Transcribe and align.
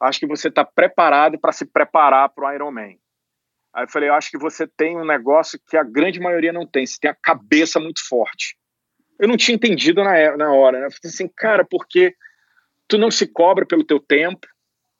acho 0.00 0.20
que 0.20 0.26
você 0.26 0.48
está 0.48 0.64
preparado 0.64 1.38
para 1.38 1.52
se 1.52 1.64
preparar 1.64 2.28
para 2.28 2.48
o 2.48 2.52
Ironman. 2.52 2.98
Aí 3.74 3.84
eu 3.84 3.88
falei, 3.88 4.08
eu 4.08 4.14
acho 4.14 4.30
que 4.30 4.38
você 4.38 4.66
tem 4.66 4.96
um 4.96 5.04
negócio 5.04 5.60
que 5.68 5.76
a 5.76 5.82
grande 5.82 6.18
maioria 6.18 6.52
não 6.52 6.66
tem, 6.66 6.86
você 6.86 6.98
tem 7.00 7.10
a 7.10 7.16
cabeça 7.22 7.78
muito 7.78 8.06
forte. 8.06 8.56
Eu 9.18 9.28
não 9.28 9.36
tinha 9.36 9.54
entendido 9.54 10.02
na, 10.02 10.36
na 10.36 10.52
hora, 10.52 10.80
né? 10.80 10.86
Eu 10.86 10.90
falei 10.90 11.12
assim, 11.12 11.28
cara, 11.28 11.64
porque 11.64 12.14
tu 12.88 12.96
não 12.98 13.10
se 13.10 13.26
cobra 13.26 13.66
pelo 13.66 13.84
teu 13.84 14.00
tempo, 14.00 14.46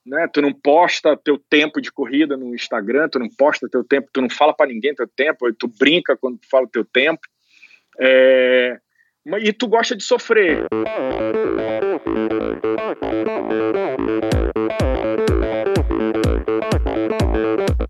né? 0.05 0.29
Tu 0.33 0.41
não 0.41 0.53
posta 0.53 1.17
teu 1.17 1.39
tempo 1.39 1.81
de 1.81 1.91
corrida 1.91 2.37
no 2.37 2.55
Instagram, 2.55 3.09
tu 3.09 3.19
não 3.19 3.29
posta 3.29 3.69
teu 3.69 3.83
tempo, 3.83 4.09
tu 4.13 4.21
não 4.21 4.31
fala 4.31 4.55
para 4.55 4.71
ninguém 4.71 4.95
teu 4.95 5.09
tempo, 5.09 5.53
tu 5.55 5.69
brinca 5.69 6.17
quando 6.17 6.39
tu 6.39 6.49
fala 6.49 6.69
teu 6.71 6.85
tempo. 6.85 7.21
É... 7.99 8.79
E 9.41 9.53
tu 9.53 9.67
gosta 9.67 9.97
de 9.97 10.05
sofrer. 10.05 10.67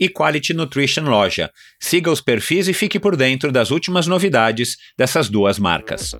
e 0.00 0.08
Quality 0.08 0.54
Nutrition 0.54 1.02
Loja. 1.04 1.50
Siga 1.78 2.10
os 2.10 2.22
perfis 2.22 2.66
e 2.66 2.72
fique 2.72 2.98
por 2.98 3.14
dentro 3.14 3.52
das 3.52 3.70
últimas 3.70 4.06
novidades 4.06 4.78
dessas 4.96 5.28
duas 5.28 5.58
marcas. 5.58 6.16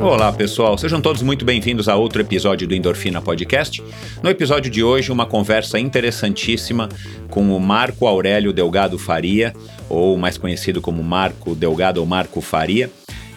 Olá 0.00 0.32
pessoal, 0.32 0.78
sejam 0.78 1.00
todos 1.00 1.20
muito 1.20 1.44
bem-vindos 1.44 1.86
a 1.86 1.94
outro 1.94 2.22
episódio 2.22 2.66
do 2.66 2.74
Endorfina 2.74 3.20
Podcast. 3.20 3.82
No 4.22 4.30
episódio 4.30 4.70
de 4.70 4.82
hoje, 4.82 5.12
uma 5.12 5.26
conversa 5.26 5.78
interessantíssima 5.78 6.88
com 7.28 7.54
o 7.54 7.60
Marco 7.60 8.06
Aurélio 8.06 8.52
Delgado 8.52 8.98
Faria, 8.98 9.54
ou 9.88 10.16
mais 10.16 10.38
conhecido 10.38 10.80
como 10.80 11.02
Marco 11.02 11.54
Delgado 11.54 12.00
ou 12.00 12.06
Marco 12.06 12.40
Faria. 12.40 12.90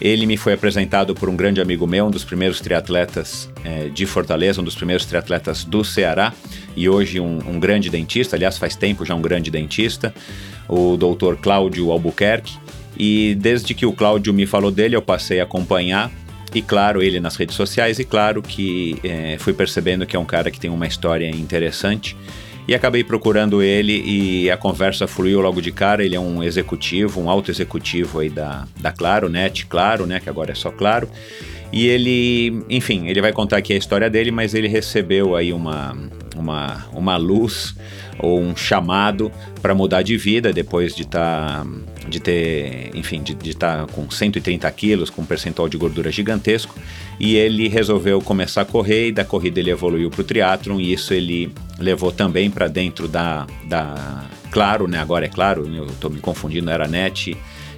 Ele 0.04 0.26
me 0.26 0.36
foi 0.36 0.52
apresentado 0.52 1.14
por 1.14 1.30
um 1.30 1.34
grande 1.34 1.62
amigo 1.62 1.86
meu, 1.86 2.04
um 2.04 2.10
dos 2.10 2.24
primeiros 2.24 2.60
triatletas 2.60 3.48
é, 3.64 3.88
de 3.88 4.04
Fortaleza, 4.04 4.60
um 4.60 4.64
dos 4.64 4.74
primeiros 4.74 5.06
triatletas 5.06 5.64
do 5.64 5.82
Ceará 5.82 6.30
e 6.76 6.86
hoje 6.90 7.18
um, 7.18 7.38
um, 7.48 7.58
grande 7.58 7.88
dentista, 7.88 8.36
aliás, 8.36 8.58
faz 8.58 8.76
tempo 8.76 9.02
já 9.06 9.14
um 9.14 9.22
grande 9.22 9.50
dentista, 9.50 10.14
o 10.68 10.98
doutor 10.98 11.38
Cláudio 11.38 11.90
Albuquerque. 11.90 12.58
E 12.98 13.34
desde 13.40 13.72
que 13.72 13.86
o 13.86 13.94
Cláudio 13.94 14.34
me 14.34 14.44
falou 14.44 14.70
dele, 14.70 14.94
eu 14.94 15.00
passei 15.00 15.40
a 15.40 15.44
acompanhar 15.44 16.12
e 16.54 16.60
claro, 16.60 17.02
ele 17.02 17.18
nas 17.18 17.34
redes 17.36 17.56
sociais, 17.56 17.98
e 17.98 18.04
claro 18.04 18.42
que 18.42 18.98
é, 19.02 19.36
fui 19.38 19.54
percebendo 19.54 20.04
que 20.04 20.14
é 20.14 20.18
um 20.18 20.26
cara 20.26 20.50
que 20.50 20.60
tem 20.60 20.70
uma 20.70 20.86
história 20.86 21.30
interessante 21.30 22.14
e 22.66 22.74
acabei 22.74 23.04
procurando 23.04 23.62
ele 23.62 24.02
e 24.04 24.50
a 24.50 24.56
conversa 24.56 25.06
fluiu 25.06 25.40
logo 25.40 25.60
de 25.60 25.70
cara. 25.70 26.04
Ele 26.04 26.16
é 26.16 26.20
um 26.20 26.42
executivo, 26.42 27.20
um 27.20 27.28
alto 27.28 27.50
executivo 27.50 28.20
aí 28.20 28.30
da, 28.30 28.66
da 28.80 28.90
Claro, 28.90 29.28
Net 29.28 29.66
Claro, 29.66 30.06
né, 30.06 30.20
que 30.20 30.28
agora 30.28 30.52
é 30.52 30.54
só 30.54 30.70
Claro. 30.70 31.08
E 31.72 31.88
ele, 31.88 32.64
enfim, 32.70 33.08
ele 33.08 33.20
vai 33.20 33.32
contar 33.32 33.56
aqui 33.56 33.72
a 33.72 33.76
história 33.76 34.08
dele, 34.08 34.30
mas 34.30 34.54
ele 34.54 34.68
recebeu 34.68 35.34
aí 35.34 35.52
uma, 35.52 35.96
uma, 36.36 36.86
uma 36.92 37.16
luz 37.16 37.74
ou 38.18 38.40
um 38.40 38.56
chamado 38.56 39.30
para 39.60 39.74
mudar 39.74 40.02
de 40.02 40.16
vida 40.16 40.52
depois 40.52 40.94
de 40.94 41.02
estar 41.02 41.64
tá, 41.64 41.66
de 42.08 42.20
ter, 42.20 42.90
enfim, 42.94 43.22
de 43.22 43.50
estar 43.50 43.86
tá 43.86 43.92
com 43.92 44.10
130 44.10 44.70
quilos, 44.72 45.10
com 45.10 45.22
um 45.22 45.26
percentual 45.26 45.68
de 45.68 45.76
gordura 45.76 46.10
gigantesco, 46.10 46.74
e 47.18 47.36
ele 47.36 47.68
resolveu 47.68 48.20
começar 48.20 48.62
a 48.62 48.64
correr 48.64 49.08
e 49.08 49.12
da 49.12 49.24
corrida 49.24 49.60
ele 49.60 49.70
evoluiu 49.70 50.10
para 50.10 50.20
o 50.20 50.24
triatlon 50.24 50.80
e 50.80 50.92
isso 50.92 51.14
ele 51.14 51.52
levou 51.78 52.12
também 52.12 52.50
para 52.50 52.68
dentro 52.68 53.08
da, 53.08 53.46
da 53.66 54.24
Claro, 54.50 54.86
né? 54.86 54.98
Agora 54.98 55.24
é 55.24 55.28
Claro, 55.28 55.66
eu 55.66 55.86
estou 55.86 56.10
me 56.10 56.20
confundindo, 56.20 56.70
era 56.70 56.86
Net 56.86 57.36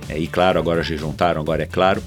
é, 0.08 0.18
e 0.18 0.26
Claro, 0.26 0.58
agora 0.58 0.82
já 0.82 0.96
juntaram, 0.96 1.40
agora 1.40 1.62
é 1.62 1.66
Claro. 1.66 2.02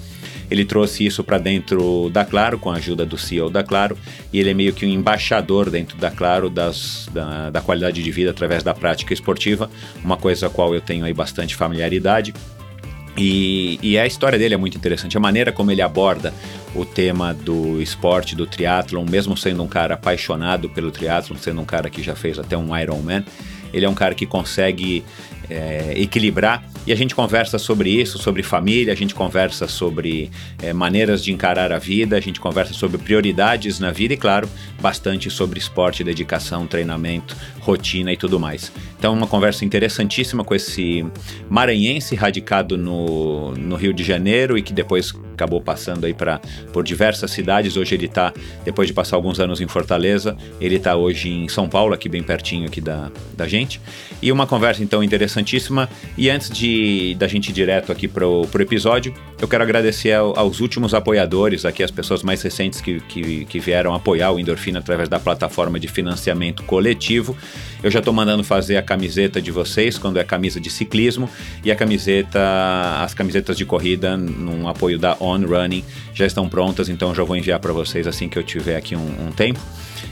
Ele 0.49 0.65
trouxe 0.65 1.05
isso 1.05 1.23
para 1.23 1.37
dentro 1.37 2.09
da 2.09 2.25
Claro, 2.25 2.57
com 2.57 2.71
a 2.71 2.75
ajuda 2.75 3.05
do 3.05 3.17
CEO 3.17 3.49
da 3.49 3.63
Claro, 3.63 3.97
e 4.33 4.39
ele 4.39 4.49
é 4.49 4.53
meio 4.53 4.73
que 4.73 4.85
um 4.85 4.89
embaixador 4.89 5.69
dentro 5.69 5.97
da 5.97 6.09
Claro 6.09 6.49
das, 6.49 7.07
da, 7.13 7.49
da 7.49 7.61
qualidade 7.61 8.01
de 8.01 8.11
vida 8.11 8.31
através 8.31 8.63
da 8.63 8.73
prática 8.73 9.13
esportiva, 9.13 9.69
uma 10.03 10.17
coisa 10.17 10.47
a 10.47 10.49
qual 10.49 10.73
eu 10.73 10.81
tenho 10.81 11.05
aí 11.05 11.13
bastante 11.13 11.55
familiaridade. 11.55 12.33
E, 13.17 13.77
e, 13.81 13.97
a 13.97 14.07
história 14.07 14.39
dele 14.39 14.53
é 14.53 14.57
muito 14.57 14.77
interessante, 14.77 15.17
a 15.17 15.19
maneira 15.19 15.51
como 15.51 15.71
ele 15.71 15.81
aborda 15.81 16.33
o 16.73 16.85
tema 16.85 17.33
do 17.33 17.81
esporte, 17.81 18.33
do 18.33 18.45
triatlon, 18.45 19.03
mesmo 19.03 19.35
sendo 19.35 19.61
um 19.61 19.67
cara 19.67 19.95
apaixonado 19.95 20.69
pelo 20.69 20.89
triatlon, 20.89 21.35
sendo 21.35 21.59
um 21.59 21.65
cara 21.65 21.89
que 21.89 22.01
já 22.01 22.15
fez 22.15 22.39
até 22.39 22.57
um 22.57 22.75
Ironman, 22.77 23.25
ele 23.73 23.85
é 23.85 23.89
um 23.89 23.93
cara 23.93 24.15
que 24.15 24.25
consegue 24.25 25.03
é, 25.49 25.93
equilibrar 25.97 26.63
e 26.85 26.91
a 26.91 26.95
gente 26.95 27.13
conversa 27.13 27.57
sobre 27.57 27.89
isso, 27.89 28.17
sobre 28.17 28.41
família, 28.41 28.93
a 28.93 28.95
gente 28.95 29.13
conversa 29.13 29.67
sobre 29.67 30.31
é, 30.61 30.73
maneiras 30.73 31.23
de 31.23 31.31
encarar 31.31 31.71
a 31.71 31.77
vida, 31.77 32.17
a 32.17 32.19
gente 32.19 32.39
conversa 32.39 32.73
sobre 32.73 32.97
prioridades 32.97 33.79
na 33.79 33.91
vida 33.91 34.13
e, 34.13 34.17
claro, 34.17 34.49
bastante 34.81 35.29
sobre 35.29 35.59
esporte, 35.59 36.03
dedicação, 36.03 36.65
treinamento, 36.65 37.35
rotina 37.59 38.11
e 38.11 38.17
tudo 38.17 38.39
mais. 38.39 38.71
Então, 38.97 39.13
uma 39.13 39.27
conversa 39.27 39.63
interessantíssima 39.63 40.43
com 40.43 40.55
esse 40.55 41.05
maranhense 41.49 42.15
radicado 42.15 42.77
no, 42.77 43.51
no 43.51 43.75
Rio 43.75 43.93
de 43.93 44.03
Janeiro 44.03 44.57
e 44.57 44.61
que 44.61 44.73
depois 44.73 45.13
acabou 45.33 45.61
passando 45.61 46.05
aí 46.05 46.13
para 46.13 46.39
por 46.73 46.83
diversas 46.83 47.31
cidades. 47.31 47.77
Hoje 47.77 47.95
ele 47.95 48.07
está, 48.07 48.33
depois 48.65 48.87
de 48.87 48.93
passar 48.93 49.15
alguns 49.15 49.39
anos 49.39 49.61
em 49.61 49.67
Fortaleza, 49.67 50.35
ele 50.59 50.75
está 50.75 50.95
hoje 50.95 51.29
em 51.29 51.47
São 51.47 51.69
Paulo, 51.69 51.93
aqui 51.93 52.09
bem 52.09 52.21
pertinho 52.21 52.67
aqui 52.67 52.81
da, 52.81 53.09
da 53.37 53.47
gente. 53.47 53.79
E 54.21 54.31
uma 54.31 54.45
conversa 54.45 54.83
então 54.83 55.01
interessantíssima. 55.01 55.89
E 56.17 56.29
antes 56.29 56.49
de 56.49 56.68
da 57.17 57.27
gente 57.27 57.49
ir 57.49 57.53
direto 57.53 57.91
aqui 57.91 58.07
pro, 58.07 58.47
pro 58.51 58.61
episódio, 58.61 59.13
eu 59.41 59.47
quero 59.47 59.63
agradecer 59.63 60.13
ao, 60.13 60.37
aos 60.37 60.59
últimos 60.59 60.93
apoiadores, 60.93 61.65
aqui 61.65 61.83
as 61.83 61.91
pessoas 61.91 62.23
mais 62.23 62.41
recentes 62.41 62.81
que, 62.81 62.99
que, 63.01 63.45
que 63.45 63.59
vieram 63.59 63.93
apoiar 63.93 64.31
o 64.31 64.39
Endorfina 64.39 64.79
através 64.79 65.07
da 65.07 65.19
plataforma 65.19 65.79
de 65.79 65.87
financiamento 65.87 66.63
coletivo. 66.63 67.35
Eu 67.81 67.89
já 67.89 67.99
estou 67.99 68.13
mandando 68.13 68.43
fazer 68.43 68.77
a 68.77 68.81
camiseta 68.81 69.41
de 69.41 69.51
vocês, 69.51 69.97
quando 69.97 70.17
é 70.17 70.23
camisa 70.23 70.59
de 70.59 70.69
ciclismo, 70.69 71.29
e 71.63 71.71
a 71.71 71.75
camiseta, 71.75 72.39
as 73.01 73.13
camisetas 73.13 73.57
de 73.57 73.65
corrida, 73.65 74.17
num 74.17 74.67
apoio 74.67 74.99
da 74.99 75.15
On 75.19 75.39
Running, 75.39 75.83
já 76.13 76.25
estão 76.25 76.49
prontas, 76.49 76.89
então 76.89 77.15
já 77.15 77.23
vou 77.23 77.35
enviar 77.35 77.59
para 77.59 77.71
vocês 77.71 78.07
assim 78.07 78.27
que 78.27 78.37
eu 78.37 78.43
tiver 78.43 78.75
aqui 78.75 78.95
um, 78.95 79.27
um 79.27 79.31
tempo. 79.31 79.59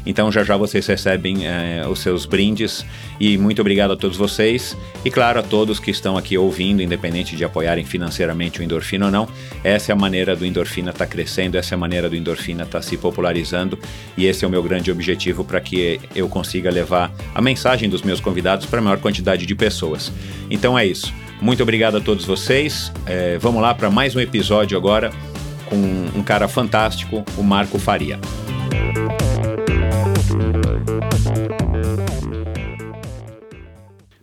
Então 0.06 0.32
já 0.32 0.44
já 0.44 0.56
vocês 0.56 0.86
recebem 0.86 1.46
é, 1.48 1.86
os 1.88 2.00
seus 2.00 2.26
brindes 2.26 2.86
e 3.20 3.38
muito 3.38 3.60
obrigado 3.60 3.92
a 3.92 3.98
todos 3.98 4.18
vocês 4.18 4.78
e 5.04 5.12
claro 5.12 5.40
a 5.40 5.44
todos 5.44 5.80
que 5.80 5.92
estão 5.92 6.18
aqui 6.18 6.38
ouvindo, 6.38 6.82
independente 6.82 7.36
de 7.36 7.44
apoiarem 7.44 7.84
financeiramente 7.84 8.60
o 8.60 8.64
Endorfina 8.64 9.06
ou 9.06 9.12
não. 9.12 9.28
Essa 9.64 9.92
é 9.92 9.94
a 9.94 9.96
maneira 9.96 10.36
do 10.36 10.46
Endorfina 10.46 10.92
estar 10.92 11.06
tá 11.06 11.12
crescendo, 11.12 11.58
essa 11.58 11.74
é 11.74 11.76
a 11.76 11.80
maneira 11.80 12.10
do 12.10 12.16
Endorfina 12.16 12.64
estar 12.64 12.80
tá 12.80 12.82
se 12.82 12.98
popularizando 12.98 13.78
e 14.18 14.26
esse 14.26 14.46
é 14.46 14.48
o 14.48 14.52
meu 14.52 14.64
grande 14.64 14.92
objetivo 14.92 15.44
para 15.44 15.60
que 15.60 16.00
eu 16.16 16.30
consiga 16.30 16.70
levar 16.70 17.12
a 17.34 17.42
mensagem 17.42 17.90
dos 17.90 18.02
meus 18.02 18.20
convidados 18.20 18.66
para 18.66 18.80
a 18.80 18.82
maior 18.82 19.00
quantidade 19.00 19.46
de 19.46 19.56
pessoas. 19.56 20.12
Então 20.50 20.78
é 20.78 20.86
isso. 20.86 21.14
Muito 21.42 21.62
obrigado 21.62 21.98
a 21.98 22.02
todos 22.02 22.26
vocês. 22.26 22.92
É, 23.06 23.38
vamos 23.38 23.62
lá 23.62 23.74
para 23.74 23.90
mais 23.90 24.16
um 24.16 24.20
episódio 24.20 24.78
agora 24.78 25.12
com 25.70 25.76
um 26.18 26.24
cara 26.24 26.48
fantástico, 26.48 27.24
o 27.38 27.44
Marco 27.44 27.78
Faria. 27.78 28.20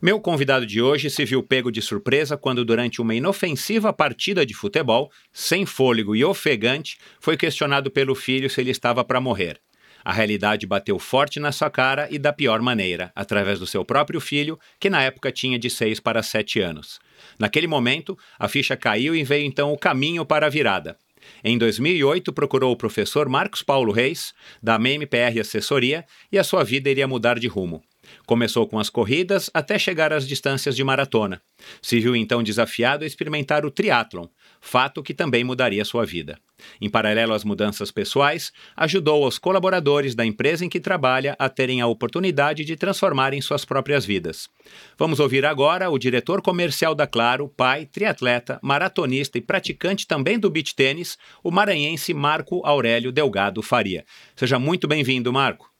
Meu 0.04 0.20
convidado 0.20 0.66
de 0.66 0.82
hoje 0.82 1.08
se 1.08 1.24
viu 1.24 1.42
pego 1.42 1.72
de 1.72 1.80
surpresa 1.80 2.36
quando, 2.36 2.62
durante 2.62 3.00
uma 3.00 3.14
inofensiva 3.14 3.90
partida 3.90 4.44
de 4.44 4.52
futebol, 4.52 5.10
sem 5.32 5.64
fôlego 5.64 6.14
e 6.14 6.22
ofegante, 6.22 6.98
foi 7.18 7.38
questionado 7.38 7.90
pelo 7.90 8.14
filho 8.14 8.50
se 8.50 8.60
ele 8.60 8.70
estava 8.70 9.02
para 9.02 9.18
morrer. 9.18 9.58
A 10.04 10.12
realidade 10.12 10.66
bateu 10.66 10.98
forte 10.98 11.40
na 11.40 11.50
sua 11.50 11.70
cara 11.70 12.06
e 12.10 12.18
da 12.18 12.34
pior 12.34 12.60
maneira, 12.60 13.10
através 13.16 13.58
do 13.58 13.66
seu 13.66 13.82
próprio 13.82 14.20
filho, 14.20 14.58
que 14.78 14.90
na 14.90 15.02
época 15.02 15.32
tinha 15.32 15.58
de 15.58 15.70
6 15.70 16.00
para 16.00 16.22
7 16.22 16.60
anos. 16.60 17.00
Naquele 17.38 17.66
momento, 17.66 18.18
a 18.38 18.46
ficha 18.46 18.76
caiu 18.76 19.16
e 19.16 19.24
veio 19.24 19.46
então 19.46 19.72
o 19.72 19.78
caminho 19.78 20.26
para 20.26 20.44
a 20.44 20.50
virada. 20.50 20.98
Em 21.42 21.58
2008, 21.58 22.32
procurou 22.32 22.72
o 22.72 22.76
professor 22.76 23.28
Marcos 23.28 23.62
Paulo 23.62 23.92
Reis, 23.92 24.32
da 24.62 24.76
MPR 24.76 25.40
Assessoria, 25.40 26.04
e 26.30 26.38
a 26.38 26.44
sua 26.44 26.64
vida 26.64 26.90
iria 26.90 27.08
mudar 27.08 27.38
de 27.38 27.46
rumo. 27.46 27.82
Começou 28.26 28.66
com 28.66 28.78
as 28.78 28.90
corridas 28.90 29.50
até 29.52 29.78
chegar 29.78 30.12
às 30.12 30.26
distâncias 30.26 30.76
de 30.76 30.84
maratona. 30.84 31.40
Se 31.80 31.98
viu 32.00 32.14
então 32.14 32.42
desafiado 32.42 33.04
a 33.04 33.06
experimentar 33.06 33.64
o 33.64 33.70
triatlon, 33.70 34.26
fato 34.60 35.02
que 35.02 35.14
também 35.14 35.44
mudaria 35.44 35.84
sua 35.84 36.04
vida. 36.04 36.38
Em 36.80 36.88
paralelo 36.88 37.32
às 37.32 37.44
mudanças 37.44 37.90
pessoais, 37.90 38.52
ajudou 38.76 39.26
os 39.26 39.38
colaboradores 39.38 40.14
da 40.14 40.24
empresa 40.24 40.64
em 40.64 40.68
que 40.68 40.80
trabalha 40.80 41.36
a 41.38 41.48
terem 41.48 41.80
a 41.80 41.86
oportunidade 41.86 42.64
de 42.64 42.76
transformarem 42.76 43.40
suas 43.40 43.64
próprias 43.64 44.04
vidas. 44.04 44.48
Vamos 44.98 45.20
ouvir 45.20 45.44
agora 45.44 45.90
o 45.90 45.98
diretor 45.98 46.42
comercial 46.42 46.94
da 46.94 47.06
Claro, 47.06 47.48
pai, 47.48 47.86
triatleta, 47.86 48.58
maratonista 48.62 49.38
e 49.38 49.40
praticante 49.40 50.06
também 50.06 50.38
do 50.38 50.50
beach 50.50 50.74
tênis, 50.74 51.18
o 51.42 51.50
maranhense 51.50 52.12
Marco 52.14 52.60
Aurélio 52.64 53.12
Delgado 53.12 53.62
Faria. 53.62 54.04
Seja 54.36 54.58
muito 54.58 54.88
bem-vindo, 54.88 55.32
Marco. 55.32 55.70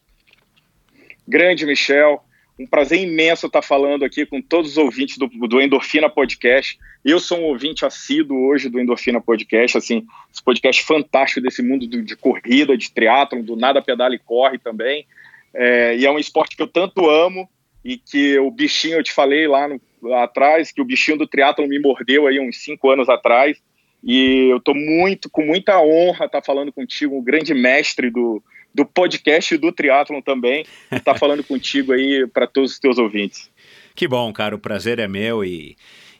Grande 1.26 1.64
Michel, 1.64 2.22
um 2.58 2.66
prazer 2.66 3.00
imenso 3.00 3.46
estar 3.46 3.62
falando 3.62 4.04
aqui 4.04 4.24
com 4.24 4.40
todos 4.40 4.72
os 4.72 4.78
ouvintes 4.78 5.18
do, 5.18 5.26
do 5.26 5.60
Endorfina 5.60 6.08
Podcast. 6.08 6.78
Eu 7.04 7.18
sou 7.18 7.38
um 7.38 7.44
ouvinte 7.44 7.84
assíduo 7.84 8.46
hoje 8.46 8.68
do 8.68 8.80
Endorfina 8.80 9.20
Podcast, 9.20 9.76
assim, 9.76 10.06
esse 10.32 10.42
podcast 10.42 10.82
fantástico 10.84 11.40
desse 11.40 11.62
mundo 11.62 11.86
de, 11.86 12.16
corrida, 12.16 12.76
de 12.76 12.92
triatlon, 12.92 13.42
do 13.42 13.56
nada 13.56 13.82
pedala 13.82 14.14
e 14.14 14.20
corre 14.20 14.58
também. 14.58 15.04
É, 15.52 15.96
e 15.96 16.06
é 16.06 16.10
um 16.10 16.18
esporte 16.18 16.56
que 16.56 16.62
eu 16.62 16.68
tanto 16.68 17.08
amo 17.10 17.48
e 17.84 17.98
que 17.98 18.38
o 18.38 18.50
bichinho, 18.50 18.98
eu 18.98 19.02
te 19.02 19.12
falei 19.12 19.48
lá, 19.48 19.66
no, 19.66 19.80
lá 20.00 20.24
atrás, 20.24 20.70
que 20.70 20.80
o 20.80 20.84
bichinho 20.84 21.18
do 21.18 21.26
triatlon 21.26 21.66
me 21.66 21.80
mordeu 21.80 22.26
aí 22.26 22.38
uns 22.38 22.62
cinco 22.62 22.88
anos 22.88 23.08
atrás. 23.08 23.60
E 24.02 24.50
eu 24.50 24.58
estou 24.58 24.74
muito, 24.74 25.28
com 25.28 25.44
muita 25.44 25.80
honra 25.80 26.26
estar 26.26 26.42
falando 26.42 26.72
contigo, 26.72 27.16
um 27.16 27.22
grande 27.22 27.52
mestre 27.52 28.10
do, 28.10 28.42
do 28.74 28.84
podcast 28.84 29.56
do 29.56 29.70
Triathlon 29.70 30.20
também, 30.20 30.66
e 30.90 30.96
estar 30.96 31.14
tá 31.14 31.14
falando 31.18 31.44
contigo 31.44 31.92
aí 31.92 32.26
para 32.26 32.46
todos 32.46 32.72
os 32.72 32.78
teus 32.78 32.98
ouvintes. 32.98 33.50
Que 33.94 34.08
bom, 34.08 34.32
cara, 34.32 34.56
o 34.56 34.58
prazer 34.58 34.98
é 34.98 35.06
meu 35.06 35.44
e, 35.44 35.76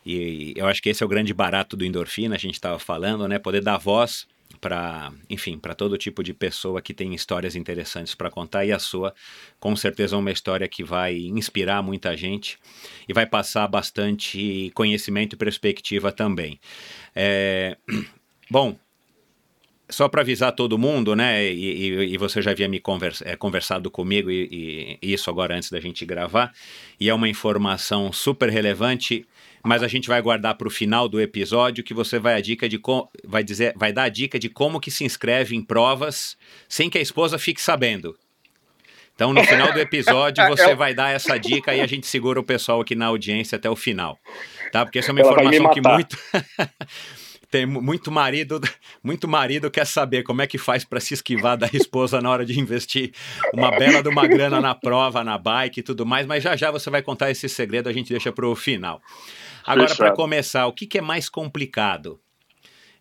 e 0.06 0.54
eu 0.56 0.66
acho 0.66 0.80
que 0.80 0.90
esse 0.90 1.02
é 1.02 1.06
o 1.06 1.08
grande 1.08 1.34
barato 1.34 1.76
do 1.76 1.84
endorfina, 1.84 2.36
a 2.36 2.38
gente 2.38 2.54
estava 2.54 2.78
falando, 2.78 3.26
né? 3.26 3.38
Poder 3.38 3.60
dar 3.60 3.78
voz 3.78 4.26
para, 4.60 5.12
enfim, 5.28 5.58
para 5.58 5.74
todo 5.74 5.98
tipo 5.98 6.22
de 6.22 6.32
pessoa 6.32 6.80
que 6.80 6.94
tem 6.94 7.14
histórias 7.14 7.56
interessantes 7.56 8.14
para 8.14 8.30
contar 8.30 8.64
e 8.64 8.72
a 8.72 8.78
sua, 8.78 9.14
com 9.60 9.74
certeza, 9.76 10.16
é 10.16 10.18
uma 10.18 10.30
história 10.30 10.68
que 10.68 10.82
vai 10.82 11.16
inspirar 11.16 11.82
muita 11.82 12.16
gente 12.16 12.58
e 13.08 13.12
vai 13.12 13.26
passar 13.26 13.66
bastante 13.66 14.70
conhecimento 14.74 15.34
e 15.34 15.36
perspectiva 15.36 16.12
também. 16.12 16.58
É... 17.14 17.76
Bom, 18.50 18.78
só 19.88 20.08
para 20.08 20.22
avisar 20.22 20.52
todo 20.52 20.78
mundo, 20.78 21.14
né? 21.14 21.44
E, 21.44 21.88
e, 21.88 22.14
e 22.14 22.18
você 22.18 22.40
já 22.40 22.52
havia 22.52 22.68
me 22.68 22.80
conversa, 22.80 23.24
é, 23.28 23.36
conversado 23.36 23.90
comigo 23.90 24.30
e, 24.30 24.98
e, 25.02 25.12
isso 25.12 25.28
agora 25.28 25.56
antes 25.56 25.70
da 25.70 25.80
gente 25.80 26.04
gravar. 26.06 26.52
E 26.98 27.08
é 27.08 27.14
uma 27.14 27.28
informação 27.28 28.12
super 28.12 28.48
relevante, 28.48 29.26
mas 29.62 29.82
a 29.82 29.88
gente 29.88 30.08
vai 30.08 30.20
guardar 30.22 30.54
para 30.54 30.68
o 30.68 30.70
final 30.70 31.08
do 31.08 31.20
episódio 31.20 31.84
que 31.84 31.92
você 31.92 32.18
vai 32.18 32.34
a 32.34 32.40
dica 32.40 32.68
de 32.68 32.80
vai 33.24 33.44
dizer, 33.44 33.74
vai 33.76 33.92
dar 33.92 34.04
a 34.04 34.08
dica 34.08 34.38
de 34.38 34.48
como 34.48 34.80
que 34.80 34.90
se 34.90 35.04
inscreve 35.04 35.54
em 35.54 35.62
provas 35.62 36.36
sem 36.68 36.88
que 36.88 36.98
a 36.98 37.02
esposa 37.02 37.38
fique 37.38 37.60
sabendo. 37.60 38.16
Então, 39.14 39.32
no 39.32 39.44
final 39.44 39.72
do 39.72 39.78
episódio, 39.78 40.44
você 40.48 40.74
vai 40.74 40.92
dar 40.92 41.10
essa 41.10 41.38
dica 41.38 41.74
e 41.74 41.80
a 41.80 41.86
gente 41.86 42.06
segura 42.06 42.40
o 42.40 42.42
pessoal 42.42 42.80
aqui 42.80 42.96
na 42.96 43.06
audiência 43.06 43.56
até 43.56 43.70
o 43.70 43.76
final, 43.76 44.18
tá? 44.72 44.84
Porque 44.84 44.98
essa 44.98 45.10
é 45.10 45.12
uma 45.12 45.20
Ela 45.20 45.30
informação 45.30 45.70
que 45.70 45.80
muito 45.80 46.18
tem 47.54 47.66
muito 47.66 48.10
marido, 48.10 48.60
muito 49.00 49.28
marido 49.28 49.70
quer 49.70 49.86
saber 49.86 50.24
como 50.24 50.42
é 50.42 50.46
que 50.46 50.58
faz 50.58 50.84
para 50.84 50.98
se 50.98 51.14
esquivar 51.14 51.56
da 51.56 51.68
esposa 51.72 52.20
na 52.20 52.28
hora 52.28 52.44
de 52.44 52.58
investir 52.58 53.12
uma 53.52 53.70
bela 53.70 54.02
de 54.02 54.08
uma 54.08 54.26
grana 54.26 54.60
na 54.60 54.74
prova, 54.74 55.22
na 55.22 55.38
bike 55.38 55.78
e 55.78 55.82
tudo 55.84 56.04
mais, 56.04 56.26
mas 56.26 56.42
já 56.42 56.56
já 56.56 56.72
você 56.72 56.90
vai 56.90 57.00
contar 57.00 57.30
esse 57.30 57.48
segredo, 57.48 57.88
a 57.88 57.92
gente 57.92 58.08
deixa 58.08 58.32
para 58.32 58.44
o 58.44 58.56
final. 58.56 59.00
Agora, 59.64 59.94
para 59.94 60.12
começar, 60.12 60.66
o 60.66 60.72
que, 60.72 60.84
que 60.84 60.98
é 60.98 61.00
mais 61.00 61.28
complicado? 61.28 62.18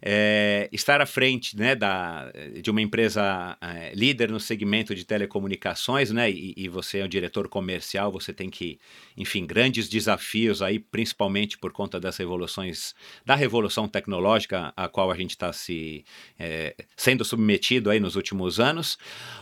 É, 0.05 0.67
estar 0.69 1.00
à 1.00 1.05
frente 1.05 1.57
né, 1.57 1.75
da, 1.75 2.29
de 2.62 2.69
uma 2.69 2.81
empresa 2.81 3.57
é, 3.62 3.93
líder 3.95 4.29
no 4.29 4.39
segmento 4.39 4.93
de 4.93 5.05
telecomunicações, 5.05 6.12
né, 6.12 6.29
e, 6.29 6.53
e, 6.57 6.67
você 6.67 7.00
é 7.00 7.05
um 7.05 7.07
diretor 7.07 7.48
comercial, 7.48 8.12
você 8.12 8.33
tem 8.33 8.50
que, 8.50 8.77
enfim, 9.15 9.45
grandes 9.45 9.88
desafios 9.88 10.62
aí, 10.62 10.77
principalmente 10.77 11.57
por 11.57 11.72
conta 11.72 12.01
das 12.01 12.17
revoluções, 12.17 12.93
da 13.25 13.33
revolução 13.33 13.88
tecnológica 13.88 14.74
a 14.75 14.89
qual 14.89 15.10
a 15.10 15.15
gente 15.15 15.31
está 15.31 15.53
se 15.53 16.03
é, 16.38 16.75
sendo 16.98 17.24
submetido 17.24 17.89
aí 17.89 18.01
nos 18.01 18.17
últimos 18.17 18.60
anos, 18.60 18.98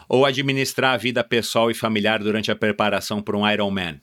ou 0.08 0.26
administrar 0.26 0.94
a 0.94 0.98
vida 0.98 1.24
pessoal 1.24 1.72
e 1.72 1.74
familiar 1.74 2.20
durante 2.20 2.52
a 2.52 2.56
preparação 2.56 3.20
para 3.20 3.36
um 3.36 3.50
Ironman? 3.50 4.00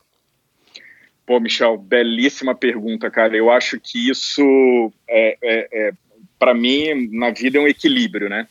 Pô, 1.24 1.38
Michel, 1.38 1.76
belíssima 1.76 2.54
pergunta, 2.54 3.10
cara. 3.10 3.36
Eu 3.36 3.50
acho 3.50 3.78
que 3.78 4.08
isso 4.08 4.90
é, 5.06 5.36
é, 5.42 5.88
é 5.88 5.92
para 6.38 6.54
mim, 6.54 7.08
na 7.12 7.30
vida 7.30 7.58
é 7.58 7.60
um 7.60 7.68
equilíbrio, 7.68 8.28
né? 8.28 8.46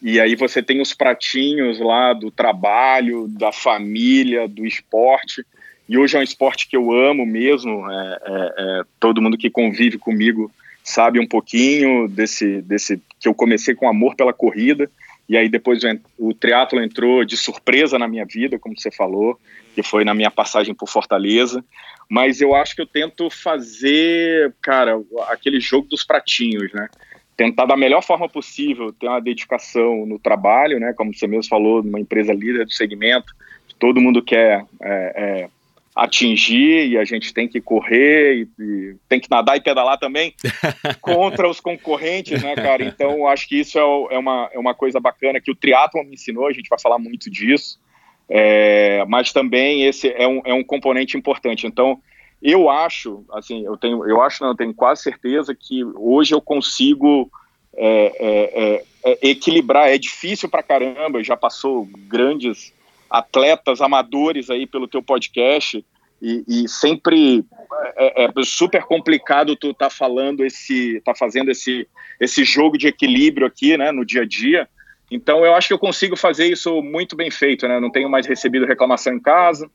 E 0.00 0.20
aí 0.20 0.34
você 0.34 0.62
tem 0.62 0.80
os 0.80 0.92
pratinhos 0.92 1.78
lá 1.78 2.12
do 2.12 2.30
trabalho, 2.30 3.28
da 3.28 3.52
família, 3.52 4.48
do 4.48 4.66
esporte. 4.66 5.44
E 5.88 5.96
hoje 5.96 6.16
é 6.16 6.20
um 6.20 6.24
esporte 6.24 6.68
que 6.68 6.76
eu 6.76 6.92
amo 6.92 7.24
mesmo. 7.24 7.88
É, 7.90 8.18
é, 8.24 8.54
é, 8.58 8.82
todo 8.98 9.22
mundo 9.22 9.38
que 9.38 9.48
convive 9.48 9.98
comigo 9.98 10.50
sabe 10.82 11.20
um 11.20 11.26
pouquinho 11.26 12.08
desse, 12.08 12.60
desse 12.62 13.00
que 13.20 13.28
eu 13.28 13.34
comecei 13.34 13.74
com 13.74 13.88
amor 13.88 14.16
pela 14.16 14.32
corrida 14.32 14.90
e 15.28 15.36
aí 15.36 15.48
depois 15.48 15.80
o, 16.18 16.34
triatlo 16.34 16.82
entrou 16.82 17.24
de 17.24 17.36
surpresa 17.36 17.98
na 17.98 18.08
minha 18.08 18.26
vida, 18.26 18.58
como 18.58 18.78
você 18.78 18.90
falou, 18.90 19.38
que 19.74 19.82
foi 19.82 20.04
na 20.04 20.14
minha 20.14 20.30
passagem 20.30 20.74
por 20.74 20.88
Fortaleza. 20.88 21.64
Mas 22.06 22.40
eu 22.40 22.54
acho 22.54 22.74
que 22.74 22.82
eu 22.82 22.86
tento 22.86 23.30
fazer, 23.30 24.52
cara, 24.60 25.00
aquele 25.28 25.60
jogo 25.60 25.88
dos 25.88 26.04
pratinhos, 26.04 26.70
né? 26.74 26.88
Tentar 27.36 27.66
da 27.66 27.76
melhor 27.76 28.02
forma 28.02 28.28
possível 28.28 28.92
ter 28.92 29.08
uma 29.08 29.20
dedicação 29.20 30.04
no 30.06 30.18
trabalho, 30.18 30.78
né? 30.78 30.92
Como 30.92 31.14
você 31.14 31.26
mesmo 31.26 31.48
falou, 31.48 31.82
numa 31.82 32.00
empresa 32.00 32.32
líder 32.32 32.64
do 32.64 32.72
segmento, 32.72 33.34
todo 33.78 34.00
mundo 34.00 34.22
quer 34.22 34.64
é, 34.80 35.12
é, 35.16 35.48
atingir 35.94 36.88
e 36.88 36.98
a 36.98 37.04
gente 37.04 37.34
tem 37.34 37.46
que 37.46 37.60
correr 37.60 38.46
e, 38.58 38.62
e, 38.62 38.96
tem 39.08 39.20
que 39.20 39.30
nadar 39.30 39.56
e 39.56 39.60
pedalar 39.60 39.98
também 39.98 40.34
contra 41.00 41.48
os 41.48 41.60
concorrentes, 41.60 42.42
né, 42.42 42.54
cara? 42.54 42.84
Então, 42.84 43.26
acho 43.26 43.48
que 43.48 43.60
isso 43.60 43.78
é, 43.78 44.14
é, 44.14 44.18
uma, 44.18 44.50
é 44.52 44.58
uma 44.58 44.74
coisa 44.74 44.98
bacana 44.98 45.40
que 45.40 45.50
o 45.50 45.54
triatlon 45.54 46.04
me 46.04 46.14
ensinou, 46.14 46.46
a 46.46 46.52
gente 46.52 46.68
vai 46.68 46.78
falar 46.78 46.98
muito 46.98 47.30
disso, 47.30 47.78
é, 48.28 49.04
mas 49.06 49.32
também 49.32 49.84
esse 49.84 50.08
é 50.08 50.26
um, 50.26 50.40
é 50.44 50.54
um 50.54 50.64
componente 50.64 51.16
importante. 51.16 51.66
Então, 51.66 52.00
eu 52.42 52.68
acho, 52.68 53.24
assim, 53.32 53.64
eu 53.64 53.76
tenho, 53.76 54.04
eu 54.08 54.20
acho, 54.20 54.42
não, 54.42 54.50
eu 54.50 54.56
tenho 54.56 54.74
quase 54.74 55.02
certeza 55.02 55.54
que 55.54 55.84
hoje 55.94 56.34
eu 56.34 56.40
consigo 56.40 57.30
é, 57.74 58.12
é, 58.18 58.64
é, 58.64 58.84
é 59.04 59.28
equilibrar. 59.30 59.88
É 59.88 59.96
difícil 59.96 60.48
pra 60.48 60.62
caramba, 60.62 61.22
já 61.22 61.36
passou 61.36 61.88
grandes 62.08 62.72
atletas 63.08 63.80
amadores 63.80 64.50
aí 64.50 64.66
pelo 64.66 64.88
teu 64.88 65.02
podcast 65.02 65.84
e, 66.20 66.44
e 66.48 66.68
sempre 66.68 67.44
é, 67.96 68.24
é, 68.24 68.30
super 68.44 68.82
complicado 68.84 69.56
tu 69.56 69.74
tá 69.74 69.90
falando 69.90 70.44
esse, 70.44 71.00
tá 71.04 71.14
fazendo 71.14 71.50
esse, 71.50 71.86
esse 72.20 72.44
jogo 72.44 72.78
de 72.78 72.88
equilíbrio 72.88 73.46
aqui, 73.46 73.76
né, 73.76 73.92
no 73.92 74.04
dia 74.04 74.22
a 74.22 74.26
dia. 74.26 74.68
Então 75.10 75.44
eu 75.44 75.54
acho 75.54 75.68
que 75.68 75.74
eu 75.74 75.78
consigo 75.78 76.16
fazer 76.16 76.46
isso 76.46 76.82
muito 76.82 77.14
bem 77.14 77.30
feito, 77.30 77.68
né? 77.68 77.78
Não 77.78 77.90
tenho 77.90 78.08
mais 78.08 78.26
recebido 78.26 78.64
reclamação 78.64 79.12
em 79.12 79.20
casa, 79.20 79.70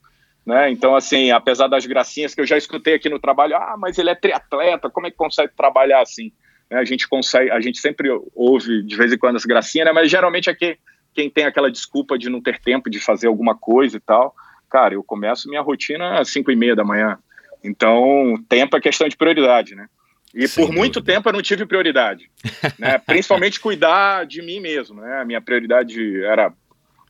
né? 0.48 0.72
Então 0.72 0.96
assim, 0.96 1.30
apesar 1.30 1.68
das 1.68 1.86
gracinhas 1.86 2.34
que 2.34 2.40
eu 2.40 2.46
já 2.46 2.58
escutei 2.58 2.94
aqui 2.94 3.10
no 3.10 3.20
trabalho, 3.20 3.58
ah, 3.58 3.76
mas 3.78 3.98
ele 3.98 4.10
é 4.10 4.16
triatleta, 4.16 4.90
como 4.90 5.06
é 5.06 5.12
que 5.12 5.18
consegue 5.18 5.52
trabalhar 5.54 6.02
assim? 6.02 6.32
A 6.72 6.86
gente 6.86 7.06
consegue, 7.06 7.52
a 7.52 7.60
gente 7.60 7.80
sempre 7.80 8.10
ouve 8.34 8.82
de 8.82 8.96
vez 8.96 9.12
em 9.12 9.18
quando 9.18 9.36
as 9.36 9.46
gracinhas, 9.46 9.86
né? 9.86 9.92
Mas 9.92 10.10
geralmente 10.10 10.50
é 10.50 10.56
quem 11.14 11.30
tem 11.30 11.44
aquela 11.44 11.70
desculpa 11.70 12.18
de 12.18 12.30
não 12.30 12.42
ter 12.42 12.60
tempo 12.60 12.90
de 12.90 13.00
fazer 13.00 13.28
alguma 13.28 13.58
coisa 13.58 13.98
e 13.98 14.00
tal, 14.00 14.34
cara, 14.70 14.94
eu 14.94 15.04
começo 15.04 15.50
minha 15.50 15.62
rotina 15.62 16.20
às 16.20 16.30
5 16.30 16.50
e 16.50 16.56
meia 16.56 16.76
da 16.76 16.84
manhã. 16.86 17.18
Então, 17.62 18.36
tempo 18.48 18.78
é 18.78 18.80
questão 18.80 19.10
de 19.10 19.18
prioridade, 19.18 19.76
né? 19.76 19.88
E 20.34 20.48
Sem 20.48 20.64
por 20.64 20.68
dúvida. 20.68 20.82
muito 20.82 21.02
tempo 21.02 21.28
eu 21.28 21.34
não 21.34 21.42
tive 21.42 21.66
prioridade, 21.66 22.30
né? 22.80 22.98
Principalmente 23.06 23.60
cuidar 23.60 24.26
de 24.26 24.42
mim 24.42 24.60
mesmo, 24.60 25.02
né? 25.02 25.20
A 25.22 25.26
minha 25.26 25.42
prioridade 25.42 26.24
era 26.24 26.54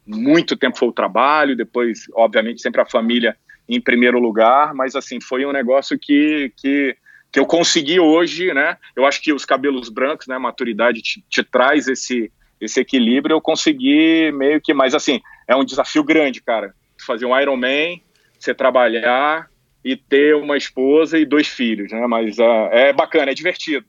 muito 0.07 0.55
tempo 0.55 0.77
foi 0.77 0.87
o 0.87 0.93
trabalho, 0.93 1.55
depois, 1.55 2.05
obviamente, 2.13 2.61
sempre 2.61 2.81
a 2.81 2.85
família 2.85 3.35
em 3.67 3.81
primeiro 3.81 4.19
lugar, 4.19 4.73
mas 4.73 4.95
assim, 4.95 5.19
foi 5.19 5.45
um 5.45 5.51
negócio 5.51 5.99
que, 5.99 6.53
que, 6.55 6.95
que 7.31 7.39
eu 7.39 7.45
consegui 7.45 7.99
hoje, 7.99 8.53
né? 8.53 8.77
Eu 8.95 9.05
acho 9.05 9.21
que 9.21 9.33
os 9.33 9.43
cabelos 9.43 9.89
brancos, 9.89 10.27
né, 10.27 10.35
a 10.35 10.39
maturidade 10.39 11.01
te, 11.01 11.21
te 11.29 11.43
traz 11.43 11.87
esse, 11.87 12.31
esse 12.61 12.79
equilíbrio 12.79 13.35
eu 13.35 13.41
consegui 13.41 14.31
meio 14.31 14.61
que, 14.61 14.73
mas 14.73 14.95
assim, 14.95 15.21
é 15.47 15.55
um 15.55 15.65
desafio 15.65 16.03
grande, 16.03 16.41
cara. 16.41 16.73
Fazer 17.05 17.25
um 17.25 17.37
Ironman, 17.37 18.01
você 18.39 18.53
trabalhar 18.53 19.49
e 19.83 19.97
ter 19.97 20.35
uma 20.35 20.55
esposa 20.55 21.17
e 21.17 21.25
dois 21.25 21.47
filhos, 21.47 21.91
né? 21.91 22.07
Mas 22.07 22.37
uh, 22.39 22.69
é 22.71 22.93
bacana, 22.93 23.31
é 23.31 23.33
divertido. 23.33 23.85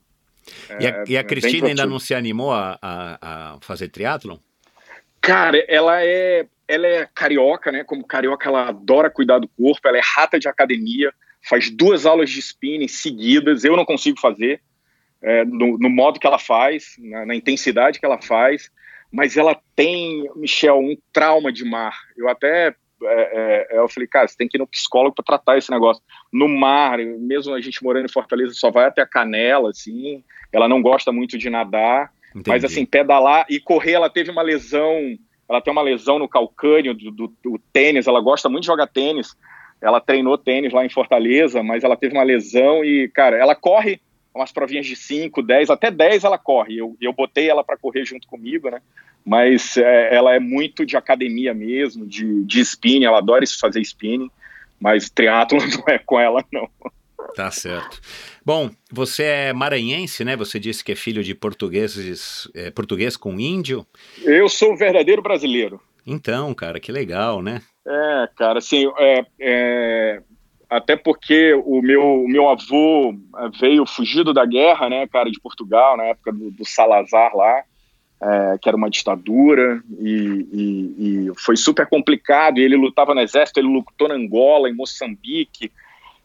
E 0.80 0.86
a, 0.86 0.90
é, 0.90 1.04
e 1.08 1.16
a 1.16 1.20
é 1.20 1.24
Cristina 1.24 1.68
ainda 1.68 1.86
não 1.86 1.98
se 1.98 2.14
animou 2.14 2.52
a, 2.52 2.78
a, 2.82 3.54
a 3.54 3.58
fazer 3.60 3.88
triatlon? 3.88 4.38
Cara, 5.20 5.64
ela 5.68 6.02
é, 6.02 6.46
ela 6.66 6.86
é 6.86 7.08
carioca, 7.14 7.72
né? 7.72 7.84
Como 7.84 8.06
carioca, 8.06 8.48
ela 8.48 8.68
adora 8.68 9.10
cuidar 9.10 9.38
do 9.38 9.48
corpo, 9.48 9.86
ela 9.86 9.98
é 9.98 10.02
rata 10.02 10.38
de 10.38 10.48
academia, 10.48 11.12
faz 11.48 11.70
duas 11.70 12.06
aulas 12.06 12.30
de 12.30 12.40
spinning 12.40 12.88
seguidas, 12.88 13.64
eu 13.64 13.76
não 13.76 13.84
consigo 13.84 14.18
fazer 14.20 14.60
é, 15.22 15.44
no, 15.44 15.78
no, 15.78 15.90
modo 15.90 16.20
que 16.20 16.26
ela 16.26 16.38
faz, 16.38 16.94
na, 16.98 17.26
na, 17.26 17.34
intensidade 17.34 17.98
que 17.98 18.06
ela 18.06 18.20
faz, 18.20 18.70
mas 19.12 19.36
ela 19.36 19.58
tem, 19.74 20.28
Michel, 20.36 20.78
um 20.78 20.96
trauma 21.12 21.52
de 21.52 21.64
mar. 21.64 21.96
Eu 22.16 22.28
até 22.28 22.74
é, 23.02 23.68
é, 23.72 23.78
eu 23.78 23.88
falei, 23.88 24.08
cara, 24.08 24.26
você 24.26 24.36
tem 24.36 24.48
que 24.48 24.56
ir 24.56 24.60
no 24.60 24.66
psicólogo 24.66 25.14
para 25.14 25.24
tratar 25.24 25.58
esse 25.58 25.70
negócio. 25.70 26.02
No 26.32 26.48
mar, 26.48 26.98
mesmo 26.98 27.54
a 27.54 27.60
gente 27.60 27.82
morando 27.82 28.06
em 28.06 28.12
Fortaleza, 28.12 28.54
só 28.54 28.70
vai 28.70 28.86
até 28.86 29.02
a 29.02 29.06
canela, 29.06 29.70
assim. 29.70 30.22
Ela 30.52 30.68
não 30.68 30.82
gosta 30.82 31.12
muito 31.12 31.38
de 31.38 31.48
nadar, 31.48 32.12
Entendi. 32.40 32.50
mas 32.50 32.64
assim, 32.64 32.84
pedalar 32.84 33.46
e 33.48 33.60
correr, 33.60 33.92
ela 33.92 34.10
teve 34.10 34.30
uma 34.30 34.42
lesão. 34.42 35.16
Ela 35.48 35.60
tem 35.60 35.72
uma 35.72 35.82
lesão 35.82 36.18
no 36.18 36.28
calcânio 36.28 36.94
do, 36.94 37.10
do, 37.10 37.32
do 37.42 37.60
tênis. 37.72 38.06
Ela 38.06 38.20
gosta 38.20 38.48
muito 38.48 38.62
de 38.62 38.66
jogar 38.66 38.86
tênis. 38.86 39.36
Ela 39.80 40.00
treinou 40.00 40.36
tênis 40.36 40.72
lá 40.72 40.84
em 40.84 40.90
Fortaleza, 40.90 41.62
mas 41.62 41.84
ela 41.84 41.96
teve 41.96 42.14
uma 42.14 42.24
lesão 42.24 42.84
e, 42.84 43.08
cara, 43.08 43.36
ela 43.36 43.54
corre 43.54 44.00
umas 44.34 44.52
provinhas 44.52 44.86
de 44.86 44.94
5, 44.94 45.42
10, 45.42 45.70
até 45.70 45.90
10 45.90 46.24
ela 46.24 46.38
corre. 46.38 46.76
Eu, 46.76 46.96
eu 47.00 47.12
botei 47.12 47.48
ela 47.48 47.64
para 47.64 47.76
correr 47.76 48.04
junto 48.04 48.26
comigo, 48.28 48.70
né? 48.70 48.80
Mas 49.24 49.76
é, 49.76 50.14
ela 50.14 50.34
é 50.34 50.38
muito 50.38 50.86
de 50.86 50.96
academia 50.96 51.52
mesmo, 51.52 52.06
de, 52.06 52.44
de 52.44 52.60
spinning, 52.60 53.04
ela 53.04 53.18
adora 53.18 53.44
fazer 53.60 53.80
spinning, 53.80 54.30
mas 54.80 55.10
triatlo 55.10 55.58
não 55.76 55.84
é 55.86 55.98
com 55.98 56.18
ela, 56.18 56.44
não. 56.52 56.68
Tá 57.34 57.50
certo. 57.50 58.00
Bom, 58.44 58.70
você 58.90 59.24
é 59.24 59.52
maranhense, 59.52 60.24
né? 60.24 60.36
Você 60.36 60.58
disse 60.58 60.82
que 60.84 60.92
é 60.92 60.96
filho 60.96 61.22
de 61.22 61.34
portugueses, 61.34 62.50
é, 62.54 62.70
português 62.70 63.16
com 63.16 63.38
índio. 63.38 63.86
Eu 64.22 64.48
sou 64.48 64.72
um 64.72 64.76
verdadeiro 64.76 65.22
brasileiro. 65.22 65.80
Então, 66.06 66.54
cara, 66.54 66.80
que 66.80 66.90
legal, 66.90 67.42
né? 67.42 67.60
É, 67.86 68.28
cara, 68.36 68.58
assim, 68.58 68.90
é, 68.98 69.26
é, 69.40 70.22
até 70.68 70.96
porque 70.96 71.54
o 71.54 71.80
meu, 71.80 72.24
o 72.24 72.28
meu 72.28 72.48
avô 72.48 73.12
eh, 73.12 73.48
veio 73.58 73.86
fugido 73.86 74.34
da 74.34 74.44
guerra, 74.44 74.90
né, 74.90 75.06
cara, 75.06 75.30
de 75.30 75.40
Portugal, 75.40 75.96
na 75.96 76.04
época 76.04 76.30
do, 76.30 76.50
do 76.50 76.64
Salazar 76.64 77.34
lá, 77.34 77.62
é, 78.20 78.58
que 78.60 78.68
era 78.68 78.76
uma 78.76 78.90
ditadura, 78.90 79.82
e, 79.98 80.46
e, 80.52 81.28
e, 81.28 81.32
foi 81.36 81.56
super 81.56 81.86
complicado, 81.86 82.58
e 82.58 82.62
ele 82.62 82.76
lutava 82.76 83.14
no 83.14 83.20
exército, 83.20 83.60
ele 83.60 83.68
lutou 83.68 84.08
na 84.08 84.14
Angola, 84.14 84.68
em 84.68 84.74
Moçambique, 84.74 85.72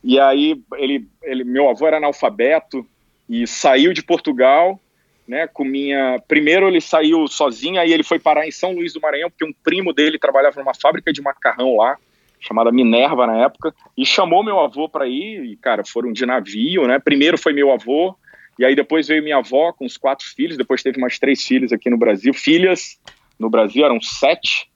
e 0.04 0.20
aí 0.20 0.62
ele, 0.76 1.08
ele 1.24 1.44
meu 1.44 1.70
avô 1.70 1.88
era 1.88 1.98
analfabeto, 1.98 2.86
e 3.30 3.48
saiu 3.48 3.94
de 3.94 4.04
Portugal, 4.04 4.80
né, 5.28 5.48
com 5.48 5.64
minha... 5.64 6.22
Primeiro 6.28 6.68
ele 6.68 6.82
saiu 6.82 7.26
sozinho, 7.28 7.80
aí 7.80 7.94
ele 7.94 8.04
foi 8.04 8.20
parar 8.20 8.46
em 8.46 8.52
São 8.52 8.74
Luís 8.74 8.94
do 8.94 9.00
Maranhão, 9.00 9.30
porque 9.30 9.46
um 9.46 9.54
primo 9.64 9.94
dele 9.94 10.20
trabalhava 10.20 10.60
numa 10.60 10.74
fábrica 10.74 11.14
de 11.14 11.22
macarrão 11.22 11.78
lá, 11.78 11.98
chamada 12.40 12.72
Minerva 12.72 13.26
na 13.26 13.38
época, 13.46 13.74
e 13.98 14.06
chamou 14.06 14.44
meu 14.44 14.60
avô 14.60 14.90
para 14.90 15.08
ir, 15.08 15.46
e, 15.46 15.56
cara, 15.56 15.84
foram 15.86 16.12
de 16.12 16.26
navio, 16.26 16.86
né? 16.86 17.00
Primeiro 17.00 17.38
foi 17.38 17.54
meu 17.54 17.72
avô, 17.72 18.16
e 18.60 18.66
aí 18.66 18.76
depois 18.76 19.08
veio 19.08 19.24
minha 19.24 19.38
avó 19.38 19.72
com 19.72 19.86
os 19.86 19.96
quatro 19.96 20.26
filhos, 20.26 20.58
depois 20.58 20.84
teve 20.84 21.00
mais 21.00 21.18
três 21.18 21.42
filhos 21.44 21.72
aqui 21.72 21.90
no 21.90 21.98
Brasil, 21.98 22.34
filhas 22.34 23.00
no 23.40 23.50
Brasil 23.50 23.86
eram 23.86 24.02
sete, 24.02 24.70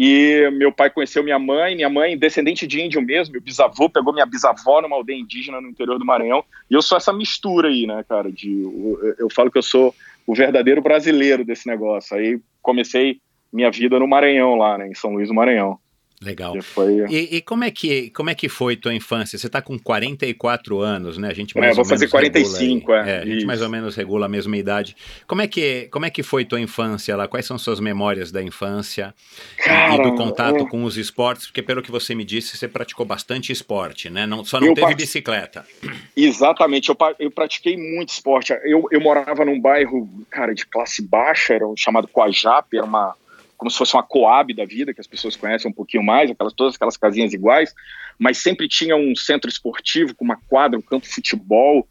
e 0.00 0.48
meu 0.52 0.70
pai 0.70 0.88
conheceu 0.88 1.24
minha 1.24 1.40
mãe, 1.40 1.74
minha 1.74 1.90
mãe 1.90 2.16
descendente 2.16 2.68
de 2.68 2.80
índio 2.80 3.02
mesmo, 3.02 3.32
meu 3.32 3.42
bisavô 3.42 3.90
pegou 3.90 4.12
minha 4.12 4.24
bisavó 4.24 4.80
numa 4.80 4.94
aldeia 4.94 5.18
indígena 5.18 5.60
no 5.60 5.68
interior 5.68 5.98
do 5.98 6.04
Maranhão, 6.04 6.44
e 6.70 6.74
eu 6.74 6.80
sou 6.80 6.96
essa 6.96 7.12
mistura 7.12 7.66
aí, 7.68 7.84
né, 7.84 8.04
cara, 8.08 8.30
de, 8.30 8.48
eu, 8.62 9.16
eu 9.18 9.28
falo 9.28 9.50
que 9.50 9.58
eu 9.58 9.62
sou 9.62 9.92
o 10.24 10.36
verdadeiro 10.36 10.80
brasileiro 10.80 11.44
desse 11.44 11.66
negócio, 11.66 12.16
aí 12.16 12.38
comecei 12.62 13.20
minha 13.52 13.72
vida 13.72 13.98
no 13.98 14.06
Maranhão 14.06 14.54
lá, 14.54 14.78
né, 14.78 14.86
em 14.86 14.94
São 14.94 15.14
Luís 15.14 15.26
do 15.26 15.34
Maranhão. 15.34 15.80
Legal. 16.20 16.60
Foi... 16.62 17.04
E, 17.08 17.36
e, 17.36 17.40
como, 17.40 17.62
é 17.62 17.70
que, 17.70 18.10
como 18.10 18.28
é 18.28 18.34
que 18.34 18.48
foi 18.48 18.74
tua 18.74 18.92
infância? 18.92 19.38
Você 19.38 19.46
está 19.46 19.62
com 19.62 19.78
44 19.78 20.80
anos, 20.80 21.16
né? 21.16 21.28
A 21.28 21.34
gente 21.34 21.56
mais 21.56 21.72
é, 21.72 21.74
vou 21.76 21.84
fazer 21.84 22.08
45, 22.08 22.92
é. 22.92 23.10
é. 23.10 23.18
A 23.18 23.24
gente 23.24 23.46
mais 23.46 23.62
ou 23.62 23.68
menos 23.68 23.94
regula 23.94 24.26
a 24.26 24.28
mesma 24.28 24.56
idade. 24.56 24.96
Como 25.28 25.42
é 25.42 25.46
que, 25.46 25.88
como 25.92 26.06
é 26.06 26.10
que 26.10 26.24
foi 26.24 26.44
tua 26.44 26.60
infância 26.60 27.16
lá? 27.16 27.28
Quais 27.28 27.46
são 27.46 27.56
suas 27.56 27.78
memórias 27.78 28.32
da 28.32 28.42
infância 28.42 29.14
Cara, 29.58 29.94
e 29.94 30.02
do 30.02 30.16
contato 30.16 30.64
é... 30.64 30.68
com 30.68 30.82
os 30.82 30.96
esportes? 30.96 31.46
Porque 31.46 31.62
pelo 31.62 31.82
que 31.82 31.90
você 31.90 32.16
me 32.16 32.24
disse, 32.24 32.56
você 32.56 32.66
praticou 32.66 33.06
bastante 33.06 33.52
esporte, 33.52 34.10
né? 34.10 34.26
Não, 34.26 34.44
só 34.44 34.58
não 34.58 34.68
eu 34.68 34.74
teve 34.74 34.88
part... 34.88 34.96
bicicleta. 34.96 35.64
Exatamente, 36.16 36.88
eu, 36.88 36.96
eu 37.20 37.30
pratiquei 37.30 37.76
muito 37.76 38.08
esporte. 38.08 38.52
Eu, 38.64 38.88
eu 38.90 39.00
morava 39.00 39.44
num 39.44 39.60
bairro, 39.60 40.08
cara, 40.28 40.52
de 40.52 40.66
classe 40.66 41.00
baixa, 41.00 41.54
era 41.54 41.64
chamado 41.76 42.08
Coajap, 42.08 42.76
era 42.76 42.84
uma 42.84 43.14
como 43.58 43.70
se 43.70 43.76
fosse 43.76 43.94
uma 43.94 44.04
Coab 44.04 44.54
da 44.54 44.64
vida, 44.64 44.94
que 44.94 45.00
as 45.00 45.06
pessoas 45.06 45.36
conhecem 45.36 45.68
um 45.68 45.74
pouquinho 45.74 46.02
mais, 46.02 46.30
aquelas, 46.30 46.52
todas 46.52 46.76
aquelas 46.76 46.96
casinhas 46.96 47.34
iguais, 47.34 47.74
mas 48.16 48.38
sempre 48.38 48.68
tinha 48.68 48.96
um 48.96 49.14
centro 49.16 49.50
esportivo 49.50 50.14
com 50.14 50.24
uma 50.24 50.36
quadra, 50.48 50.78
um 50.78 50.82
campo 50.82 51.06
de 51.06 51.12
futebol. 51.12 51.86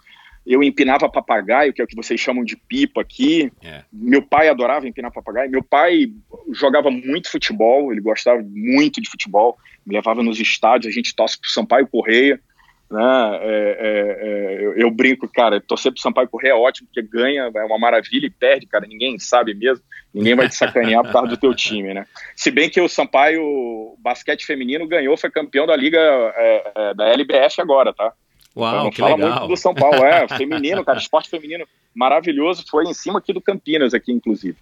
Eu 0.45 0.63
empinava 0.63 1.09
papagaio, 1.09 1.73
que 1.73 1.81
é 1.81 1.83
o 1.83 1.87
que 1.87 1.95
vocês 1.95 2.19
chamam 2.19 2.45
de 2.45 2.55
pipa 2.55 3.01
aqui. 3.01 3.51
É. 3.61 3.83
Meu 3.91 4.21
pai 4.21 4.47
adorava 4.47 4.87
empinar 4.87 5.11
papagaio. 5.11 5.51
Meu 5.51 5.61
pai 5.61 6.09
jogava 6.53 6.89
muito 6.89 7.29
futebol, 7.29 7.91
ele 7.91 7.99
gostava 7.99 8.41
muito 8.41 9.01
de 9.01 9.09
futebol, 9.09 9.57
me 9.85 9.93
levava 9.93 10.23
nos 10.23 10.39
estádios, 10.39 10.91
a 10.91 10.95
gente 10.95 11.13
torce 11.13 11.37
pro 11.37 11.49
Sampaio 11.49 11.85
Correia. 11.85 12.39
Né? 12.89 13.39
É, 13.41 13.77
é, 13.79 14.27
é, 14.59 14.65
eu, 14.65 14.77
eu, 14.77 14.91
brinco, 14.91 15.27
cara, 15.27 15.59
torcer 15.59 15.91
pro 15.91 16.01
Sampaio 16.01 16.29
correr 16.29 16.49
é 16.49 16.55
ótimo, 16.55 16.87
porque 16.87 17.01
ganha, 17.07 17.51
é 17.53 17.63
uma 17.65 17.77
maravilha 17.77 18.25
e 18.25 18.29
perde, 18.29 18.65
cara, 18.65 18.87
ninguém 18.87 19.19
sabe 19.19 19.53
mesmo, 19.53 19.83
ninguém 20.13 20.35
vai 20.35 20.47
te 20.47 20.55
sacanear 20.55 21.03
por 21.03 21.11
causa 21.11 21.27
do 21.27 21.37
teu 21.37 21.53
time, 21.53 21.93
né? 21.93 22.05
Se 22.35 22.49
bem 22.49 22.69
que 22.69 22.79
o 22.79 22.87
Sampaio 22.87 23.95
basquete 23.99 24.45
feminino 24.45 24.87
ganhou, 24.87 25.17
foi 25.17 25.29
campeão 25.29 25.67
da 25.67 25.75
liga 25.75 25.99
é, 25.99 26.71
é 26.75 26.93
da 26.93 27.09
LBF 27.09 27.59
agora, 27.59 27.93
tá? 27.93 28.13
Uau, 28.55 28.69
então, 28.69 28.83
não 28.85 28.89
que 28.89 29.01
fala 29.01 29.15
legal. 29.15 29.29
muito 29.31 29.47
do 29.49 29.57
São 29.57 29.75
Paulo, 29.75 30.03
é, 30.03 30.27
feminino, 30.29 30.83
cara, 30.83 30.97
esporte 30.97 31.29
feminino 31.29 31.67
maravilhoso, 31.93 32.63
foi 32.69 32.85
em 32.85 32.93
cima 32.93 33.19
aqui 33.19 33.33
do 33.33 33.41
Campinas, 33.41 33.93
aqui, 33.93 34.11
inclusive. 34.13 34.57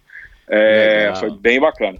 É, 0.48 1.12
foi 1.16 1.30
bem 1.30 1.60
bacana. 1.60 1.98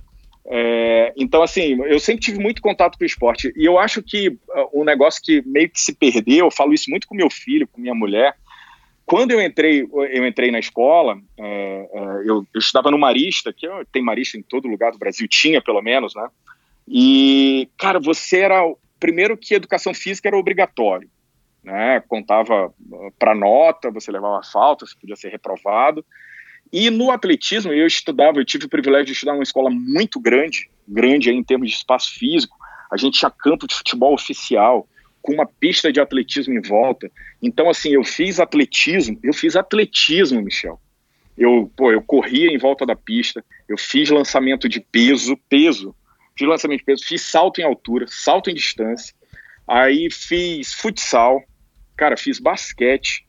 É, 0.48 1.12
então, 1.16 1.42
assim, 1.42 1.76
eu 1.84 1.98
sempre 1.98 2.22
tive 2.22 2.38
muito 2.38 2.62
contato 2.62 2.96
com 2.96 3.04
o 3.04 3.06
esporte. 3.06 3.52
E 3.56 3.64
eu 3.64 3.78
acho 3.78 4.02
que 4.02 4.28
uh, 4.28 4.80
um 4.80 4.84
negócio 4.84 5.20
que 5.22 5.42
meio 5.44 5.68
que 5.68 5.80
se 5.80 5.92
perdeu, 5.94 6.46
eu 6.46 6.50
falo 6.50 6.72
isso 6.72 6.88
muito 6.88 7.06
com 7.06 7.14
meu 7.14 7.28
filho, 7.28 7.66
com 7.66 7.80
minha 7.80 7.94
mulher. 7.94 8.36
Quando 9.04 9.30
eu 9.30 9.40
entrei, 9.40 9.82
eu 9.82 10.26
entrei 10.26 10.50
na 10.50 10.58
escola, 10.58 11.16
é, 11.38 11.88
é, 11.92 12.00
eu, 12.24 12.44
eu, 12.52 12.58
estudava 12.58 12.90
no 12.90 12.98
Marista, 12.98 13.52
que 13.52 13.66
tem 13.92 14.02
Marista 14.02 14.36
em 14.36 14.42
todo 14.42 14.68
lugar 14.68 14.90
do 14.90 14.98
Brasil, 14.98 15.28
tinha 15.28 15.62
pelo 15.62 15.80
menos, 15.80 16.14
né? 16.14 16.28
E, 16.88 17.68
cara, 17.78 18.00
você 18.00 18.40
era. 18.40 18.62
Primeiro 18.98 19.36
que 19.36 19.54
educação 19.54 19.92
física 19.92 20.28
era 20.28 20.38
obrigatório, 20.38 21.08
né? 21.62 22.02
Contava 22.08 22.68
uh, 22.68 23.12
para 23.18 23.34
nota, 23.34 23.90
você 23.90 24.10
levava 24.10 24.42
falta, 24.42 24.86
você 24.86 24.94
podia 24.98 25.16
ser 25.16 25.28
reprovado. 25.28 26.04
E 26.78 26.90
no 26.90 27.10
atletismo, 27.10 27.72
eu 27.72 27.86
estudava, 27.86 28.38
eu 28.38 28.44
tive 28.44 28.66
o 28.66 28.68
privilégio 28.68 29.06
de 29.06 29.12
estudar 29.12 29.32
numa 29.32 29.42
escola 29.42 29.70
muito 29.70 30.20
grande, 30.20 30.68
grande 30.86 31.30
em 31.30 31.42
termos 31.42 31.70
de 31.70 31.74
espaço 31.74 32.12
físico. 32.12 32.54
A 32.92 32.98
gente 32.98 33.18
tinha 33.18 33.30
campo 33.30 33.66
de 33.66 33.74
futebol 33.74 34.12
oficial, 34.12 34.86
com 35.22 35.32
uma 35.32 35.46
pista 35.46 35.90
de 35.90 36.00
atletismo 36.00 36.52
em 36.52 36.60
volta. 36.60 37.10
Então, 37.42 37.70
assim, 37.70 37.94
eu 37.94 38.04
fiz 38.04 38.38
atletismo, 38.38 39.18
eu 39.22 39.32
fiz 39.32 39.56
atletismo, 39.56 40.42
Michel. 40.42 40.78
Eu, 41.34 41.72
pô, 41.74 41.90
eu 41.90 42.02
corria 42.02 42.52
em 42.52 42.58
volta 42.58 42.84
da 42.84 42.94
pista, 42.94 43.42
eu 43.66 43.78
fiz 43.78 44.10
lançamento 44.10 44.68
de 44.68 44.78
peso, 44.78 45.34
peso, 45.48 45.96
fiz 46.36 46.46
lançamento 46.46 46.80
de 46.80 46.84
peso, 46.84 47.06
fiz 47.06 47.22
salto 47.22 47.58
em 47.58 47.64
altura, 47.64 48.04
salto 48.06 48.50
em 48.50 48.54
distância, 48.54 49.14
aí 49.66 50.10
fiz 50.10 50.74
futsal, 50.74 51.42
cara, 51.96 52.18
fiz 52.18 52.38
basquete, 52.38 53.25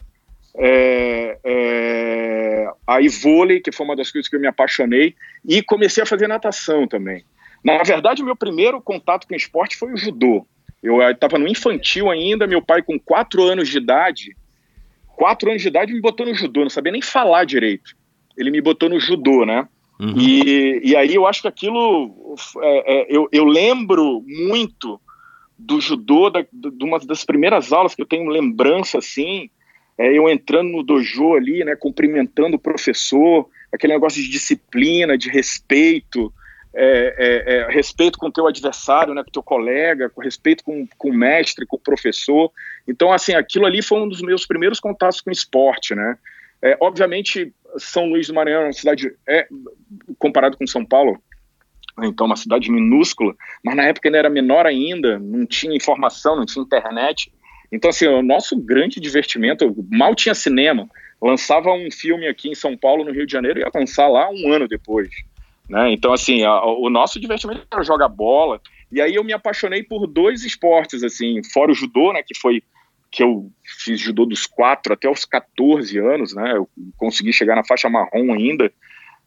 é, 0.58 1.38
é, 1.44 2.68
aí 2.86 3.08
vôlei, 3.08 3.60
que 3.60 3.72
foi 3.72 3.86
uma 3.86 3.96
das 3.96 4.12
coisas 4.12 4.30
que 4.30 4.36
eu 4.36 4.40
me 4.40 4.48
apaixonei, 4.48 5.16
e 5.46 5.62
comecei 5.62 6.04
a 6.04 6.06
fazer 6.06 6.28
natação 6.28 6.88
também. 6.88 7.24
Na 7.64 7.84
verdade, 7.84 8.22
o 8.22 8.26
meu 8.26 8.36
primeiro 8.36 8.82
contato 8.82 9.28
com 9.28 9.36
esporte 9.36 9.78
foi 9.78 9.94
o 9.94 9.98
judô. 9.98 10.46
Eu 10.82 11.02
estava 11.10 11.38
no 11.38 11.48
infantil 11.48 12.10
ainda, 12.10 12.48
meu 12.48 12.62
pai 12.62 12.82
com 12.82 13.00
quatro 13.00 13.44
anos 13.44 13.68
de 13.68 13.78
idade, 13.78 14.36
quatro 15.16 15.50
anos 15.50 15.62
de 15.62 15.68
idade 15.68 15.94
me 15.94 16.02
botou 16.02 16.26
no 16.26 16.36
judô, 16.36 16.62
não 16.62 16.70
sabia 16.70 16.92
nem 16.92 17.02
falar 17.02 17.46
direito. 17.46 17.96
Ele 18.38 18.52
me 18.52 18.62
botou 18.62 18.90
no 18.90 19.00
judô, 19.00 19.46
né? 19.46 19.68
Uhum. 20.00 20.14
E, 20.20 20.82
e 20.84 20.96
aí 20.96 21.16
eu 21.16 21.26
acho 21.26 21.42
que 21.42 21.48
aquilo, 21.48 22.36
é, 22.62 22.94
é, 22.94 23.08
eu, 23.10 23.28
eu 23.32 23.46
lembro 23.46 24.24
muito 24.28 25.02
do 25.58 25.82
judô, 25.82 26.30
da, 26.30 26.42
de 26.42 26.84
uma 26.84 27.00
das 27.00 27.26
primeiras 27.26 27.74
aulas 27.74 27.96
que 27.96 28.02
eu 28.04 28.06
tenho 28.06 28.30
lembrança, 28.30 29.00
assim, 29.00 29.50
é, 29.98 30.18
eu 30.18 30.30
entrando 30.30 30.70
no 30.70 30.84
dojo 30.84 31.34
ali, 31.34 31.64
né, 31.64 31.76
cumprimentando 31.76 32.56
o 32.56 32.60
professor, 32.60 33.50
aquele 33.74 33.94
negócio 33.94 34.22
de 34.22 34.30
disciplina, 34.30 35.18
de 35.18 35.30
respeito, 35.30 36.32
é, 36.74 37.16
é, 37.18 37.56
é, 37.56 37.72
respeito 37.72 38.20
com 38.20 38.28
o 38.28 38.32
teu 38.32 38.46
adversário, 38.46 39.14
né, 39.14 39.24
com 39.24 39.30
o 39.30 39.34
teu 39.34 39.42
colega, 39.42 40.10
com 40.10 40.22
respeito 40.22 40.64
com, 40.64 40.88
com 40.98 41.10
o 41.10 41.14
mestre, 41.14 41.66
com 41.66 41.76
o 41.76 41.80
professor. 41.80 42.52
Então, 42.88 43.12
assim, 43.12 43.34
aquilo 43.34 43.66
ali 43.66 43.82
foi 43.82 44.00
um 44.00 44.08
dos 44.08 44.22
meus 44.22 44.46
primeiros 44.46 44.80
contatos 44.80 45.20
com 45.20 45.32
esporte, 45.32 45.96
né. 45.96 46.18
É, 46.62 46.78
obviamente, 46.80 47.52
São 47.78 48.06
Luís 48.06 48.28
do 48.28 48.34
Maranhão 48.34 48.62
é 48.62 48.66
uma 48.66 48.74
cidade, 48.74 49.12
é, 49.28 49.48
comparado 50.20 50.58
com 50.58 50.68
São 50.68 50.86
Paulo, 50.86 51.20
então 52.04 52.28
uma 52.28 52.36
cidade 52.36 52.72
minúscula, 52.72 53.36
mas 53.64 53.76
na 53.76 53.84
época 53.84 54.08
ainda 54.08 54.20
era 54.20 54.30
menor 54.30 54.68
ainda, 54.68 55.18
não 55.18 55.48
tinha 55.48 55.76
informação, 55.76 56.36
não 56.36 56.46
tinha 56.46 56.64
internet, 56.64 57.32
então, 57.72 57.90
assim, 57.90 58.08
o 58.08 58.22
nosso 58.22 58.56
grande 58.56 59.00
divertimento, 59.00 59.76
mal 59.90 60.16
tinha 60.16 60.34
cinema, 60.34 60.88
lançava 61.22 61.72
um 61.72 61.90
filme 61.92 62.28
aqui 62.28 62.50
em 62.50 62.56
São 62.56 62.78
Paulo, 62.78 63.04
no 63.04 63.12
Rio 63.12 63.26
de 63.26 63.32
Janeiro, 63.32 63.60
e 63.60 63.62
ia 63.62 63.72
lançar 63.74 64.08
lá 64.08 64.30
um 64.30 64.52
ano 64.52 64.68
depois. 64.68 65.10
Né? 65.70 65.92
Então, 65.92 66.14
assim, 66.14 66.44
a, 66.44 66.64
o 66.66 66.90
nosso 66.90 67.20
divertimento 67.20 67.68
era 67.72 67.84
jogar 67.84 68.08
bola, 68.08 68.62
e 68.92 69.02
aí 69.02 69.16
eu 69.16 69.24
me 69.24 69.34
apaixonei 69.34 69.84
por 69.84 70.08
dois 70.08 70.46
esportes, 70.46 71.04
assim, 71.04 71.42
fora 71.52 71.72
o 71.72 71.76
judô, 71.76 72.14
né, 72.14 72.22
que 72.26 72.38
foi 72.38 72.64
que 73.10 73.24
eu 73.24 73.50
fiz 73.64 74.00
judô 74.00 74.26
dos 74.26 74.46
4 74.46 74.94
até 74.94 75.10
os 75.10 75.24
14 75.24 75.98
anos, 75.98 76.36
né, 76.36 76.54
eu 76.56 76.70
consegui 76.98 77.34
chegar 77.34 77.56
na 77.56 77.66
faixa 77.66 77.90
marrom 77.90 78.34
ainda, 78.34 78.72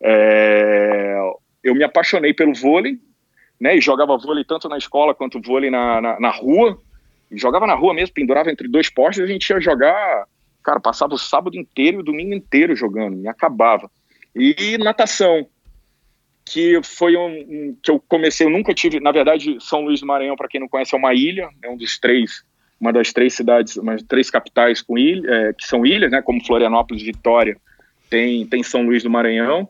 é, 0.03 1.19
eu 1.63 1.75
me 1.75 1.83
apaixonei 1.83 2.33
pelo 2.33 2.55
vôlei, 2.55 2.99
né, 3.61 3.77
e 3.77 3.81
jogava 3.81 4.17
vôlei 4.17 4.45
tanto 4.45 4.69
na 4.69 4.79
escola 4.79 5.15
quanto 5.15 5.41
vôlei 5.43 5.71
na, 5.71 6.01
na, 6.01 6.21
na 6.21 6.31
rua, 6.31 6.79
jogava 7.33 7.67
na 7.67 7.75
rua 7.75 7.95
mesmo, 7.95 8.15
pendurava 8.15 8.51
entre 8.51 8.69
dois 8.69 8.91
postes, 8.91 9.23
a 9.23 9.27
gente 9.27 9.49
ia 9.49 9.61
jogar, 9.61 10.27
cara, 10.63 10.81
passava 10.81 11.15
o 11.15 11.19
sábado 11.19 11.57
inteiro 11.57 11.99
e 11.99 12.01
o 12.01 12.05
domingo 12.05 12.35
inteiro 12.35 12.75
jogando, 12.75 13.17
me 13.17 13.29
acabava. 13.29 13.91
E 14.35 14.79
natação, 14.79 15.47
que 16.45 16.81
foi 16.83 17.17
um, 17.17 17.27
um, 17.27 17.77
que 17.83 17.91
eu 17.91 18.01
comecei, 18.09 18.47
eu 18.47 18.51
nunca 18.51 18.75
tive, 18.75 19.01
na 19.01 19.13
verdade, 19.13 19.57
São 19.61 19.83
Luís 19.83 20.01
do 20.01 20.07
Maranhão, 20.07 20.37
para 20.37 20.49
quem 20.49 20.61
não 20.61 20.69
conhece, 20.69 20.95
é 20.95 20.99
uma 20.99 21.15
ilha, 21.15 21.49
é 21.63 21.69
um 21.69 21.77
dos 21.77 21.99
três, 21.99 22.45
uma 22.81 22.93
das 22.93 23.13
três 23.13 23.35
cidades, 23.35 23.77
umas 23.77 24.03
três 24.03 24.31
capitais 24.31 24.83
com 24.83 24.99
ilha, 24.99 25.29
é, 25.31 25.53
que 25.53 25.67
são 25.67 25.85
ilhas, 25.85 26.11
né, 26.11 26.23
como 26.23 26.45
Florianópolis, 26.45 27.03
Vitória, 27.03 27.57
tem, 28.09 28.47
tem 28.47 28.63
São 28.63 28.83
Luís 28.83 29.03
do 29.03 29.11
Maranhão. 29.11 29.69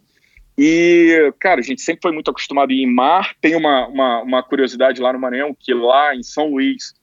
E, 0.56 1.32
cara, 1.38 1.60
a 1.60 1.62
gente 1.62 1.80
sempre 1.80 2.02
foi 2.02 2.12
muito 2.12 2.30
acostumado 2.30 2.70
a 2.70 2.74
ir 2.74 2.82
em 2.82 2.92
mar. 2.92 3.34
Tem 3.40 3.54
uma, 3.54 3.86
uma, 3.86 4.22
uma 4.22 4.42
curiosidade 4.42 5.00
lá 5.00 5.12
no 5.12 5.18
Maranhão, 5.18 5.56
que 5.58 5.72
lá 5.72 6.14
em 6.14 6.22
São 6.22 6.50
Luís, 6.50 6.94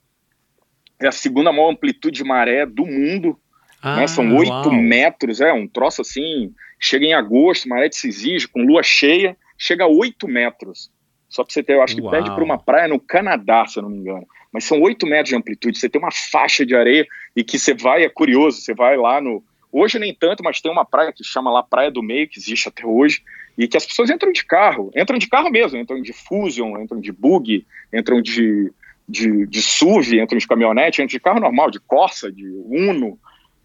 é 0.99 1.07
a 1.07 1.11
segunda 1.11 1.51
maior 1.51 1.71
amplitude 1.71 2.17
de 2.17 2.23
maré 2.23 2.65
do 2.65 2.85
mundo. 2.85 3.29
Né? 3.29 3.35
Ah, 3.81 3.95
né? 3.97 4.07
São 4.07 4.35
oito 4.35 4.71
metros, 4.71 5.41
é 5.41 5.53
um 5.53 5.67
troço 5.67 6.01
assim. 6.01 6.53
Chega 6.79 7.05
em 7.05 7.13
agosto, 7.13 7.69
maré 7.69 7.89
de 7.89 7.95
Cisige, 7.95 8.47
com 8.47 8.61
lua 8.61 8.83
cheia, 8.83 9.35
chega 9.57 9.83
a 9.83 9.87
oito 9.87 10.27
metros. 10.27 10.91
Só 11.29 11.43
para 11.43 11.53
você 11.53 11.61
ter, 11.61 11.73
eu 11.73 11.81
acho 11.81 11.95
que 11.95 12.01
Uau. 12.01 12.11
perde 12.11 12.33
para 12.33 12.43
uma 12.43 12.57
praia 12.57 12.87
no 12.87 12.99
Canadá, 12.99 13.65
se 13.65 13.77
eu 13.77 13.83
não 13.83 13.89
me 13.89 13.97
engano. 13.97 14.25
Mas 14.51 14.63
são 14.63 14.81
oito 14.81 15.05
metros 15.05 15.29
de 15.29 15.35
amplitude. 15.35 15.77
Você 15.77 15.89
tem 15.89 16.01
uma 16.01 16.11
faixa 16.11 16.65
de 16.65 16.75
areia 16.75 17.05
e 17.35 17.43
que 17.43 17.59
você 17.59 17.73
vai, 17.73 18.03
é 18.03 18.09
curioso, 18.09 18.61
você 18.61 18.73
vai 18.73 18.95
lá 18.97 19.19
no. 19.19 19.43
Hoje 19.71 19.99
nem 19.99 20.13
tanto, 20.13 20.43
mas 20.43 20.61
tem 20.61 20.71
uma 20.71 20.85
praia 20.85 21.11
que 21.11 21.23
chama 21.23 21.51
lá 21.51 21.61
Praia 21.61 21.91
do 21.91 22.01
Meio, 22.01 22.29
que 22.29 22.39
existe 22.39 22.69
até 22.69 22.85
hoje, 22.85 23.21
e 23.57 23.67
que 23.67 23.75
as 23.75 23.85
pessoas 23.85 24.09
entram 24.09 24.31
de 24.31 24.45
carro, 24.45 24.89
entram 24.95 25.17
de 25.17 25.27
carro 25.27 25.49
mesmo, 25.49 25.77
entram 25.77 26.01
de 26.01 26.13
Fusion, 26.13 26.79
entram 26.79 27.01
de 27.01 27.11
bug, 27.11 27.65
entram 27.93 28.21
de 28.21 28.71
de, 29.07 29.47
de 29.47 29.61
SUV, 29.61 30.19
entra 30.19 30.37
de 30.37 30.47
caminhonete, 30.47 31.01
entra 31.01 31.17
de 31.17 31.19
carro 31.19 31.39
normal, 31.39 31.71
de 31.71 31.79
Corsa, 31.79 32.31
de 32.31 32.45
Uno, 32.65 33.17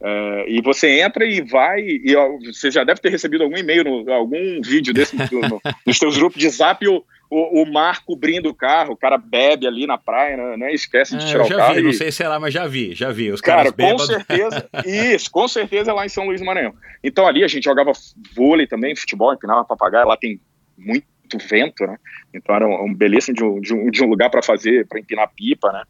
é, 0.04 0.44
e 0.48 0.60
você 0.60 1.00
entra 1.00 1.24
e 1.24 1.40
vai, 1.40 1.80
e 1.80 2.14
ó, 2.16 2.36
você 2.38 2.72
já 2.72 2.82
deve 2.82 3.00
ter 3.00 3.08
recebido 3.08 3.44
algum 3.44 3.56
e-mail, 3.56 4.10
algum 4.10 4.60
vídeo 4.60 4.92
desse 4.92 5.16
no, 5.16 5.40
no, 5.42 5.60
nos 5.86 5.96
seus 5.96 6.16
grupos 6.16 6.40
de 6.40 6.48
zap, 6.48 6.86
o, 6.88 7.04
o, 7.30 7.62
o, 7.62 7.72
mar 7.72 8.04
cobrindo 8.04 8.48
o 8.48 8.54
carro, 8.54 8.94
o 8.94 8.96
cara 8.96 9.16
bebe 9.16 9.64
ali 9.64 9.86
na 9.86 9.96
praia, 9.96 10.36
né, 10.36 10.56
né 10.56 10.74
esquece 10.74 11.16
de 11.16 11.24
é, 11.24 11.26
tirar 11.28 11.44
o 11.44 11.48
carro. 11.48 11.74
Vi, 11.74 11.80
e... 11.80 11.82
Não 11.84 11.92
sei 11.92 12.10
se 12.10 12.22
é 12.22 12.28
lá, 12.28 12.40
mas 12.40 12.52
já 12.52 12.66
vi, 12.66 12.94
já 12.94 13.12
vi. 13.12 13.30
Os 13.30 13.40
cara, 13.40 13.72
caras 13.72 13.92
com 13.92 13.98
certeza, 14.00 14.68
isso, 15.14 15.30
com 15.30 15.46
certeza 15.46 15.92
é 15.92 15.94
lá 15.94 16.04
em 16.04 16.08
São 16.08 16.26
Luís 16.26 16.40
do 16.40 16.46
Maranhão. 16.46 16.74
Então 17.02 17.24
ali 17.24 17.44
a 17.44 17.48
gente 17.48 17.62
jogava 17.62 17.92
vôlei 18.34 18.66
também, 18.66 18.96
futebol, 18.96 19.32
empinava 19.32 19.64
papagaio, 19.64 20.08
lá 20.08 20.16
tem 20.16 20.40
muito 20.76 21.06
vento, 21.38 21.86
né? 21.86 21.96
Então 22.32 22.54
era 22.54 22.66
um, 22.66 22.86
um 22.86 22.94
belíssimo 22.94 23.36
de 23.36 23.44
um, 23.44 23.60
de 23.60 23.74
um, 23.74 23.90
de 23.90 24.02
um 24.02 24.08
lugar 24.08 24.30
para 24.30 24.42
fazer, 24.42 24.86
para 24.86 25.00
empinar 25.00 25.30
pipa, 25.34 25.72
né? 25.72 25.82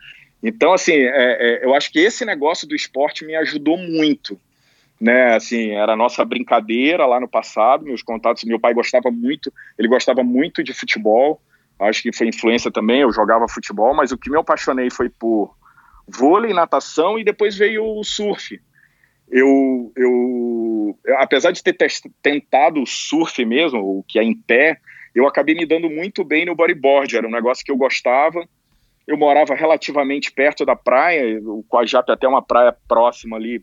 Então, 0.42 0.72
assim, 0.72 0.92
é, 0.92 1.36
é, 1.62 1.64
eu 1.64 1.74
acho 1.74 1.92
que 1.92 2.00
esse 2.00 2.24
negócio 2.24 2.66
do 2.66 2.74
esporte 2.74 3.24
me 3.24 3.36
ajudou 3.36 3.78
muito, 3.78 4.38
né? 5.00 5.34
Assim, 5.34 5.70
era 5.70 5.92
a 5.92 5.96
nossa 5.96 6.24
brincadeira 6.24 7.06
lá 7.06 7.20
no 7.20 7.28
passado, 7.28 7.84
meus 7.84 8.02
contatos, 8.02 8.44
meu 8.44 8.58
pai 8.58 8.74
gostava 8.74 9.10
muito, 9.10 9.52
ele 9.78 9.88
gostava 9.88 10.24
muito 10.24 10.62
de 10.62 10.74
futebol, 10.74 11.40
acho 11.78 12.02
que 12.02 12.12
foi 12.12 12.28
influência 12.28 12.70
também, 12.70 13.00
eu 13.00 13.12
jogava 13.12 13.48
futebol, 13.48 13.94
mas 13.94 14.10
o 14.10 14.18
que 14.18 14.30
me 14.30 14.38
apaixonei 14.38 14.90
foi 14.90 15.08
por 15.08 15.54
vôlei, 16.06 16.52
natação 16.52 17.18
e 17.18 17.24
depois 17.24 17.56
veio 17.56 17.84
o 17.84 18.02
surf. 18.02 18.60
Eu, 19.30 19.92
eu, 19.96 20.98
apesar 21.18 21.52
de 21.52 21.62
ter 21.62 21.76
tentado 22.20 22.82
o 22.82 22.86
surf 22.86 23.44
mesmo, 23.44 23.80
o 23.80 24.04
que 24.06 24.18
é 24.18 24.22
em 24.22 24.34
pé, 24.34 24.78
eu 25.14 25.26
acabei 25.26 25.54
me 25.54 25.66
dando 25.66 25.90
muito 25.90 26.24
bem 26.24 26.44
no 26.44 26.54
bodyboard, 26.54 27.16
era 27.16 27.26
um 27.26 27.30
negócio 27.30 27.64
que 27.64 27.70
eu 27.70 27.76
gostava. 27.76 28.46
Eu 29.06 29.16
morava 29.16 29.54
relativamente 29.54 30.32
perto 30.32 30.64
da 30.64 30.76
praia, 30.76 31.40
o 31.42 31.64
Coajape 31.68 32.12
até 32.12 32.26
uma 32.26 32.40
praia 32.40 32.74
próxima 32.86 33.36
ali, 33.36 33.62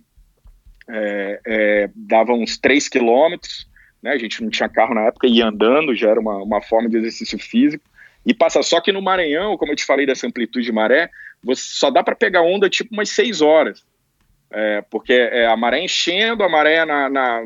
é, 0.88 1.40
é, 1.46 1.90
dava 1.96 2.34
uns 2.34 2.58
3 2.58 2.90
quilômetros, 2.90 3.68
né? 4.02 4.12
A 4.12 4.18
gente 4.18 4.44
não 4.44 4.50
tinha 4.50 4.68
carro 4.68 4.94
na 4.94 5.06
época, 5.06 5.28
ia 5.28 5.48
andando, 5.48 5.96
já 5.96 6.10
era 6.10 6.20
uma, 6.20 6.38
uma 6.38 6.62
forma 6.62 6.90
de 6.90 6.98
exercício 6.98 7.40
físico. 7.40 7.84
E 8.26 8.34
passa 8.34 8.62
só 8.62 8.82
que 8.82 8.92
no 8.92 9.02
Maranhão, 9.02 9.58
como 9.58 9.72
eu 9.72 9.76
te 9.76 9.86
falei 9.86 10.06
dessa 10.06 10.28
amplitude 10.28 10.66
de 10.66 10.72
maré, 10.72 11.10
você 11.44 11.64
só 11.66 11.90
dá 11.90 12.04
para 12.04 12.16
pegar 12.16 12.42
onda 12.42 12.70
tipo 12.70 12.94
umas 12.94 13.10
6 13.10 13.42
horas. 13.42 13.84
É, 14.52 14.82
porque 14.90 15.14
é 15.14 15.46
a 15.46 15.56
maré 15.56 15.84
enchendo, 15.84 16.44
a 16.44 16.50
maré 16.50 16.84
na, 16.84 17.10
na, 17.10 17.42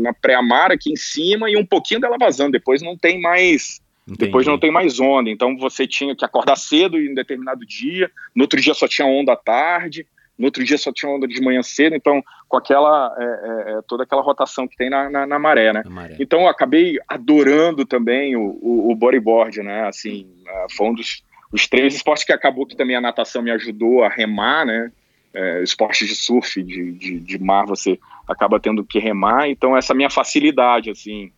na 0.00 0.14
pré-amar 0.14 0.72
aqui 0.72 0.90
em 0.90 0.96
cima 0.96 1.50
e 1.50 1.56
um 1.56 1.66
pouquinho 1.66 2.00
dela 2.00 2.16
vazando. 2.18 2.52
Depois 2.52 2.80
não 2.82 2.96
tem 2.96 3.20
mais. 3.20 3.80
Entendi. 4.06 4.26
Depois 4.26 4.46
não 4.46 4.58
tem 4.58 4.70
mais 4.70 4.98
onda. 4.98 5.28
Então 5.28 5.56
você 5.58 5.86
tinha 5.86 6.16
que 6.16 6.24
acordar 6.24 6.56
cedo 6.56 6.98
em 6.98 7.14
determinado 7.14 7.66
dia, 7.66 8.10
no 8.34 8.44
outro 8.44 8.60
dia 8.60 8.72
só 8.72 8.88
tinha 8.88 9.06
onda 9.06 9.32
à 9.32 9.36
tarde, 9.36 10.06
no 10.38 10.46
outro 10.46 10.62
dia 10.64 10.78
só 10.78 10.92
tinha 10.92 11.10
onda 11.10 11.26
de 11.26 11.40
manhã 11.40 11.62
cedo, 11.62 11.96
então 11.96 12.22
com 12.48 12.56
aquela 12.56 13.14
é, 13.18 13.24
é, 13.24 13.78
é 13.78 13.82
toda 13.86 14.04
aquela 14.04 14.22
rotação 14.22 14.68
que 14.68 14.76
tem 14.76 14.88
na, 14.88 15.10
na, 15.10 15.26
na 15.26 15.38
maré, 15.38 15.72
né? 15.72 15.82
Maré. 15.86 16.16
Então 16.20 16.42
eu 16.42 16.48
acabei 16.48 16.98
adorando 17.08 17.84
também 17.84 18.36
o, 18.36 18.58
o, 18.62 18.92
o 18.92 18.94
bodyboard, 18.94 19.62
né? 19.62 19.88
Assim, 19.88 20.26
é, 20.46 20.66
foi 20.70 20.88
um 20.88 20.94
dos 20.94 21.24
os 21.52 21.66
três 21.66 21.94
esportes 21.94 22.24
que 22.24 22.32
acabou 22.32 22.66
que 22.66 22.76
também 22.76 22.96
a 22.96 23.00
natação 23.00 23.40
me 23.40 23.50
ajudou 23.52 24.02
a 24.02 24.08
remar, 24.08 24.66
né? 24.66 24.90
É, 25.36 25.62
esportes 25.62 26.08
de 26.08 26.14
surf, 26.14 26.62
de, 26.62 26.92
de, 26.92 27.20
de, 27.20 27.38
mar, 27.38 27.66
você 27.66 27.98
acaba 28.26 28.58
tendo 28.58 28.82
que 28.82 28.98
remar. 28.98 29.48
Então, 29.48 29.76
essa 29.76 29.92
minha 29.92 30.08
facilidade, 30.08 30.88
assim, 30.90 31.30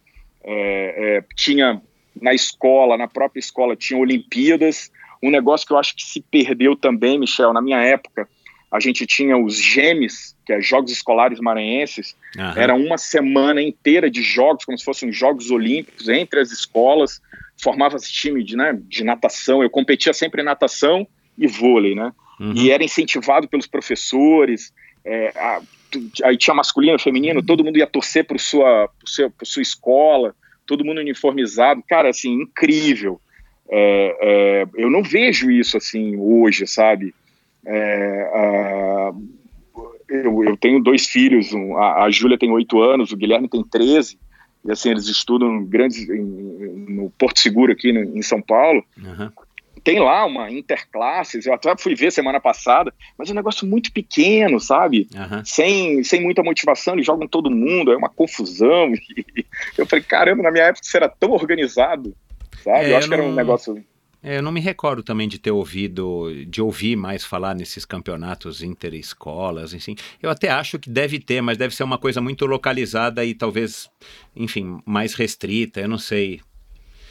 é, 0.44 1.16
é, 1.16 1.24
tinha 1.34 1.82
na 2.20 2.32
escola, 2.32 2.96
na 2.96 3.08
própria 3.08 3.40
escola, 3.40 3.74
tinha 3.74 3.98
Olimpíadas. 3.98 4.90
Um 5.20 5.30
negócio 5.30 5.66
que 5.66 5.72
eu 5.72 5.78
acho 5.78 5.96
que 5.96 6.04
se 6.04 6.20
perdeu 6.20 6.76
também, 6.76 7.18
Michel, 7.18 7.52
na 7.52 7.60
minha 7.60 7.82
época, 7.82 8.28
a 8.70 8.78
gente 8.78 9.04
tinha 9.04 9.36
os 9.36 9.56
GEMES, 9.56 10.36
que 10.46 10.52
é 10.52 10.60
Jogos 10.60 10.92
Escolares 10.92 11.40
Maranhenses, 11.40 12.14
uhum. 12.36 12.52
era 12.56 12.74
uma 12.74 12.98
semana 12.98 13.60
inteira 13.60 14.08
de 14.08 14.22
jogos, 14.22 14.64
como 14.64 14.78
se 14.78 14.84
fossem 14.84 15.10
Jogos 15.10 15.50
Olímpicos, 15.50 16.08
entre 16.08 16.38
as 16.38 16.52
escolas, 16.52 17.20
formava-se 17.60 18.12
time 18.12 18.44
de, 18.44 18.56
né, 18.56 18.78
de 18.80 19.02
natação, 19.02 19.62
eu 19.62 19.70
competia 19.70 20.12
sempre 20.12 20.42
em 20.42 20.44
natação 20.44 21.06
e 21.36 21.48
vôlei, 21.48 21.94
né? 21.96 22.12
Uhum. 22.40 22.54
e 22.54 22.70
era 22.70 22.84
incentivado 22.84 23.48
pelos 23.48 23.66
professores. 23.66 24.72
É, 25.04 25.28
a, 25.36 25.60
aí 26.24 26.36
tinha 26.36 26.54
masculino, 26.54 26.98
feminino, 26.98 27.42
todo 27.42 27.64
mundo 27.64 27.78
ia 27.78 27.86
torcer 27.86 28.24
para 28.24 28.38
sua, 28.38 28.88
sua, 29.04 29.32
sua 29.42 29.62
escola, 29.62 30.34
todo 30.66 30.84
mundo 30.84 31.00
uniformizado, 31.00 31.82
cara, 31.88 32.10
assim, 32.10 32.42
incrível. 32.42 33.20
É, 33.70 34.16
é, 34.20 34.66
eu 34.76 34.90
não 34.90 35.02
vejo 35.02 35.50
isso 35.50 35.76
assim 35.76 36.16
hoje, 36.16 36.66
sabe? 36.66 37.14
É, 37.66 38.30
a, 38.34 39.12
eu, 40.08 40.44
eu, 40.44 40.56
tenho 40.56 40.82
dois 40.82 41.06
filhos, 41.06 41.52
um, 41.52 41.76
a, 41.76 42.04
a 42.04 42.10
Júlia 42.10 42.38
tem 42.38 42.50
oito 42.50 42.80
anos, 42.80 43.12
o 43.12 43.16
Guilherme 43.16 43.48
tem 43.48 43.62
13, 43.62 44.18
e 44.64 44.72
assim, 44.72 44.90
eles 44.90 45.06
estudam 45.06 45.64
grandes, 45.64 46.08
em, 46.08 46.22
no 46.88 47.10
Porto 47.10 47.38
Seguro 47.38 47.72
aqui 47.72 47.92
no, 47.92 48.16
em 48.16 48.22
São 48.22 48.40
Paulo, 48.40 48.82
uhum 48.96 49.30
tem 49.88 50.00
lá 50.00 50.26
uma 50.26 50.50
interclasses, 50.50 51.46
eu 51.46 51.54
até 51.54 51.74
fui 51.78 51.94
ver 51.94 52.12
semana 52.12 52.38
passada, 52.38 52.92
mas 53.16 53.30
é 53.30 53.32
um 53.32 53.36
negócio 53.36 53.66
muito 53.66 53.90
pequeno, 53.90 54.60
sabe? 54.60 55.08
Uhum. 55.14 55.42
Sem, 55.46 56.04
sem 56.04 56.20
muita 56.20 56.42
motivação, 56.42 56.92
eles 56.92 57.06
jogam 57.06 57.26
todo 57.26 57.50
mundo, 57.50 57.90
é 57.90 57.96
uma 57.96 58.10
confusão. 58.10 58.92
eu 59.78 59.86
falei, 59.86 60.04
caramba, 60.04 60.42
na 60.42 60.50
minha 60.50 60.64
época 60.64 60.84
isso 60.84 60.94
era 60.94 61.08
tão 61.08 61.30
organizado, 61.30 62.14
sabe? 62.62 62.84
É, 62.84 62.92
eu 62.92 62.96
acho 62.98 63.06
eu 63.06 63.08
que 63.08 63.14
era 63.14 63.24
um 63.24 63.34
negócio. 63.34 63.82
É, 64.22 64.36
eu 64.36 64.42
não 64.42 64.52
me 64.52 64.60
recordo 64.60 65.02
também 65.02 65.26
de 65.26 65.38
ter 65.38 65.52
ouvido, 65.52 66.30
de 66.46 66.60
ouvir 66.60 66.94
mais 66.94 67.24
falar 67.24 67.54
nesses 67.54 67.86
campeonatos 67.86 68.62
interescolas, 68.62 69.72
enfim. 69.72 69.96
Eu 70.20 70.28
até 70.28 70.50
acho 70.50 70.78
que 70.78 70.90
deve 70.90 71.18
ter, 71.18 71.40
mas 71.40 71.56
deve 71.56 71.74
ser 71.74 71.84
uma 71.84 71.96
coisa 71.96 72.20
muito 72.20 72.44
localizada 72.44 73.24
e 73.24 73.32
talvez, 73.32 73.88
enfim, 74.36 74.80
mais 74.84 75.14
restrita, 75.14 75.80
eu 75.80 75.88
não 75.88 75.98
sei. 75.98 76.42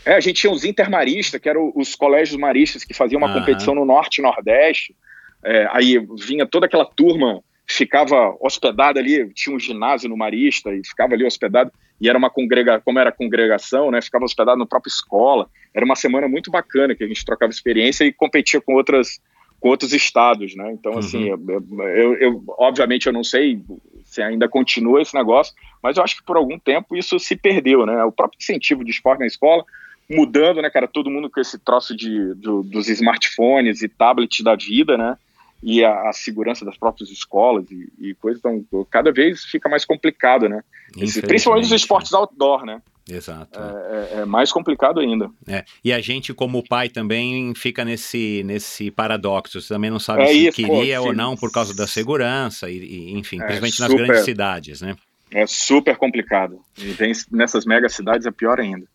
É, 0.07 0.13
a 0.13 0.21
gente 0.21 0.39
tinha 0.39 0.53
os 0.53 0.63
intermaristas, 0.63 1.39
que 1.41 1.49
eram 1.49 1.69
os 1.75 1.93
colégios 1.93 2.39
maristas 2.39 2.85
que 2.85 2.93
faziam 2.93 3.17
uma 3.17 3.33
competição 3.33 3.75
no 3.75 3.83
norte 3.83 4.19
e 4.19 4.21
nordeste. 4.21 4.95
É, 5.43 5.67
aí 5.69 5.99
vinha 6.25 6.47
toda 6.47 6.65
aquela 6.65 6.85
turma, 6.85 7.43
ficava 7.67 8.33
hospedada 8.39 9.01
ali, 9.01 9.29
tinha 9.33 9.53
um 9.53 9.59
ginásio 9.59 10.07
no 10.07 10.15
Marista 10.15 10.73
e 10.73 10.81
ficava 10.81 11.13
ali 11.13 11.25
hospedado. 11.25 11.73
E 11.99 12.07
era 12.07 12.17
uma 12.17 12.29
congrega, 12.29 12.79
como 12.79 12.99
era 12.99 13.11
congregação, 13.11 13.91
né? 13.91 14.01
Ficava 14.01 14.23
hospedado 14.23 14.57
na 14.57 14.65
própria 14.65 14.89
escola. 14.89 15.49
Era 15.73 15.83
uma 15.83 15.95
semana 15.95 16.25
muito 16.29 16.49
bacana 16.49 16.95
que 16.95 17.03
a 17.03 17.07
gente 17.07 17.25
trocava 17.25 17.51
experiência 17.51 18.05
e 18.05 18.13
competia 18.13 18.61
com 18.61 18.75
outras 18.75 19.19
com 19.59 19.69
outros 19.69 19.91
estados, 19.91 20.55
né? 20.55 20.71
Então, 20.71 20.93
uhum. 20.93 20.99
assim, 20.99 21.23
eu, 21.27 21.39
eu, 21.49 22.15
eu, 22.19 22.43
obviamente 22.59 23.07
eu 23.07 23.13
não 23.13 23.23
sei 23.23 23.59
se 24.05 24.21
ainda 24.21 24.47
continua 24.47 25.01
esse 25.01 25.15
negócio, 25.15 25.53
mas 25.81 25.97
eu 25.97 26.03
acho 26.03 26.15
que 26.15 26.23
por 26.23 26.37
algum 26.37 26.59
tempo 26.59 26.95
isso 26.95 27.19
se 27.19 27.35
perdeu, 27.35 27.83
né? 27.85 28.03
O 28.05 28.11
próprio 28.11 28.37
incentivo 28.39 28.85
de 28.85 28.91
esporte 28.91 29.19
na 29.19 29.25
escola 29.25 29.65
mudando, 30.09 30.61
né, 30.61 30.69
cara? 30.69 30.87
Todo 30.87 31.09
mundo 31.09 31.29
com 31.29 31.39
esse 31.39 31.57
troço 31.59 31.95
de, 31.95 32.33
do, 32.35 32.63
dos 32.63 32.87
smartphones 32.89 33.81
e 33.81 33.87
tablets 33.87 34.43
da 34.43 34.55
vida, 34.55 34.97
né? 34.97 35.17
E 35.61 35.83
a, 35.83 36.09
a 36.09 36.13
segurança 36.13 36.63
das 36.63 36.77
próprias 36.77 37.09
escolas 37.09 37.69
e, 37.71 37.91
e 37.99 38.13
coisas. 38.15 38.41
Então, 38.45 38.85
cada 38.89 39.11
vez 39.11 39.43
fica 39.43 39.67
mais 39.67 39.85
complicado, 39.85 40.47
né? 40.47 40.63
Esse, 40.97 41.21
principalmente 41.21 41.65
os 41.65 41.71
esportes 41.71 42.13
outdoor, 42.13 42.65
né? 42.65 42.81
Exato. 43.09 43.57
É, 43.59 44.17
é, 44.17 44.21
é, 44.21 44.25
mais 44.25 44.51
complicado 44.51 44.99
ainda. 44.99 45.29
É. 45.47 45.63
E 45.83 45.93
a 45.93 46.01
gente, 46.01 46.33
como 46.33 46.67
pai, 46.67 46.89
também 46.89 47.53
fica 47.55 47.85
nesse, 47.85 48.43
nesse 48.43 48.91
paradoxo. 48.91 49.61
Você 49.61 49.73
também 49.73 49.89
não 49.89 49.99
sabe 49.99 50.23
é 50.23 50.27
se 50.27 50.47
isso, 50.47 50.55
queria 50.55 50.99
pô, 50.99 51.07
ou 51.07 51.13
não 51.13 51.35
por 51.35 51.51
causa 51.51 51.73
da 51.73 51.87
segurança, 51.87 52.69
e, 52.69 52.77
e 52.77 53.17
enfim, 53.17 53.37
é, 53.37 53.45
principalmente 53.45 53.75
super, 53.75 53.89
nas 53.89 54.07
grandes 54.07 54.25
cidades, 54.25 54.81
né? 54.81 54.95
É 55.31 55.45
super 55.47 55.95
complicado. 55.95 56.59
E 56.77 56.95
nessas 57.31 57.65
mega 57.65 57.87
cidades 57.89 58.27
é 58.27 58.31
pior 58.31 58.59
ainda. 58.59 58.85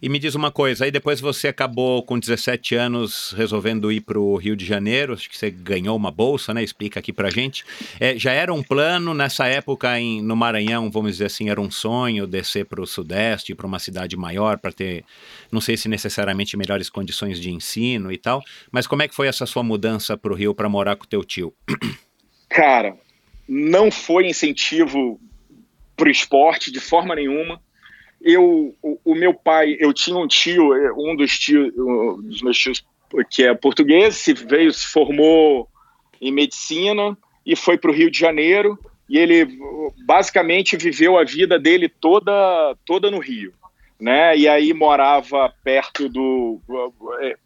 E 0.00 0.08
me 0.08 0.18
diz 0.18 0.34
uma 0.34 0.50
coisa, 0.50 0.84
aí 0.84 0.90
depois 0.90 1.20
você 1.20 1.48
acabou 1.48 2.02
com 2.02 2.18
17 2.18 2.74
anos 2.74 3.34
resolvendo 3.36 3.90
ir 3.90 4.00
para 4.00 4.18
o 4.18 4.36
Rio 4.36 4.56
de 4.56 4.64
Janeiro, 4.64 5.12
acho 5.12 5.28
que 5.28 5.36
você 5.36 5.50
ganhou 5.50 5.96
uma 5.96 6.10
bolsa, 6.10 6.54
né? 6.54 6.62
Explica 6.62 7.00
aqui 7.00 7.12
para 7.12 7.30
gente. 7.30 7.64
É, 7.98 8.16
já 8.18 8.32
era 8.32 8.52
um 8.52 8.62
plano 8.62 9.12
nessa 9.12 9.46
época 9.46 9.98
em, 9.98 10.22
no 10.22 10.36
Maranhão, 10.36 10.90
vamos 10.90 11.12
dizer 11.12 11.26
assim, 11.26 11.50
era 11.50 11.60
um 11.60 11.70
sonho 11.70 12.26
descer 12.26 12.64
para 12.64 12.80
o 12.80 12.86
Sudeste, 12.86 13.54
para 13.54 13.66
uma 13.66 13.78
cidade 13.78 14.16
maior, 14.16 14.58
para 14.58 14.72
ter, 14.72 15.04
não 15.50 15.60
sei 15.60 15.76
se 15.76 15.88
necessariamente 15.88 16.56
melhores 16.56 16.88
condições 16.88 17.40
de 17.40 17.50
ensino 17.50 18.12
e 18.12 18.18
tal, 18.18 18.42
mas 18.70 18.86
como 18.86 19.02
é 19.02 19.08
que 19.08 19.14
foi 19.14 19.26
essa 19.26 19.46
sua 19.46 19.62
mudança 19.62 20.16
para 20.16 20.32
o 20.32 20.36
Rio 20.36 20.54
para 20.54 20.68
morar 20.68 20.96
com 20.96 21.06
teu 21.06 21.24
tio? 21.24 21.52
Cara, 22.48 22.96
não 23.48 23.90
foi 23.90 24.28
incentivo 24.28 25.20
para 25.96 26.08
o 26.08 26.10
esporte 26.10 26.70
de 26.70 26.80
forma 26.80 27.14
nenhuma 27.14 27.60
eu, 28.20 28.74
o, 28.82 29.00
o, 29.04 29.14
meu 29.14 29.32
pai, 29.32 29.76
eu 29.78 29.92
tinha 29.92 30.16
um 30.16 30.26
tio, 30.26 30.72
um 30.96 31.14
dos 31.14 31.38
tios, 31.38 31.72
um 31.76 32.20
dos 32.22 32.42
meus 32.42 32.58
tios 32.58 32.84
que 33.30 33.44
é 33.44 33.54
português, 33.54 34.16
se 34.16 34.34
veio, 34.34 34.72
se 34.72 34.86
formou 34.86 35.68
em 36.20 36.32
medicina 36.32 37.16
e 37.46 37.56
foi 37.56 37.78
para 37.78 37.90
o 37.90 37.94
Rio 37.94 38.10
de 38.10 38.18
Janeiro 38.18 38.78
e 39.08 39.16
ele 39.16 39.58
basicamente 40.04 40.76
viveu 40.76 41.16
a 41.16 41.24
vida 41.24 41.58
dele 41.58 41.88
toda 41.88 42.76
toda 42.84 43.10
no 43.10 43.18
Rio, 43.18 43.54
né? 43.98 44.36
E 44.36 44.46
aí 44.46 44.74
morava 44.74 45.52
perto 45.64 46.08
do 46.08 46.60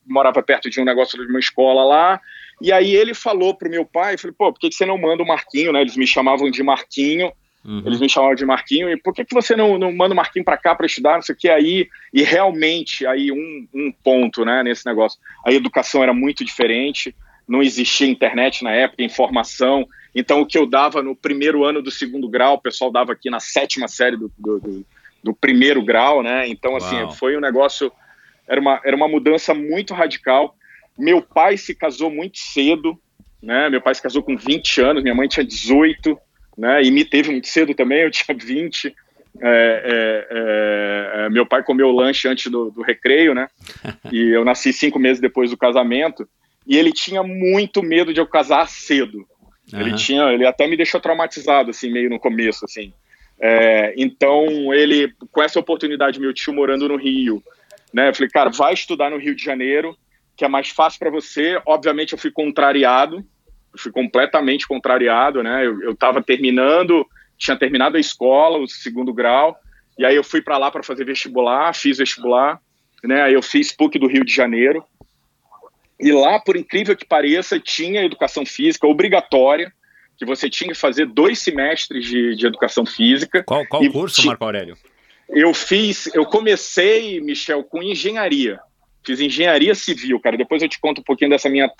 morava 0.04 0.42
perto 0.42 0.68
de 0.68 0.80
um 0.80 0.84
negócio 0.84 1.18
de 1.18 1.30
uma 1.30 1.38
escola 1.38 1.84
lá. 1.84 2.20
E 2.60 2.72
aí 2.72 2.94
ele 2.94 3.14
falou 3.14 3.54
pro 3.54 3.70
meu 3.70 3.84
pai, 3.84 4.16
falei, 4.16 4.34
pô, 4.36 4.52
por 4.52 4.58
que, 4.58 4.68
que 4.68 4.74
você 4.74 4.86
não 4.86 4.96
manda 4.96 5.22
o 5.22 5.26
Marquinho, 5.26 5.72
né? 5.72 5.80
Eles 5.80 5.96
me 5.96 6.06
chamavam 6.06 6.50
de 6.50 6.62
Marquinho 6.62 7.32
Uhum. 7.64 7.82
Eles 7.86 8.00
me 8.00 8.08
chamavam 8.08 8.34
de 8.34 8.44
Marquinho, 8.44 8.90
e 8.90 8.96
por 8.96 9.14
que, 9.14 9.24
que 9.24 9.34
você 9.34 9.54
não, 9.54 9.78
não 9.78 9.92
manda 9.92 10.12
o 10.12 10.16
Marquinho 10.16 10.44
para 10.44 10.56
cá 10.56 10.74
para 10.74 10.86
estudar, 10.86 11.14
não 11.14 11.22
sei 11.22 11.34
o 11.34 11.38
que, 11.38 11.48
aí, 11.48 11.88
e 12.12 12.22
realmente, 12.22 13.06
aí 13.06 13.30
um, 13.30 13.68
um 13.72 13.92
ponto, 14.02 14.44
né, 14.44 14.62
nesse 14.62 14.84
negócio, 14.84 15.18
a 15.46 15.52
educação 15.52 16.02
era 16.02 16.12
muito 16.12 16.44
diferente, 16.44 17.14
não 17.46 17.62
existia 17.62 18.08
internet 18.08 18.64
na 18.64 18.72
época, 18.72 19.02
informação, 19.02 19.86
então 20.14 20.40
o 20.40 20.46
que 20.46 20.58
eu 20.58 20.66
dava 20.66 21.02
no 21.02 21.14
primeiro 21.14 21.64
ano 21.64 21.80
do 21.80 21.90
segundo 21.90 22.28
grau, 22.28 22.54
o 22.54 22.60
pessoal 22.60 22.90
dava 22.90 23.12
aqui 23.12 23.30
na 23.30 23.38
sétima 23.38 23.86
série 23.86 24.16
do, 24.16 24.30
do, 24.36 24.58
do, 24.58 24.86
do 25.22 25.34
primeiro 25.34 25.82
grau, 25.84 26.22
né, 26.22 26.48
então 26.48 26.74
assim, 26.74 26.96
Uau. 26.96 27.12
foi 27.12 27.36
um 27.36 27.40
negócio, 27.40 27.92
era 28.48 28.60
uma, 28.60 28.80
era 28.84 28.96
uma 28.96 29.06
mudança 29.06 29.54
muito 29.54 29.94
radical, 29.94 30.56
meu 30.98 31.22
pai 31.22 31.56
se 31.56 31.76
casou 31.76 32.10
muito 32.10 32.38
cedo, 32.38 33.00
né, 33.40 33.70
meu 33.70 33.80
pai 33.80 33.94
se 33.94 34.02
casou 34.02 34.20
com 34.20 34.36
20 34.36 34.80
anos, 34.80 35.02
minha 35.04 35.14
mãe 35.14 35.28
tinha 35.28 35.44
18, 35.44 36.18
né? 36.62 36.80
E 36.80 36.92
me 36.92 37.04
teve 37.04 37.32
muito 37.32 37.48
cedo 37.48 37.74
também, 37.74 38.02
eu 38.02 38.10
tinha 38.12 38.36
20. 38.36 38.94
É, 39.40 39.44
é, 39.44 40.26
é, 40.30 41.24
é, 41.24 41.30
meu 41.30 41.44
pai 41.44 41.64
comeu 41.64 41.88
o 41.88 41.92
lanche 41.92 42.28
antes 42.28 42.50
do, 42.52 42.70
do, 42.70 42.82
recreio, 42.82 43.34
né? 43.34 43.48
E 44.12 44.28
eu 44.28 44.44
nasci 44.44 44.72
cinco 44.72 44.98
meses 44.98 45.20
depois 45.20 45.50
do 45.50 45.56
casamento. 45.56 46.28
E 46.64 46.76
ele 46.76 46.92
tinha 46.92 47.24
muito 47.24 47.82
medo 47.82 48.14
de 48.14 48.20
eu 48.20 48.26
casar 48.26 48.68
cedo. 48.68 49.26
Uhum. 49.72 49.80
Ele 49.80 49.96
tinha, 49.96 50.22
ele 50.32 50.46
até 50.46 50.68
me 50.68 50.76
deixou 50.76 51.00
traumatizado, 51.00 51.70
assim, 51.70 51.90
meio 51.90 52.08
no 52.08 52.20
começo, 52.20 52.64
assim. 52.64 52.92
É, 53.40 53.92
então, 53.96 54.72
ele, 54.72 55.12
com 55.32 55.42
essa 55.42 55.58
oportunidade, 55.58 56.20
meu 56.20 56.32
tio 56.32 56.52
morando 56.52 56.86
no 56.86 56.96
Rio, 56.96 57.42
né? 57.92 58.10
Eu 58.10 58.14
falei, 58.14 58.30
cara, 58.30 58.50
vai 58.50 58.74
estudar 58.74 59.10
no 59.10 59.18
Rio 59.18 59.34
de 59.34 59.42
Janeiro, 59.42 59.96
que 60.36 60.44
é 60.44 60.48
mais 60.48 60.68
fácil 60.68 61.00
para 61.00 61.10
você. 61.10 61.60
Obviamente, 61.66 62.12
eu 62.12 62.18
fui 62.18 62.30
contrariado, 62.30 63.26
fui 63.76 63.90
completamente 63.90 64.66
contrariado, 64.66 65.42
né? 65.42 65.64
Eu 65.64 65.92
estava 65.92 66.22
terminando, 66.22 67.06
tinha 67.38 67.56
terminado 67.56 67.96
a 67.96 68.00
escola, 68.00 68.58
o 68.58 68.68
segundo 68.68 69.12
grau, 69.12 69.56
e 69.98 70.04
aí 70.04 70.14
eu 70.14 70.24
fui 70.24 70.40
para 70.40 70.58
lá 70.58 70.70
para 70.70 70.82
fazer 70.82 71.04
vestibular, 71.04 71.74
fiz 71.74 71.98
vestibular, 71.98 72.60
né? 73.02 73.34
Eu 73.34 73.42
fiz 73.42 73.72
PUC 73.72 73.98
do 73.98 74.06
Rio 74.06 74.24
de 74.24 74.32
Janeiro. 74.32 74.84
E 75.98 76.10
lá, 76.12 76.40
por 76.40 76.56
incrível 76.56 76.96
que 76.96 77.04
pareça, 77.04 77.60
tinha 77.60 78.04
educação 78.04 78.44
física 78.44 78.86
obrigatória, 78.86 79.72
que 80.18 80.24
você 80.24 80.48
tinha 80.50 80.72
que 80.72 80.78
fazer 80.78 81.06
dois 81.06 81.38
semestres 81.38 82.04
de, 82.04 82.36
de 82.36 82.46
educação 82.46 82.84
física. 82.84 83.42
Qual, 83.44 83.66
qual 83.66 83.82
curso, 83.90 84.26
Marco 84.26 84.44
Aurélio? 84.44 84.76
Eu 85.28 85.54
fiz, 85.54 86.12
eu 86.14 86.24
comecei, 86.26 87.20
Michel, 87.20 87.64
com 87.64 87.82
engenharia. 87.82 88.60
Fiz 89.04 89.20
engenharia 89.20 89.74
civil, 89.74 90.20
cara. 90.20 90.36
Depois 90.36 90.62
eu 90.62 90.68
te 90.68 90.78
conto 90.78 91.00
um 91.00 91.04
pouquinho 91.04 91.30
dessa 91.30 91.48
minha 91.48 91.70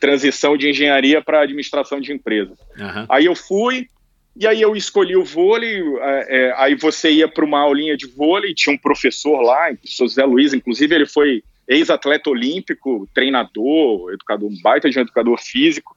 transição 0.00 0.56
de 0.56 0.68
engenharia 0.68 1.22
para 1.22 1.42
administração 1.42 2.00
de 2.00 2.12
empresas. 2.12 2.58
Uhum. 2.78 3.06
Aí 3.08 3.26
eu 3.26 3.36
fui, 3.36 3.86
e 4.34 4.46
aí 4.46 4.60
eu 4.60 4.74
escolhi 4.74 5.14
o 5.14 5.24
vôlei, 5.24 5.82
é, 6.00 6.26
é, 6.28 6.54
aí 6.56 6.74
você 6.74 7.10
ia 7.10 7.28
para 7.28 7.44
uma 7.44 7.60
aulinha 7.60 7.96
de 7.96 8.06
vôlei, 8.06 8.54
tinha 8.54 8.74
um 8.74 8.78
professor 8.78 9.42
lá, 9.42 9.70
o 9.70 9.76
José 9.84 10.24
Luiz, 10.24 10.54
inclusive 10.54 10.94
ele 10.94 11.06
foi 11.06 11.44
ex-atleta 11.68 12.30
olímpico, 12.30 13.06
treinador, 13.14 14.12
educador, 14.12 14.48
um 14.48 14.60
baita 14.62 14.88
de 14.88 14.98
um 14.98 15.02
educador 15.02 15.38
físico, 15.38 15.94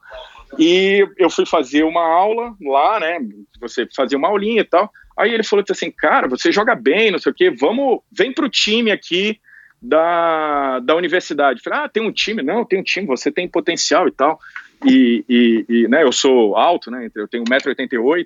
e 0.59 1.07
eu 1.17 1.29
fui 1.29 1.45
fazer 1.45 1.83
uma 1.83 2.05
aula 2.05 2.53
lá, 2.61 2.99
né, 2.99 3.17
você 3.59 3.87
fazia 3.95 4.17
uma 4.17 4.27
aulinha 4.27 4.61
e 4.61 4.65
tal, 4.65 4.91
aí 5.17 5.33
ele 5.33 5.43
falou 5.43 5.63
assim, 5.67 5.89
cara, 5.89 6.27
você 6.27 6.51
joga 6.51 6.75
bem, 6.75 7.09
não 7.09 7.19
sei 7.19 7.31
o 7.31 7.35
quê, 7.35 7.49
vamos, 7.49 8.01
vem 8.11 8.33
pro 8.33 8.49
time 8.49 8.91
aqui, 8.91 9.39
da, 9.83 10.79
da 10.79 10.95
universidade. 10.95 11.61
Falei, 11.61 11.79
ah, 11.79 11.89
tem 11.89 12.01
um 12.01 12.11
time? 12.11 12.41
Não, 12.41 12.63
tem 12.63 12.79
um 12.79 12.83
time, 12.83 13.05
você 13.05 13.29
tem 13.29 13.49
potencial 13.49 14.07
e 14.07 14.11
tal. 14.11 14.39
E, 14.85 15.25
e, 15.27 15.65
e 15.67 15.87
né, 15.89 16.03
eu 16.03 16.11
sou 16.11 16.55
alto, 16.55 16.89
né, 16.89 17.09
eu 17.13 17.27
tenho 17.27 17.43
1,88m, 17.43 18.25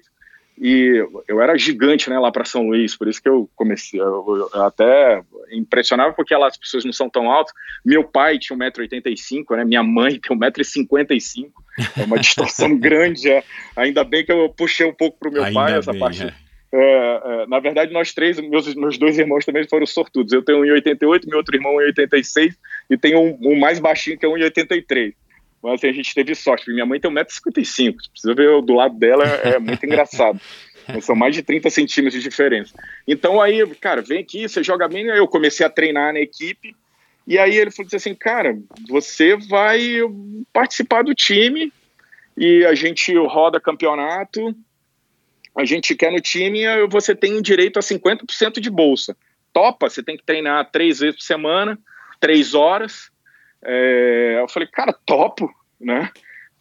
e 0.59 1.07
eu 1.27 1.39
era 1.39 1.55
gigante 1.55 2.09
né, 2.09 2.17
lá 2.17 2.31
para 2.31 2.43
São 2.43 2.67
Luís, 2.67 2.95
por 2.95 3.07
isso 3.07 3.21
que 3.21 3.29
eu 3.29 3.47
comecei, 3.55 3.99
eu, 3.99 4.49
eu 4.53 4.63
até 4.63 5.21
impressionava 5.51 6.13
porque 6.13 6.35
lá 6.35 6.47
as 6.47 6.57
pessoas 6.57 6.83
não 6.83 6.91
são 6.91 7.07
tão 7.07 7.29
altas. 7.29 7.53
Meu 7.85 8.03
pai 8.03 8.39
tinha 8.39 8.57
1,85m, 8.57 9.55
né, 9.55 9.63
minha 9.63 9.83
mãe 9.83 10.19
tem 10.19 10.35
1,55m, 10.35 11.51
é 11.95 12.03
uma 12.03 12.17
distorção 12.19 12.75
grande. 12.75 13.29
É. 13.29 13.43
Ainda 13.75 14.03
bem 14.03 14.25
que 14.25 14.31
eu 14.31 14.49
puxei 14.49 14.87
um 14.87 14.93
pouco 14.93 15.19
para 15.19 15.29
o 15.29 15.31
meu 15.31 15.43
Ainda 15.43 15.59
pai 15.59 15.77
essa 15.77 15.91
bem, 15.91 15.99
parte. 15.99 16.23
É 16.23 16.46
é, 16.73 17.21
é, 17.43 17.47
na 17.47 17.59
verdade, 17.59 17.93
nós 17.93 18.13
três, 18.13 18.39
meus, 18.39 18.73
meus 18.75 18.97
dois 18.97 19.17
irmãos 19.17 19.45
também 19.45 19.67
foram 19.67 19.85
sortudos. 19.85 20.33
Eu 20.33 20.43
tenho 20.43 20.59
1,88, 20.59 21.27
meu 21.27 21.37
outro 21.37 21.55
irmão 21.55 21.75
1,86 21.75 22.55
e 22.89 22.97
tenho 22.97 23.19
um, 23.19 23.37
um, 23.41 23.59
mais 23.59 23.79
baixinho 23.79 24.17
que 24.17 24.25
é 24.25 24.29
1,83. 24.29 25.13
Mas 25.63 25.73
assim, 25.75 25.87
a 25.87 25.93
gente 25.93 26.13
teve 26.13 26.35
sorte. 26.35 26.69
Minha 26.71 26.85
mãe 26.85 26.99
tem 26.99 27.09
1,55m. 27.09 27.95
Precisa 28.11 28.35
ver 28.35 28.61
do 28.61 28.73
lado 28.73 28.97
dela, 28.97 29.25
é 29.25 29.57
muito 29.59 29.85
engraçado. 29.85 30.39
São 31.01 31.15
mais 31.15 31.35
de 31.35 31.41
30 31.41 31.69
centímetros 31.69 32.21
de 32.21 32.29
diferença. 32.29 32.73
Então 33.07 33.41
aí, 33.41 33.65
cara, 33.75 34.01
vem 34.01 34.19
aqui, 34.19 34.47
você 34.47 34.63
joga 34.63 34.87
bem. 34.87 35.05
Eu 35.05 35.27
comecei 35.27 35.65
a 35.65 35.69
treinar 35.69 36.13
na 36.13 36.19
equipe. 36.19 36.75
E 37.25 37.37
aí 37.37 37.57
ele 37.57 37.71
falou 37.71 37.89
assim, 37.93 38.15
cara, 38.15 38.57
você 38.87 39.35
vai 39.35 39.99
participar 40.53 41.03
do 41.03 41.13
time 41.13 41.73
e 42.37 42.63
a 42.65 42.73
gente 42.73 43.13
roda 43.17 43.59
campeonato 43.59 44.55
a 45.57 45.65
gente 45.65 45.95
quer 45.95 46.11
no 46.11 46.21
time, 46.21 46.61
você 46.87 47.15
tem 47.15 47.41
direito 47.41 47.79
a 47.79 47.81
50% 47.81 48.59
de 48.59 48.69
bolsa. 48.69 49.17
Topa, 49.51 49.89
você 49.89 50.03
tem 50.03 50.15
que 50.15 50.23
treinar 50.23 50.69
três 50.71 50.99
vezes 50.99 51.15
por 51.15 51.23
semana, 51.23 51.79
três 52.19 52.53
horas. 52.53 53.09
É, 53.63 54.39
eu 54.39 54.47
falei, 54.47 54.67
cara, 54.67 54.93
topo, 54.93 55.51
né? 55.81 56.11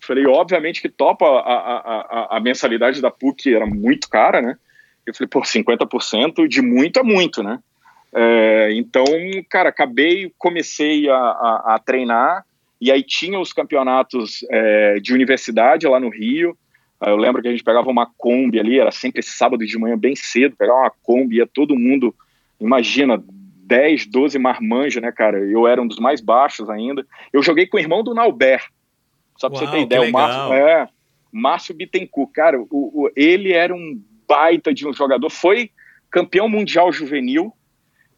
Falei, 0.00 0.26
obviamente 0.26 0.80
que 0.80 0.88
topa, 0.88 1.26
a, 1.26 1.40
a, 1.40 1.78
a, 1.78 2.36
a, 2.36 2.40
mensalidade 2.40 3.02
da 3.02 3.10
PUC 3.10 3.54
era 3.54 3.66
muito 3.66 4.08
cara, 4.08 4.40
né? 4.40 4.56
Eu 5.04 5.14
falei, 5.14 5.28
pô, 5.28 5.40
50% 5.40 6.48
de 6.48 6.62
muito 6.62 6.98
é 6.98 7.02
muito, 7.02 7.42
né? 7.42 7.58
É, 8.14 8.72
então, 8.72 9.04
cara, 9.50 9.68
acabei, 9.68 10.32
comecei 10.38 11.08
a, 11.08 11.16
a, 11.16 11.74
a, 11.74 11.78
treinar, 11.78 12.46
e 12.80 12.90
aí 12.90 13.02
tinha 13.02 13.38
os 13.38 13.52
campeonatos 13.52 14.44
é, 14.50 15.00
de 15.00 15.12
universidade 15.12 15.86
lá 15.86 16.00
no 16.00 16.08
Rio, 16.08 16.56
eu 17.00 17.16
lembro 17.16 17.42
que 17.42 17.48
a 17.48 17.50
gente 17.50 17.64
pegava 17.64 17.90
uma 17.90 18.06
Kombi 18.06 18.58
ali, 18.58 18.78
era 18.78 18.90
sempre 18.90 19.22
sábado 19.22 19.64
de 19.66 19.78
manhã 19.78 19.98
bem 19.98 20.16
cedo, 20.16 20.56
pegava 20.56 20.80
uma 20.80 20.92
Kombi, 21.02 21.36
ia 21.36 21.46
todo 21.46 21.78
mundo, 21.78 22.14
imagina, 22.60 23.22
10, 23.66 24.06
12 24.06 24.38
marmanjos, 24.38 25.02
né, 25.02 25.12
cara? 25.12 25.38
Eu 25.38 25.66
era 25.66 25.82
um 25.82 25.86
dos 25.86 25.98
mais 25.98 26.20
baixos 26.20 26.70
ainda. 26.70 27.04
Eu 27.32 27.42
joguei 27.42 27.66
com 27.66 27.76
o 27.76 27.80
irmão 27.80 28.02
do 28.02 28.14
Nauber, 28.14 28.64
só 29.36 29.50
pra 29.50 29.58
Uau, 29.58 29.66
você 29.66 29.72
ter 29.72 29.82
ideia. 29.82 30.08
O 30.08 30.12
Márcio, 30.12 30.52
é, 30.54 30.88
Márcio 31.32 31.74
Bittencourt, 31.74 32.30
cara, 32.32 32.60
o, 32.60 32.66
o, 32.70 33.10
ele 33.14 33.52
era 33.52 33.74
um 33.74 34.00
baita 34.26 34.72
de 34.72 34.88
um 34.88 34.92
jogador, 34.92 35.28
foi 35.28 35.70
campeão 36.10 36.48
mundial 36.48 36.90
juvenil, 36.92 37.52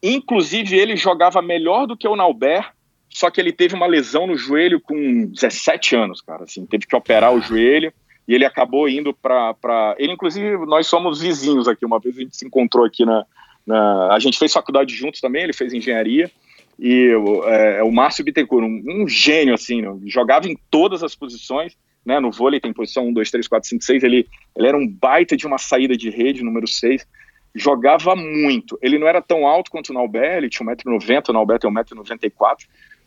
inclusive 0.02 0.76
ele 0.76 0.96
jogava 0.96 1.42
melhor 1.42 1.86
do 1.86 1.96
que 1.96 2.06
o 2.06 2.14
Nauber, 2.14 2.70
só 3.08 3.30
que 3.30 3.40
ele 3.40 3.52
teve 3.52 3.74
uma 3.74 3.86
lesão 3.86 4.26
no 4.26 4.36
joelho 4.36 4.80
com 4.80 5.26
17 5.26 5.96
anos, 5.96 6.20
cara, 6.20 6.44
assim, 6.44 6.64
teve 6.64 6.86
que 6.86 6.94
operar 6.94 7.34
o 7.34 7.40
joelho 7.40 7.92
e 8.28 8.34
ele 8.34 8.44
acabou 8.44 8.86
indo 8.86 9.14
para. 9.14 9.96
Ele, 9.98 10.12
inclusive, 10.12 10.58
nós 10.66 10.86
somos 10.86 11.18
vizinhos 11.18 11.66
aqui. 11.66 11.86
Uma 11.86 11.98
vez 11.98 12.14
a 12.14 12.20
gente 12.20 12.36
se 12.36 12.46
encontrou 12.46 12.84
aqui 12.84 13.06
na. 13.06 13.24
na... 13.66 14.12
A 14.12 14.18
gente 14.18 14.38
fez 14.38 14.52
faculdade 14.52 14.94
juntos 14.94 15.18
também, 15.18 15.44
ele 15.44 15.54
fez 15.54 15.72
engenharia. 15.72 16.30
E 16.78 17.10
é, 17.46 17.78
é 17.78 17.82
o 17.82 17.90
Márcio 17.90 18.22
Bittencourt, 18.22 18.64
um, 18.64 19.02
um 19.02 19.08
gênio, 19.08 19.54
assim, 19.54 19.80
né? 19.80 19.88
jogava 20.04 20.46
em 20.46 20.56
todas 20.70 21.02
as 21.02 21.16
posições. 21.16 21.74
Né, 22.06 22.20
no 22.20 22.30
vôlei 22.30 22.58
tem 22.58 22.72
posição 22.72 23.06
1, 23.08 23.12
2, 23.12 23.30
3, 23.30 23.48
4, 23.48 23.68
5, 23.68 23.84
6. 23.84 24.02
Ele, 24.02 24.28
ele 24.56 24.66
era 24.66 24.76
um 24.76 24.86
baita 24.86 25.36
de 25.36 25.46
uma 25.46 25.58
saída 25.58 25.96
de 25.96 26.08
rede, 26.08 26.44
número 26.44 26.66
6. 26.66 27.06
Jogava 27.54 28.14
muito. 28.14 28.78
Ele 28.80 28.98
não 28.98 29.06
era 29.06 29.20
tão 29.20 29.46
alto 29.46 29.70
quanto 29.70 29.90
o 29.90 29.92
Naubé, 29.92 30.38
ele 30.38 30.48
tinha 30.48 30.66
1,90m, 30.66 31.28
o 31.28 31.32
Naubé 31.32 31.58
tem 31.58 31.70
1,94m. 31.70 32.56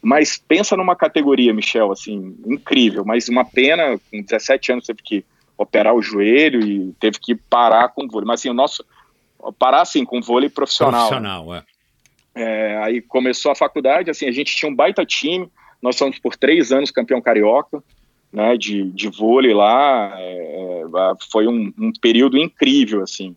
Mas 0.02 0.38
pensa 0.38 0.76
numa 0.76 0.96
categoria, 0.96 1.54
Michel, 1.54 1.92
assim, 1.92 2.36
incrível. 2.46 3.06
Mas 3.06 3.30
uma 3.30 3.46
pena, 3.46 4.00
com 4.10 4.22
17 4.22 4.72
anos 4.72 4.86
teve 4.86 5.02
que 5.04 5.26
operar 5.58 5.94
o 5.94 6.02
joelho 6.02 6.66
e 6.66 6.92
teve 7.00 7.20
que 7.20 7.36
parar 7.36 7.90
com 7.90 8.06
o 8.06 8.08
vôlei. 8.08 8.28
Mas 8.28 8.40
assim, 8.40 8.50
o 8.50 8.54
nosso. 8.54 8.84
Parar 9.58 9.82
assim, 9.82 10.04
com 10.04 10.22
vôlei 10.22 10.50
profissional. 10.50 11.08
Profissional, 11.08 11.56
é. 11.56 11.64
é. 12.36 12.78
Aí 12.84 13.02
começou 13.02 13.52
a 13.52 13.56
faculdade, 13.56 14.10
assim, 14.10 14.28
a 14.28 14.32
gente 14.32 14.56
tinha 14.56 14.72
um 14.72 14.76
baita 14.76 15.06
time. 15.06 15.50
Nós 15.82 15.98
fomos 15.98 16.20
por 16.20 16.36
três 16.36 16.72
anos 16.72 16.92
campeão 16.92 17.22
carioca, 17.22 17.84
né, 18.32 18.56
de, 18.56 18.92
de 18.92 19.08
vôlei 19.10 19.54
lá. 19.54 20.14
É, 20.18 20.84
é 20.84 21.14
foi 21.32 21.48
um, 21.48 21.74
um 21.78 21.92
período 22.00 22.38
incrível, 22.38 23.02
assim. 23.02 23.36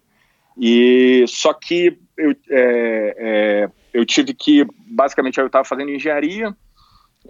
E 0.58 1.24
só 1.26 1.52
que 1.52 1.98
eu, 2.16 2.30
é, 2.50 3.16
é, 3.18 3.70
eu 3.92 4.04
tive 4.04 4.32
que, 4.32 4.66
basicamente, 4.94 5.38
eu 5.38 5.46
estava 5.46 5.64
fazendo 5.64 5.90
engenharia, 5.90 6.54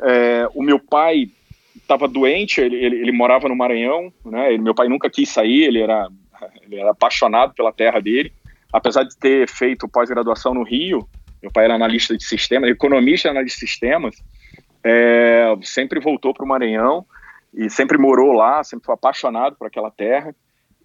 é, 0.01 0.49
o 0.55 0.63
meu 0.63 0.79
pai 0.79 1.31
estava 1.77 2.07
doente, 2.07 2.61
ele, 2.61 2.77
ele, 2.77 2.97
ele, 2.97 3.13
morava 3.13 3.49
no 3.49 3.57
Maranhão, 3.57 4.13
né, 4.25 4.53
ele, 4.53 4.63
meu 4.63 4.75
pai 4.75 4.89
nunca 4.89 5.11
quis 5.11 5.29
sair, 5.29 5.65
ele 5.65 5.81
era, 5.81 6.09
ele 6.63 6.77
era 6.77 6.91
apaixonado 6.91 7.55
pela 7.55 7.73
terra 7.73 8.01
dele, 8.01 8.33
apesar 8.73 9.05
de 9.05 9.17
ter 9.17 9.49
feito 9.49 9.89
pós-graduação 9.89 10.55
no 10.55 10.63
Rio, 10.63 11.09
meu 11.43 11.51
pai 11.51 11.65
era 11.65 11.75
analista 11.75 12.17
de 12.17 12.25
sistemas, 12.25 12.71
economista 12.71 13.29
analista 13.29 13.61
de 13.61 13.71
sistemas, 13.71 14.17
é, 14.83 15.55
sempre 15.63 16.01
voltou 16.01 16.35
para 16.35 16.45
o 16.45 16.49
Maranhão 16.49 17.07
e 17.53 17.71
sempre 17.71 17.97
morou 17.97 18.33
lá, 18.33 18.63
sempre 18.65 18.87
foi 18.87 18.95
apaixonado 18.95 19.57
por 19.57 19.67
aquela 19.67 19.91
terra. 19.91 20.35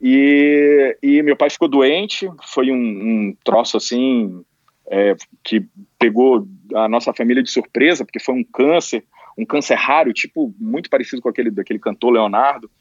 E, 0.01 0.97
e 1.03 1.21
meu 1.21 1.35
pai 1.35 1.49
ficou 1.49 1.67
doente, 1.67 2.29
foi 2.43 2.71
um, 2.71 2.75
um 2.75 3.37
troço 3.43 3.75
assim 3.75 4.43
é, 4.89 5.15
que 5.43 5.65
pegou 5.99 6.47
a 6.73 6.87
nossa 6.87 7.13
família 7.13 7.43
de 7.43 7.51
surpresa, 7.51 8.05
porque 8.05 8.19
foi 8.19 8.33
um 8.33 8.43
câncer, 8.43 9.03
um 9.37 9.45
câncer 9.45 9.75
raro, 9.75 10.13
tipo 10.13 10.55
muito 10.57 10.89
parecido 10.89 11.21
com 11.21 11.29
aquele 11.29 11.51
daquele 11.51 11.77
cantor 11.77 12.11
Leonardo, 12.11 12.71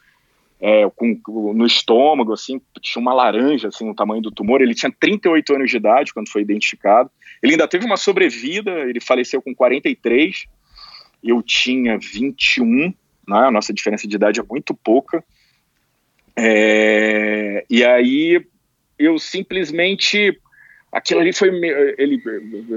é, 0.61 0.89
com, 0.91 1.21
no 1.55 1.67
estômago, 1.67 2.33
assim, 2.33 2.61
tinha 2.81 3.01
uma 3.01 3.15
laranja, 3.15 3.69
assim, 3.69 3.89
o 3.89 3.95
tamanho 3.95 4.23
do 4.23 4.31
tumor. 4.31 4.61
Ele 4.61 4.75
tinha 4.75 4.93
38 4.99 5.55
anos 5.55 5.71
de 5.71 5.77
idade 5.77 6.13
quando 6.13 6.31
foi 6.31 6.43
identificado. 6.43 7.11
Ele 7.43 7.53
ainda 7.53 7.69
teve 7.69 7.85
uma 7.85 7.97
sobrevida, 7.97 8.71
ele 8.81 9.01
faleceu 9.01 9.41
com 9.41 9.55
43, 9.55 10.47
eu 11.23 11.43
tinha 11.43 11.99
21, 11.99 12.65
né? 12.87 12.95
a 13.29 13.51
nossa 13.51 13.73
diferença 13.73 14.09
de 14.09 14.17
idade 14.17 14.41
é 14.41 14.45
muito 14.49 14.75
pouca. 14.75 15.23
É, 16.37 17.65
e 17.69 17.85
aí 17.85 18.45
eu 18.99 19.19
simplesmente 19.19 20.41
aquilo 20.93 21.21
ali 21.21 21.33
foi 21.33 21.49
ele 21.99 22.23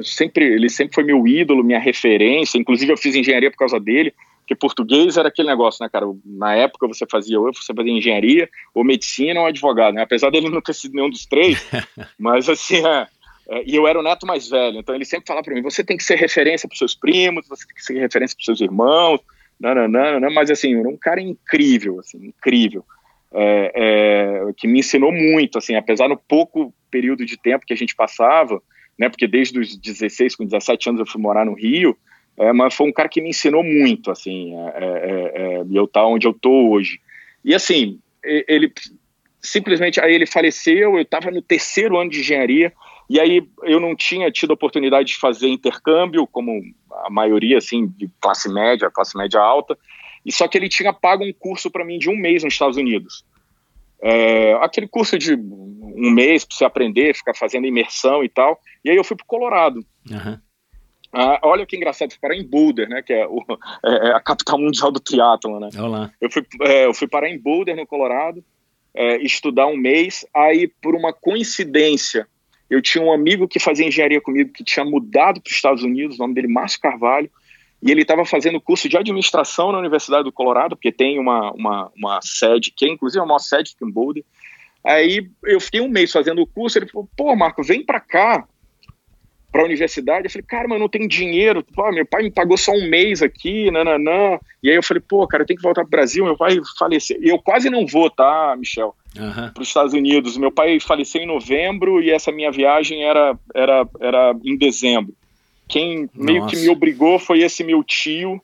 sempre 0.04 0.46
ele 0.46 0.70
sempre 0.70 0.96
foi 0.96 1.04
meu 1.04 1.26
ídolo 1.28 1.64
minha 1.64 1.80
referência. 1.80 2.58
Inclusive 2.58 2.92
eu 2.92 2.98
fiz 2.98 3.16
engenharia 3.16 3.52
por 3.52 3.58
causa 3.58 3.80
dele 3.80 4.14
porque 4.52 4.56
português 4.56 5.18
era 5.18 5.30
aquele 5.30 5.48
negócio 5.48 5.84
né 5.84 5.90
cara? 5.90 6.06
Na 6.26 6.56
época 6.56 6.88
você 6.88 7.06
fazia 7.10 7.40
ou 7.40 7.54
você 7.54 7.74
fazia 7.74 7.92
engenharia 7.92 8.50
ou 8.74 8.84
medicina 8.84 9.40
ou 9.40 9.46
advogado 9.46 9.94
né? 9.94 10.02
Apesar 10.02 10.30
dele 10.30 10.50
não 10.52 10.62
ter 10.62 10.74
sido 10.74 10.94
nenhum 10.94 11.10
dos 11.10 11.26
três 11.26 11.66
mas 12.20 12.50
assim 12.50 12.86
é, 12.86 13.08
é, 13.50 13.64
e 13.66 13.76
eu 13.76 13.88
era 13.88 14.00
o 14.00 14.04
neto 14.04 14.26
mais 14.26 14.50
velho 14.50 14.80
então 14.80 14.94
ele 14.94 15.06
sempre 15.06 15.28
falava 15.28 15.46
para 15.46 15.54
mim 15.54 15.62
você 15.62 15.84
tem 15.84 15.98
que 15.98 16.04
ser 16.04 16.16
referência 16.16 16.68
para 16.68 16.78
seus 16.78 16.96
primos 16.96 17.48
você 17.48 17.66
tem 17.66 17.76
que 17.76 17.84
ser 17.84 18.00
referência 18.00 18.36
para 18.36 18.46
seus 18.46 18.62
irmãos 18.62 19.22
não, 19.60 19.76
não, 19.76 19.88
não, 19.88 20.20
não, 20.20 20.34
mas 20.34 20.50
assim 20.50 20.78
era 20.78 20.90
um 20.90 20.98
cara 20.98 21.22
incrível 21.22 22.00
assim 22.00 22.18
incrível 22.26 22.84
é, 23.34 23.72
é, 23.74 24.54
que 24.58 24.68
me 24.68 24.80
ensinou 24.80 25.12
muito, 25.12 25.58
assim, 25.58 25.76
apesar 25.76 26.08
do 26.08 26.18
pouco 26.18 26.74
período 26.90 27.26
de 27.26 27.38
tempo 27.38 27.66
que 27.66 27.74
a 27.74 27.78
gente 27.78 27.96
passava, 27.96 28.62
né? 29.00 29.10
Porque 29.10 29.28
desde 29.28 29.60
os 29.60 29.78
16, 29.78 30.36
com 30.36 30.46
17 30.46 30.90
anos 30.90 31.00
eu 31.00 31.08
fui 31.08 31.22
morar 31.22 31.46
no 31.46 31.54
Rio, 31.54 31.98
é, 32.38 32.52
mas 32.54 32.74
foi 32.74 32.88
um 32.88 32.94
cara 32.94 33.10
que 33.10 33.22
me 33.22 33.30
ensinou 33.30 33.64
muito, 33.64 34.12
assim, 34.12 34.56
é, 34.56 34.70
é, 34.76 35.32
é, 35.36 35.64
eu 35.72 35.88
tá 35.88 36.06
onde 36.06 36.28
eu 36.28 36.34
tô 36.34 36.70
hoje. 36.70 37.00
E 37.44 37.56
assim, 37.56 38.00
ele 38.24 38.72
simplesmente 39.42 40.00
aí 40.00 40.14
ele 40.14 40.28
faleceu, 40.28 40.96
eu 40.96 41.02
estava 41.02 41.32
no 41.32 41.42
terceiro 41.42 41.98
ano 41.98 42.12
de 42.12 42.20
engenharia 42.20 42.72
e 43.10 43.20
aí 43.20 43.44
eu 43.64 43.80
não 43.80 43.96
tinha 43.96 44.32
tido 44.32 44.52
oportunidade 44.52 45.10
de 45.10 45.18
fazer 45.18 45.48
intercâmbio, 45.48 46.28
como 46.28 46.62
a 47.04 47.10
maioria 47.10 47.58
assim 47.58 47.88
de 47.88 48.08
classe 48.22 48.48
média, 48.54 48.92
classe 48.92 49.18
média 49.18 49.40
alta, 49.40 49.78
e 50.26 50.32
só 50.32 50.48
que 50.48 50.58
ele 50.58 50.70
tinha 50.70 50.94
pago 50.94 51.24
um 51.24 51.34
curso 51.34 51.70
para 51.70 51.86
mim 51.86 51.98
de 51.98 52.10
um 52.10 52.16
mês 52.16 52.44
nos 52.44 52.54
Estados 52.54 52.78
Unidos. 52.78 53.26
É, 54.02 54.54
aquele 54.62 54.88
curso 54.88 55.18
de 55.18 55.36
um 55.36 56.12
mês 56.12 56.44
para 56.44 56.58
você 56.58 56.66
aprender, 56.66 57.16
ficar 57.16 57.36
fazendo 57.36 57.68
imersão 57.68 58.24
e 58.24 58.30
tal. 58.30 58.60
E 58.84 58.90
aí 58.90 58.96
eu 58.96 59.04
fui 59.04 59.16
para 59.16 59.24
o 59.24 59.28
Colorado. 59.28 59.86
Uhum. 60.10 60.40
Ah, 61.14 61.40
olha 61.44 61.66
que 61.66 61.76
engraçado, 61.76 62.12
fui 62.12 62.20
parar 62.20 62.36
em 62.36 62.48
Boulder, 62.48 62.88
né, 62.88 63.02
que 63.02 63.12
é, 63.12 63.28
o, 63.28 63.44
é, 63.86 64.10
é 64.10 64.14
a 64.14 64.20
capital 64.22 64.58
mundial 64.58 64.92
do 64.92 65.00
triatlon, 65.00 65.60
né? 65.60 65.70
Olá. 65.78 66.12
Eu 66.22 66.32
fui, 66.32 66.44
é, 66.62 66.86
eu 66.86 66.94
fui 66.94 67.08
parar 67.08 67.30
em 67.30 67.38
Boulder, 67.38 67.76
no 67.76 67.86
Colorado, 67.86 68.44
é, 68.94 69.18
estudar 69.18 69.68
um 69.68 69.78
mês. 69.78 70.26
Aí, 70.34 70.68
por 70.82 70.96
uma 70.96 71.12
coincidência, 71.12 72.28
eu 72.70 72.82
tinha 72.82 73.04
um 73.04 73.12
amigo 73.12 73.48
que 73.48 73.60
fazia 73.60 73.86
engenharia 73.86 74.22
comigo, 74.22 74.54
que 74.54 74.64
tinha 74.64 74.86
mudado 74.86 75.42
para 75.42 75.50
os 75.50 75.56
Estados 75.56 75.84
Unidos, 75.84 76.16
o 76.16 76.20
nome 76.20 76.34
dele 76.34 76.48
Márcio 76.48 76.80
Carvalho, 76.80 77.30
e 77.82 77.92
ele 77.92 78.02
estava 78.02 78.24
fazendo 78.26 78.62
curso 78.62 78.88
de 78.88 78.98
administração 78.98 79.72
na 79.72 79.80
Universidade 79.80 80.24
do 80.24 80.32
Colorado, 80.32 80.76
porque 80.76 80.92
tem 80.92 81.20
uma, 81.20 81.52
uma, 81.52 81.92
uma 81.96 82.20
sede, 82.22 82.72
que 82.76 82.86
é 82.86 82.90
inclusive 82.90 83.22
a 83.22 83.26
maior 83.26 83.40
sede 83.40 83.74
aqui 83.76 83.84
em 83.84 83.92
Boulder. 83.92 84.24
Aí 84.86 85.28
eu 85.44 85.60
fiquei 85.60 85.82
um 85.82 85.90
mês 85.90 86.12
fazendo 86.12 86.42
o 86.42 86.48
curso, 86.48 86.78
ele 86.78 86.88
falou, 86.88 87.08
pô, 87.16 87.36
Marco, 87.36 87.64
vem 87.64 87.84
para 87.86 88.00
cá, 88.00 88.48
para 89.52 89.62
a 89.62 89.66
universidade. 89.66 90.26
Eu 90.26 90.32
falei, 90.32 90.46
cara, 90.48 90.68
mas 90.68 90.78
eu 90.78 90.80
não 90.80 90.90
tenho 90.90 91.08
dinheiro. 91.08 91.64
Pô, 91.76 91.92
meu 91.92 92.06
pai 92.06 92.24
me 92.24 92.32
pagou 92.32 92.58
só 92.58 92.72
um 92.72 92.90
mês 92.90 93.22
aqui, 93.22 93.70
nananã. 93.70 94.40
E 94.64 94.70
aí 94.70 94.76
eu 94.76 94.84
falei, 94.84 95.04
pô, 95.06 95.28
cara, 95.28 95.44
eu 95.44 95.48
tenho 95.48 95.58
que 95.58 95.64
voltar 95.64 95.82
para 95.82 95.88
o 95.88 95.92
Brasil, 95.92 96.24
meu 96.24 96.38
pai 96.38 96.60
faleceu. 96.80 97.22
E 97.22 97.30
eu 97.30 97.38
quase 97.38 97.70
não 97.70 97.86
vou, 97.86 98.10
tá, 98.10 98.56
Michel? 98.58 98.96
Uhum. 99.20 99.52
Para 99.52 99.62
os 99.62 99.68
Estados 99.68 99.94
Unidos. 99.94 100.38
Meu 100.38 100.52
pai 100.52 100.80
faleceu 100.80 101.22
em 101.22 101.28
novembro 101.28 102.02
e 102.02 102.10
essa 102.10 102.32
minha 102.32 102.52
viagem 102.52 103.04
era, 103.04 103.38
era, 103.54 103.88
era 104.00 104.36
em 104.44 104.58
dezembro. 104.58 105.14
Quem 105.72 106.02
Nossa. 106.02 106.12
meio 106.14 106.48
que 106.48 106.58
me 106.58 106.70
obrigou 106.70 107.18
foi 107.18 107.40
esse 107.42 107.64
meu 107.64 107.84
tio, 107.84 108.42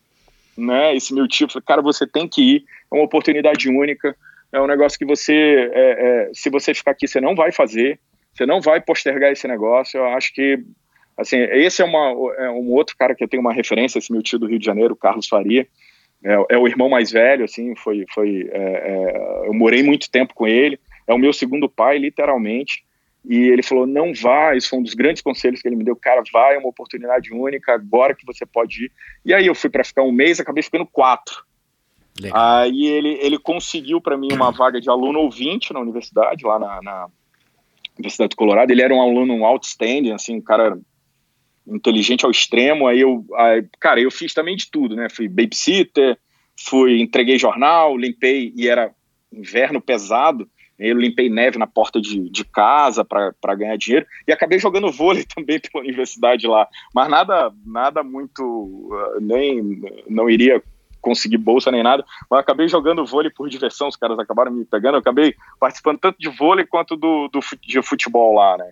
né? 0.58 0.96
Esse 0.96 1.14
meu 1.14 1.28
tio 1.28 1.48
falou, 1.48 1.64
cara, 1.66 1.82
você 1.82 2.08
tem 2.08 2.28
que 2.28 2.42
ir, 2.42 2.66
é 2.92 2.96
uma 2.96 3.04
oportunidade 3.04 3.70
única, 3.70 4.16
é 4.52 4.62
um 4.62 4.68
negócio 4.68 4.98
que 4.98 5.06
você, 5.06 5.70
é, 5.74 6.30
é, 6.30 6.30
se 6.34 6.50
você 6.50 6.74
ficar 6.74 6.92
aqui, 6.92 7.08
você 7.08 7.20
não 7.20 7.36
vai 7.36 7.52
fazer, 7.52 8.00
você 8.34 8.46
não 8.46 8.62
vai 8.62 8.80
postergar 8.82 9.32
esse 9.32 9.48
negócio. 9.48 9.98
Eu 9.98 10.06
acho 10.06 10.34
que 10.34 10.64
Assim, 11.18 11.38
esse 11.38 11.82
é, 11.82 11.86
uma, 11.86 12.14
é 12.38 12.50
um 12.52 12.72
outro 12.72 12.96
cara 12.96 13.16
que 13.16 13.24
eu 13.24 13.28
tenho 13.28 13.42
uma 13.42 13.52
referência, 13.52 13.98
esse 13.98 14.12
meu 14.12 14.22
tio 14.22 14.38
do 14.38 14.46
Rio 14.46 14.60
de 14.60 14.66
Janeiro, 14.66 14.96
Carlos 14.96 15.28
Faria. 15.28 15.68
É, 16.24 16.56
é 16.56 16.58
o 16.58 16.68
irmão 16.68 16.88
mais 16.88 17.12
velho, 17.12 17.44
assim, 17.44 17.76
foi, 17.76 18.06
foi 18.14 18.48
é, 18.52 18.60
é, 18.60 19.48
eu 19.48 19.54
morei 19.54 19.82
muito 19.82 20.12
tempo 20.12 20.36
com 20.36 20.48
ele. 20.48 20.80
É 21.08 21.14
o 21.14 21.18
meu 21.18 21.34
segundo 21.34 21.68
pai, 21.68 21.98
literalmente. 21.98 22.84
E 23.28 23.50
ele 23.50 23.62
falou: 23.62 23.86
não 23.86 24.14
vá. 24.14 24.56
Isso 24.56 24.70
foi 24.70 24.80
um 24.80 24.84
dos 24.84 24.94
grandes 24.94 25.22
conselhos 25.22 25.62
que 25.62 25.68
ele 25.68 25.76
me 25.76 25.84
deu. 25.84 25.96
Cara, 25.96 26.24
vai, 26.32 26.56
é 26.56 26.60
uma 26.60 26.70
oportunidade 26.70 27.34
única, 27.34 27.74
agora 27.74 28.16
que 28.16 28.26
você 28.26 28.46
pode 28.46 28.86
ir. 28.86 28.92
E 29.26 29.34
aí 29.34 29.46
eu 29.46 29.54
fui 29.54 29.70
para 29.70 29.84
ficar 29.84 30.04
um 30.04 30.12
mês, 30.12 30.40
acabei 30.40 30.64
ficando 30.64 30.86
quatro. 30.86 31.46
Legal. 32.20 32.40
Aí 32.40 32.86
ele, 32.86 33.20
ele 33.22 33.38
conseguiu 33.38 34.02
para 34.02 34.18
mim 34.18 34.30
uma 34.32 34.52
vaga 34.52 34.80
de 34.80 34.90
aluno 34.90 35.20
ouvinte 35.20 35.74
na 35.74 35.80
universidade, 35.80 36.46
lá 36.46 36.58
na, 36.58 36.82
na 36.82 37.08
Universidade 37.98 38.30
do 38.30 38.38
Colorado. 38.38 38.72
Ele 38.72 38.82
era 38.82 38.94
um 38.94 39.02
aluno 39.02 39.46
outstanding, 39.46 40.14
assim, 40.14 40.38
um 40.38 40.42
cara 40.42 40.80
inteligente 41.68 42.26
ao 42.26 42.32
extremo. 42.32 42.88
Aí 42.88 43.02
eu, 43.02 43.26
aí, 43.36 43.66
cara, 43.80 44.00
eu 44.00 44.10
fiz 44.10 44.34
também 44.34 44.56
de 44.56 44.72
tudo, 44.72 44.96
né? 44.96 45.10
Fui 45.10 45.28
babysitter, 45.28 46.18
fui, 46.58 47.02
entreguei 47.02 47.38
jornal, 47.38 47.98
limpei, 47.98 48.54
e 48.56 48.68
era 48.68 48.92
inverno 49.32 49.82
pesado, 49.82 50.50
eu 50.80 50.98
limpei 50.98 51.30
neve 51.30 51.58
na 51.58 51.68
porta 51.68 52.00
de, 52.00 52.30
de 52.30 52.46
casa 52.46 53.04
para 53.04 53.56
ganhar 53.56 53.78
dinheiro 53.78 54.06
e 54.28 54.32
acabei 54.32 54.60
jogando 54.60 54.92
vôlei 54.92 55.26
também 55.36 55.60
pela 55.60 55.84
universidade 55.84 56.48
lá, 56.48 56.68
mas 56.94 57.10
nada 57.10 57.52
nada 57.66 58.04
muito 58.04 58.44
uh, 58.44 59.20
nem 59.20 59.82
não 60.08 60.30
iria 60.30 60.62
conseguir 61.02 61.38
bolsa 61.38 61.72
nem 61.72 61.84
nada, 61.84 62.04
mas 62.30 62.40
acabei 62.40 62.68
jogando 62.68 63.06
vôlei 63.06 63.32
por 63.32 63.50
diversão, 63.50 63.88
os 63.88 63.96
caras 63.96 64.20
acabaram 64.20 64.52
me 64.52 64.66
pegando, 64.66 64.96
eu 64.96 65.00
acabei 65.00 65.34
participando 65.60 66.00
tanto 66.00 66.20
de 66.20 66.30
vôlei 66.30 66.66
quanto 66.66 66.98
do, 66.98 67.30
do 67.30 67.40
de 67.62 67.82
futebol 67.82 68.34
lá, 68.34 68.58
né? 68.58 68.72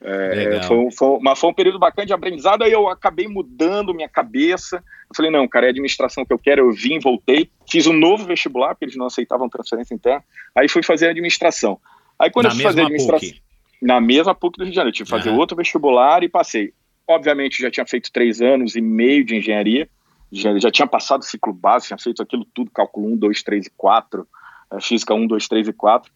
É, 0.00 0.62
foi, 0.64 0.90
foi, 0.90 1.18
mas 1.22 1.38
foi 1.38 1.50
um 1.50 1.54
período 1.54 1.78
bacana 1.78 2.06
de 2.06 2.12
aprendizado, 2.12 2.62
aí 2.62 2.72
eu 2.72 2.88
acabei 2.88 3.26
mudando 3.26 3.94
minha 3.94 4.08
cabeça. 4.08 4.76
Eu 4.76 5.16
falei, 5.16 5.30
não, 5.30 5.48
cara, 5.48 5.66
é 5.66 5.68
a 5.68 5.70
administração 5.70 6.24
que 6.24 6.32
eu 6.32 6.38
quero. 6.38 6.62
Eu 6.62 6.72
vim, 6.72 6.98
voltei, 6.98 7.50
fiz 7.70 7.86
um 7.86 7.92
novo 7.92 8.24
vestibular, 8.24 8.74
porque 8.74 8.84
eles 8.84 8.96
não 8.96 9.06
aceitavam 9.06 9.48
transferência 9.48 9.94
interna. 9.94 10.22
Aí 10.54 10.68
fui 10.68 10.82
fazer 10.82 11.08
administração. 11.08 11.80
Aí 12.18 12.30
quando 12.30 12.46
na 12.46 12.50
eu 12.50 12.54
fui 12.54 12.62
fazer 12.62 12.82
administração. 12.82 13.28
PUC. 13.28 13.42
Na 13.80 14.00
mesma 14.00 14.34
PUC 14.34 14.58
do 14.58 14.64
Rio 14.64 14.70
de 14.70 14.76
Janeiro, 14.76 14.94
eu 14.94 14.96
tive 14.96 15.06
que 15.06 15.16
fazer 15.16 15.30
uhum. 15.30 15.38
outro 15.38 15.56
vestibular 15.56 16.22
e 16.22 16.28
passei. 16.28 16.72
Obviamente, 17.06 17.60
já 17.60 17.70
tinha 17.70 17.86
feito 17.86 18.10
três 18.12 18.40
anos 18.40 18.76
e 18.76 18.80
meio 18.80 19.24
de 19.24 19.36
engenharia, 19.36 19.88
já, 20.32 20.58
já 20.58 20.70
tinha 20.70 20.86
passado 20.86 21.22
ciclo 21.22 21.52
básico, 21.52 21.88
tinha 21.88 21.98
feito 21.98 22.22
aquilo 22.22 22.46
tudo, 22.46 22.70
cálculo 22.70 23.12
1, 23.12 23.16
2, 23.16 23.42
3 23.42 23.66
e 23.66 23.70
4, 23.70 24.26
eh, 24.72 24.80
física 24.80 25.14
1, 25.14 25.26
2, 25.26 25.48
3 25.48 25.68
e 25.68 25.72
4. 25.72 26.10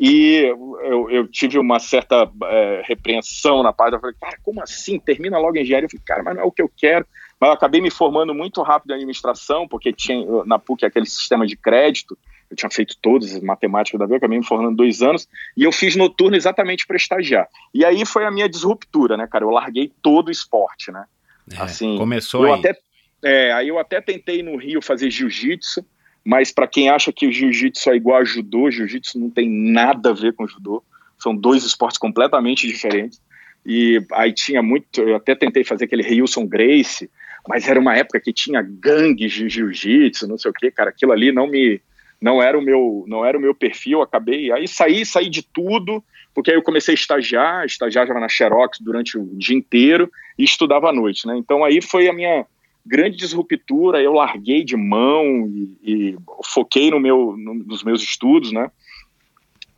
E 0.00 0.36
eu, 0.82 1.10
eu 1.10 1.28
tive 1.28 1.58
uma 1.58 1.78
certa 1.78 2.26
é, 2.44 2.82
repreensão 2.86 3.62
na 3.62 3.70
parte. 3.70 3.92
Eu 3.92 4.00
falei, 4.00 4.16
cara, 4.18 4.38
como 4.42 4.62
assim? 4.62 4.98
Termina 4.98 5.36
logo 5.36 5.58
engenharia? 5.58 5.84
Eu 5.84 5.90
falei, 5.90 6.04
cara, 6.06 6.22
mas 6.22 6.36
não 6.36 6.42
é 6.42 6.46
o 6.46 6.50
que 6.50 6.62
eu 6.62 6.72
quero. 6.74 7.06
Mas 7.38 7.48
eu 7.48 7.54
acabei 7.54 7.82
me 7.82 7.90
formando 7.90 8.34
muito 8.34 8.62
rápido 8.62 8.92
em 8.92 8.94
administração, 8.94 9.68
porque 9.68 9.92
tinha 9.92 10.24
na 10.46 10.58
PUC 10.58 10.86
aquele 10.86 11.04
sistema 11.04 11.46
de 11.46 11.54
crédito. 11.54 12.16
Eu 12.50 12.56
tinha 12.56 12.70
feito 12.70 12.96
todas 13.02 13.34
as 13.34 13.42
matemáticas 13.42 14.00
da 14.00 14.06
vida, 14.06 14.16
acabei 14.16 14.38
me 14.38 14.44
formando 14.44 14.74
dois 14.74 15.02
anos. 15.02 15.28
E 15.54 15.64
eu 15.64 15.70
fiz 15.70 15.94
noturno 15.94 16.34
exatamente 16.34 16.86
para 16.86 16.96
estagiar. 16.96 17.46
E 17.74 17.84
aí 17.84 18.06
foi 18.06 18.24
a 18.24 18.30
minha 18.30 18.48
disruptura, 18.48 19.18
né, 19.18 19.26
cara? 19.26 19.44
Eu 19.44 19.50
larguei 19.50 19.92
todo 20.02 20.28
o 20.28 20.32
esporte, 20.32 20.90
né? 20.90 21.04
É, 21.52 21.60
assim, 21.60 21.98
começou 21.98 22.46
eu 22.46 22.54
aí. 22.54 22.60
Até, 22.60 22.78
é, 23.22 23.52
aí 23.52 23.68
eu 23.68 23.78
até 23.78 24.00
tentei 24.00 24.42
no 24.42 24.56
Rio 24.56 24.80
fazer 24.80 25.10
jiu-jitsu 25.10 25.84
mas 26.24 26.52
para 26.52 26.66
quem 26.66 26.88
acha 26.88 27.12
que 27.12 27.26
o 27.26 27.32
jiu-jitsu 27.32 27.90
é 27.90 27.96
igual 27.96 28.18
a 28.18 28.24
judô, 28.24 28.70
jiu-jitsu 28.70 29.18
não 29.18 29.30
tem 29.30 29.48
nada 29.48 30.10
a 30.10 30.14
ver 30.14 30.34
com 30.34 30.46
judô. 30.46 30.82
São 31.18 31.34
dois 31.34 31.64
esportes 31.64 31.98
completamente 31.98 32.66
diferentes. 32.66 33.20
E 33.64 34.02
aí 34.12 34.32
tinha 34.32 34.62
muito, 34.62 35.00
eu 35.00 35.16
até 35.16 35.34
tentei 35.34 35.64
fazer 35.64 35.84
aquele 35.84 36.02
Wilson 36.02 36.46
Grace, 36.46 37.10
mas 37.48 37.68
era 37.68 37.78
uma 37.78 37.96
época 37.96 38.20
que 38.20 38.32
tinha 38.32 38.62
gangues 38.62 39.32
de 39.32 39.48
jiu-jitsu, 39.48 40.26
não 40.26 40.38
sei 40.38 40.50
o 40.50 40.54
que, 40.54 40.70
cara, 40.70 40.90
aquilo 40.90 41.12
ali 41.12 41.32
não 41.32 41.46
me 41.46 41.80
não 42.20 42.42
era 42.42 42.58
o 42.58 42.62
meu 42.62 43.04
não 43.08 43.24
era 43.24 43.38
o 43.38 43.40
meu 43.40 43.54
perfil, 43.54 44.02
acabei, 44.02 44.52
aí 44.52 44.68
saí, 44.68 45.06
saí 45.06 45.28
de 45.30 45.42
tudo, 45.42 46.04
porque 46.34 46.50
aí 46.50 46.56
eu 46.56 46.62
comecei 46.62 46.92
a 46.92 46.94
estagiar, 46.94 47.64
estagiava 47.64 48.12
na 48.20 48.28
Xerox 48.28 48.78
durante 48.80 49.18
o 49.18 49.24
dia 49.36 49.56
inteiro 49.56 50.10
e 50.38 50.44
estudava 50.44 50.90
à 50.90 50.92
noite, 50.92 51.26
né? 51.26 51.36
Então 51.36 51.64
aí 51.64 51.80
foi 51.80 52.08
a 52.08 52.12
minha 52.12 52.46
grande 52.84 53.16
disruptura, 53.16 54.02
eu 54.02 54.12
larguei 54.12 54.64
de 54.64 54.76
mão 54.76 55.46
e, 55.48 55.78
e 55.82 56.16
foquei 56.44 56.90
no 56.90 57.00
meu, 57.00 57.36
no, 57.36 57.54
nos 57.54 57.82
meus 57.82 58.02
estudos, 58.02 58.52
né? 58.52 58.70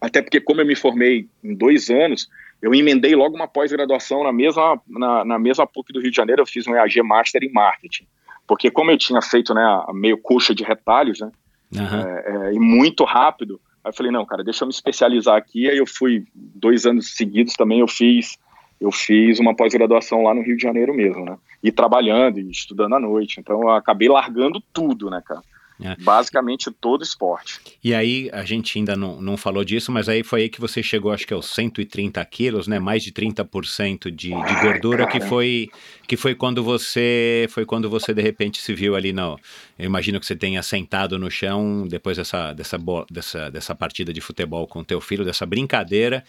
Até 0.01 0.21
porque, 0.21 0.41
como 0.41 0.61
eu 0.61 0.67
me 0.67 0.75
formei 0.75 1.29
em 1.45 1.55
dois 1.55 1.89
anos, 1.89 2.29
eu 2.61 2.75
emendei 2.75 3.15
logo 3.15 3.37
uma 3.37 3.47
pós-graduação 3.47 4.25
na 4.25 4.33
mesma, 4.33 4.81
na, 4.89 5.25
na, 5.25 5.39
mesma 5.39 5.67
PUC 5.67 5.93
do 5.93 6.01
Rio 6.01 6.11
de 6.11 6.17
Janeiro, 6.17 6.43
eu 6.43 6.47
fiz 6.47 6.67
um 6.67 6.75
EAG 6.75 7.03
Master 7.03 7.43
em 7.43 7.53
Marketing. 7.53 8.07
Porque 8.47 8.71
como 8.71 8.91
eu 8.91 8.99
tinha 8.99 9.23
feito 9.23 9.55
né, 9.55 9.63
a 9.63 9.93
meio 9.93 10.19
coxa 10.19 10.55
de 10.55 10.65
retalhos, 10.65 11.21
né? 11.21 11.31
Uhum. 11.75 12.01
É, 12.01 12.49
é, 12.49 12.55
e 12.55 12.59
muito 12.59 13.05
rápido, 13.05 13.61
aí 13.83 13.91
eu 13.91 13.95
falei, 13.95 14.13
não, 14.13 14.27
cara, 14.27 14.45
deixa 14.45 14.65
eu 14.65 14.69
me 14.69 14.73
especializar 14.75 15.37
aqui. 15.37 15.69
Aí 15.69 15.79
eu 15.79 15.87
fui, 15.87 16.25
dois 16.35 16.85
anos 16.85 17.17
seguidos 17.17 17.55
também, 17.55 17.81
eu 17.81 17.89
fiz 17.89 18.39
eu 18.83 18.91
fiz 18.91 19.39
uma 19.39 19.55
pós-graduação 19.55 20.25
lá 20.25 20.35
no 20.35 20.43
Rio 20.43 20.57
de 20.57 20.63
Janeiro 20.63 20.93
mesmo, 20.93 21.25
né? 21.25 21.39
E 21.63 21.71
trabalhando 21.71 22.41
e 22.41 22.51
estudando 22.51 22.95
à 22.95 23.01
noite. 23.01 23.39
Então 23.39 23.63
eu 23.63 23.71
acabei 23.71 24.09
largando 24.09 24.61
tudo, 24.73 25.09
né, 25.09 25.23
cara? 25.25 25.41
É. 25.81 25.97
Basicamente 25.97 26.71
todo 26.71 27.03
esporte. 27.03 27.61
E 27.83 27.93
aí, 27.93 28.31
a 28.33 28.45
gente 28.45 28.79
ainda 28.79 28.95
não, 28.95 29.21
não 29.21 29.37
falou 29.37 29.65
disso, 29.65 29.91
mas 29.91 30.09
aí 30.09 30.23
foi 30.23 30.43
aí 30.43 30.49
que 30.49 30.61
você 30.61 30.83
chegou, 30.83 31.13
acho 31.13 31.27
que 31.27 31.35
aos 31.35 31.47
130 31.47 32.25
quilos, 32.27 32.69
né? 32.69 32.79
Mais 32.79 33.03
de 33.03 33.11
30% 33.11 34.11
de, 34.11 34.31
de 34.31 34.61
gordura, 34.61 35.07
que 35.07 35.21
foi 35.21 35.69
que 36.07 36.17
foi 36.17 36.35
quando 36.35 36.63
você 36.63 37.47
foi 37.51 37.65
quando 37.65 37.89
você 37.89 38.13
de 38.13 38.23
repente 38.23 38.61
se 38.61 38.75
viu 38.75 38.95
ali 38.95 39.13
no. 39.13 39.39
Eu 39.79 39.87
imagino 39.87 40.21
que 40.21 40.27
você 40.27 40.37
tenha 40.37 40.63
sentado 40.63 41.19
no 41.19 41.31
chão 41.31 41.87
depois 41.89 42.17
dessa, 42.17 42.53
dessa, 42.53 42.79
dessa, 43.11 43.51
dessa 43.51 43.75
partida 43.75 44.13
de 44.13 44.21
futebol 44.21 44.67
com 44.67 44.85
teu 44.85 45.01
filho, 45.01 45.25
dessa 45.25 45.47
brincadeira, 45.47 46.23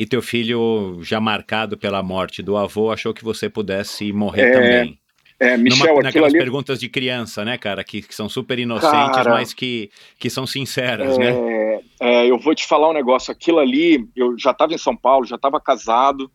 e 0.00 0.06
teu 0.06 0.22
filho, 0.22 0.98
já 1.02 1.20
marcado 1.20 1.76
pela 1.76 2.02
morte 2.02 2.42
do 2.42 2.56
avô, 2.56 2.90
achou 2.90 3.12
que 3.12 3.22
você 3.22 3.50
pudesse 3.50 4.14
morrer 4.14 4.44
é... 4.44 4.52
também. 4.52 4.98
É, 5.38 5.58
Michel, 5.58 5.88
Numa, 5.88 6.02
naquelas 6.04 6.32
ali... 6.32 6.38
perguntas 6.38 6.80
de 6.80 6.88
criança, 6.88 7.44
né, 7.44 7.58
cara, 7.58 7.84
que, 7.84 8.00
que 8.00 8.14
são 8.14 8.26
super 8.26 8.58
inocentes, 8.58 9.14
cara, 9.14 9.32
mas 9.32 9.52
que, 9.52 9.90
que 10.18 10.30
são 10.30 10.46
sinceras, 10.46 11.18
é, 11.18 11.18
né? 11.18 11.80
É, 12.00 12.26
eu 12.26 12.38
vou 12.38 12.54
te 12.54 12.66
falar 12.66 12.88
um 12.88 12.94
negócio. 12.94 13.30
Aquilo 13.30 13.58
ali, 13.58 14.08
eu 14.16 14.38
já 14.38 14.52
estava 14.52 14.72
em 14.72 14.78
São 14.78 14.96
Paulo, 14.96 15.26
já 15.26 15.36
estava 15.36 15.60
casado, 15.60 16.30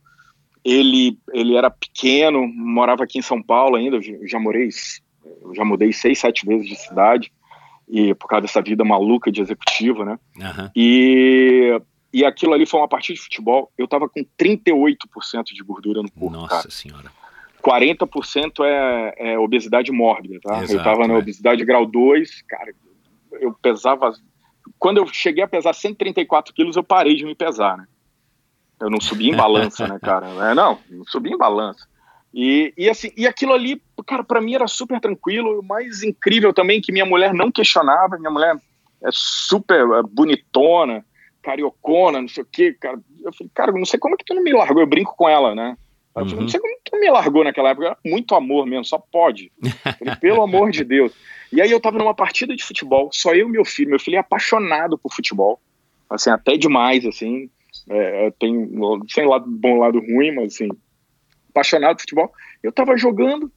ele, 0.63 1.17
ele 1.33 1.55
era 1.55 1.71
pequeno, 1.71 2.47
morava 2.47 3.03
aqui 3.03 3.17
em 3.17 3.23
São 3.23 3.41
Paulo 3.41 3.77
ainda, 3.77 3.97
eu 3.97 4.27
já 4.27 4.39
morei, 4.39 4.69
eu 5.41 5.55
já 5.55 5.65
mudei 5.65 5.91
seis, 5.91 6.19
sete 6.19 6.45
vezes 6.45 6.67
de 6.67 6.75
cidade, 6.75 7.31
e 7.89 8.13
por 8.13 8.27
causa 8.27 8.43
dessa 8.43 8.61
vida 8.61 8.85
maluca 8.85 9.31
de 9.31 9.41
executivo, 9.41 10.05
né? 10.05 10.19
Aham. 10.39 10.71
E, 10.75 11.79
e 12.15 12.23
aquilo 12.23 12.53
ali 12.53 12.65
foi 12.65 12.79
uma 12.79 12.87
partida 12.87 13.17
de 13.17 13.23
futebol, 13.25 13.69
eu 13.77 13.85
tava 13.89 14.07
com 14.07 14.25
38% 14.39 14.97
de 15.53 15.61
gordura 15.61 16.01
no 16.01 16.09
corpo, 16.09 16.29
Nossa 16.29 16.47
cara. 16.47 16.71
senhora. 16.71 17.11
40% 17.61 18.63
é, 18.63 19.33
é 19.33 19.37
obesidade 19.37 19.91
mórbida, 19.91 20.39
tá? 20.41 20.63
Exato, 20.63 20.79
eu 20.79 20.81
tava 20.81 21.09
na 21.09 21.15
é. 21.15 21.17
obesidade 21.17 21.65
grau 21.65 21.85
2, 21.85 22.41
cara, 22.43 22.73
eu 23.33 23.53
pesava. 23.53 24.13
Quando 24.79 24.99
eu 24.99 25.07
cheguei 25.07 25.43
a 25.43 25.47
pesar 25.47 25.73
134 25.73 26.53
quilos, 26.53 26.77
eu 26.77 26.83
parei 26.85 27.15
de 27.15 27.25
me 27.25 27.35
pesar, 27.35 27.75
né? 27.75 27.85
Eu 28.79 28.89
não 28.89 29.01
subi 29.01 29.27
em 29.27 29.35
balança, 29.35 29.85
né, 29.85 29.99
cara? 30.01 30.27
É, 30.51 30.55
não, 30.55 30.79
não 30.89 31.03
subi 31.03 31.33
em 31.33 31.37
balança. 31.37 31.85
E, 32.33 32.73
e 32.77 32.89
assim, 32.89 33.11
e 33.17 33.27
aquilo 33.27 33.51
ali, 33.51 33.81
cara, 34.07 34.23
pra 34.23 34.39
mim 34.39 34.55
era 34.55 34.67
super 34.67 35.01
tranquilo. 35.01 35.59
O 35.59 35.63
mais 35.63 36.01
incrível 36.01 36.53
também 36.53 36.79
que 36.79 36.93
minha 36.93 37.05
mulher 37.05 37.33
não 37.33 37.51
questionava. 37.51 38.17
Minha 38.17 38.31
mulher 38.31 38.55
é 39.03 39.09
super 39.11 39.81
é, 39.81 40.01
bonitona, 40.01 41.03
cariocona, 41.45 42.19
não 42.21 42.27
sei 42.27 42.43
o 42.43 42.47
quê, 42.51 42.73
cara. 42.73 42.99
Eu 43.23 43.31
falei, 43.31 43.51
cara, 43.53 43.71
não 43.71 43.85
sei 43.85 43.99
como 43.99 44.15
é 44.15 44.17
que 44.17 44.25
tu 44.25 44.33
não 44.33 44.43
me 44.43 44.51
largou. 44.51 44.81
Eu 44.81 44.87
brinco 44.87 45.15
com 45.15 45.29
ela, 45.29 45.53
né? 45.53 45.77
Eu 46.15 46.21
falei, 46.21 46.33
Uhum. 46.35 46.41
não 46.41 46.47
sei 46.47 46.59
como 46.59 46.75
que 46.83 46.91
tu 46.91 46.99
me 46.99 47.09
largou 47.09 47.43
naquela 47.43 47.69
época. 47.69 47.97
Muito 48.03 48.33
amor 48.33 48.65
mesmo, 48.65 48.83
só 48.85 48.97
pode. 48.97 49.51
Falei, 49.99 50.15
pelo 50.19 50.41
amor 50.41 50.71
de 50.71 50.83
Deus. 50.83 51.13
E 51.51 51.61
aí 51.61 51.69
eu 51.69 51.79
tava 51.79 51.97
numa 51.99 52.15
partida 52.15 52.55
de 52.55 52.63
futebol, 52.63 53.09
só 53.13 53.33
eu 53.35 53.47
e 53.47 53.51
meu 53.51 53.63
filho. 53.63 53.91
Meu 53.91 53.99
filho 53.99 54.15
é 54.15 54.19
apaixonado 54.19 54.97
por 54.97 55.13
futebol, 55.13 55.59
assim, 56.09 56.29
até 56.31 56.57
demais, 56.57 57.05
assim. 57.05 57.49
É, 57.89 58.31
tem, 58.39 58.69
sem 59.09 59.27
lado 59.27 59.45
bom, 59.47 59.77
lado 59.79 59.99
ruim, 59.99 60.31
mas 60.33 60.55
assim, 60.55 60.69
apaixonado 61.49 61.95
por 61.97 62.01
futebol. 62.01 62.31
Eu 62.63 62.71
tava 62.71 62.97
jogando 62.97 63.51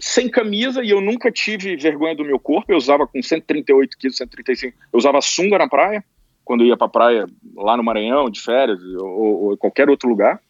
sem 0.00 0.28
camisa 0.28 0.82
e 0.82 0.90
eu 0.90 1.00
nunca 1.00 1.30
tive 1.30 1.76
vergonha 1.76 2.14
do 2.14 2.24
meu 2.24 2.38
corpo. 2.38 2.72
Eu 2.72 2.76
usava 2.76 3.06
com 3.06 3.22
138 3.22 3.96
quilos, 3.98 4.16
135. 4.16 4.76
Eu 4.92 4.98
usava 4.98 5.20
sunga 5.20 5.58
na 5.58 5.68
praia, 5.68 6.02
quando 6.48 6.62
eu 6.62 6.68
ia 6.68 6.78
pra 6.78 6.88
praia 6.88 7.26
lá 7.54 7.76
no 7.76 7.84
Maranhão, 7.84 8.30
de 8.30 8.40
férias, 8.40 8.82
ou, 8.98 9.50
ou 9.50 9.56
qualquer 9.58 9.90
outro 9.90 10.08
lugar. 10.08 10.40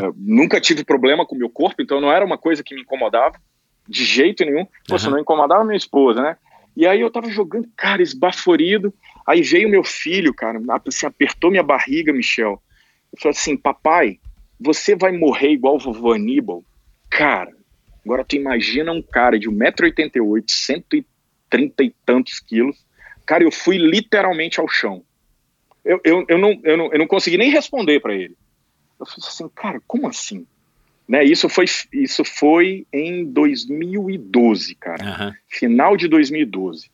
Eu 0.00 0.14
nunca 0.16 0.60
tive 0.60 0.84
problema 0.84 1.26
com 1.26 1.34
o 1.34 1.38
meu 1.38 1.50
corpo, 1.50 1.82
então 1.82 2.00
não 2.00 2.12
era 2.12 2.24
uma 2.24 2.38
coisa 2.38 2.62
que 2.62 2.72
me 2.72 2.82
incomodava 2.82 3.34
de 3.88 4.04
jeito 4.04 4.44
nenhum. 4.44 4.64
Pô, 4.86 4.96
se 4.96 5.06
Aham. 5.06 5.14
não 5.14 5.20
incomodava 5.20 5.64
minha 5.64 5.76
esposa, 5.76 6.22
né? 6.22 6.36
E 6.76 6.86
aí 6.86 7.00
eu 7.00 7.10
tava 7.10 7.28
jogando, 7.30 7.68
cara, 7.76 8.00
esbaforido. 8.00 8.94
Aí 9.26 9.42
veio 9.42 9.68
meu 9.68 9.82
filho, 9.82 10.32
cara, 10.32 10.60
assim, 10.86 11.04
apertou 11.06 11.50
minha 11.50 11.64
barriga, 11.64 12.12
Michel. 12.12 12.62
Eu 13.12 13.20
falei 13.20 13.36
assim, 13.36 13.56
papai, 13.56 14.20
você 14.60 14.94
vai 14.94 15.10
morrer 15.10 15.50
igual 15.50 15.74
o 15.74 15.80
vovô 15.80 16.12
Aníbal? 16.12 16.64
Cara, 17.10 17.50
agora 18.04 18.24
tu 18.24 18.36
imagina 18.36 18.92
um 18.92 19.02
cara 19.02 19.36
de 19.36 19.50
1,88m, 19.50 20.44
130 20.46 21.82
e 21.82 21.92
tantos 22.06 22.38
quilos. 22.38 22.76
Cara, 23.26 23.42
eu 23.42 23.50
fui 23.50 23.78
literalmente 23.78 24.60
ao 24.60 24.68
chão. 24.68 25.02
Eu, 25.84 26.00
eu, 26.04 26.24
eu, 26.28 26.38
não, 26.38 26.60
eu, 26.62 26.76
não, 26.76 26.92
eu 26.92 26.98
não 26.98 27.06
consegui 27.06 27.36
nem 27.36 27.50
responder 27.50 28.00
para 28.00 28.14
ele. 28.14 28.36
Eu 28.98 29.06
falei 29.06 29.26
assim, 29.26 29.48
cara, 29.54 29.80
como 29.86 30.06
assim? 30.06 30.46
Né, 31.08 31.24
isso, 31.24 31.48
foi, 31.48 31.64
isso 31.92 32.24
foi 32.24 32.86
em 32.92 33.24
2012, 33.24 34.74
cara. 34.76 35.04
Aham. 35.04 35.34
Final 35.48 35.96
de 35.96 36.06
2012. 36.06 36.88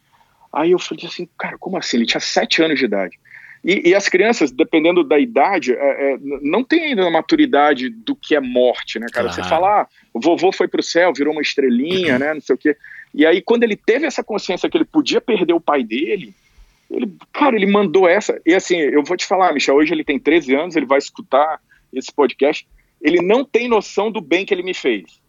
Aí 0.53 0.71
eu 0.71 0.79
falei 0.79 1.05
assim, 1.07 1.29
cara, 1.39 1.59
como 1.59 1.77
assim? 1.77 1.99
Ele 1.99 2.07
tinha 2.07 2.21
sete 2.21 2.63
anos 2.63 2.79
de 2.79 2.87
idade. 2.87 3.19
E, 3.63 3.91
e 3.91 3.95
as 3.95 4.09
crianças, 4.09 4.53
dependendo 4.53 5.03
da 5.03 5.19
idade, 5.19 5.73
é, 5.73 6.15
é, 6.15 6.19
não 6.41 6.63
tem 6.63 6.85
ainda 6.85 7.07
a 7.07 7.11
maturidade 7.11 7.91
do 7.91 8.15
que 8.15 8.35
é 8.35 8.41
morte, 8.41 8.99
né, 8.99 9.07
cara? 9.13 9.29
Claro. 9.29 9.43
Você 9.43 9.49
fala, 9.49 9.83
ah, 9.83 9.87
o 10.15 10.21
vovô 10.21 10.53
foi 10.53 10.69
pro 10.69 10.83
céu, 10.83 11.13
virou 11.13 11.33
uma 11.33 11.43
estrelinha, 11.43 12.19
né, 12.19 12.33
não 12.33 12.41
sei 12.41 12.55
o 12.55 12.59
quê. 12.59 12.77
E 13.13 13.27
aí, 13.27 13.43
quando 13.43 13.65
ele 13.65 13.77
teve 13.77 14.07
essa 14.07 14.23
consciência 14.23 14.71
que 14.71 14.77
ele 14.77 14.85
podia 14.85 15.21
perder 15.21 15.53
o 15.53 15.61
pai 15.61 15.83
dele, 15.83 16.33
ele, 16.91 17.13
cara, 17.33 17.57
ele 17.57 17.67
mandou 17.67 18.09
essa. 18.09 18.41
E 18.47 18.55
assim, 18.55 18.77
eu 18.77 19.03
vou 19.03 19.17
te 19.17 19.27
falar, 19.27 19.53
Michel, 19.53 19.75
hoje 19.75 19.93
ele 19.93 20.05
tem 20.05 20.19
13 20.19 20.55
anos, 20.55 20.77
ele 20.77 20.87
vai 20.87 20.99
escutar 20.99 21.61
esse 21.93 22.13
podcast. 22.13 22.67
Ele 23.01 23.21
não 23.21 23.45
tem 23.45 23.69
noção 23.69 24.11
do 24.11 24.21
bem 24.21 24.45
que 24.45 24.55
ele 24.55 24.63
me 24.63 24.75
fez. 24.75 25.21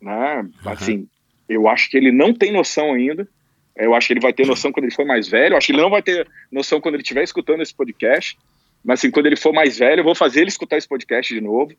Né? 0.00 0.48
Assim, 0.64 1.08
eu 1.48 1.68
acho 1.68 1.90
que 1.90 1.96
ele 1.96 2.12
não 2.12 2.34
tem 2.34 2.52
noção 2.52 2.92
ainda. 2.92 3.28
Eu 3.76 3.94
acho 3.94 4.06
que 4.06 4.12
ele 4.14 4.20
vai 4.20 4.32
ter 4.32 4.46
noção 4.46 4.72
quando 4.72 4.84
ele 4.84 4.94
for 4.94 5.06
mais 5.06 5.28
velho. 5.28 5.52
Eu 5.52 5.58
acho 5.58 5.66
que 5.66 5.72
ele 5.72 5.82
não 5.82 5.90
vai 5.90 6.02
ter 6.02 6.26
noção 6.50 6.80
quando 6.80 6.94
ele 6.94 7.02
estiver 7.02 7.22
escutando 7.22 7.62
esse 7.62 7.74
podcast. 7.74 8.36
Mas 8.84 9.00
assim, 9.00 9.10
quando 9.10 9.26
ele 9.26 9.36
for 9.36 9.52
mais 9.52 9.78
velho, 9.78 10.00
eu 10.00 10.04
vou 10.04 10.14
fazer 10.14 10.40
ele 10.40 10.48
escutar 10.48 10.78
esse 10.78 10.88
podcast 10.88 11.32
de 11.32 11.40
novo. 11.40 11.72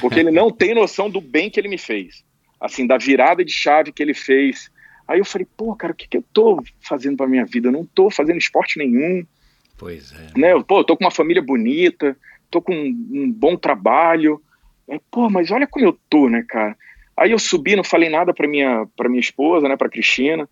Porque 0.00 0.20
ele 0.20 0.30
não 0.30 0.50
tem 0.52 0.74
noção 0.74 1.10
do 1.10 1.20
bem 1.20 1.50
que 1.50 1.58
ele 1.58 1.68
me 1.68 1.78
fez. 1.78 2.24
Assim, 2.60 2.86
da 2.86 2.98
virada 2.98 3.44
de 3.44 3.52
chave 3.52 3.92
que 3.92 4.02
ele 4.02 4.14
fez. 4.14 4.70
Aí 5.10 5.18
eu 5.18 5.24
falei, 5.24 5.46
pô, 5.56 5.74
cara, 5.74 5.92
o 5.92 5.96
que, 5.96 6.06
que 6.06 6.16
eu 6.16 6.24
tô 6.32 6.62
fazendo 6.80 7.16
pra 7.16 7.26
minha 7.26 7.44
vida? 7.44 7.66
Eu 7.66 7.72
não 7.72 7.84
tô 7.84 8.10
fazendo 8.10 8.38
esporte 8.38 8.78
nenhum 8.78 9.26
Pois 9.80 10.12
é. 10.12 10.38
né? 10.38 10.52
Eu, 10.52 10.62
Pô, 10.62 10.80
eu 10.80 10.84
tô 10.84 10.94
com 10.94 11.02
uma 11.02 11.10
família 11.10 11.40
bonita, 11.40 12.14
tô 12.50 12.60
com 12.60 12.74
um, 12.74 13.08
um 13.10 13.32
bom 13.32 13.56
trabalho. 13.56 14.38
É, 14.86 15.00
pô, 15.10 15.30
mas 15.30 15.50
olha 15.50 15.66
como 15.66 15.86
eu 15.86 15.98
tô, 16.10 16.28
né, 16.28 16.44
cara? 16.46 16.76
Aí 17.16 17.30
eu 17.30 17.38
subi, 17.38 17.74
não 17.74 17.82
falei 17.82 18.10
nada 18.10 18.34
pra 18.34 18.46
minha, 18.46 18.86
pra 18.94 19.08
minha 19.08 19.20
esposa, 19.20 19.66
né, 19.68 19.76
pra 19.78 19.88
Cristina, 19.88 20.46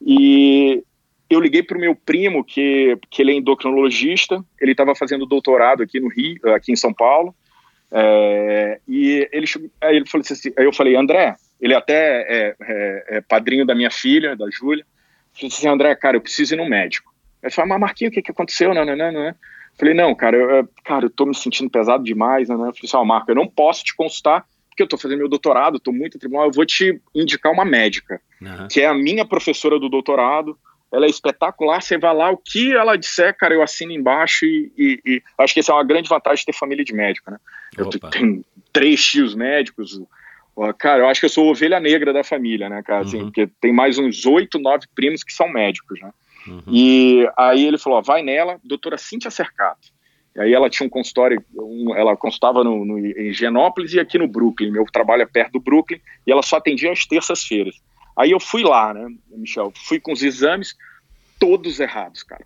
e 0.00 0.82
eu 1.28 1.40
liguei 1.40 1.62
pro 1.62 1.80
meu 1.80 1.94
primo, 1.94 2.44
que, 2.44 2.98
que 3.10 3.22
ele 3.22 3.32
é 3.32 3.34
endocrinologista, 3.34 4.44
ele 4.60 4.72
estava 4.72 4.94
fazendo 4.94 5.26
doutorado 5.26 5.82
aqui 5.82 5.98
no 5.98 6.08
Rio, 6.08 6.38
aqui 6.54 6.72
em 6.72 6.76
São 6.76 6.92
Paulo, 6.92 7.34
é, 7.90 8.80
e 8.86 9.28
ele, 9.32 9.46
aí 9.80 9.96
ele 9.96 10.06
falou 10.06 10.24
assim, 10.28 10.52
aí 10.56 10.64
eu 10.64 10.72
falei, 10.72 10.96
André, 10.96 11.34
ele 11.60 11.74
até 11.74 12.22
é, 12.22 12.56
é- 12.60 13.04
é 13.16 13.20
padrinho 13.20 13.64
da 13.66 13.74
minha 13.74 13.90
filha, 13.90 14.36
da 14.36 14.46
Júlia, 14.50 14.84
falei 15.34 15.48
assim, 15.48 15.68
André, 15.68 15.94
cara, 15.94 16.16
eu 16.16 16.20
preciso 16.20 16.54
ir 16.54 16.56
no 16.56 16.68
médico. 16.68 17.12
Ele 17.42 17.52
falou, 17.52 17.68
mas 17.70 17.80
Marquinhos, 17.80 18.10
o 18.10 18.14
que, 18.14 18.22
que 18.22 18.30
aconteceu? 18.30 18.74
Não, 18.74 18.84
não, 18.84 18.96
não, 18.96 19.12
não. 19.12 19.34
Falei, 19.78 19.92
não, 19.94 20.14
cara, 20.14 20.36
eu, 20.36 20.50
eu- 20.50 20.68
cara, 20.84 21.04
eu 21.06 21.10
tô 21.10 21.26
me 21.26 21.34
sentindo 21.34 21.68
pesado 21.70 22.02
demais, 22.02 22.48
né? 22.48 22.54
Eu 22.54 22.58
falei 22.58 22.72
assim, 22.84 22.96
ó, 22.96 23.04
Marco, 23.04 23.30
eu 23.30 23.34
não 23.34 23.46
posso 23.46 23.84
te 23.84 23.94
consultar, 23.94 24.44
porque 24.70 24.82
eu 24.82 24.88
tô 24.88 24.96
fazendo 24.98 25.18
meu 25.18 25.28
doutorado, 25.28 25.78
tô 25.80 25.92
muito 25.92 26.16
em 26.16 26.20
tribunal, 26.20 26.46
eu 26.46 26.52
vou 26.52 26.64
te 26.66 27.00
indicar 27.14 27.52
uma 27.52 27.64
médica, 27.64 28.20
Aham. 28.42 28.68
que 28.68 28.80
é 28.80 28.86
a 28.86 28.94
minha 28.94 29.24
professora 29.24 29.78
do 29.78 29.88
doutorado, 29.88 30.58
ela 30.92 31.04
é 31.04 31.10
espetacular, 31.10 31.82
você 31.82 31.98
vai 31.98 32.14
lá, 32.14 32.30
o 32.30 32.36
que 32.38 32.72
ela 32.72 32.96
disser, 32.96 33.36
cara, 33.36 33.52
eu 33.54 33.62
assino 33.62 33.92
embaixo 33.92 34.44
e, 34.46 34.72
e- 34.78 35.00
e 35.04 35.22
acho 35.38 35.52
que 35.52 35.60
essa 35.60 35.72
é 35.72 35.74
uma 35.74 35.84
grande 35.84 36.08
vantagem 36.08 36.40
de 36.40 36.46
ter 36.46 36.52
família 36.58 36.84
de 36.84 36.94
médico, 36.94 37.30
né? 37.30 37.38
Eu 37.76 37.88
Opa. 37.88 38.08
tenho 38.10 38.44
três 38.72 39.04
tios 39.04 39.34
médicos, 39.34 40.00
cara, 40.78 41.02
eu 41.02 41.08
acho 41.08 41.20
que 41.20 41.26
eu 41.26 41.30
sou 41.30 41.48
ovelha 41.50 41.78
negra 41.80 42.12
da 42.12 42.24
família, 42.24 42.68
né, 42.68 42.82
cara, 42.82 43.02
assim, 43.04 43.18
Uhum. 43.18 43.24
porque 43.24 43.48
tem 43.60 43.72
mais 43.72 43.98
uns 43.98 44.24
oito, 44.26 44.58
nove 44.58 44.86
primos 44.94 45.22
que 45.22 45.32
são 45.32 45.48
médicos, 45.48 46.00
né? 46.00 46.10
Uhum. 46.46 46.62
E 46.68 47.28
aí 47.36 47.64
ele 47.66 47.76
falou, 47.78 47.98
ó, 47.98 48.02
vai 48.02 48.22
nela, 48.22 48.58
doutora 48.64 48.96
Cíntia 48.96 49.30
Cercato. 49.30 49.94
E 50.34 50.40
aí 50.40 50.52
ela 50.52 50.68
tinha 50.70 50.86
um 50.86 50.90
consultório, 50.90 51.42
um- 51.54 51.94
ela 51.96 52.16
consultava 52.16 52.62
no, 52.62 52.84
no- 52.84 52.98
em 52.98 53.32
Genópolis 53.32 53.92
e 53.94 53.98
aqui 54.00 54.18
no 54.18 54.28
Brooklyn. 54.28 54.70
Meu 54.70 54.84
trabalho 54.84 55.22
é 55.22 55.26
perto 55.26 55.52
do 55.52 55.60
Brooklyn 55.60 55.98
e 56.26 56.30
ela 56.30 56.42
só 56.42 56.56
atendia 56.58 56.92
às 56.92 57.06
terças-feiras. 57.06 57.74
Aí 58.16 58.30
eu 58.30 58.38
fui 58.38 58.62
lá, 58.62 58.92
né, 58.94 59.08
Michel? 59.30 59.72
Fui 59.86 59.98
com 59.98 60.12
os 60.12 60.22
exames 60.22 60.76
todos 61.38 61.80
errados, 61.80 62.22
cara. 62.22 62.44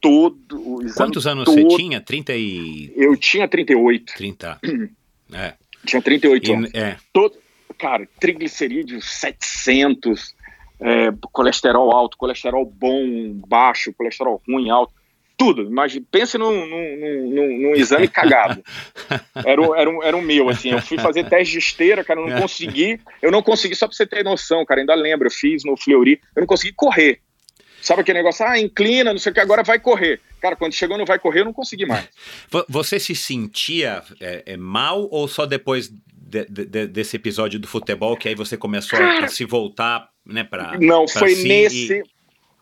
Todo 0.00 0.36
o 0.52 0.82
exame 0.82 0.96
Quantos 0.96 1.26
anos 1.26 1.44
todo- 1.46 1.62
você 1.62 1.76
tinha? 1.76 2.00
30 2.00 2.34
e. 2.36 2.92
Eu 2.94 3.16
tinha 3.16 3.48
38. 3.48 4.12
30. 4.16 4.58
É. 5.32 5.54
Tinha 5.84 6.00
38 6.02 6.52
anos. 6.52 6.70
E, 6.72 6.76
é. 6.78 6.96
todo, 7.12 7.34
cara, 7.78 8.06
triglicerídeos 8.20 9.04
700, 9.20 10.34
é, 10.80 11.08
colesterol 11.32 11.90
alto, 11.92 12.16
colesterol 12.16 12.64
bom, 12.64 13.32
baixo, 13.46 13.92
colesterol 13.92 14.40
ruim, 14.48 14.70
alto, 14.70 14.92
tudo. 15.36 15.62
Imagina, 15.62 16.04
pense 16.10 16.38
num, 16.38 16.50
num, 16.66 16.96
num- 17.28 17.58
num- 17.62 17.74
exame 17.74 18.06
cagado. 18.08 18.62
Era, 19.44 19.60
o- 19.60 19.74
era, 19.74 19.90
um- 19.90 20.02
era 20.02 20.16
o 20.16 20.22
meu, 20.22 20.48
assim. 20.48 20.70
Eu 20.70 20.80
fui 20.80 20.96
fazer 20.96 21.28
teste 21.28 21.52
de 21.54 21.58
esteira, 21.58 22.04
cara, 22.04 22.20
eu 22.20 22.28
não 22.28 22.40
consegui. 22.40 23.00
Eu 23.20 23.30
não 23.32 23.42
consegui, 23.42 23.74
só 23.74 23.86
pra 23.86 23.94
você 23.96 24.06
ter 24.06 24.22
noção, 24.24 24.64
cara, 24.64 24.80
ainda 24.80 24.94
lembro, 24.94 25.26
eu 25.26 25.30
fiz 25.32 25.64
no 25.64 25.76
Fleury, 25.76 26.20
eu 26.36 26.40
não 26.40 26.46
consegui 26.46 26.72
correr. 26.72 27.20
Sabe 27.84 28.00
aquele 28.00 28.18
negócio, 28.18 28.46
ah, 28.46 28.58
inclina, 28.58 29.12
não 29.12 29.18
sei 29.18 29.30
o 29.30 29.34
que, 29.34 29.40
agora 29.40 29.62
vai 29.62 29.78
correr. 29.78 30.18
Cara, 30.40 30.56
quando 30.56 30.72
chegou 30.72 30.96
no 30.96 31.04
vai 31.04 31.18
correr, 31.18 31.40
eu 31.40 31.44
não 31.44 31.52
consegui 31.52 31.84
mais. 31.84 32.08
Vo- 32.50 32.64
Você 32.68 32.98
se 32.98 33.14
sentia 33.14 34.02
é, 34.20 34.42
é, 34.46 34.56
mal 34.56 35.06
ou 35.10 35.28
só 35.28 35.44
depois 35.44 35.88
de- 35.90 36.46
de- 36.46 36.64
de- 36.66 36.86
desse 36.86 37.16
episódio 37.16 37.58
do 37.60 37.68
futebol 37.68 38.16
que 38.16 38.26
aí 38.28 38.34
você 38.34 38.56
começou 38.56 38.98
a, 38.98 39.24
a 39.24 39.28
se 39.28 39.44
voltar, 39.44 40.08
né, 40.24 40.42
pra. 40.42 40.78
Não, 40.80 41.04
pra 41.04 41.20
foi 41.20 41.34
si 41.34 41.46
nesse, 41.46 41.92
e- 41.98 42.02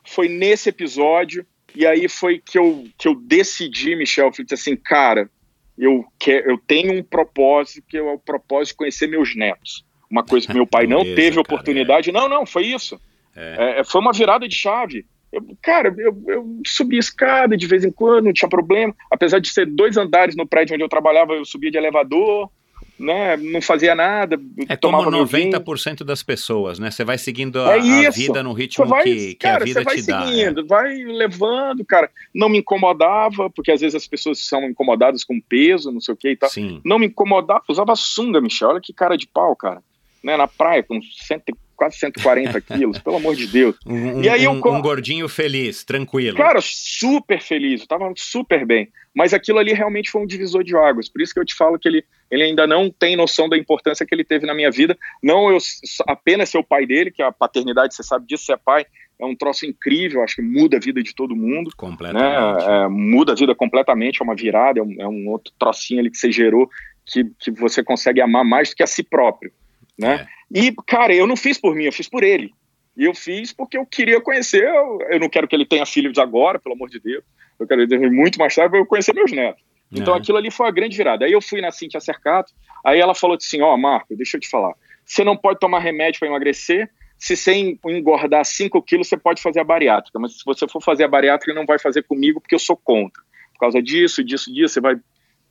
foi 0.05 0.29
nesse 0.29 0.69
episódio 0.71 1.47
e 1.75 1.87
aí 1.87 2.09
foi 2.09 2.39
que 2.45 2.59
eu, 2.59 2.85
que 2.99 3.07
eu 3.07 3.15
decidi, 3.15 3.95
Michel, 3.95 4.27
eu 4.27 4.33
falei 4.33 4.47
assim, 4.53 4.75
cara, 4.77 5.31
eu 5.79 6.05
quero, 6.19 6.51
eu 6.51 6.59
tenho 6.59 6.93
um 6.99 7.03
propósito 7.03 7.87
que 7.89 7.97
é 7.97 8.03
o 8.03 8.19
propósito 8.19 8.73
de 8.75 8.79
conhecer 8.79 9.07
meus 9.07 9.35
netos. 9.37 9.85
Uma 10.11 10.25
coisa 10.25 10.47
que 10.49 10.53
meu 10.53 10.67
pai 10.67 10.85
não 10.89 10.99
Beleza, 10.99 11.15
teve 11.17 11.31
cara, 11.31 11.41
oportunidade. 11.43 12.11
Não, 12.13 12.29
não, 12.29 12.45
foi 12.45 12.67
isso. 12.67 13.01
É. 13.35 13.79
É, 13.81 13.85
foi 13.85 14.01
uma 14.01 14.13
virada 14.13 14.47
de 14.47 14.55
chave. 14.55 15.07
Eu, 15.33 15.43
cara, 15.63 15.95
eu, 15.97 16.23
eu 16.29 16.61
subia 16.67 16.99
escada 17.01 17.57
de 17.57 17.67
vez 17.67 17.85
em 17.85 17.91
quando, 17.91 18.27
não 18.27 18.33
tinha 18.33 18.49
problema. 18.49 18.95
Apesar 19.11 19.39
de 19.39 19.49
ser 19.49 19.67
dois 19.67 19.97
andares 19.97 20.37
no 20.37 20.47
prédio 20.47 20.75
onde 20.75 20.85
eu 20.85 20.89
trabalhava, 20.89 21.33
eu 21.33 21.45
subia 21.45 21.71
de 21.71 21.79
elevador. 21.79 22.51
né, 22.99 23.37
não 23.37 23.61
fazia 23.63 23.95
nada. 23.95 24.37
É 24.69 24.77
como 24.77 24.93
tomava 24.99 25.11
meu 25.11 25.25
90% 25.25 25.95
vinho. 25.95 26.05
das 26.07 26.23
pessoas, 26.23 26.79
né? 26.79 26.91
Você 26.91 27.05
vai 27.05 27.19
seguindo 27.19 27.61
a, 27.61 27.77
É 27.77 28.07
a 28.07 28.11
vida 28.11 28.43
no 28.43 28.53
ritmo 28.53 28.87
vai, 28.87 29.03
que, 29.05 29.27
que 29.29 29.35
cara, 29.37 29.63
a 29.63 29.65
vida 29.65 29.81
você 29.81 29.85
vai 29.85 29.97
te 29.97 30.07
dá. 30.07 30.23
é. 30.23 30.27
seguindo, 30.27 30.67
vai 30.67 30.95
levando, 30.97 31.85
cara. 31.85 32.11
Não 32.35 32.49
me 32.49 32.59
incomodava, 32.59 33.49
porque 33.51 33.73
às 33.73 33.81
vezes 33.81 33.95
as 33.97 34.07
pessoas 34.07 34.39
são 34.39 34.63
incomodadas 34.65 35.25
com 35.25 35.41
peso, 35.41 35.91
não 35.91 36.01
sei 36.01 36.15
o 36.15 36.17
que 36.17 36.31
e 36.31 36.37
tal. 36.37 36.51
Sim. 36.51 36.81
Não 36.85 36.99
me 36.99 37.07
incomodava, 37.07 37.63
usava 37.69 37.97
sunga, 37.97 38.41
Michel. 38.41 38.69
Olha 38.69 38.81
que 38.81 38.93
cara 38.93 39.17
de 39.17 39.27
pau, 39.27 39.57
cara. 39.57 39.83
Né, 40.23 40.37
na 40.37 40.47
praia, 40.47 40.85
com 40.85 41.01
cento, 41.03 41.49
e- 41.49 41.55
quase 41.83 41.97
140 41.99 42.61
quilos, 42.61 42.99
pelo 42.99 43.17
amor 43.17 43.35
de 43.35 43.47
Deus. 43.49 43.77
Um, 43.85 44.23
E 44.23 44.29
aí 44.29 44.45
eu 44.45 44.53
um- 44.53 44.57
um 44.77 44.81
gordinho 44.81 45.29
feliz, 45.29 45.83
tranquilo. 45.83 46.37
Cara, 46.37 46.61
super 46.63 47.41
feliz, 47.41 47.81
eu 47.81 47.87
tava 47.89 48.13
super 48.17 48.65
bem. 48.65 48.89
Mas 49.15 49.35
aquilo 49.35 49.59
ali 49.59 49.73
realmente 49.73 50.11
foi 50.11 50.23
um 50.23 50.27
divisor 50.27 50.63
de 50.63 50.75
águas. 50.77 51.09
Por 51.09 51.21
isso 51.21 51.35
que 51.35 51.41
eu 51.41 51.45
te 51.45 51.55
falo 51.55 51.79
que 51.79 51.89
ele, 51.89 52.05
ele 52.31 52.45
ainda 52.45 52.67
não 52.67 52.89
tem 52.89 53.17
noção 53.17 53.49
da 53.49 53.59
importância 53.59 54.07
que 54.07 54.15
ele 54.15 54.25
teve 54.25 54.47
na 54.47 54.55
minha 54.55 54.71
vida. 54.71 54.97
Não 55.23 55.51
eu 55.51 55.59
apenas 56.07 56.49
ser 56.49 56.59
o 56.59 56.65
pai 56.65 56.87
dele, 56.87 57.11
que 57.11 57.21
a 57.23 57.31
paternidade, 57.33 57.95
você 57.95 58.03
sabe 58.03 58.27
disso, 58.27 58.45
ser 58.47 58.57
pai, 58.59 58.87
é 59.21 59.27
um 59.27 59.35
troço 59.37 59.67
incrível, 59.67 60.23
acho 60.23 60.37
que 60.37 60.43
muda 60.43 60.77
a 60.77 60.81
vida 60.81 61.03
de 61.03 61.15
todo 61.15 61.35
mundo. 61.37 61.67
né? 61.69 61.77
Completamente. 61.77 62.65
É, 62.65 62.89
muda 62.89 63.33
a 63.33 63.37
vida 63.37 63.55
completamente, 63.55 64.23
é 64.23 64.25
uma 64.25 64.35
virada, 64.35 64.81
é 64.81 64.83
um, 64.83 64.95
é 65.01 65.07
um 65.09 65.29
outro 65.29 65.53
trocinho 65.59 66.01
ali 66.01 66.11
que 66.11 66.17
você 66.19 66.31
gerou 66.33 66.71
que, 67.05 67.25
que 67.41 67.51
você 67.51 67.83
consegue 67.83 68.21
amar 68.21 68.45
mais 68.45 68.71
do 68.71 68.77
que 68.77 68.83
a 68.83 68.87
si 68.87 69.03
próprio, 69.03 69.53
né? 69.99 70.27
É. 70.27 70.42
E, 70.55 70.75
cara, 70.87 71.15
eu 71.15 71.27
não 71.27 71.37
fiz 71.37 71.59
por 71.59 71.75
mim, 71.75 71.85
eu 71.85 71.93
fiz 71.93 72.09
por 72.09 72.23
ele. 72.23 72.53
E 72.97 73.05
eu 73.05 73.15
fiz 73.15 73.53
porque 73.53 73.79
eu 73.79 73.87
queria 73.87 74.21
conhecer, 74.21 74.65
eu, 74.65 74.99
eu 75.11 75.19
não 75.21 75.29
quero 75.29 75.49
que 75.49 75.57
ele 75.57 75.67
tenha 75.67 75.87
filhos 75.87 76.19
agora, 76.19 76.59
pelo 76.59 76.75
amor 76.75 76.91
de 76.91 77.01
Deus, 77.01 77.25
eu 77.59 77.67
quero 77.67 77.81
ele 77.83 78.11
muito 78.11 78.39
mais 78.39 78.55
tarde 78.55 78.71
para 78.71 78.81
eu 78.81 78.87
conhecer 78.87 79.15
meus 79.15 79.33
netos. 79.33 79.63
Então 79.91 80.15
É. 80.15 80.19
aquilo 80.19 80.39
ali 80.39 80.51
foi 80.51 80.69
a 80.69 80.71
grande 80.71 80.97
virada. 80.97 81.25
Aí 81.25 81.33
eu 81.33 81.41
fui 81.41 81.61
na 81.61 81.71
Cintia 81.71 82.01
Cercato, 82.01 82.53
aí 82.85 83.01
ela 83.01 83.15
falou 83.15 83.37
assim, 83.37 83.63
ó, 83.63 83.77
Marco, 83.77 84.15
deixa 84.17 84.37
eu 84.37 84.41
te 84.41 84.49
falar, 84.49 84.75
você 85.05 85.25
não 85.25 85.37
pode 85.37 85.59
tomar 85.59 85.79
remédio 85.81 86.19
para 86.19 86.29
emagrecer, 86.29 86.91
se 87.19 87.37
você 87.37 87.53
en- 87.53 87.79
engordar 87.87 88.45
5 88.45 88.83
quilos, 88.83 89.09
você 89.09 89.17
pode 89.17 89.41
fazer 89.41 89.61
a 89.61 89.65
bariátrica, 89.65 90.19
mas 90.19 90.39
se 90.39 90.45
você 90.45 90.67
for 90.67 90.83
fazer 90.83 91.05
a 91.05 91.09
bariátrica, 91.09 91.55
não 91.55 91.65
vai 91.65 91.79
fazer 91.79 92.03
comigo, 92.03 92.41
porque 92.41 92.55
eu 92.55 92.59
sou 92.59 92.77
contra. 92.77 93.23
Por 93.53 93.61
causa 93.61 93.81
disso, 93.81 94.25
disso, 94.25 94.53
disso, 94.53 94.75
você 94.75 94.81
vai 94.81 94.97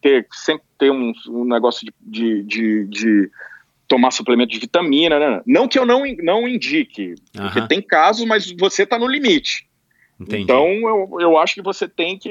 ter 0.02 0.28
sempre 0.32 0.66
ter 0.78 0.92
um, 0.92 1.14
um 1.30 1.46
negócio 1.46 1.86
de, 1.86 1.94
de, 2.02 2.44
de, 2.44 2.86
de 2.88 3.32
tomar 3.92 4.12
suplemento 4.12 4.54
de 4.54 4.60
vitamina, 4.60 5.20
né? 5.20 5.42
Não 5.46 5.68
que 5.68 5.78
eu 5.78 5.86
não, 5.86 6.04
não 6.24 6.48
indique, 6.48 7.16
porque 7.34 7.68
tem 7.68 7.82
casos, 7.82 8.26
mas 8.26 8.50
você 8.58 8.84
está 8.84 8.98
no 8.98 9.06
limite. 9.06 9.68
entendi. 10.18 10.44
Então, 10.44 10.66
eu, 10.66 11.18
eu 11.20 11.38
acho 11.38 11.56
que 11.56 11.62
você 11.62 11.90
tem 11.90 12.18
que. 12.18 12.30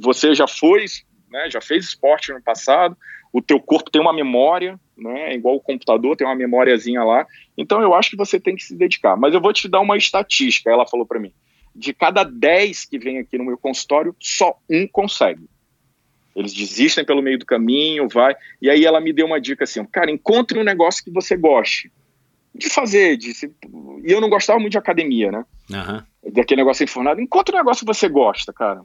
Você 0.00 0.34
já 0.34 0.48
foi, 0.48 0.86
né, 1.30 1.48
já 1.48 1.60
fez 1.60 1.84
esporte 1.84 2.32
no 2.32 2.42
passado, 2.42 2.96
o 3.32 3.40
teu 3.40 3.60
corpo 3.60 3.92
tem 3.92 4.02
uma 4.02 4.12
memória, 4.12 4.76
né, 4.98 5.36
igual 5.36 5.54
o 5.54 5.60
computador 5.60 6.16
tem 6.16 6.26
uma 6.26 6.34
memóriazinha 6.34 7.04
lá. 7.04 7.24
Então, 7.56 7.80
eu 7.80 7.94
acho 7.94 8.10
que 8.10 8.16
você 8.16 8.40
tem 8.40 8.56
que 8.56 8.64
se 8.64 8.74
dedicar. 8.74 9.16
Mas 9.16 9.34
eu 9.34 9.40
vou 9.40 9.52
te 9.52 9.68
dar 9.68 9.78
uma 9.78 9.96
estatística, 9.96 10.68
ela 10.68 10.84
falou 10.84 11.06
para 11.06 11.20
mim. 11.20 11.32
De 11.76 11.94
cada 11.94 12.24
10 12.24 12.86
que 12.86 12.98
vem 12.98 13.18
aqui 13.18 13.38
no 13.38 13.44
meu 13.44 13.56
consultório, 13.56 14.16
só 14.18 14.58
um 14.68 14.88
consegue. 14.88 15.44
Eles 16.36 16.52
desistem 16.52 17.04
pelo 17.04 17.22
meio 17.22 17.38
do 17.38 17.46
caminho, 17.46 18.08
vai. 18.08 18.36
E 18.60 18.68
aí 18.70 18.84
ela 18.84 19.00
me 19.00 19.12
deu 19.12 19.26
uma 19.26 19.40
dica 19.40 19.64
assim, 19.64 19.84
cara, 19.86 20.10
encontre 20.10 20.58
um 20.58 20.64
negócio 20.64 21.02
que 21.02 21.10
você 21.10 21.36
goste 21.36 21.90
de 22.54 22.68
fazer. 22.68 23.16
De 23.16 23.32
se- 23.34 23.50
E 24.04 24.12
eu 24.12 24.20
não 24.20 24.28
gostava 24.28 24.58
muito 24.58 24.72
de 24.72 24.78
academia, 24.78 25.32
né? 25.32 25.44
Aham. 25.72 26.06
daquele 26.32 26.60
negócio 26.60 26.84
enfornado, 26.84 27.20
encontra 27.20 27.54
um 27.54 27.58
negócio 27.58 27.86
que 27.86 27.92
você 27.94 28.08
gosta, 28.08 28.52
cara. 28.52 28.82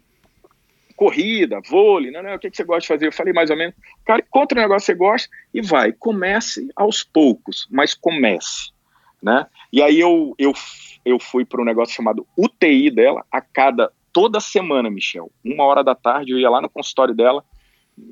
Corrida, 0.95 1.59
vôlei, 1.67 2.11
né, 2.11 2.21
né, 2.21 2.35
o 2.35 2.39
que, 2.39 2.51
que 2.51 2.55
você 2.57 2.63
gosta 2.63 2.81
de 2.81 2.87
fazer? 2.87 3.07
Eu 3.07 3.11
falei 3.11 3.33
mais 3.33 3.49
ou 3.49 3.57
menos, 3.57 3.73
cara, 4.05 4.21
encontra 4.21 4.59
um 4.59 4.61
negócio 4.61 4.85
que 4.85 4.93
você 4.93 4.97
gosta 4.97 5.29
e 5.53 5.61
vai. 5.61 5.91
Comece 5.91 6.69
aos 6.75 7.03
poucos, 7.03 7.67
mas 7.71 7.95
comece, 7.95 8.69
né? 9.21 9.47
E 9.73 9.81
aí 9.81 9.99
eu, 9.99 10.35
eu, 10.37 10.53
eu 11.03 11.19
fui 11.19 11.43
para 11.43 11.59
um 11.61 11.65
negócio 11.65 11.95
chamado 11.95 12.27
UTI 12.37 12.91
dela, 12.91 13.25
a 13.31 13.41
cada, 13.41 13.91
toda 14.13 14.39
semana, 14.39 14.89
Michel, 14.89 15.31
uma 15.43 15.63
hora 15.63 15.83
da 15.83 15.95
tarde, 15.95 16.31
eu 16.31 16.39
ia 16.39 16.49
lá 16.49 16.61
no 16.61 16.69
consultório 16.69 17.13
dela, 17.13 17.43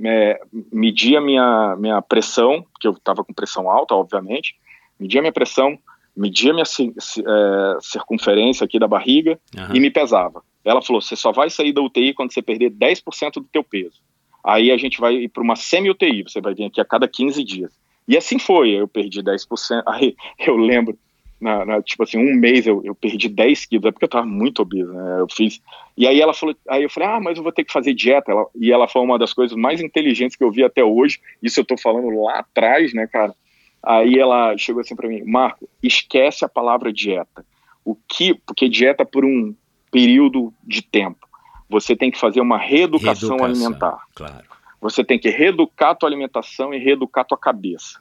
é, 0.03 0.39
media 0.71 1.19
minha, 1.21 1.75
minha 1.77 2.01
pressão, 2.01 2.65
porque 2.73 2.87
eu 2.87 2.91
estava 2.91 3.23
com 3.23 3.33
pressão 3.33 3.69
alta, 3.69 3.95
obviamente, 3.95 4.55
media 4.99 5.21
minha 5.21 5.33
pressão, 5.33 5.77
media 6.15 6.53
minha 6.53 6.65
é, 6.65 7.77
circunferência 7.81 8.65
aqui 8.65 8.77
da 8.77 8.87
barriga, 8.87 9.39
aham. 9.57 9.75
e 9.75 9.79
me 9.79 9.89
pesava. 9.89 10.43
Ela 10.63 10.81
falou: 10.81 11.01
você 11.01 11.15
só 11.15 11.31
vai 11.31 11.49
sair 11.49 11.71
da 11.71 11.81
UTI 11.81 12.13
quando 12.13 12.33
você 12.33 12.41
perder 12.41 12.71
10% 12.71 13.33
do 13.35 13.43
teu 13.43 13.63
peso. 13.63 14.01
Aí 14.43 14.71
a 14.71 14.77
gente 14.77 14.99
vai 14.99 15.15
ir 15.15 15.29
para 15.29 15.43
uma 15.43 15.55
semi-UTI, 15.55 16.23
você 16.23 16.41
vai 16.41 16.53
vir 16.53 16.65
aqui 16.65 16.79
a 16.79 16.85
cada 16.85 17.07
15 17.07 17.43
dias. 17.43 17.79
E 18.07 18.17
assim 18.17 18.39
foi, 18.39 18.71
eu 18.71 18.87
perdi 18.87 19.21
10%. 19.21 19.83
Aí 19.87 20.15
eu 20.39 20.57
lembro, 20.57 20.97
na, 21.39 21.65
na- 21.65 21.81
tipo 21.81 22.03
assim, 22.03 22.17
um 22.17 22.35
mês 22.35 22.67
eu, 22.67 22.81
eu 22.83 22.93
perdi 22.93 23.29
10 23.29 23.65
quilos, 23.65 23.85
é 23.85 23.91
porque 23.91 24.05
eu 24.05 24.09
tava 24.09 24.25
muito 24.25 24.61
obeso, 24.61 24.91
né? 24.91 25.19
Eu 25.21 25.27
fiz. 25.31 25.61
E 25.97 26.05
aí 26.07 26.19
ela 26.21 26.33
falou, 26.33 26.55
aí 26.67 26.83
eu 26.83 26.89
falei, 26.89 27.09
ah, 27.09 27.19
mas 27.19 27.37
eu 27.37 27.43
vou 27.43 27.51
ter 27.51 27.63
que 27.63 27.71
fazer 27.71 27.93
dieta. 27.93 28.31
Ela- 28.31 28.47
e 28.55 28.71
ela 28.71 28.87
foi 28.87 29.01
uma 29.01 29.17
das 29.17 29.33
coisas 29.33 29.55
mais 29.57 29.81
inteligentes 29.81 30.35
que 30.37 30.43
eu 30.43 30.51
vi 30.51 30.63
até 30.63 30.83
hoje. 30.83 31.19
Isso 31.41 31.59
eu 31.59 31.65
tô 31.65 31.77
falando 31.77 32.09
lá 32.21 32.39
atrás, 32.39 32.93
né, 32.93 33.07
cara? 33.07 33.33
Aí 33.81 34.19
ela 34.19 34.57
chegou 34.57 34.81
assim 34.81 34.95
para 34.95 35.07
mim, 35.07 35.23
Marco, 35.23 35.69
esquece 35.81 36.43
a 36.43 36.49
palavra 36.49 36.91
dieta. 36.91 37.45
O 37.85 37.95
que, 37.95 38.33
porque 38.45 38.67
dieta 38.67 39.05
por 39.05 39.23
um 39.23 39.55
período 39.89 40.53
de 40.63 40.81
tempo. 40.81 41.27
Você 41.69 41.95
tem 41.95 42.11
que 42.11 42.19
fazer 42.19 42.41
uma 42.41 42.57
reeducação, 42.57 43.29
Reeducação, 43.37 43.45
alimentar. 43.45 44.03
Claro. 44.13 44.43
Você 44.81 45.03
tem 45.03 45.17
que 45.19 45.29
reeducar 45.29 45.91
a 45.91 45.95
tua 45.95 46.09
alimentação 46.09 46.73
e 46.73 46.77
reeducar 46.77 47.21
a 47.23 47.25
tua 47.27 47.37
cabeça. 47.37 47.99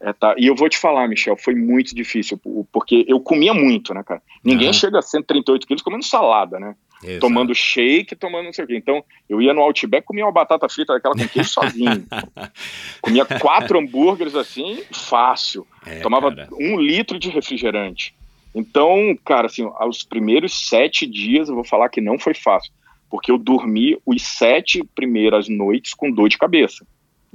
É, 0.00 0.12
tá? 0.12 0.34
E 0.36 0.46
eu 0.46 0.54
vou 0.54 0.68
te 0.68 0.76
falar, 0.76 1.08
Michel, 1.08 1.36
foi 1.38 1.54
muito 1.54 1.94
difícil, 1.94 2.36
po- 2.36 2.68
porque 2.70 3.04
eu 3.08 3.18
comia 3.18 3.54
muito, 3.54 3.94
né, 3.94 4.02
cara? 4.04 4.20
Ninguém 4.44 4.68
Aham. 4.68 4.72
chega 4.74 4.98
a 4.98 5.02
138 5.02 5.66
quilos 5.66 5.82
comendo 5.82 6.04
salada, 6.04 6.60
né? 6.60 6.74
Exato. 7.02 7.20
Tomando 7.20 7.54
shake, 7.54 8.14
tomando 8.16 8.44
não 8.46 8.52
sei 8.52 8.64
o 8.64 8.68
quê. 8.68 8.76
Então, 8.76 9.02
eu 9.28 9.40
ia 9.40 9.54
no 9.54 9.60
Outback, 9.62 10.06
comia 10.06 10.24
uma 10.24 10.32
batata 10.32 10.68
frita 10.68 10.92
daquela 10.94 11.14
com 11.14 11.26
queijo 11.28 11.48
sozinho. 11.48 12.06
comia 13.00 13.24
quatro 13.24 13.78
hambúrgueres 13.78 14.34
assim, 14.34 14.82
fácil. 14.92 15.66
É, 15.86 16.00
Tomava 16.00 16.34
cara. 16.34 16.48
um 16.52 16.78
litro 16.78 17.18
de 17.18 17.28
refrigerante. 17.30 18.14
Então, 18.54 19.16
cara, 19.24 19.46
assim, 19.46 19.70
aos 19.76 20.02
primeiros 20.02 20.68
sete 20.68 21.06
dias 21.06 21.48
eu 21.48 21.54
vou 21.54 21.64
falar 21.64 21.88
que 21.90 22.00
não 22.00 22.18
foi 22.18 22.32
fácil, 22.34 22.72
porque 23.10 23.30
eu 23.30 23.36
dormi 23.38 23.98
os 24.06 24.22
sete 24.22 24.82
primeiras 24.94 25.48
noites 25.48 25.92
com 25.94 26.10
dor 26.10 26.28
de 26.28 26.38
cabeça, 26.38 26.86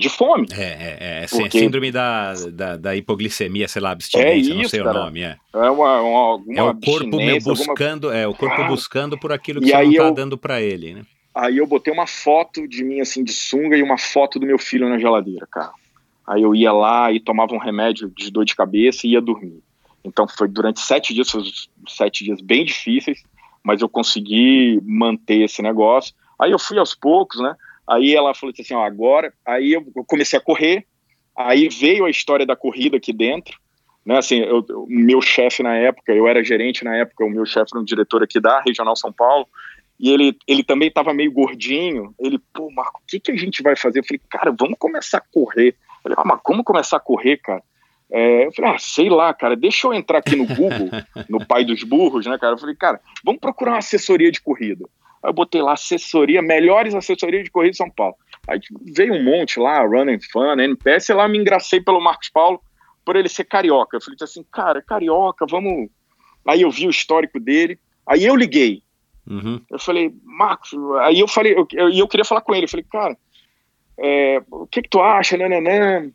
de 0.02 0.10
fome. 0.10 0.47
É, 0.52 0.64
é, 0.64 1.24
é, 1.24 1.28
sí- 1.28 1.38
Porque- 1.38 1.60
síndrome 1.60 1.91
da, 1.91 2.34
da, 2.52 2.76
da 2.78 2.95
hipoglicemia, 2.95 3.68
sei 3.68 3.82
lá, 3.82 3.91
abstinência, 3.91 4.54
não 4.54 4.62
isso, 4.62 4.70
sei 4.72 4.82
o 4.82 4.84
cara. 4.84 4.99
nome. 5.06 5.22
É, 5.22 5.38
É 5.54 5.70
uma, 5.70 6.02
uma, 6.02 6.43
é 6.56 6.64
o 6.64 6.74
corpo 6.76 7.18
meu 7.18 7.20
abstinência, 7.36 7.49
alguma- 7.52 7.66
buscando, 7.68 8.12
é 8.12 8.28
o 8.28 8.34
corpo 8.34 8.62
Ah. 8.62 8.68
buscando 8.68 9.18
por 9.18 9.32
aquilo 9.32 9.62
que 9.62 9.68
E 9.68 9.72
você 9.72 9.84
não 9.84 9.93
tá 9.93 10.04
eu- 10.04 10.14
dando 10.14 10.38
pra 10.38 10.62
ele, 10.62 10.93
né? 10.95 11.02
Aí 11.34 11.58
eu 11.58 11.66
botei 11.66 11.93
uma 11.93 12.06
foto 12.08 12.68
de 12.68 12.84
mim 12.84 12.99
assim 12.99 13.24
de 13.24 13.32
sunga 13.32 13.78
e 13.78 13.82
uma 13.84 13.97
foto 13.97 14.38
do 14.38 14.45
meu 14.45 14.60
filho 14.60 14.89
na 14.89 14.97
geladeira, 14.99 15.47
cara. 15.49 15.72
Aí 16.28 16.41
eu 16.41 16.54
ia 16.54 16.74
lá 16.74 17.10
e 17.12 17.20
tomava 17.22 17.54
um 17.54 17.58
remédio 17.58 18.12
de 18.16 18.30
dor 18.30 18.43
de 18.43 18.54
cabeça 18.56 19.08
e 19.08 19.12
ia 19.12 19.22
dormir. 19.22 19.62
Então 20.04 20.28
foi 20.28 20.47
durante 20.47 20.80
sete 20.82 21.14
dias, 21.14 21.30
foi 21.30 21.43
sete 21.88 22.24
dias 22.26 22.41
bem 22.41 22.66
difíceis, 22.66 23.24
mas 23.64 23.82
eu 23.82 23.88
consegui 23.88 24.80
manter 24.84 25.43
esse 25.43 25.62
negócio. 25.62 26.14
Aí 26.39 26.52
eu 26.52 26.60
fui 26.60 26.78
aos 26.78 26.93
poucos, 26.95 27.39
né? 27.39 27.56
Aí 27.92 28.16
ela 28.16 28.34
falou 28.34 28.54
assim, 28.58 28.74
ó, 28.74 28.84
agora, 28.84 29.34
aí 29.46 29.74
eu 29.74 29.84
comecei 30.08 30.39
a 30.39 30.42
correr. 30.42 30.86
Aí 31.38 31.68
veio 31.68 32.06
a 32.06 32.10
história 32.10 32.46
da 32.46 32.56
corrida 32.56 32.96
aqui 32.98 33.12
dentro, 33.12 33.58
né? 34.06 34.18
Assim, 34.18 34.38
eu- 34.39 34.66
o 34.70 34.86
meu 34.88 35.22
chefe 35.22 35.62
na 35.62 35.76
época, 35.76 36.14
eu 36.14 36.28
era 36.28 36.44
gerente 36.44 36.84
na 36.86 36.96
época, 36.96 37.26
o 37.26 37.30
meu 37.30 37.46
chefe 37.46 37.72
era 37.74 37.82
um 37.82 37.86
diretor 37.86 38.24
aqui 38.24 38.39
da 38.39 38.62
Regional 38.62 38.96
São 38.96 39.12
Paulo. 39.12 39.46
E 40.00 40.10
ele, 40.10 40.38
ele 40.48 40.64
também 40.64 40.88
estava 40.88 41.14
meio 41.14 41.32
gordinho. 41.32 42.14
Ele, 42.20 42.39
pô, 42.54 42.72
Marco, 42.72 43.02
o 43.02 43.06
que, 43.08 43.20
que 43.20 43.32
a 43.32 43.36
gente 43.36 43.62
vai 43.62 43.76
fazer? 43.76 44.00
Eu 44.00 44.06
falei, 44.06 44.22
cara, 44.30 44.56
vamos 44.58 44.78
começar 44.80 45.18
a 45.18 45.24
correr. 45.32 45.76
Ele, 46.06 46.16
ah, 46.18 46.24
mas 46.26 46.39
como 46.42 46.64
começar 46.64 46.98
a 46.98 47.00
correr, 47.02 47.38
cara? 47.38 47.62
É, 48.10 48.48
eu 48.48 48.52
falei, 48.54 48.72
ah, 48.72 48.78
sei 48.80 49.10
lá, 49.10 49.34
cara, 49.34 49.56
deixa 49.56 49.88
eu 49.88 49.94
entrar 49.94 50.18
aqui 50.18 50.36
no 50.36 50.46
Google, 50.48 50.89
no 51.30 51.46
pai 51.46 51.64
dos 51.64 51.84
burros, 51.84 52.26
né, 52.26 52.38
cara? 52.38 52.54
Eu 52.54 52.58
falei, 52.58 52.76
cara, 52.76 53.00
vamos 53.24 53.39
procurar 53.39 53.72
uma 53.74 53.78
assessoria 53.78 54.32
de 54.32 54.42
corrida. 54.42 54.86
Aí 55.24 55.30
eu 55.30 55.34
botei 55.34 55.62
lá 55.62 55.74
assessoria, 55.74 56.42
melhores 56.42 56.96
assessorias 56.96 57.44
de 57.44 57.52
corrida 57.52 57.72
de 57.72 57.78
São 57.78 57.90
Paulo. 57.90 58.16
Aí 58.48 58.60
veio 58.96 59.14
um 59.14 59.24
monte 59.24 59.60
lá, 59.60 59.80
Run 59.86 60.10
and 60.10 60.20
Fun, 60.32 60.60
NPS, 60.60 61.06
sei 61.06 61.16
lá, 61.16 61.28
me 61.28 61.38
engracei 61.38 61.80
pelo 61.80 62.02
Marcos 62.02 62.30
Paulo 62.30 62.62
por 63.06 63.16
ele 63.16 63.30
ser 63.30 63.46
carioca. 63.46 63.98
Eu 63.98 64.02
falei 64.02 64.18
assim, 64.22 64.44
cara, 64.52 64.82
carioca, 64.82 65.46
vamos. 65.48 65.90
Aí 66.48 66.62
eu 66.62 66.72
vi 66.72 66.88
o 66.88 66.92
histórico 66.92 67.40
dele, 67.40 67.80
aí 68.06 68.26
eu 68.26 68.36
liguei. 68.36 68.84
Uhum. 69.28 69.62
Eu 69.70 69.80
falei, 69.80 70.14
Marcos, 70.24 70.72
aí 71.02 71.20
eu 71.20 71.28
falei, 71.28 71.54
eu, 71.54 71.68
eu, 71.74 71.90
eu 71.90 72.08
queria 72.08 72.26
falar 72.26 72.42
com 72.42 72.56
ele, 72.56 72.66
eu 72.66 72.70
falei, 72.70 72.86
cara, 72.92 73.16
é, 73.98 74.42
o 74.50 74.66
que 74.66 74.82
que 74.82 74.90
tu 74.90 75.00
acha, 75.00 75.38
nananã, 75.38 76.12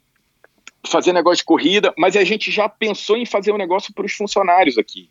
fazer 0.86 1.12
negócio 1.12 1.38
de 1.38 1.44
corrida, 1.44 1.94
mas 1.96 2.16
a 2.16 2.24
gente 2.24 2.50
já 2.50 2.68
pensou 2.68 3.16
em 3.16 3.26
fazer 3.26 3.52
um 3.52 3.58
negócio 3.58 3.92
para 3.94 4.06
os 4.06 4.12
funcionários 4.12 4.78
aqui. 4.78 5.08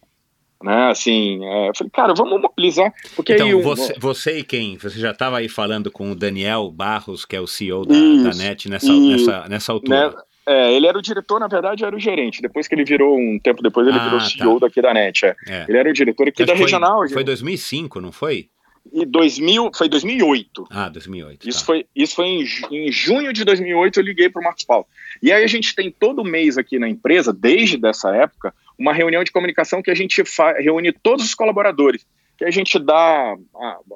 Né, 0.64 0.90
assim, 0.90 1.46
é, 1.46 1.70
eu 1.70 1.74
falei, 1.76 1.92
cara, 1.92 2.14
vamos 2.14 2.42
mobilizar. 2.42 2.92
Porque 3.16 3.34
então, 3.34 3.46
aí 3.46 3.54
um, 3.54 3.62
você, 3.62 3.94
você, 4.00 4.40
e 4.40 4.44
quem? 4.44 4.78
Você 4.78 4.98
já 4.98 5.12
estava 5.12 5.38
aí 5.38 5.50
falando 5.50 5.92
com 5.92 6.12
o 6.12 6.16
Daniel 6.16 6.72
Barros, 6.72 7.26
que 7.26 7.36
é 7.36 7.42
o 7.42 7.46
CEO 7.46 7.86
da, 7.86 7.94
isso, 7.94 8.24
da 8.24 8.36
NET, 8.36 8.70
nessa, 8.70 8.92
e, 8.92 9.12
nessa, 9.12 9.48
nessa 9.50 9.72
altura. 9.74 10.10
Né, 10.10 10.16
é, 10.48 10.74
ele 10.74 10.86
era 10.86 10.98
o 10.98 11.02
diretor, 11.02 11.40
na 11.40 11.48
verdade, 11.48 11.84
era 11.84 11.96
o 11.96 12.00
gerente. 12.00 12.42
Depois 12.42 12.68
que 12.68 12.76
ele 12.76 12.86
virou, 12.86 13.18
um 13.18 13.40
tempo 13.40 13.64
depois, 13.64 13.88
ele 13.88 13.98
ah, 13.98 14.04
virou 14.04 14.20
CEO 14.22 14.60
tá. 14.60 14.68
daqui 14.68 14.82
da 14.82 14.94
NET. 14.94 15.26
É. 15.26 15.36
É. 15.48 15.66
Ele 15.68 15.78
era 15.78 15.90
o 15.90 15.94
diretor 15.94 16.28
aqui 16.28 16.46
da 16.46 16.54
foi, 16.54 16.66
regional. 16.66 17.08
Foi 17.10 17.24
2005, 17.24 18.00
não 18.00 18.12
foi? 18.12 18.50
E 18.94 19.04
2000, 19.06 19.72
foi 19.76 19.90
2008. 19.90 20.68
Ah, 20.70 20.90
2008. 20.90 21.50
Isso 21.50 21.60
tá. 21.60 21.66
foi, 21.66 21.86
isso 21.96 22.16
foi 22.16 22.28
em, 22.28 22.46
em 22.72 22.92
junho 22.92 23.34
de 23.34 23.44
2008, 23.44 24.00
eu 24.00 24.04
liguei 24.04 24.30
para 24.30 24.40
o 24.40 24.44
Marcos 24.44 24.64
Paulo. 24.64 24.86
E 25.24 25.32
aí 25.32 25.44
a 25.44 25.48
gente 25.48 25.74
tem 25.74 25.90
todo 25.92 26.24
mês 26.24 26.58
aqui 26.58 26.78
na 26.78 26.88
empresa, 26.88 27.34
desde 27.34 27.78
dessa 27.78 28.16
época, 28.16 28.54
uma 28.78 28.94
reunião 28.94 29.24
de 29.24 29.32
comunicação 29.32 29.82
que 29.82 29.92
a 29.92 29.96
gente 29.96 30.24
reúne 30.58 30.92
todos 30.92 31.26
os 31.26 31.34
colaboradores, 31.34 32.06
que 32.38 32.46
a 32.46 32.52
gente 32.52 32.78
dá, 32.78 33.36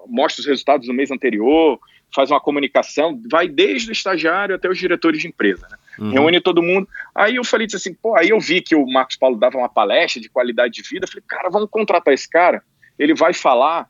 mostra 0.07 0.41
os 0.41 0.47
resultados 0.47 0.87
do 0.87 0.93
mês 0.93 1.11
anterior, 1.11 1.79
faz 2.13 2.31
uma 2.31 2.39
comunicação, 2.39 3.21
vai 3.29 3.47
desde 3.47 3.89
o 3.89 3.91
estagiário 3.91 4.55
até 4.55 4.69
os 4.69 4.77
diretores 4.77 5.21
de 5.21 5.27
empresa, 5.27 5.67
né? 5.69 5.77
uhum. 5.99 6.11
reúne 6.11 6.41
todo 6.41 6.63
mundo. 6.63 6.87
Aí 7.13 7.35
eu 7.35 7.43
falei 7.43 7.67
assim, 7.73 7.93
pô, 7.93 8.15
aí 8.15 8.29
eu 8.29 8.39
vi 8.39 8.61
que 8.61 8.75
o 8.75 8.85
Marcos 8.85 9.15
Paulo 9.15 9.37
dava 9.37 9.57
uma 9.57 9.69
palestra 9.69 10.21
de 10.21 10.29
qualidade 10.29 10.73
de 10.73 10.81
vida, 10.81 11.07
falei, 11.07 11.23
cara, 11.27 11.49
vamos 11.49 11.69
contratar 11.69 12.13
esse 12.13 12.29
cara, 12.29 12.63
ele 12.97 13.13
vai 13.13 13.33
falar 13.33 13.87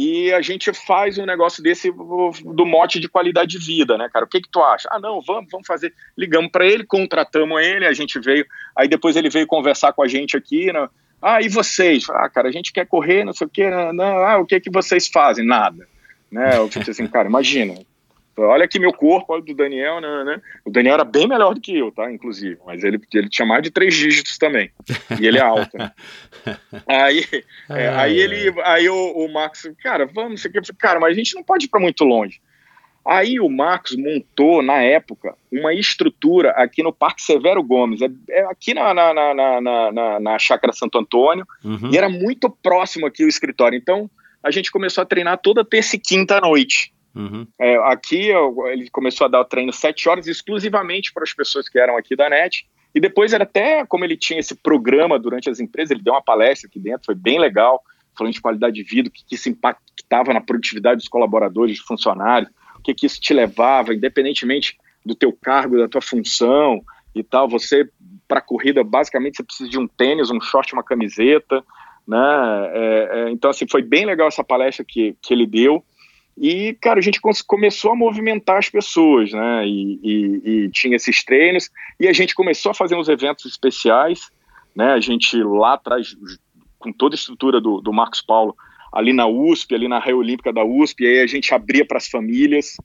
e 0.00 0.32
a 0.32 0.40
gente 0.40 0.72
faz 0.72 1.18
um 1.18 1.26
negócio 1.26 1.60
desse 1.60 1.90
do 1.90 2.64
mote 2.64 3.00
de 3.00 3.08
qualidade 3.08 3.58
de 3.58 3.66
vida, 3.66 3.98
né, 3.98 4.08
cara? 4.08 4.24
O 4.24 4.28
que 4.28 4.40
que 4.40 4.48
tu 4.48 4.62
acha? 4.62 4.88
Ah, 4.92 5.00
não, 5.00 5.20
vamos, 5.20 5.50
vamos 5.50 5.66
fazer. 5.66 5.92
Ligamos 6.16 6.52
para 6.52 6.64
ele, 6.64 6.84
contratamos 6.84 7.60
ele, 7.60 7.84
a 7.84 7.92
gente 7.92 8.20
veio, 8.20 8.46
aí 8.76 8.86
depois 8.86 9.16
ele 9.16 9.28
veio 9.28 9.44
conversar 9.44 9.92
com 9.92 10.00
a 10.00 10.06
gente 10.06 10.36
aqui, 10.36 10.72
né? 10.72 10.88
Ah, 11.20 11.42
e 11.42 11.48
vocês? 11.48 12.08
Ah, 12.10 12.30
cara, 12.30 12.48
a 12.48 12.52
gente 12.52 12.72
quer 12.72 12.86
correr, 12.86 13.24
não 13.24 13.32
sei 13.32 13.48
o 13.48 13.50
quê, 13.50 13.68
não, 13.68 13.92
não 13.92 14.18
ah, 14.18 14.38
o 14.38 14.46
que 14.46 14.60
que 14.60 14.70
vocês 14.70 15.08
fazem? 15.08 15.44
Nada. 15.44 15.88
Né? 16.30 16.56
Eu 16.56 16.68
tipo 16.68 16.88
assim, 16.88 17.06
cara, 17.10 17.28
imagina, 17.28 17.74
Olha 18.42 18.64
aqui 18.64 18.78
meu 18.78 18.92
corpo, 18.92 19.32
olha 19.32 19.42
do 19.42 19.54
Daniel, 19.54 20.00
né, 20.00 20.24
né? 20.24 20.40
O 20.64 20.70
Daniel 20.70 20.94
era 20.94 21.04
bem 21.04 21.26
melhor 21.26 21.54
do 21.54 21.60
que 21.60 21.76
eu, 21.76 21.90
tá? 21.90 22.10
Inclusive, 22.12 22.58
mas 22.64 22.84
ele, 22.84 23.00
ele 23.14 23.28
tinha 23.28 23.46
mais 23.46 23.62
de 23.62 23.70
três 23.70 23.94
dígitos 23.94 24.38
também. 24.38 24.70
E 25.20 25.26
ele 25.26 25.38
é 25.38 25.42
alto. 25.42 25.76
Né? 25.76 25.92
aí, 26.86 27.24
é, 27.70 27.88
aí 27.88 28.18
ele, 28.18 28.54
aí 28.62 28.88
o, 28.88 29.12
o 29.12 29.32
Marcos, 29.32 29.70
cara, 29.82 30.06
vamos, 30.06 30.40
você 30.40 30.50
quer, 30.50 30.62
cara, 30.78 31.00
mas 31.00 31.12
a 31.12 31.14
gente 31.14 31.34
não 31.34 31.42
pode 31.42 31.66
ir 31.66 31.68
para 31.68 31.80
muito 31.80 32.04
longe. 32.04 32.40
Aí 33.08 33.40
o 33.40 33.48
Marcos 33.48 33.96
montou, 33.96 34.62
na 34.62 34.82
época, 34.82 35.34
uma 35.50 35.72
estrutura 35.72 36.50
aqui 36.50 36.82
no 36.82 36.92
Parque 36.92 37.22
Severo 37.22 37.62
Gomes, 37.62 38.02
é, 38.02 38.10
é 38.28 38.44
aqui 38.44 38.74
na, 38.74 38.92
na, 38.92 39.14
na, 39.14 39.34
na, 39.34 39.92
na, 39.92 40.20
na 40.20 40.38
Chácara 40.38 40.74
Santo 40.74 40.98
Antônio, 40.98 41.46
uhum. 41.64 41.90
e 41.90 41.96
era 41.96 42.08
muito 42.08 42.50
próximo 42.50 43.06
aqui 43.06 43.24
o 43.24 43.28
escritório. 43.28 43.78
Então, 43.78 44.10
a 44.42 44.50
gente 44.50 44.70
começou 44.70 45.00
a 45.00 45.06
treinar 45.06 45.38
toda 45.38 45.64
terça 45.64 45.96
e 45.96 45.98
quinta 45.98 46.36
à 46.36 46.40
noite. 46.42 46.92
Uhum. 47.18 47.46
É, 47.58 47.76
aqui 47.90 48.30
ele 48.70 48.88
começou 48.90 49.24
a 49.24 49.28
dar 49.28 49.40
o 49.40 49.44
treino 49.44 49.72
sete 49.72 50.08
horas 50.08 50.28
exclusivamente 50.28 51.12
para 51.12 51.24
as 51.24 51.34
pessoas 51.34 51.68
que 51.68 51.78
eram 51.78 51.96
aqui 51.96 52.14
da 52.14 52.30
NET. 52.30 52.64
E 52.94 53.00
depois 53.00 53.32
era 53.32 53.42
até 53.42 53.84
como 53.84 54.04
ele 54.04 54.16
tinha 54.16 54.38
esse 54.38 54.54
programa 54.54 55.18
durante 55.18 55.50
as 55.50 55.58
empresas, 55.60 55.90
ele 55.90 56.02
deu 56.02 56.14
uma 56.14 56.22
palestra 56.22 56.68
aqui 56.68 56.78
dentro, 56.78 57.06
foi 57.06 57.14
bem 57.14 57.38
legal, 57.38 57.82
falando 58.16 58.32
de 58.32 58.40
qualidade 58.40 58.76
de 58.76 58.82
vida, 58.82 59.08
o 59.08 59.12
que, 59.12 59.24
que 59.24 59.34
isso 59.34 59.48
impactava 59.48 60.32
na 60.32 60.40
produtividade 60.40 60.98
dos 60.98 61.08
colaboradores, 61.08 61.76
dos 61.76 61.86
funcionários, 61.86 62.50
o 62.76 62.82
que, 62.82 62.94
que 62.94 63.06
isso 63.06 63.20
te 63.20 63.34
levava, 63.34 63.92
independentemente 63.92 64.78
do 65.04 65.14
teu 65.14 65.32
cargo, 65.32 65.76
da 65.76 65.88
tua 65.88 66.00
função 66.00 66.80
e 67.14 67.22
tal. 67.22 67.48
Você, 67.48 67.88
para 68.26 68.40
corrida, 68.40 68.82
basicamente 68.84 69.36
você 69.36 69.42
precisa 69.42 69.68
de 69.68 69.78
um 69.78 69.86
tênis, 69.86 70.30
um 70.30 70.40
short, 70.40 70.72
uma 70.72 70.84
camiseta, 70.84 71.64
né? 72.06 72.70
É, 72.72 73.08
é, 73.12 73.30
então, 73.30 73.50
assim, 73.50 73.66
foi 73.68 73.82
bem 73.82 74.06
legal 74.06 74.28
essa 74.28 74.42
palestra 74.42 74.84
que, 74.86 75.14
que 75.20 75.34
ele 75.34 75.46
deu. 75.46 75.84
E, 76.40 76.74
cara, 76.80 77.00
a 77.00 77.02
gente 77.02 77.20
começou 77.46 77.90
a 77.90 77.96
movimentar 77.96 78.58
as 78.58 78.68
pessoas, 78.68 79.32
né? 79.32 79.66
E, 79.66 80.00
e, 80.02 80.42
e, 80.44 80.70
tinha 80.70 80.94
esses 80.94 81.24
treinos, 81.24 81.68
e 81.98 82.06
a 82.06 82.12
gente 82.12 82.34
começou 82.34 82.70
a 82.70 82.74
fazer 82.74 82.94
uns 82.94 83.08
eventos 83.08 83.44
especiais, 83.44 84.30
né? 84.74 84.92
A 84.92 85.00
gente 85.00 85.36
lá 85.42 85.74
atrás, 85.74 86.16
com 86.78 86.92
toda 86.92 87.14
a 87.14 87.18
estrutura 87.18 87.60
do, 87.60 87.80
do 87.80 87.92
Marcos 87.92 88.22
Paulo, 88.22 88.56
ali 88.92 89.12
na 89.12 89.26
USP, 89.26 89.74
ali 89.74 89.88
na 89.88 89.98
Raia 89.98 90.16
Olímpica 90.16 90.52
da 90.52 90.64
USP, 90.64 91.04
aí 91.04 91.20
a 91.20 91.26
gente 91.26 91.52
abria 91.52 91.84
para 91.84 91.98
as 91.98 92.08
famílias, 92.08 92.76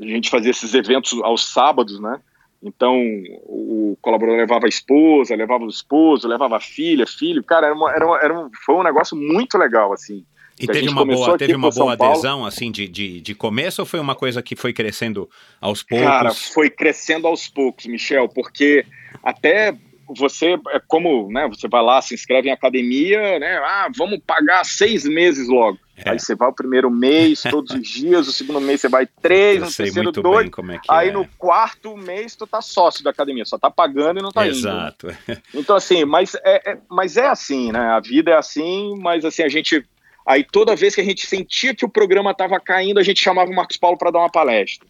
a 0.00 0.06
gente 0.06 0.30
fazia 0.30 0.50
esses 0.50 0.72
eventos 0.72 1.20
aos 1.22 1.52
sábados, 1.52 2.00
né? 2.00 2.18
Então, 2.62 2.98
o 3.42 3.96
colaborador 4.00 4.40
levava 4.40 4.64
a 4.64 4.68
esposa, 4.70 5.36
levava 5.36 5.64
o 5.64 5.68
esposo, 5.68 6.26
levava 6.26 6.56
a 6.56 6.60
filha, 6.60 7.06
filho. 7.06 7.44
Cara, 7.44 7.66
era, 7.66 7.74
uma, 7.74 7.92
era, 7.92 8.06
uma, 8.06 8.18
era 8.18 8.40
um, 8.40 8.50
foi 8.64 8.74
um 8.74 8.82
negócio 8.82 9.14
muito 9.14 9.58
legal, 9.58 9.92
assim. 9.92 10.24
E 10.58 10.66
teve 10.66 10.88
uma 10.88 11.04
boa, 11.04 11.36
teve 11.36 11.54
uma 11.54 11.70
boa 11.70 11.94
adesão, 11.94 12.46
assim, 12.46 12.70
de, 12.70 12.86
de, 12.86 13.20
de 13.20 13.34
começo 13.34 13.82
ou 13.82 13.86
foi 13.86 13.98
uma 13.98 14.14
coisa 14.14 14.42
que 14.42 14.54
foi 14.54 14.72
crescendo 14.72 15.28
aos 15.60 15.82
poucos? 15.82 16.06
Cara, 16.06 16.32
foi 16.32 16.70
crescendo 16.70 17.26
aos 17.26 17.48
poucos, 17.48 17.86
Michel, 17.86 18.28
porque 18.28 18.86
até 19.22 19.76
você, 20.08 20.58
é 20.70 20.80
como, 20.86 21.30
né, 21.30 21.48
você 21.48 21.66
vai 21.66 21.82
lá, 21.82 22.00
se 22.00 22.14
inscreve 22.14 22.48
em 22.48 22.52
academia, 22.52 23.38
né, 23.38 23.56
ah, 23.56 23.88
vamos 23.96 24.20
pagar 24.24 24.64
seis 24.64 25.04
meses 25.04 25.48
logo. 25.48 25.78
É. 25.96 26.10
Aí 26.10 26.18
você 26.18 26.34
vai 26.34 26.48
o 26.48 26.52
primeiro 26.52 26.90
mês, 26.90 27.42
todos 27.42 27.74
os 27.74 27.88
dias, 27.88 28.26
o 28.26 28.32
segundo 28.32 28.60
mês 28.60 28.80
você 28.80 28.88
vai 28.88 29.06
três, 29.06 29.56
Eu 29.56 29.66
no 29.66 29.72
terceiro 29.72 30.12
dois, 30.12 30.50
é 30.68 30.78
aí 30.88 31.08
é. 31.08 31.12
no 31.12 31.26
quarto 31.38 31.96
mês 31.96 32.34
tu 32.34 32.46
tá 32.46 32.60
sócio 32.60 33.04
da 33.04 33.10
academia, 33.10 33.44
só 33.44 33.56
tá 33.56 33.70
pagando 33.70 34.18
e 34.18 34.22
não 34.22 34.30
tá 34.30 34.46
Exato. 34.46 35.06
indo. 35.06 35.16
Exato. 35.28 35.42
Então 35.54 35.76
assim, 35.76 36.04
mas 36.04 36.34
é, 36.44 36.72
é, 36.72 36.78
mas 36.90 37.16
é 37.16 37.26
assim, 37.26 37.70
né, 37.70 37.78
a 37.78 38.00
vida 38.00 38.32
é 38.32 38.36
assim, 38.36 38.96
mas 39.00 39.24
assim, 39.24 39.44
a 39.44 39.48
gente 39.48 39.84
Aí 40.26 40.44
toda 40.44 40.76
vez 40.76 40.94
que 40.94 41.00
a 41.00 41.04
gente 41.04 41.26
sentia 41.26 41.74
que 41.74 41.84
o 41.84 41.88
programa 41.88 42.30
estava 42.30 42.58
caindo, 42.58 42.98
a 42.98 43.02
gente 43.02 43.20
chamava 43.20 43.50
o 43.50 43.54
Marcos 43.54 43.76
Paulo 43.76 43.98
para 43.98 44.10
dar 44.10 44.20
uma 44.20 44.30
palestra. 44.30 44.86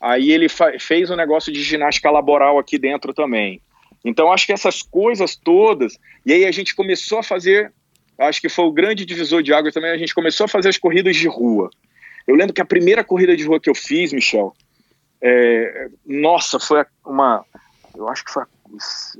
Aí 0.00 0.30
ele 0.30 0.46
fez 0.78 1.10
um 1.10 1.16
negócio 1.16 1.52
de 1.52 1.62
ginástica 1.62 2.10
laboral 2.10 2.58
aqui 2.58 2.78
dentro 2.78 3.12
também. 3.12 3.60
Então 4.04 4.32
acho 4.32 4.46
que 4.46 4.52
essas 4.52 4.82
coisas 4.82 5.34
todas, 5.34 5.98
e 6.24 6.32
aí 6.32 6.44
a 6.46 6.52
gente 6.52 6.74
começou 6.74 7.18
a 7.18 7.22
fazer, 7.22 7.72
acho 8.18 8.40
que 8.40 8.48
foi 8.48 8.64
o 8.64 8.72
grande 8.72 9.04
divisor 9.04 9.42
de 9.42 9.52
águas 9.52 9.74
também, 9.74 9.90
a 9.90 9.98
gente 9.98 10.14
começou 10.14 10.44
a 10.44 10.48
fazer 10.48 10.68
as 10.68 10.78
corridas 10.78 11.16
de 11.16 11.26
rua. 11.26 11.68
Eu 12.26 12.36
lembro 12.36 12.54
que 12.54 12.60
a 12.60 12.66
primeira 12.66 13.02
corrida 13.02 13.36
de 13.36 13.44
rua 13.44 13.58
que 13.58 13.68
eu 13.68 13.74
fiz, 13.74 14.12
Michel, 14.12 14.54
é, 15.20 15.88
nossa, 16.06 16.60
foi 16.60 16.84
uma, 17.04 17.44
eu 17.96 18.08
acho 18.08 18.24
que 18.24 18.30
foi 18.30 18.44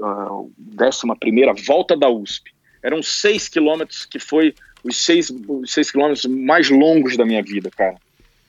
a, 0.02 0.28
décima 0.56 1.16
primeira 1.16 1.52
volta 1.52 1.96
da 1.96 2.08
USP. 2.08 2.52
Eram 2.82 3.02
seis 3.02 3.48
quilômetros 3.48 4.06
que 4.06 4.20
foi 4.20 4.54
os 4.88 5.04
seis, 5.04 5.30
os 5.30 5.72
seis 5.72 5.90
quilômetros 5.90 6.26
mais 6.26 6.70
longos 6.70 7.16
da 7.16 7.24
minha 7.24 7.42
vida, 7.42 7.70
cara. 7.70 7.96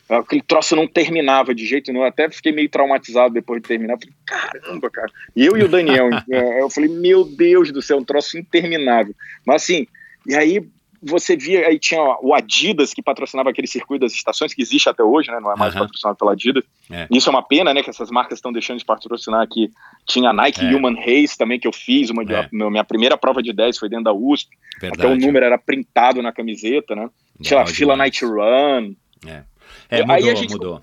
Aquele 0.10 0.42
troço 0.42 0.76
não 0.76 0.88
terminava 0.88 1.54
de 1.54 1.66
jeito 1.68 1.92
nenhum. 1.92 2.04
Eu 2.04 2.10
até 2.10 2.28
fiquei 2.30 2.52
meio 2.52 2.68
traumatizado 2.68 3.34
depois 3.34 3.62
de 3.62 3.68
terminar. 3.68 3.94
Eu 3.94 4.00
falei, 4.00 4.16
caramba, 4.26 4.90
cara. 4.90 5.12
E 5.36 5.46
eu 5.46 5.56
e 5.56 5.64
o 5.64 5.68
Daniel, 5.68 6.10
é, 6.32 6.62
eu 6.62 6.70
falei, 6.70 6.90
meu 6.90 7.24
Deus 7.24 7.72
do 7.72 7.82
céu, 7.82 7.98
um 7.98 8.04
troço 8.04 8.38
interminável. 8.38 9.14
Mas 9.46 9.64
assim, 9.64 9.86
e 10.26 10.36
aí 10.36 10.68
você 11.02 11.36
via, 11.36 11.68
aí 11.68 11.80
tinha 11.80 12.02
o 12.22 12.34
Adidas 12.34 12.94
que 12.94 13.02
patrocinava 13.02 13.50
aquele 13.50 13.68
circuito 13.68 14.02
das 14.02 14.14
estações, 14.14 14.54
que 14.54 14.62
existe 14.62 14.90
até 14.90 15.04
hoje, 15.04 15.32
né? 15.32 15.40
Não 15.40 15.52
é 15.52 15.56
mais 15.56 15.74
uhum. 15.74 15.82
patrocinado 15.82 16.18
pela 16.18 16.34
Adidas. 16.34 16.64
É. 16.92 17.08
Isso 17.12 17.30
é 17.30 17.32
uma 17.32 17.42
pena, 17.42 17.74
né? 17.74 17.82
Que 17.82 17.90
essas 17.90 18.10
marcas 18.12 18.38
estão 18.38 18.52
deixando 18.52 18.80
de 18.80 18.86
patrocinar 18.86 19.42
aqui. 19.42 19.70
Tinha 20.06 20.30
a 20.30 20.34
Nike 20.34 20.66
é. 20.66 20.76
Human 20.76 20.96
Race 20.96 21.38
também, 21.38 21.60
que 21.60 21.68
eu 21.68 21.74
fiz. 21.74 22.10
Uma, 22.10 22.24
é. 22.24 22.40
a, 22.42 22.50
minha 22.52 22.84
primeira 22.84 23.18
prova 23.18 23.42
de 23.42 23.54
10 23.54 23.78
foi 23.78 23.90
dentro 23.90 24.06
da 24.06 24.14
USP. 24.14 24.50
Verdade. 24.80 25.02
Até 25.02 25.14
o 25.14 25.18
número 25.18 25.46
era 25.46 25.58
printado 25.58 26.22
na 26.22 26.32
camiseta, 26.32 26.96
né? 26.96 27.10
Tinha 27.42 27.62
a 27.62 27.66
Fila 27.66 27.96
Night 27.96 28.24
Run. 28.26 28.94
É, 29.26 29.44
é 29.90 30.02
mudou, 30.02 30.16
aí 30.16 30.30
a 30.30 30.36
gente, 30.36 30.52
mudou. 30.52 30.82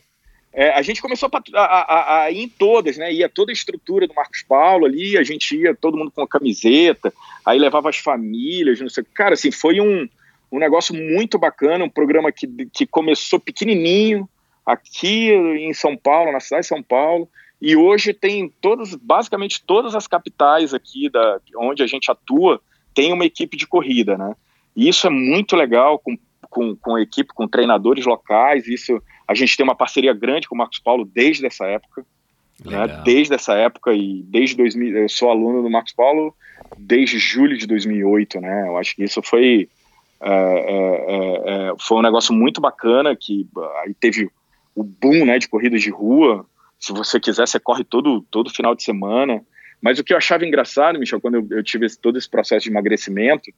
É, 0.58 0.70
a 0.70 0.80
gente 0.80 1.02
começou 1.02 1.28
a, 1.30 1.60
a, 1.60 2.22
a, 2.22 2.30
ir 2.30 2.44
em 2.44 2.48
todas, 2.48 2.96
né? 2.96 3.12
Ia 3.12 3.28
toda 3.28 3.52
a 3.52 3.54
estrutura 3.54 4.08
do 4.08 4.14
Marcos 4.14 4.42
Paulo 4.42 4.86
ali, 4.86 5.18
a 5.18 5.22
gente 5.22 5.54
ia 5.54 5.74
todo 5.74 5.98
mundo 5.98 6.10
com 6.10 6.22
a 6.22 6.26
camiseta, 6.26 7.12
aí 7.44 7.58
levava 7.58 7.90
as 7.90 7.98
famílias, 7.98 8.80
não 8.80 8.88
sei. 8.88 9.04
Cara, 9.12 9.34
assim, 9.34 9.52
foi 9.52 9.82
um, 9.82 10.08
um 10.50 10.58
negócio 10.58 10.94
muito 10.94 11.38
bacana, 11.38 11.84
um 11.84 11.90
programa 11.90 12.32
que, 12.32 12.46
que 12.72 12.86
começou 12.86 13.38
pequenininho 13.38 14.26
aqui 14.64 15.28
em 15.30 15.74
São 15.74 15.94
Paulo, 15.94 16.32
na 16.32 16.40
cidade 16.40 16.62
de 16.62 16.68
São 16.68 16.82
Paulo, 16.82 17.28
e 17.60 17.76
hoje 17.76 18.14
tem 18.14 18.50
todas, 18.58 18.94
basicamente 18.94 19.62
todas 19.62 19.94
as 19.94 20.06
capitais 20.06 20.72
aqui 20.72 21.10
da, 21.10 21.38
onde 21.58 21.82
a 21.82 21.86
gente 21.86 22.10
atua, 22.10 22.62
tem 22.94 23.12
uma 23.12 23.26
equipe 23.26 23.58
de 23.58 23.66
corrida, 23.66 24.16
né? 24.16 24.34
E 24.74 24.88
isso 24.88 25.06
é 25.06 25.10
muito 25.10 25.54
legal, 25.54 25.98
com 25.98 26.16
com, 26.50 26.76
com 26.76 26.96
a 26.96 27.02
equipe, 27.02 27.32
com 27.34 27.48
treinadores 27.48 28.04
locais. 28.04 28.66
Isso 28.66 29.02
a 29.26 29.34
gente 29.34 29.56
tem 29.56 29.64
uma 29.64 29.74
parceria 29.74 30.12
grande 30.12 30.48
com 30.48 30.54
o 30.54 30.58
Marcos 30.58 30.78
Paulo 30.78 31.04
desde 31.04 31.46
essa 31.46 31.66
época. 31.66 32.04
Né, 32.64 33.02
desde 33.04 33.34
essa 33.34 33.52
época 33.52 33.92
e 33.92 34.22
desde 34.22 34.56
2000, 34.56 34.96
eu 34.96 35.08
sou 35.10 35.30
aluno 35.30 35.62
do 35.62 35.68
Marcos 35.68 35.92
Paulo 35.92 36.34
desde 36.78 37.18
julho 37.18 37.56
de 37.58 37.66
2008, 37.66 38.40
né? 38.40 38.66
Eu 38.66 38.78
acho 38.78 38.96
que 38.96 39.04
isso 39.04 39.20
foi 39.22 39.68
é, 40.20 40.30
é, 40.30 41.70
é, 41.70 41.72
foi 41.78 41.98
um 41.98 42.02
negócio 42.02 42.32
muito 42.32 42.60
bacana 42.60 43.14
que 43.14 43.46
aí 43.82 43.92
teve 43.94 44.30
o 44.74 44.82
boom, 44.82 45.26
né, 45.26 45.38
de 45.38 45.48
corridas 45.48 45.82
de 45.82 45.90
rua. 45.90 46.46
Se 46.78 46.92
você 46.92 47.20
quiser, 47.20 47.46
você 47.46 47.60
corre 47.60 47.84
todo 47.84 48.22
todo 48.30 48.52
final 48.52 48.74
de 48.74 48.82
semana. 48.82 49.42
Mas 49.80 49.98
o 49.98 50.04
que 50.04 50.12
eu 50.12 50.16
achava 50.16 50.46
engraçado, 50.46 50.98
Michel, 50.98 51.20
quando 51.20 51.34
eu, 51.34 51.46
eu 51.50 51.62
tive 51.62 51.86
esse, 51.86 52.00
todo 52.00 52.16
esse 52.16 52.28
processo 52.28 52.64
de 52.64 52.70
emagrecimento, 52.70 53.50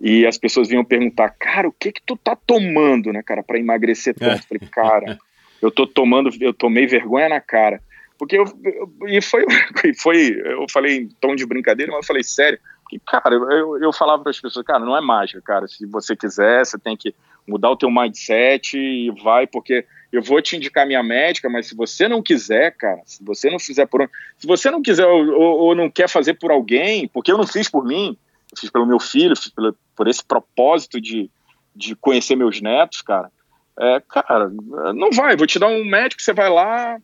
E 0.00 0.26
as 0.26 0.38
pessoas 0.38 0.68
vinham 0.68 0.84
perguntar, 0.84 1.28
cara, 1.30 1.68
o 1.68 1.72
que 1.72 1.92
que 1.92 2.02
tu 2.04 2.16
tá 2.16 2.34
tomando, 2.34 3.12
né, 3.12 3.22
cara, 3.22 3.42
para 3.42 3.58
emagrecer 3.58 4.14
tanto? 4.14 4.42
Eu 4.42 4.58
falei, 4.58 4.68
cara, 4.70 5.18
eu 5.60 5.70
tô 5.70 5.86
tomando, 5.86 6.30
eu 6.40 6.54
tomei 6.54 6.86
vergonha 6.86 7.28
na 7.28 7.40
cara. 7.40 7.82
Porque 8.18 8.36
eu, 8.36 8.44
eu 8.64 9.08
e 9.08 9.20
foi, 9.20 9.44
foi, 9.98 10.40
eu 10.44 10.66
falei 10.70 10.98
em 10.98 11.08
tom 11.20 11.34
de 11.34 11.44
brincadeira, 11.44 11.92
mas 11.92 12.02
eu 12.02 12.06
falei 12.06 12.22
sério. 12.22 12.58
Que, 12.88 12.98
cara, 12.98 13.34
eu, 13.34 13.78
eu 13.78 13.92
falava 13.92 14.22
para 14.22 14.30
as 14.30 14.40
pessoas, 14.40 14.64
cara, 14.66 14.84
não 14.84 14.96
é 14.96 15.00
mágica, 15.00 15.40
cara. 15.42 15.68
Se 15.68 15.86
você 15.86 16.16
quiser, 16.16 16.64
você 16.64 16.78
tem 16.78 16.96
que 16.96 17.14
mudar 17.46 17.70
o 17.70 17.76
teu 17.76 17.90
mindset 17.90 18.76
e 18.76 19.10
vai, 19.22 19.46
porque 19.46 19.84
eu 20.12 20.22
vou 20.22 20.42
te 20.42 20.56
indicar 20.56 20.86
minha 20.86 21.02
médica, 21.02 21.48
mas 21.48 21.68
se 21.68 21.74
você 21.74 22.08
não 22.08 22.22
quiser, 22.22 22.74
cara, 22.76 23.00
se 23.04 23.22
você 23.24 23.48
não 23.48 23.58
fizer 23.58 23.86
por 23.86 24.08
se 24.36 24.46
você 24.46 24.70
não 24.70 24.82
quiser 24.82 25.06
ou, 25.06 25.26
ou, 25.36 25.74
não 25.74 25.90
quer 25.90 26.08
fazer 26.08 26.34
por 26.34 26.50
alguém, 26.50 27.06
porque 27.08 27.30
eu 27.30 27.38
não 27.38 27.46
fiz 27.46 27.68
por 27.68 27.84
mim, 27.84 28.16
fiz 28.58 28.70
pelo 28.70 28.86
meu 28.86 28.98
filho, 28.98 29.36
fiz 29.36 29.50
pelo, 29.50 29.76
por 29.96 30.08
esse 30.08 30.24
propósito 30.24 31.00
de, 31.00 31.30
de 31.74 31.94
conhecer 31.96 32.36
meus 32.36 32.60
netos, 32.60 33.02
cara. 33.02 33.30
É, 33.78 34.00
cara, 34.00 34.50
não 34.94 35.10
vai, 35.10 35.36
vou 35.36 35.46
te 35.46 35.58
dar 35.58 35.68
um 35.68 35.84
médico, 35.84 36.20
você 36.20 36.32
vai 36.32 36.50
lá, 36.50 36.98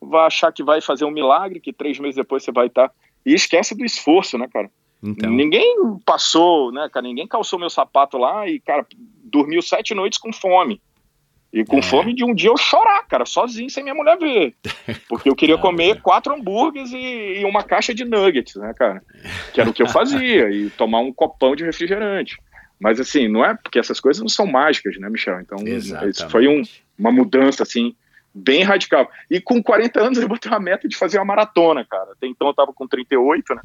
vai 0.00 0.26
achar 0.26 0.52
que 0.52 0.62
vai 0.62 0.80
fazer 0.80 1.04
um 1.04 1.10
milagre, 1.10 1.60
que 1.60 1.72
três 1.72 1.98
meses 1.98 2.16
depois 2.16 2.42
você 2.42 2.52
vai 2.52 2.68
estar. 2.68 2.88
Tá... 2.88 2.94
E 3.24 3.34
esquece 3.34 3.74
do 3.74 3.84
esforço, 3.84 4.38
né, 4.38 4.48
cara? 4.52 4.70
Então. 5.02 5.30
Ninguém 5.30 5.76
passou, 6.06 6.70
né, 6.72 6.88
cara? 6.88 7.06
Ninguém 7.06 7.26
calçou 7.26 7.58
meu 7.58 7.68
sapato 7.68 8.16
lá 8.16 8.48
e, 8.48 8.60
cara, 8.60 8.86
dormiu 9.24 9.60
sete 9.60 9.94
noites 9.94 10.18
com 10.18 10.32
fome. 10.32 10.80
E 11.52 11.64
com 11.64 11.78
é. 11.78 11.82
fome 11.82 12.14
de 12.14 12.24
um 12.24 12.34
dia 12.34 12.48
eu 12.48 12.56
chorar, 12.56 13.06
cara, 13.06 13.26
sozinho, 13.26 13.68
sem 13.68 13.82
minha 13.82 13.94
mulher 13.94 14.16
ver. 14.18 14.54
Porque 15.06 15.28
eu 15.28 15.36
queria 15.36 15.58
comer 15.58 16.00
quatro 16.00 16.34
hambúrgueres 16.34 16.90
e, 16.92 17.40
e, 17.40 17.44
uma 17.44 17.62
caixa 17.62 17.94
de 17.94 18.04
nuggets, 18.04 18.56
né, 18.56 18.72
cara? 18.72 19.02
Que 19.52 19.60
era 19.60 19.68
o 19.68 19.72
que 19.72 19.82
eu 19.82 19.88
fazia, 19.88 20.50
e 20.50 20.70
tomar 20.70 21.00
um 21.00 21.12
copão 21.12 21.54
de 21.54 21.62
refrigerante. 21.62 22.38
Mas 22.80 22.98
assim, 22.98 23.28
não 23.28 23.44
é 23.44 23.54
porque 23.54 23.78
essas 23.78 24.00
coisas 24.00 24.20
não 24.20 24.28
são 24.28 24.46
mágicas, 24.46 24.98
né, 24.98 25.08
Michel? 25.10 25.40
Então, 25.40 25.58
Exatamente. 25.64 26.16
isso 26.16 26.28
foi 26.30 26.48
um, 26.48 26.62
uma 26.98 27.12
mudança, 27.12 27.62
assim, 27.62 27.94
bem 28.34 28.62
radical. 28.62 29.10
E 29.30 29.38
com 29.38 29.62
40 29.62 30.00
anos 30.00 30.18
eu 30.18 30.26
botei 30.26 30.50
uma 30.50 30.58
meta 30.58 30.88
de 30.88 30.96
fazer 30.96 31.18
uma 31.18 31.26
maratona, 31.26 31.84
cara. 31.84 32.12
Até 32.12 32.26
então 32.26 32.48
eu 32.48 32.54
tava 32.54 32.72
com 32.72 32.88
38, 32.88 33.54
né? 33.54 33.62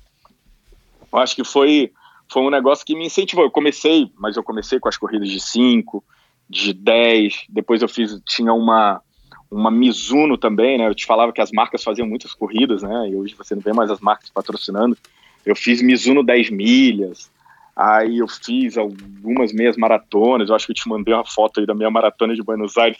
Eu 1.11 1.19
acho 1.19 1.35
que 1.35 1.43
foi, 1.43 1.91
foi 2.29 2.41
um 2.41 2.49
negócio 2.49 2.85
que 2.85 2.95
me 2.95 3.05
incentivou. 3.05 3.45
Eu 3.45 3.51
comecei, 3.51 4.11
mas 4.19 4.35
eu 4.35 4.43
comecei 4.43 4.77
com 4.77 4.89
as 4.89 4.97
corridas 4.97 5.29
de 5.29 5.39
5, 5.39 6.03
de 6.49 6.73
10, 6.73 7.45
depois 7.49 7.81
eu 7.81 7.89
fiz, 7.89 8.19
tinha 8.25 8.53
uma 8.53 9.01
uma 9.49 9.71
Mizuno 9.71 10.37
também, 10.37 10.77
né? 10.77 10.87
Eu 10.87 10.95
te 10.95 11.05
falava 11.05 11.31
que 11.31 11.41
as 11.41 11.51
marcas 11.51 11.83
faziam 11.83 12.07
muitas 12.07 12.33
corridas, 12.33 12.83
né? 12.83 13.09
E 13.09 13.15
hoje 13.15 13.33
você 13.35 13.55
não 13.55 13.61
vê 13.61 13.71
mais 13.71 13.89
as 13.89 13.99
marcas 13.99 14.29
patrocinando. 14.29 14.97
Eu 15.45 15.55
fiz 15.55 15.81
Mizuno 15.81 16.23
10 16.23 16.49
milhas, 16.49 17.31
aí 17.75 18.17
eu 18.17 18.27
fiz 18.27 18.77
algumas 18.77 19.53
meias 19.53 19.77
maratonas. 19.77 20.49
Eu 20.49 20.55
acho 20.55 20.65
que 20.65 20.73
eu 20.73 20.75
te 20.75 20.89
mandei 20.89 21.13
uma 21.13 21.25
foto 21.25 21.59
aí 21.59 21.65
da 21.65 21.73
minha 21.73 21.89
maratona 21.89 22.35
de 22.35 22.43
Buenos 22.43 22.77
Aires. 22.77 22.97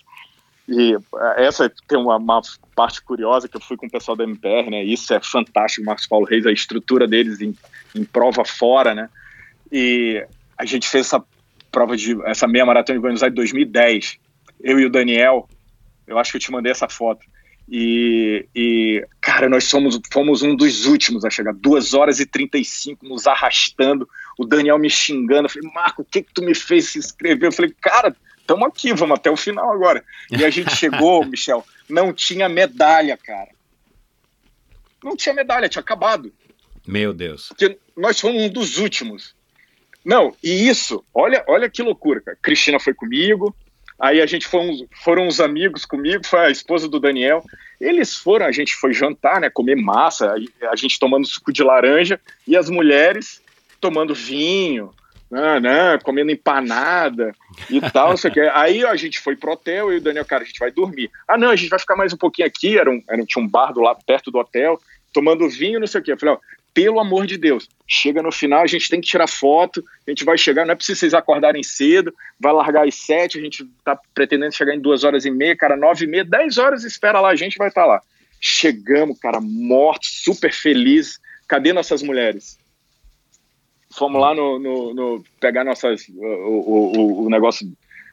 E 0.70 0.94
eh, 0.94 1.46
essa 1.46 1.72
tem 1.88 1.98
uma, 1.98 2.18
uma, 2.18 2.42
parte 2.76 3.02
curiosa 3.02 3.48
que 3.48 3.58
eu 3.58 3.62
fui 3.62 3.76
com 3.76 3.86
o 3.86 3.92
pessoal 3.92 4.16
da 4.16 4.24
MPR, 4.24 4.70
né? 4.70 4.84
Isso 4.84 5.14
é 5.14 5.20
fantástico, 5.20 5.86
Marcos 5.86 6.08
Paulo 6.08 6.26
Reis, 6.26 6.46
a 6.46 6.52
estrutura 6.52 7.08
deles 7.08 7.42
em, 7.42 7.56
em 7.94 8.04
prova 8.06 8.46
fora, 8.46 8.96
né? 8.96 9.10
E 9.72 10.26
a 10.58 10.66
gente 10.66 10.88
fez 10.88 11.08
essa 11.08 11.24
prova 11.72 11.96
de 11.96 12.18
essa 12.26 12.48
meia 12.48 12.66
maratona 12.66 12.98
de 12.98 13.02
Buenos 13.02 13.24
Aires 13.24 13.36
2010. 13.36 14.20
Eu 14.62 14.80
e 14.80 14.86
o 14.86 14.90
Daniel, 14.90 15.48
eu 16.08 16.18
acho 16.18 16.32
que 16.32 16.38
eu 16.38 16.42
te 16.42 16.52
mandei 16.52 16.72
essa 16.72 16.90
foto. 16.90 17.26
E, 17.70 18.48
e, 18.56 19.06
cara, 19.20 19.50
nós 19.50 19.66
somos, 19.66 20.00
fomos 20.12 20.42
um 20.42 20.56
dos 20.56 20.86
últimos 20.86 21.26
a 21.26 21.30
chegar, 21.30 21.54
2 21.54 21.94
horas 21.94 22.20
e 22.20 22.26
35 22.26 23.06
nos 23.06 23.28
arrastando, 23.28 24.08
o 24.38 24.46
Daniel 24.46 24.80
me 24.80 24.90
xingando. 24.90 25.48
Eu 25.48 25.50
falei, 25.50 25.70
Marco, 25.74 26.02
o 26.02 26.06
que, 26.06 26.24
que 26.24 26.34
tu 26.34 26.42
me 26.42 26.56
fez 26.56 26.90
se 26.90 27.00
inscrever? 27.00 27.50
Eu 27.50 27.52
falei, 27.52 27.74
cara, 27.82 28.16
estamos 28.40 28.66
aqui, 28.68 28.94
vamos 28.94 29.18
até 29.18 29.30
o 29.30 29.36
final 29.36 29.70
agora. 29.72 30.04
E 30.32 30.46
a 30.46 30.50
gente 30.50 30.74
chegou, 30.76 31.26
Michel, 31.28 31.66
não 31.90 32.14
tinha 32.14 32.48
medalha, 32.48 33.18
cara. 33.18 33.50
Não 35.04 35.16
tinha 35.16 35.36
medalha, 35.36 35.68
tinha 35.68 35.82
acabado. 35.82 36.32
Meu 36.88 37.14
Deus. 37.14 37.50
Porque 37.50 37.78
nós 37.96 38.20
fomos 38.20 38.42
um 38.42 38.50
dos 38.50 38.78
últimos. 38.78 39.36
Não, 40.08 40.34
e 40.42 40.70
isso, 40.70 41.04
olha, 41.14 41.44
olha 41.50 41.70
que 41.70 41.84
loucura, 41.84 42.22
cara. 42.22 42.38
Cristina 42.42 42.80
foi 42.80 42.94
comigo, 42.94 43.54
aí 44.00 44.22
a 44.22 44.26
gente 44.26 44.48
foi 44.48 44.62
uns, 44.62 44.86
foram 45.04 45.28
uns 45.28 45.42
amigos 45.42 45.86
comigo, 45.86 46.26
foi 46.26 46.40
a 46.40 46.50
esposa 46.50 46.88
do 46.88 46.98
Daniel. 46.98 47.44
Eles 47.78 48.16
foram, 48.16 48.46
a 48.46 48.52
gente 48.54 48.74
foi 48.78 48.94
jantar, 48.94 49.42
né, 49.42 49.50
comer 49.50 49.76
massa, 49.76 50.34
a 50.72 50.76
gente 50.78 50.98
tomando 50.98 51.28
suco 51.28 51.52
de 51.52 51.62
laranja 51.62 52.22
e 52.48 52.56
as 52.56 52.70
mulheres 52.70 53.42
tomando 53.82 54.16
vinho, 54.16 54.92
né, 55.30 55.60
né, 55.60 56.00
comendo 56.02 56.32
empanada 56.32 57.36
e 57.70 57.82
tal, 57.92 58.12
não 58.12 58.18
sei 58.18 58.32
o 58.32 58.34
que. 58.34 58.40
Aí 58.40 58.86
a 58.86 58.96
gente 58.96 59.20
foi 59.20 59.36
pro 59.36 59.52
hotel 59.52 59.92
e 59.92 59.98
o 59.98 60.02
Daniel, 60.02 60.24
cara, 60.24 60.44
a 60.44 60.48
gente 60.48 60.60
vai 60.60 60.72
dormir. 60.72 61.12
Ah, 61.28 61.38
não, 61.38 61.50
a 61.50 61.56
gente 61.58 61.70
vai 61.70 61.80
ficar 61.80 61.98
mais 61.98 62.14
um 62.14 62.18
pouquinho 62.18 62.48
aqui, 62.48 62.78
era 62.78 62.90
um, 62.90 63.04
era, 63.10 63.26
tinha 63.26 63.44
um 63.44 63.48
bar 63.48 63.74
do 63.74 63.82
lado 63.82 64.00
perto 64.08 64.32
do 64.32 64.40
hotel, 64.40 64.80
tomando 65.14 65.50
vinho, 65.50 65.82
não 65.82 65.88
sei 65.88 66.00
o 66.00 66.04
que. 66.04 66.14
Eu 66.14 66.18
falei, 66.18 66.36
ó, 66.36 66.40
pelo 66.78 67.00
amor 67.00 67.26
de 67.26 67.40
Deus, 67.40 67.68
chega 67.88 68.22
no 68.22 68.32
final, 68.32 68.62
a 68.62 68.68
gente 68.68 68.88
tem 68.88 69.02
que 69.02 69.08
tirar 69.08 69.26
foto, 69.26 69.84
a 70.06 70.12
gente 70.12 70.24
vai 70.24 70.38
chegar, 70.38 70.64
não 70.64 70.74
é 70.74 70.76
preciso 70.76 71.00
vocês 71.00 71.14
acordarem 71.16 71.64
cedo, 71.64 72.14
vai 72.40 72.54
largar 72.54 72.88
às 72.88 72.94
sete, 72.94 73.40
a 73.40 73.42
gente 73.42 73.66
tá 73.84 74.00
pretendendo 74.14 74.54
chegar 74.54 74.76
em 74.76 74.80
duas 74.80 75.04
horas 75.04 75.26
e 75.26 75.32
meia, 75.32 75.58
cara, 75.58 75.76
nove 75.76 76.06
e 76.06 76.08
meia, 76.08 76.24
dez 76.24 76.60
horas, 76.60 76.84
espera 76.84 77.20
lá, 77.20 77.30
a 77.30 77.36
gente 77.36 77.58
vai 77.58 77.70
estar 77.70 77.82
tá 77.82 77.88
lá. 77.88 78.02
Chegamos, 78.40 79.18
cara, 79.18 79.42
mortos, 79.42 80.22
super 80.24 80.54
felizes, 80.54 81.20
cadê 81.48 81.74
nossas 81.74 82.04
mulheres? 82.04 82.60
Fomos 83.90 84.22
lá 84.22 84.36
no, 84.36 84.60
no, 84.60 84.94
no 84.94 85.24
pegar 85.40 85.64
nossas, 85.64 86.08
o, 86.10 86.94
o, 86.96 87.26
o, 87.26 87.30
negócio, 87.32 87.68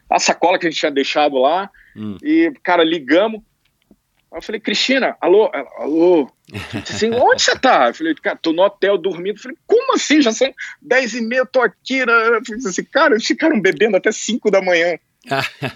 a 0.09 0.17
sacola 0.17 0.57
que 0.57 0.65
a 0.65 0.71
gente 0.71 0.79
tinha 0.79 0.91
deixado 0.91 1.37
lá, 1.37 1.69
hum. 1.95 2.17
e, 2.23 2.51
cara, 2.63 2.83
ligamos, 2.83 3.43
Aí 4.31 4.39
eu 4.39 4.41
falei, 4.41 4.59
Cristina, 4.59 5.15
alô, 5.21 5.49
alô, 5.77 6.29
assim, 6.73 7.11
onde 7.13 7.41
você 7.41 7.57
tá? 7.57 7.87
Eu 7.87 7.93
falei, 7.93 8.15
cara, 8.15 8.37
tô 8.41 8.51
no 8.51 8.63
hotel 8.63 8.97
dormindo. 8.97 9.37
Eu 9.37 9.41
falei, 9.41 9.57
como 9.65 9.93
assim? 9.93 10.21
Já 10.21 10.31
são 10.31 10.53
10 10.81 11.15
e 11.15 11.21
meia, 11.21 11.45
tô 11.45 11.61
aqui. 11.61 12.05
Né? 12.05 12.13
Eu 12.13 12.45
falei 12.45 12.61
assim, 12.65 12.83
cara, 12.83 13.13
eles 13.13 13.25
ficaram 13.25 13.59
bebendo 13.59 13.97
até 13.97 14.11
5 14.11 14.51
da 14.51 14.61
manhã. 14.61 14.97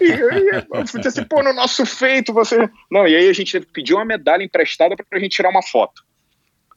e 0.00 0.12
aí, 0.12 0.48
eu 0.72 0.86
falei 0.86 1.06
assim, 1.06 1.24
pô, 1.24 1.42
no 1.42 1.52
nosso 1.52 1.84
feito, 1.86 2.32
você. 2.32 2.68
Não, 2.90 3.06
e 3.06 3.16
aí 3.16 3.28
a 3.28 3.32
gente 3.32 3.58
pediu 3.60 3.96
uma 3.96 4.04
medalha 4.04 4.44
emprestada 4.44 4.94
pra 4.96 5.18
gente 5.18 5.36
tirar 5.36 5.50
uma 5.50 5.62
foto. 5.62 6.02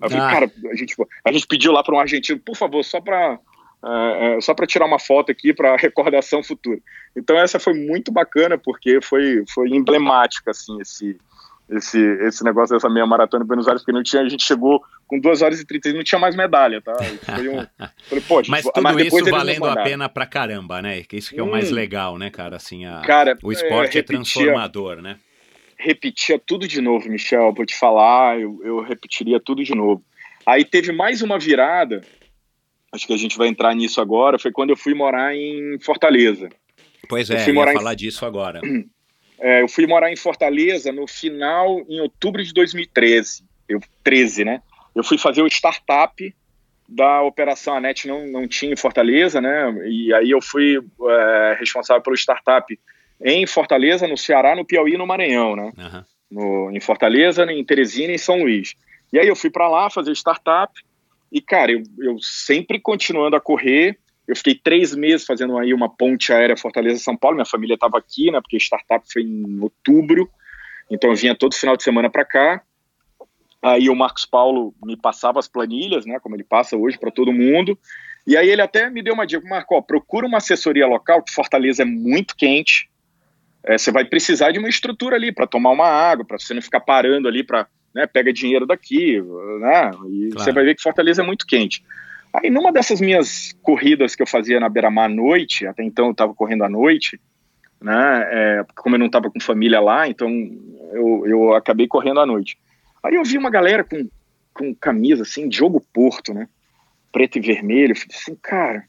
Eu 0.01 0.09
falei, 0.09 0.25
ah. 0.25 0.31
cara, 0.31 0.51
a 0.71 0.75
gente, 0.75 0.95
a 1.25 1.31
gente 1.31 1.47
pediu 1.47 1.71
lá 1.71 1.83
para 1.83 1.95
um 1.95 1.99
argentino, 1.99 2.39
por 2.39 2.55
favor, 2.55 2.83
só 2.83 3.01
para 3.01 3.39
Uh, 3.85 4.37
uh, 4.37 4.41
só 4.41 4.53
para 4.53 4.65
tirar 4.65 4.85
uma 4.85 4.97
foto 4.97 5.29
aqui 5.29 5.53
para 5.53 5.75
recordação 5.75 6.41
futura. 6.41 6.79
Então 7.13 7.37
essa 7.37 7.59
foi 7.59 7.73
muito 7.73 8.13
bacana 8.13 8.57
porque 8.57 9.01
foi 9.01 9.43
foi 9.53 9.67
emblemática 9.71 10.51
assim 10.51 10.79
esse 10.79 11.17
esse, 11.69 11.99
esse 12.21 12.43
negócio 12.43 12.75
dessa 12.75 12.89
meia 12.89 13.05
maratona 13.05 13.43
em 13.43 13.47
Buenos 13.47 13.67
Aires, 13.67 13.81
porque 13.81 13.91
não 13.91 14.03
tinha, 14.03 14.21
a 14.21 14.29
gente 14.29 14.43
chegou 14.43 14.81
com 15.07 15.19
2 15.19 15.41
horas 15.41 15.59
e 15.59 15.65
30 15.65 15.89
e 15.89 15.93
não 15.93 16.03
tinha 16.03 16.19
mais 16.19 16.35
medalha, 16.35 16.81
tá? 16.81 16.93
Foi 16.93 17.47
um, 17.49 17.65
falei, 18.07 18.23
Pô, 18.27 18.41
mas 18.47 18.63
tudo 18.65 18.81
mas 18.81 18.97
isso 18.97 19.25
valendo 19.25 19.65
a 19.65 19.83
pena 19.83 20.09
pra 20.09 20.25
caramba, 20.25 20.81
né? 20.81 21.03
Que 21.03 21.17
isso 21.17 21.33
que 21.33 21.39
é 21.39 21.43
o 21.43 21.49
mais 21.49 21.71
hum. 21.71 21.75
legal, 21.75 22.17
né, 22.17 22.29
cara? 22.29 22.57
Assim, 22.57 22.85
a, 22.85 23.01
cara, 23.01 23.37
o 23.43 23.51
esporte 23.51 23.97
é, 23.97 24.01
é 24.01 24.03
transformador, 24.03 25.01
né? 25.01 25.17
Repetia 25.77 26.39
tudo 26.39 26.67
de 26.67 26.79
novo, 26.79 27.09
Michel, 27.09 27.53
vou 27.53 27.65
te 27.65 27.77
falar, 27.77 28.39
eu, 28.39 28.59
eu 28.63 28.81
repetiria 28.81 29.39
tudo 29.39 29.63
de 29.63 29.75
novo. 29.75 30.03
Aí 30.45 30.63
teve 30.63 30.91
mais 30.91 31.21
uma 31.21 31.39
virada, 31.39 32.01
acho 32.91 33.07
que 33.07 33.13
a 33.13 33.17
gente 33.17 33.37
vai 33.37 33.47
entrar 33.47 33.73
nisso 33.73 33.99
agora, 33.99 34.37
foi 34.37 34.51
quando 34.51 34.69
eu 34.69 34.77
fui 34.77 34.93
morar 34.93 35.35
em 35.35 35.79
Fortaleza. 35.79 36.49
Pois 37.09 37.29
é, 37.29 37.35
eu 37.35 37.39
fui 37.39 37.53
morar 37.53 37.73
falar 37.73 37.93
em... 37.93 37.97
disso 37.97 38.25
agora. 38.25 38.61
É, 39.39 39.61
eu 39.61 39.67
fui 39.67 39.85
morar 39.87 40.11
em 40.11 40.15
Fortaleza 40.15 40.91
no 40.91 41.07
final, 41.07 41.83
em 41.89 41.99
outubro 41.99 42.43
de 42.43 42.53
2013. 42.53 43.43
Eu, 43.67 43.79
13, 44.03 44.45
né? 44.45 44.61
Eu 44.95 45.03
fui 45.03 45.17
fazer 45.17 45.41
o 45.41 45.47
startup 45.47 46.35
da 46.87 47.21
Operação 47.21 47.75
Anet, 47.75 48.07
não, 48.07 48.27
não 48.27 48.47
tinha 48.47 48.73
em 48.73 48.77
Fortaleza, 48.77 49.41
né? 49.41 49.73
E 49.87 50.13
aí 50.13 50.29
eu 50.29 50.41
fui 50.41 50.77
é, 50.77 51.57
responsável 51.59 52.01
pelo 52.03 52.15
startup 52.15 52.79
em 53.21 53.47
Fortaleza, 53.47 54.07
no 54.07 54.17
Ceará, 54.17 54.55
no 54.55 54.65
Piauí 54.65 54.93
e 54.93 54.97
no 54.97 55.07
Maranhão, 55.07 55.55
né? 55.55 55.71
Uhum. 55.77 56.03
No, 56.29 56.71
em 56.71 56.79
Fortaleza, 56.79 57.43
em 57.51 57.63
Teresina 57.63 58.11
e 58.11 58.15
em 58.15 58.19
São 58.19 58.41
Luís. 58.41 58.75
E 59.11 59.19
aí 59.19 59.27
eu 59.27 59.35
fui 59.35 59.49
para 59.49 59.69
lá 59.69 59.89
fazer 59.89 60.11
startup 60.11 60.73
e, 61.31 61.41
cara, 61.41 61.71
eu, 61.71 61.83
eu 61.99 62.17
sempre 62.19 62.79
continuando 62.79 63.35
a 63.35 63.41
correr, 63.41 63.97
eu 64.27 64.35
fiquei 64.35 64.55
três 64.55 64.95
meses 64.95 65.25
fazendo 65.25 65.57
aí 65.57 65.73
uma 65.73 65.89
ponte 65.89 66.31
aérea 66.31 66.55
Fortaleza-São 66.55 67.17
Paulo. 67.17 67.35
Minha 67.35 67.45
família 67.45 67.73
estava 67.73 67.97
aqui, 67.97 68.31
né? 68.31 68.39
Porque 68.39 68.55
a 68.55 68.59
startup 68.59 69.05
foi 69.11 69.23
em 69.23 69.59
outubro. 69.59 70.29
Então 70.89 71.09
eu 71.09 71.15
vinha 71.15 71.35
todo 71.35 71.55
final 71.55 71.75
de 71.75 71.83
semana 71.83 72.09
para 72.09 72.23
cá. 72.23 72.61
Aí 73.61 73.89
o 73.89 73.95
Marcos 73.95 74.25
Paulo 74.25 74.73
me 74.83 74.97
passava 74.97 75.39
as 75.39 75.47
planilhas, 75.47 76.05
né? 76.05 76.19
Como 76.19 76.35
ele 76.35 76.43
passa 76.43 76.77
hoje 76.77 76.97
para 76.97 77.11
todo 77.11 77.33
mundo. 77.33 77.77
E 78.25 78.37
aí 78.37 78.49
ele 78.49 78.61
até 78.61 78.89
me 78.89 79.01
deu 79.01 79.13
uma 79.13 79.27
dica, 79.27 79.47
Marco, 79.47 79.75
ó, 79.75 79.81
procura 79.81 80.25
uma 80.25 80.37
assessoria 80.37 80.87
local, 80.87 81.21
que 81.21 81.33
Fortaleza 81.33 81.83
é 81.83 81.85
muito 81.85 82.35
quente. 82.35 82.89
É, 83.65 83.77
você 83.77 83.91
vai 83.91 84.05
precisar 84.05 84.51
de 84.51 84.59
uma 84.59 84.69
estrutura 84.69 85.15
ali 85.15 85.31
para 85.31 85.47
tomar 85.47 85.71
uma 85.71 85.87
água, 85.87 86.25
para 86.25 86.37
você 86.37 86.53
não 86.53 86.61
ficar 86.61 86.81
parando 86.81 87.27
ali 87.27 87.43
para, 87.43 87.67
né, 87.93 88.05
pega 88.05 88.31
dinheiro 88.31 88.65
daqui, 88.65 89.21
né? 89.59 89.91
E 90.09 90.29
claro. 90.29 90.39
você 90.39 90.51
vai 90.51 90.63
ver 90.63 90.75
que 90.75 90.81
Fortaleza 90.81 91.21
é 91.21 91.25
muito 91.25 91.45
quente. 91.45 91.83
Aí 92.33 92.49
numa 92.49 92.71
dessas 92.71 92.99
minhas 92.99 93.53
corridas 93.61 94.15
que 94.15 94.23
eu 94.23 94.27
fazia 94.27 94.59
na 94.59 94.67
beira-mar 94.67 95.05
à 95.05 95.13
noite, 95.13 95.67
até 95.67 95.83
então 95.83 96.05
eu 96.05 96.11
estava 96.11 96.33
correndo 96.33 96.63
à 96.63 96.69
noite, 96.69 97.19
né? 97.79 98.27
É, 98.31 98.65
como 98.75 98.95
eu 98.95 98.99
não 98.99 99.05
estava 99.05 99.29
com 99.29 99.39
família 99.39 99.79
lá, 99.79 100.07
então 100.07 100.29
eu, 100.91 101.27
eu 101.27 101.53
acabei 101.53 101.87
correndo 101.87 102.19
à 102.19 102.25
noite. 102.25 102.57
Aí 103.03 103.15
eu 103.15 103.23
vi 103.23 103.37
uma 103.37 103.51
galera 103.51 103.83
com, 103.83 104.09
com 104.53 104.73
camisa 104.73 105.23
assim, 105.23 105.47
Diogo 105.47 105.79
Porto, 105.93 106.33
né? 106.33 106.47
Preto 107.11 107.37
e 107.37 107.41
vermelho. 107.41 107.95
Falei 107.95 108.17
assim, 108.17 108.35
cara. 108.41 108.83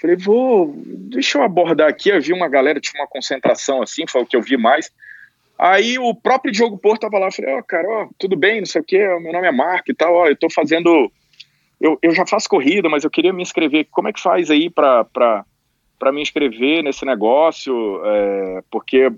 Falei, 0.00 0.16
vou, 0.16 0.74
deixa 0.76 1.38
eu 1.38 1.42
abordar 1.42 1.88
aqui. 1.88 2.10
Eu 2.10 2.20
vi 2.20 2.32
uma 2.32 2.48
galera, 2.48 2.80
tinha 2.80 3.00
uma 3.00 3.08
concentração 3.08 3.82
assim, 3.82 4.04
foi 4.06 4.22
o 4.22 4.26
que 4.26 4.36
eu 4.36 4.42
vi 4.42 4.56
mais. 4.56 4.92
Aí 5.58 5.98
o 5.98 6.14
próprio 6.14 6.52
Diogo 6.52 6.78
Porto 6.78 7.00
tava 7.00 7.18
lá, 7.18 7.32
falei, 7.32 7.52
ó, 7.52 7.58
oh, 7.58 7.62
cara, 7.64 7.88
ó, 7.88 8.08
tudo 8.16 8.36
bem, 8.36 8.60
não 8.60 8.66
sei 8.66 8.80
o 8.80 8.84
quê, 8.84 8.98
meu 9.18 9.32
nome 9.32 9.46
é 9.46 9.50
Marco 9.50 9.90
e 9.90 9.94
tal, 9.94 10.14
ó, 10.14 10.28
eu 10.28 10.36
tô 10.36 10.48
fazendo 10.48 11.10
eu, 11.80 11.98
eu 12.02 12.14
já 12.14 12.26
faço 12.26 12.48
corrida, 12.48 12.88
mas 12.88 13.04
eu 13.04 13.10
queria 13.10 13.32
me 13.32 13.42
inscrever. 13.42 13.86
Como 13.90 14.08
é 14.08 14.12
que 14.12 14.20
faz 14.20 14.50
aí 14.50 14.68
para 14.68 15.44
me 16.12 16.20
inscrever 16.20 16.82
nesse 16.82 17.04
negócio? 17.04 18.00
É, 18.04 18.62
porque 18.70 19.10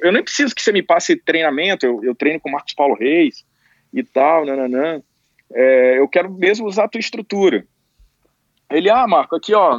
eu 0.00 0.12
nem 0.12 0.22
preciso 0.22 0.54
que 0.54 0.62
você 0.62 0.72
me 0.72 0.82
passe 0.82 1.16
treinamento, 1.16 1.84
eu, 1.84 2.02
eu 2.04 2.14
treino 2.14 2.40
com 2.40 2.48
o 2.48 2.52
Marcos 2.52 2.74
Paulo 2.74 2.94
Reis 2.94 3.44
e 3.92 4.02
tal, 4.02 4.46
nananã. 4.46 5.02
É, 5.52 5.98
eu 5.98 6.08
quero 6.08 6.32
mesmo 6.32 6.66
usar 6.66 6.84
a 6.84 6.88
tua 6.88 7.00
estrutura. 7.00 7.66
Ele, 8.70 8.90
ah, 8.90 9.06
Marco, 9.06 9.36
aqui 9.36 9.54
ó, 9.54 9.78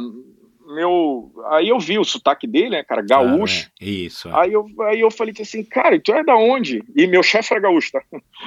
meu. 0.66 1.30
Aí 1.50 1.68
eu 1.68 1.78
vi 1.78 1.98
o 1.98 2.04
sotaque 2.04 2.46
dele, 2.46 2.70
né, 2.70 2.84
cara, 2.84 3.02
gaúcho. 3.02 3.70
Ah, 3.70 3.84
é. 3.84 3.88
Isso. 3.88 4.28
Aí 4.36 4.52
eu, 4.52 4.66
aí 4.82 5.00
eu 5.00 5.10
falei 5.10 5.34
assim, 5.40 5.64
cara, 5.64 5.98
tu 6.00 6.12
é 6.12 6.22
da 6.22 6.36
onde? 6.36 6.82
E 6.94 7.06
meu 7.06 7.22
chefe 7.22 7.52
era 7.52 7.62
gaúcho, 7.62 7.92
tá? 7.92 8.02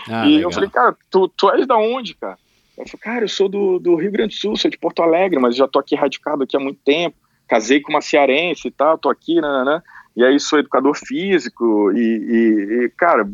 Ah, 0.08 0.26
e 0.26 0.36
legal. 0.36 0.50
eu 0.50 0.52
falei, 0.52 0.70
cara, 0.70 0.96
tu, 1.10 1.28
tu 1.30 1.50
és 1.52 1.66
da 1.66 1.78
onde, 1.78 2.16
cara? 2.16 2.38
Eu 2.82 2.88
falei, 2.88 3.02
cara, 3.02 3.24
eu 3.26 3.30
sou 3.30 3.48
do, 3.48 3.78
do 3.78 3.96
Rio 3.96 4.12
Grande 4.12 4.36
do 4.36 4.40
Sul, 4.40 4.58
sou 4.58 4.72
de 4.72 4.78
Porto 4.78 5.04
Alegre, 5.04 5.40
mas 5.40 5.56
já 5.56 5.68
tô 5.68 5.78
aqui 5.78 5.96
radicado 5.96 6.44
aqui 6.44 6.58
há 6.58 6.60
muito 6.60 6.80
tempo. 6.84 7.16
Casei 7.48 7.80
com 7.80 7.92
uma 7.92 8.02
cearense 8.02 8.68
e 8.68 8.72
tal, 8.72 8.98
tô 8.98 9.10
aqui, 9.10 9.40
né, 9.40 9.64
né? 9.64 9.84
E 10.16 10.24
aí 10.24 10.40
sou 10.40 10.58
educador 10.58 10.96
físico 10.96 11.92
e, 11.92 12.00
e, 12.00 12.86
e 12.86 12.90
cara, 12.98 13.30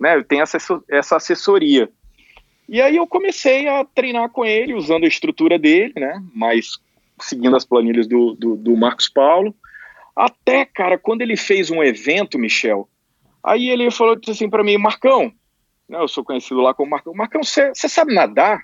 né, 0.00 0.20
tenho 0.24 0.42
essa, 0.42 0.58
essa 0.90 1.16
assessoria. 1.16 1.88
E 2.68 2.80
aí 2.80 2.96
eu 2.96 3.06
comecei 3.06 3.68
a 3.68 3.84
treinar 3.84 4.30
com 4.30 4.44
ele, 4.44 4.74
usando 4.74 5.04
a 5.04 5.08
estrutura 5.08 5.58
dele, 5.58 5.92
né? 5.96 6.20
Mas 6.34 6.78
seguindo 7.20 7.54
as 7.54 7.64
planilhas 7.64 8.08
do, 8.08 8.34
do, 8.34 8.56
do 8.56 8.76
Marcos 8.76 9.08
Paulo. 9.08 9.54
Até, 10.16 10.64
cara, 10.64 10.98
quando 10.98 11.22
ele 11.22 11.36
fez 11.36 11.70
um 11.70 11.82
evento, 11.82 12.38
Michel, 12.38 12.88
aí 13.44 13.68
ele 13.68 13.90
falou 13.92 14.18
assim 14.28 14.50
para 14.50 14.64
mim, 14.64 14.76
Marcão, 14.76 15.32
né, 15.88 15.98
eu 16.00 16.08
sou 16.08 16.24
conhecido 16.24 16.60
lá 16.60 16.74
como 16.74 16.90
Marcão, 16.90 17.14
Marcão, 17.14 17.42
você 17.42 17.72
sabe 17.74 18.12
nadar? 18.12 18.62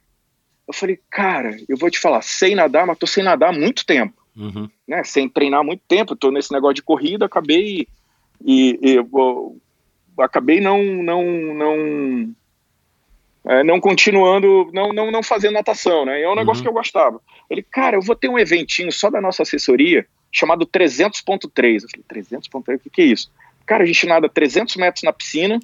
Eu 0.69 0.75
falei, 0.75 1.01
cara, 1.11 1.57
eu 1.67 1.77
vou 1.77 1.91
te 1.91 1.99
falar, 1.99 2.21
sei 2.21 2.55
nadar, 2.55 2.87
mas 2.87 2.99
tô 2.99 3.07
sem 3.07 3.25
nadar 3.25 3.49
há 3.49 3.59
muito 3.59 3.87
tempo. 3.87 4.15
Uhum. 4.37 4.69
Né, 4.87 5.03
sem 5.03 5.29
treinar 5.29 5.61
há 5.61 5.65
muito 5.65 5.83
tempo, 5.89 6.15
tô 6.15 6.31
nesse 6.31 6.53
negócio 6.53 6.75
de 6.75 6.83
corrida, 6.83 7.25
acabei 7.25 7.89
e, 8.45 8.79
e 8.81 8.95
eu, 8.95 9.57
acabei 10.19 10.61
não 10.61 10.83
não 10.85 11.25
não 11.55 12.35
é, 13.49 13.65
não 13.65 13.81
continuando, 13.81 14.71
não, 14.75 14.93
não, 14.93 15.11
não 15.11 15.23
fazendo 15.23 15.55
natação, 15.55 16.05
né? 16.05 16.21
É 16.21 16.29
um 16.29 16.35
negócio 16.35 16.61
uhum. 16.61 16.65
que 16.65 16.69
eu 16.69 16.75
gostava. 16.75 17.19
Ele, 17.49 17.63
cara, 17.63 17.97
eu 17.97 18.03
vou 18.03 18.15
ter 18.15 18.29
um 18.29 18.39
eventinho 18.39 18.93
só 18.93 19.09
da 19.09 19.23
nossa 19.23 19.43
assessoria 19.43 20.07
chamado 20.31 20.67
300.3. 20.67 21.83
Eu 21.83 21.89
falei, 21.89 22.23
300.3, 22.23 22.77
o 22.77 22.79
que, 22.79 22.91
que 22.91 23.01
é 23.01 23.07
isso? 23.07 23.31
Cara, 23.65 23.85
a 23.85 23.87
gente 23.87 24.07
nada 24.07 24.29
300 24.29 24.77
metros 24.77 25.03
na 25.03 25.15
piscina 25.15 25.59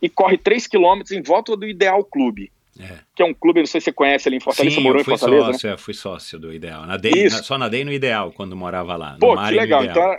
e 0.00 0.08
corre 0.08 0.38
3 0.38 0.66
quilômetros 0.66 1.12
em 1.12 1.22
volta 1.22 1.54
do 1.54 1.66
Ideal 1.66 2.02
Clube. 2.04 2.50
É. 2.78 2.98
Que 3.14 3.22
é 3.22 3.26
um 3.26 3.32
clube, 3.32 3.60
não 3.60 3.66
sei 3.66 3.80
se 3.80 3.86
você 3.86 3.92
conhece 3.92 4.28
ali 4.28 4.36
em 4.36 4.40
Fortaleza, 4.40 4.76
Sim, 4.76 4.82
morou 4.82 4.98
eu 4.98 5.02
em 5.02 5.04
Fortaleza. 5.04 5.52
Sócio, 5.52 5.70
né? 5.70 5.76
fui 5.76 5.94
sócio 5.94 6.38
do 6.38 6.52
Ideal. 6.52 6.86
Nadei, 6.86 7.24
na, 7.24 7.42
só 7.42 7.56
nadei 7.56 7.84
no 7.84 7.92
Ideal 7.92 8.32
quando 8.32 8.54
morava 8.54 8.96
lá. 8.96 9.16
Pô, 9.18 9.36
que 9.36 9.50
legal. 9.52 9.84
Então, 9.84 10.16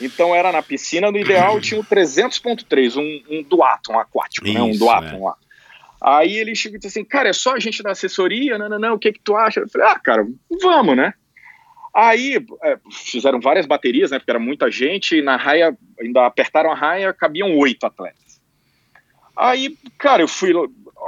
então 0.00 0.34
era 0.34 0.52
na 0.52 0.62
piscina 0.62 1.10
do 1.10 1.18
Ideal, 1.18 1.60
tinha 1.60 1.80
o 1.80 1.84
300.3, 1.84 2.96
um, 2.96 3.38
um 3.38 3.42
duato, 3.42 3.92
um 3.92 3.98
aquático, 3.98 4.46
Isso, 4.46 4.54
né? 4.54 4.62
Um 4.62 4.76
duato 4.76 5.14
é. 5.14 5.18
lá. 5.18 5.34
Aí 6.00 6.36
ele 6.36 6.54
chegou 6.54 6.76
e 6.76 6.78
disse 6.78 6.98
assim, 6.98 7.06
cara, 7.06 7.28
é 7.28 7.32
só 7.32 7.54
a 7.54 7.58
gente 7.58 7.82
da 7.82 7.90
assessoria? 7.90 8.56
Não, 8.56 8.68
não, 8.68 8.78
não, 8.78 8.94
o 8.94 8.98
que 8.98 9.12
que 9.12 9.20
tu 9.20 9.36
acha? 9.36 9.60
Eu 9.60 9.68
falei, 9.68 9.88
ah, 9.88 9.98
cara, 9.98 10.26
vamos, 10.62 10.96
né? 10.96 11.12
Aí 11.94 12.36
é, 12.62 12.78
fizeram 12.90 13.40
várias 13.40 13.66
baterias, 13.66 14.10
né? 14.10 14.18
Porque 14.18 14.30
era 14.30 14.38
muita 14.38 14.70
gente, 14.70 15.16
e 15.16 15.22
na 15.22 15.36
raia, 15.36 15.76
ainda 16.00 16.24
apertaram 16.24 16.70
a 16.70 16.74
raia, 16.74 17.12
cabiam 17.12 17.54
oito 17.58 17.84
atletas. 17.84 18.40
Aí, 19.36 19.76
cara, 19.98 20.22
eu 20.22 20.28
fui, 20.28 20.52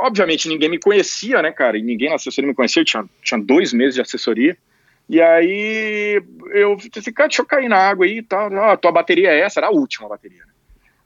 obviamente 0.03 0.49
ninguém 0.49 0.69
me 0.69 0.79
conhecia, 0.79 1.41
né, 1.41 1.53
cara? 1.53 1.79
E 1.79 1.83
ninguém 1.83 2.09
na 2.09 2.17
assessoria 2.17 2.49
me 2.49 2.55
conhecia, 2.55 2.83
eu 2.83 2.87
tinha, 2.87 3.05
tinha 3.23 3.41
dois 3.41 3.73
meses 3.73 3.95
de 3.95 4.01
assessoria. 4.01 4.57
E 5.09 5.21
aí 5.21 6.23
eu 6.53 6.77
disse 6.77 7.13
cara, 7.13 7.29
deixa 7.29 7.43
eu 7.43 7.47
cair 7.47 7.69
na 7.69 7.77
água 7.77 8.07
aí 8.07 8.19
e 8.19 8.23
tal. 8.23 8.53
Ah, 8.55 8.77
tua 8.77 8.93
bateria 8.93 9.31
é 9.31 9.41
essa, 9.41 9.61
era 9.61 9.69
a 9.69 9.73
última 9.73 10.09
bateria. 10.09 10.45
Né? 10.45 10.53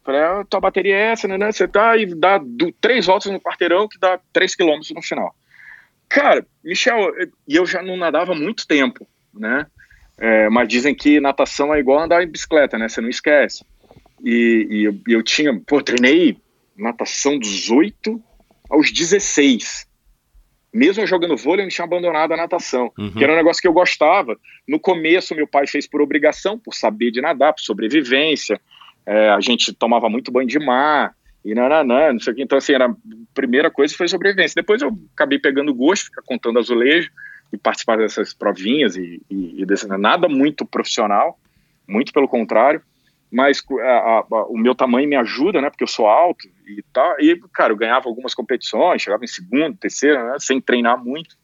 Falei, 0.05 0.21
ah, 0.21 0.45
tua 0.49 0.61
bateria 0.61 0.95
é 0.95 1.13
essa, 1.13 1.27
né? 1.27 1.37
né 1.37 1.51
você 1.51 1.67
tá 1.67 1.97
e 1.97 2.07
dá 2.07 2.39
do, 2.39 2.73
três 2.81 3.07
voltas 3.07 3.33
no 3.33 3.41
quarteirão 3.41 3.89
que 3.89 3.99
dá 3.99 4.21
três 4.33 4.55
quilômetros 4.55 4.91
no 4.91 5.03
final. 5.03 5.35
Cara, 6.09 6.47
Michel, 6.63 7.13
e 7.49 7.57
eu 7.57 7.67
já 7.67 7.83
não 7.83 7.97
nadava 7.97 8.35
muito 8.35 8.67
tempo, 8.67 9.07
né? 9.35 9.67
É, 10.19 10.49
mas 10.49 10.69
dizem 10.69 10.95
que 10.95 11.21
natação 11.21 11.75
é 11.75 11.81
igual 11.81 11.99
andar 11.99 12.23
em 12.23 12.29
bicicleta, 12.29 12.79
né? 12.79 12.89
Você 12.89 13.01
não 13.01 13.09
esquece. 13.09 13.65
E, 14.25 14.67
e 14.71 14.85
eu, 14.85 14.99
eu 15.09 15.23
tinha, 15.23 15.59
pô, 15.67 15.83
treinei 15.83 16.39
natação 16.77 17.39
dos 17.39 17.71
8 17.71 18.23
aos 18.71 18.93
16. 18.93 19.87
Mesmo 20.73 21.07
jogando 21.07 21.37
vôlei, 21.37 21.63
eu 21.63 21.65
não 21.65 21.71
tinha 21.71 21.85
abandonado 21.85 22.33
a 22.33 22.37
natação, 22.37 22.93
uhum. 22.99 23.13
que 23.13 23.25
era 23.25 23.33
um 23.33 23.37
negócio 23.37 23.63
que 23.63 23.69
eu 23.69 23.73
gostava. 23.73 24.39
No 24.69 24.79
começo, 24.79 25.35
meu 25.35 25.47
pai 25.47 25.67
fez 25.67 25.87
por 25.87 26.03
obrigação, 26.03 26.59
por 26.59 26.75
saber 26.75 27.11
de 27.11 27.21
nadar, 27.21 27.55
por 27.55 27.63
sobrevivência. 27.63 28.61
É, 29.07 29.31
a 29.31 29.41
gente 29.41 29.73
tomava 29.73 30.11
muito 30.11 30.31
banho 30.31 30.49
de 30.49 30.59
mar, 30.59 31.15
e 31.47 31.55
nananã, 31.55 32.13
não 32.13 32.21
sei 32.21 32.33
o 32.33 32.37
que. 32.37 32.43
Então, 32.43 32.59
assim, 32.59 32.75
era, 32.75 32.87
a 32.87 32.95
primeira 33.33 33.71
coisa 33.71 33.97
foi 33.97 34.09
sobrevivência. 34.09 34.61
Depois 34.61 34.83
eu 34.83 34.91
acabei 35.15 35.39
pegando 35.39 35.73
gosto, 35.73 36.07
ficar 36.07 36.23
contando 36.23 36.59
azulejo 36.59 37.09
e 37.53 37.57
participar 37.57 37.97
dessas 37.99 38.35
provinhas 38.35 38.97
e, 38.97 39.23
e, 39.31 39.63
e 39.63 39.65
desse, 39.65 39.87
nada 39.87 40.29
muito 40.29 40.67
profissional, 40.67 41.39
muito 41.87 42.13
pelo 42.13 42.27
contrário 42.27 42.83
mas 43.31 43.63
a, 43.81 44.25
a, 44.31 44.47
o 44.47 44.57
meu 44.57 44.75
tamanho 44.75 45.09
me 45.09 45.17
ajuda, 45.17 45.61
né? 45.61 45.69
Porque 45.71 45.85
eu 45.85 45.89
sou 45.89 46.07
alto 46.07 46.47
e 46.67 46.83
tal. 46.93 47.21
E, 47.21 47.37
cara, 47.53 47.73
eu 47.73 47.77
ganhava 47.77 48.09
algumas 48.09 48.35
competições, 48.35 49.03
chegava 49.03 49.25
em 49.25 49.29
segundo, 49.29 49.77
terceiro, 49.77 50.25
né? 50.25 50.37
Sem 50.39 50.61
treinar 50.61 51.03
muito. 51.03 51.37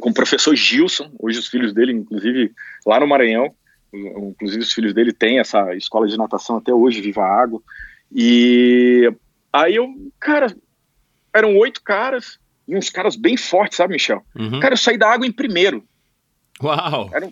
Com 0.00 0.10
o 0.10 0.14
professor 0.14 0.54
Gilson, 0.56 1.10
hoje 1.18 1.38
os 1.38 1.48
filhos 1.48 1.72
dele, 1.72 1.92
inclusive, 1.92 2.52
lá 2.86 2.98
no 2.98 3.06
Maranhão, 3.06 3.54
inclusive 3.92 4.62
os 4.62 4.72
filhos 4.72 4.94
dele 4.94 5.12
têm 5.12 5.38
essa 5.38 5.74
escola 5.74 6.08
de 6.08 6.16
natação 6.16 6.56
até 6.56 6.72
hoje, 6.72 7.02
Viva 7.02 7.22
Água. 7.22 7.62
E 8.10 9.12
aí 9.52 9.76
eu, 9.76 9.88
cara, 10.18 10.54
eram 11.32 11.56
oito 11.58 11.82
caras, 11.82 12.38
e 12.66 12.76
uns 12.76 12.88
caras 12.88 13.16
bem 13.16 13.36
fortes, 13.36 13.76
sabe, 13.76 13.92
Michel? 13.92 14.24
Uhum. 14.34 14.60
Cara, 14.60 14.74
eu 14.74 14.78
saí 14.78 14.96
da 14.96 15.10
água 15.10 15.26
em 15.26 15.32
primeiro. 15.32 15.84
Uau! 16.62 17.10
Era, 17.12 17.30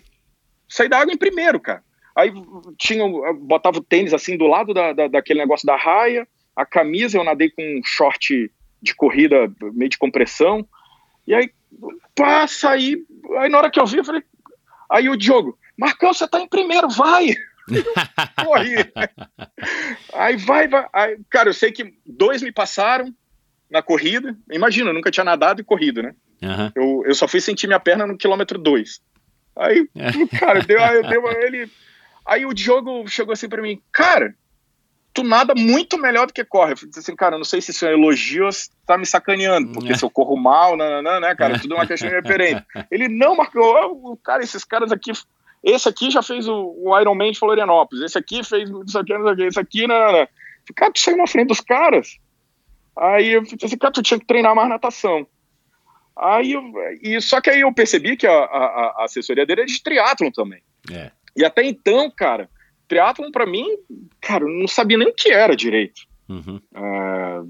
saí 0.69 0.87
da 0.87 0.99
água 0.99 1.13
em 1.13 1.17
primeiro, 1.17 1.59
cara. 1.59 1.83
Aí 2.15 2.31
tinha, 2.77 3.05
botava 3.33 3.79
o 3.79 3.83
tênis 3.83 4.13
assim 4.13 4.37
do 4.37 4.47
lado 4.47 4.73
da, 4.73 4.93
da, 4.93 5.07
daquele 5.07 5.39
negócio 5.39 5.65
da 5.65 5.75
raia, 5.75 6.27
a 6.55 6.65
camisa 6.65 7.17
eu 7.17 7.23
nadei 7.23 7.49
com 7.49 7.61
um 7.61 7.81
short 7.83 8.51
de 8.81 8.95
corrida 8.95 9.51
meio 9.73 9.89
de 9.89 9.97
compressão. 9.97 10.67
E 11.25 11.33
aí, 11.33 11.51
passa 12.15 12.71
aí. 12.71 12.97
Aí 13.37 13.49
na 13.49 13.57
hora 13.57 13.71
que 13.71 13.79
eu 13.79 13.85
vi, 13.85 13.97
eu 13.97 14.05
falei. 14.05 14.23
Aí 14.89 15.07
o 15.07 15.15
Diogo, 15.15 15.57
Marcão, 15.77 16.13
você 16.13 16.27
tá 16.27 16.39
em 16.39 16.47
primeiro, 16.47 16.89
vai! 16.89 17.27
Corri. 18.43 18.75
aí 20.13 20.35
vai, 20.35 20.67
vai. 20.67 20.87
Aí, 20.91 21.17
cara, 21.29 21.49
eu 21.49 21.53
sei 21.53 21.71
que 21.71 21.93
dois 22.05 22.41
me 22.41 22.51
passaram 22.51 23.13
na 23.69 23.81
corrida. 23.81 24.35
Imagina, 24.51 24.89
eu 24.89 24.93
nunca 24.93 25.11
tinha 25.11 25.23
nadado 25.23 25.61
e 25.61 25.63
corrido, 25.63 26.03
né? 26.03 26.13
Uhum. 26.41 26.71
Eu, 26.75 27.03
eu 27.05 27.15
só 27.15 27.27
fui 27.27 27.39
sentir 27.39 27.67
minha 27.67 27.79
perna 27.79 28.05
no 28.05 28.17
quilômetro 28.17 28.57
dois. 28.57 29.01
Aí, 29.55 29.87
cara, 30.39 30.61
deu, 30.61 30.79
eu 30.79 31.03
deu 31.07 31.31
ele 31.43 31.69
Aí 32.25 32.45
o 32.45 32.53
Diogo 32.53 33.07
chegou 33.07 33.33
assim 33.33 33.49
para 33.49 33.61
mim, 33.61 33.81
cara, 33.91 34.35
tu 35.13 35.23
nada 35.23 35.53
muito 35.55 35.97
melhor 35.97 36.27
do 36.27 36.33
que 36.33 36.43
corre. 36.43 36.73
Eu 36.73 36.77
falei 36.77 36.93
assim, 36.95 37.15
cara, 37.15 37.37
não 37.37 37.43
sei 37.43 37.61
se 37.61 37.71
isso 37.71 37.85
é 37.85 37.93
elogio 37.93 38.45
ou 38.45 38.51
se 38.51 38.69
tá 38.85 38.97
me 38.97 39.05
sacaneando, 39.05 39.73
porque 39.73 39.95
se 39.95 40.03
eu 40.03 40.09
corro 40.09 40.37
mal, 40.37 40.77
não, 40.77 41.01
não, 41.01 41.19
né, 41.19 41.35
cara, 41.35 41.59
tudo 41.59 41.73
é 41.73 41.77
uma 41.77 41.87
questão 41.87 42.09
de 42.09 42.15
referente. 42.15 42.63
Ele, 42.89 43.07
não, 43.07 43.35
Marcou, 43.35 44.17
cara, 44.23 44.43
esses 44.43 44.63
caras 44.63 44.91
aqui, 44.91 45.11
esse 45.63 45.89
aqui 45.89 46.09
já 46.09 46.21
fez 46.21 46.47
o, 46.47 46.75
o 46.77 46.99
Iron 46.99 47.15
Man 47.15 47.31
de 47.31 47.39
Florianópolis, 47.39 48.03
esse 48.03 48.17
aqui 48.17 48.43
fez 48.43 48.69
isso 48.69 48.97
aqui, 48.97 49.13
isso 49.13 49.27
aqui, 49.27 49.43
esse 49.43 49.59
aqui, 49.59 49.87
não, 49.87 49.99
não, 49.99 50.11
não. 50.19 50.27
Cara, 50.75 50.91
tu 50.91 50.99
saiu 50.99 51.17
na 51.17 51.27
frente 51.27 51.49
dos 51.49 51.59
caras. 51.59 52.17
Aí 52.95 53.31
eu 53.31 53.43
falei 53.43 53.57
assim, 53.63 53.77
cara, 53.77 53.93
tu 53.93 54.03
tinha 54.03 54.19
que 54.19 54.25
treinar 54.25 54.55
mais 54.55 54.69
natação. 54.69 55.25
Aí 56.15 56.51
eu, 56.51 56.61
e 57.01 57.19
só 57.21 57.41
que 57.41 57.49
aí 57.49 57.61
eu 57.61 57.73
percebi 57.73 58.15
que 58.15 58.27
a, 58.27 58.31
a, 58.31 58.95
a 58.99 59.05
assessoria 59.05 59.45
dele 59.45 59.61
é 59.61 59.65
de 59.65 59.81
triatlon 59.81 60.29
também. 60.31 60.61
É. 60.91 61.11
E 61.35 61.45
até 61.45 61.63
então, 61.63 62.09
cara, 62.11 62.49
triatlon 62.87 63.31
para 63.31 63.45
mim, 63.45 63.65
cara, 64.19 64.43
eu 64.43 64.49
não 64.49 64.67
sabia 64.67 64.97
nem 64.97 65.07
o 65.07 65.13
que 65.13 65.31
era 65.31 65.55
direito. 65.55 66.01
Uhum. 66.27 66.59
Uh, 66.75 67.43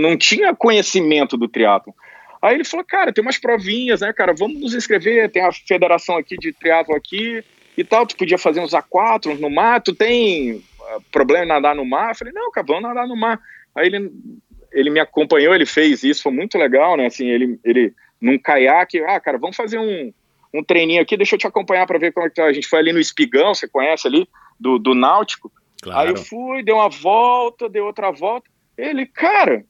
não 0.00 0.16
tinha 0.16 0.54
conhecimento 0.54 1.36
do 1.36 1.48
triatlon. 1.48 1.92
Aí 2.40 2.54
ele 2.54 2.64
falou, 2.64 2.84
cara, 2.86 3.12
tem 3.12 3.22
umas 3.22 3.38
provinhas, 3.38 4.00
né, 4.00 4.12
cara, 4.12 4.32
vamos 4.32 4.60
nos 4.60 4.74
inscrever, 4.74 5.30
tem 5.30 5.42
a 5.42 5.52
federação 5.52 6.16
aqui 6.16 6.36
de 6.36 6.52
triatlo 6.52 6.94
aqui 6.94 7.42
e 7.76 7.84
tal, 7.84 8.06
tu 8.06 8.16
podia 8.16 8.38
fazer 8.38 8.60
uns 8.60 8.72
A4 8.72 9.32
uns 9.32 9.40
no 9.40 9.50
mar, 9.50 9.82
tu 9.82 9.94
tem 9.94 10.54
uh, 10.54 11.02
problema 11.10 11.44
em 11.44 11.48
nadar 11.48 11.74
no 11.74 11.84
mar? 11.84 12.10
Eu 12.10 12.14
falei, 12.14 12.32
não, 12.32 12.50
cara, 12.50 12.66
vamos 12.66 12.82
nadar 12.82 13.06
no 13.06 13.16
mar. 13.16 13.40
Aí 13.74 13.86
ele, 13.86 14.10
ele 14.72 14.90
me 14.90 15.00
acompanhou, 15.00 15.54
ele 15.54 15.66
fez 15.66 16.02
isso, 16.02 16.22
foi 16.22 16.32
muito 16.32 16.56
legal, 16.56 16.96
né, 16.96 17.06
assim, 17.06 17.28
ele, 17.28 17.58
ele 17.64 17.92
num 18.20 18.38
caiaque, 18.38 19.00
ah, 19.00 19.20
cara, 19.20 19.38
vamos 19.38 19.56
fazer 19.56 19.78
um, 19.78 20.12
um 20.58 20.64
treininho 20.64 21.02
aqui, 21.02 21.16
deixa 21.16 21.34
eu 21.34 21.38
te 21.38 21.46
acompanhar 21.46 21.86
para 21.86 21.98
ver 21.98 22.12
como 22.12 22.26
é 22.26 22.28
que 22.28 22.36
tá. 22.36 22.44
A 22.44 22.52
gente 22.52 22.68
foi 22.68 22.78
ali 22.78 22.92
no 22.92 23.00
Espigão, 23.00 23.54
você 23.54 23.68
conhece 23.68 24.06
ali, 24.06 24.28
do, 24.58 24.78
do 24.78 24.94
Náutico. 24.94 25.52
Claro. 25.82 26.00
Aí 26.00 26.08
eu 26.08 26.16
fui, 26.16 26.62
dei 26.62 26.74
uma 26.74 26.88
volta, 26.88 27.68
dei 27.68 27.82
outra 27.82 28.10
volta. 28.10 28.48
Ele, 28.76 29.06
cara, 29.06 29.64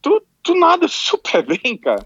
tu, 0.00 0.22
tu 0.42 0.54
nada 0.54 0.86
super 0.88 1.44
bem, 1.44 1.76
cara. 1.76 2.04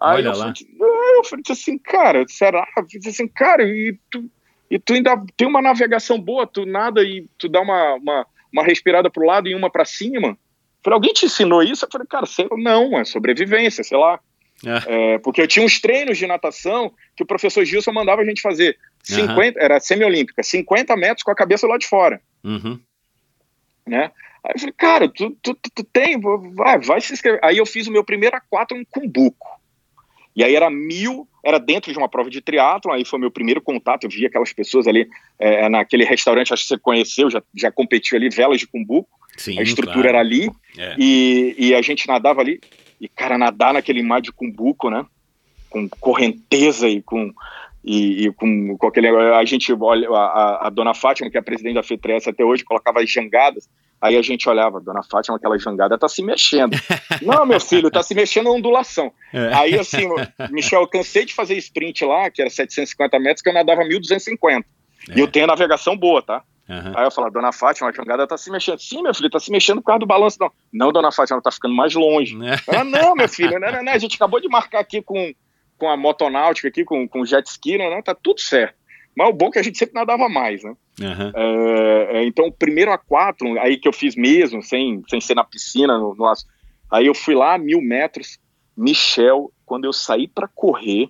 Aí 0.00 0.16
Olha 0.16 0.28
eu, 0.28 0.38
lá. 0.38 0.54
Falei, 0.54 1.18
eu 1.18 1.24
falei 1.24 1.44
assim, 1.50 1.78
cara, 1.78 2.24
será? 2.26 2.66
Eu 2.76 2.84
falei 2.84 3.08
assim, 3.08 3.28
cara, 3.28 3.62
e 3.64 3.98
tu, 4.10 4.30
e 4.70 4.78
tu 4.78 4.94
ainda 4.94 5.22
tem 5.36 5.46
uma 5.46 5.60
navegação 5.60 6.18
boa, 6.18 6.46
tu 6.46 6.64
nada 6.64 7.02
e 7.02 7.26
tu 7.36 7.48
dá 7.48 7.60
uma, 7.60 7.94
uma, 7.94 8.26
uma 8.52 8.64
respirada 8.64 9.10
pro 9.10 9.26
lado 9.26 9.48
e 9.48 9.54
uma 9.54 9.70
para 9.70 9.84
cima. 9.84 10.28
Eu 10.28 10.38
falei, 10.82 10.94
alguém 10.94 11.12
te 11.12 11.26
ensinou 11.26 11.62
isso? 11.62 11.84
Eu 11.84 11.90
falei, 11.92 12.06
cara, 12.06 12.24
sei 12.24 12.48
não, 12.56 12.98
é 12.98 13.04
sobrevivência, 13.04 13.84
sei 13.84 13.98
lá. 13.98 14.18
É, 14.86 15.18
porque 15.18 15.40
eu 15.40 15.48
tinha 15.48 15.64
uns 15.64 15.80
treinos 15.80 16.18
de 16.18 16.26
natação 16.26 16.92
que 17.16 17.22
o 17.22 17.26
professor 17.26 17.64
Gilson 17.64 17.92
mandava 17.92 18.22
a 18.22 18.24
gente 18.24 18.42
fazer 18.42 18.76
50, 19.02 19.58
era 19.58 19.80
semiolímpica, 19.80 20.42
50 20.42 20.96
metros 20.96 21.22
com 21.22 21.30
a 21.30 21.34
cabeça 21.34 21.66
lá 21.66 21.78
de 21.78 21.86
fora. 21.86 22.20
Uhum. 22.44 22.78
Né? 23.86 24.10
Aí 24.44 24.52
eu 24.54 24.58
falei, 24.58 24.74
cara, 24.76 25.08
tu, 25.08 25.36
tu, 25.42 25.54
tu, 25.54 25.70
tu 25.74 25.84
tem, 25.84 26.20
vai, 26.54 26.78
vai 26.78 27.00
se 27.00 27.12
inscrever. 27.12 27.40
Aí 27.42 27.58
eu 27.58 27.66
fiz 27.66 27.86
o 27.86 27.92
meu 27.92 28.04
primeiro 28.04 28.36
A4 28.36 28.76
em 28.76 28.84
Cumbuco. 28.84 29.60
E 30.34 30.44
aí 30.44 30.54
era 30.54 30.70
mil, 30.70 31.28
era 31.44 31.58
dentro 31.58 31.92
de 31.92 31.98
uma 31.98 32.08
prova 32.08 32.30
de 32.30 32.40
triatlon, 32.40 32.92
aí 32.92 33.04
foi 33.04 33.18
meu 33.18 33.30
primeiro 33.30 33.60
contato, 33.60 34.04
eu 34.04 34.10
vi 34.10 34.24
aquelas 34.24 34.52
pessoas 34.52 34.86
ali 34.86 35.08
é, 35.38 35.68
naquele 35.68 36.04
restaurante, 36.04 36.52
acho 36.52 36.62
que 36.62 36.68
você 36.68 36.78
conheceu, 36.78 37.28
já, 37.28 37.42
já 37.54 37.70
competiu 37.70 38.16
ali, 38.16 38.28
Velas 38.30 38.60
de 38.60 38.66
Cumbuco, 38.66 39.10
Sim, 39.36 39.58
a 39.58 39.62
estrutura 39.62 39.94
claro. 39.94 40.08
era 40.08 40.20
ali, 40.20 40.48
É. 40.78 40.94
e, 40.98 41.54
e 41.58 41.74
a 41.74 41.82
gente 41.82 42.06
nadava 42.06 42.40
ali, 42.40 42.60
e 43.00 43.08
cara, 43.08 43.38
nadar 43.38 43.74
naquele 43.74 44.02
mar 44.02 44.20
de 44.20 44.32
Cumbuco, 44.32 44.90
né, 44.90 45.04
com 45.68 45.88
correnteza 45.88 46.88
e 46.88 47.00
com, 47.00 47.32
e, 47.84 48.26
e 48.26 48.32
com, 48.32 48.76
com 48.76 48.86
aquele, 48.86 49.08
a 49.08 49.44
gente 49.44 49.72
olha, 49.72 50.08
a, 50.10 50.66
a, 50.66 50.70
dona 50.70 50.94
Fátima, 50.94 51.30
que 51.30 51.36
é 51.36 51.40
a 51.40 51.42
presidente 51.44 51.74
da 51.74 51.82
FETRES 51.82 52.28
até 52.28 52.44
hoje, 52.44 52.64
colocava 52.64 53.00
as 53.00 53.10
jangadas, 53.10 53.68
Aí 54.00 54.16
a 54.16 54.22
gente 54.22 54.48
olhava, 54.48 54.80
dona 54.80 55.02
Fátima, 55.02 55.36
aquela 55.36 55.58
jangada 55.58 55.98
tá 55.98 56.08
se 56.08 56.22
mexendo. 56.22 56.74
Não, 57.20 57.44
meu 57.44 57.60
filho, 57.60 57.90
tá 57.90 58.02
se 58.02 58.14
mexendo 58.14 58.48
a 58.48 58.52
ondulação. 58.52 59.12
É. 59.30 59.52
Aí 59.52 59.78
assim, 59.78 60.08
Michel, 60.50 60.80
eu 60.80 60.88
cansei 60.88 61.26
de 61.26 61.34
fazer 61.34 61.54
sprint 61.58 62.04
lá, 62.06 62.30
que 62.30 62.40
era 62.40 62.48
750 62.48 63.18
metros, 63.18 63.42
que 63.42 63.50
eu 63.50 63.52
nadava 63.52 63.84
1250. 63.84 64.66
É. 65.10 65.18
E 65.18 65.20
eu 65.20 65.28
tenho 65.28 65.44
a 65.44 65.48
navegação 65.48 65.94
boa, 65.94 66.22
tá? 66.22 66.42
Uhum. 66.70 66.92
Aí 66.94 67.04
eu 67.04 67.10
falo, 67.10 67.30
dona 67.30 67.50
Fátima, 67.50 67.88
a 67.88 67.92
jangada 67.92 68.28
tá 68.28 68.38
se 68.38 68.48
mexendo. 68.48 68.78
Sim, 68.78 69.02
meu 69.02 69.12
filho, 69.12 69.28
tá 69.28 69.40
se 69.40 69.50
mexendo 69.50 69.80
por 69.80 69.86
causa 69.86 69.98
do 69.98 70.06
balanço, 70.06 70.36
não. 70.40 70.52
Não, 70.72 70.92
dona 70.92 71.10
Fátima, 71.10 71.34
ela 71.34 71.42
tá 71.42 71.50
ficando 71.50 71.74
mais 71.74 71.92
longe. 71.94 72.38
É. 72.44 72.56
Ela, 72.72 72.84
não, 72.86 73.16
meu 73.16 73.28
filho, 73.28 73.58
não, 73.58 73.72
não, 73.72 73.82
não, 73.82 73.92
a 73.92 73.98
gente 73.98 74.14
acabou 74.14 74.40
de 74.40 74.48
marcar 74.48 74.78
aqui 74.78 75.02
com, 75.02 75.34
com 75.76 75.88
a 75.88 75.96
motonáutica 75.96 76.68
aqui, 76.68 76.84
com, 76.84 77.08
com 77.08 77.22
o 77.22 77.26
jet 77.26 77.44
ski, 77.48 77.76
né? 77.76 77.90
Não, 77.90 78.00
tá 78.00 78.14
tudo 78.14 78.40
certo. 78.40 78.78
Mas 79.16 79.28
o 79.28 79.32
bom 79.32 79.48
é 79.48 79.50
que 79.50 79.58
a 79.58 79.62
gente 79.62 79.76
sempre 79.76 79.96
nadava 79.96 80.28
mais, 80.28 80.62
né? 80.62 80.76
Uhum. 81.00 81.32
É, 81.34 82.24
então, 82.24 82.46
o 82.46 82.52
primeiro 82.52 82.92
A4, 82.92 83.58
aí 83.58 83.76
que 83.76 83.88
eu 83.88 83.92
fiz 83.92 84.14
mesmo, 84.14 84.62
sem, 84.62 85.02
sem 85.08 85.20
ser 85.20 85.34
na 85.34 85.42
piscina, 85.42 85.98
no, 85.98 86.14
no, 86.14 86.32
aí 86.88 87.06
eu 87.06 87.14
fui 87.14 87.34
lá, 87.34 87.58
mil 87.58 87.82
metros. 87.82 88.38
Michel, 88.76 89.52
quando 89.66 89.86
eu 89.86 89.92
saí 89.92 90.28
para 90.28 90.46
correr, 90.46 91.08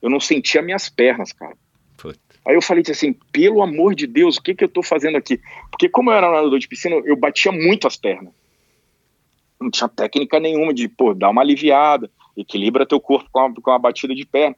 eu 0.00 0.08
não 0.08 0.18
sentia 0.18 0.62
minhas 0.62 0.88
pernas, 0.88 1.32
cara. 1.32 1.54
Aí 2.46 2.54
eu 2.54 2.62
falei 2.62 2.82
assim, 2.88 3.14
pelo 3.32 3.62
amor 3.62 3.94
de 3.94 4.06
Deus, 4.06 4.36
o 4.36 4.42
que, 4.42 4.54
que 4.54 4.64
eu 4.64 4.68
tô 4.68 4.82
fazendo 4.82 5.16
aqui? 5.16 5.40
Porque 5.70 5.88
como 5.88 6.10
eu 6.10 6.14
era 6.14 6.30
nadador 6.30 6.58
de 6.58 6.68
piscina, 6.68 6.96
eu 7.04 7.16
batia 7.16 7.50
muito 7.50 7.86
as 7.86 7.96
pernas. 7.96 8.32
Não 9.60 9.70
tinha 9.70 9.88
técnica 9.88 10.38
nenhuma 10.38 10.74
de, 10.74 10.88
pô, 10.88 11.14
dar 11.14 11.30
uma 11.30 11.40
aliviada, 11.40 12.10
equilibra 12.36 12.86
teu 12.86 13.00
corpo 13.00 13.28
com 13.32 13.40
a, 13.40 13.54
com 13.54 13.70
a 13.70 13.78
batida 13.78 14.14
de 14.14 14.26
perna. 14.26 14.56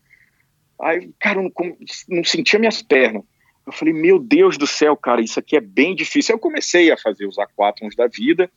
Aí, 0.81 1.11
cara, 1.21 1.39
eu 1.39 1.45
não, 1.45 1.77
não 2.09 2.25
sentia 2.25 2.59
minhas 2.59 2.83
pernas. 2.83 3.23
Eu 3.65 3.73
falei, 3.73 3.95
meu 3.95 4.19
Deus 4.19 4.59
do 4.59 4.67
céu, 4.67 4.97
cara, 4.97 5.21
isso 5.21 5.39
aqui 5.39 5.57
é 5.57 5.61
bem 5.61 5.95
difícil. 5.95 6.33
Aí 6.33 6.37
eu 6.37 6.41
comecei 6.41 6.91
a 6.91 6.97
fazer 6.97 7.27
os 7.27 7.37
A4 7.37 7.95
da 7.97 8.07
vida. 8.07 8.51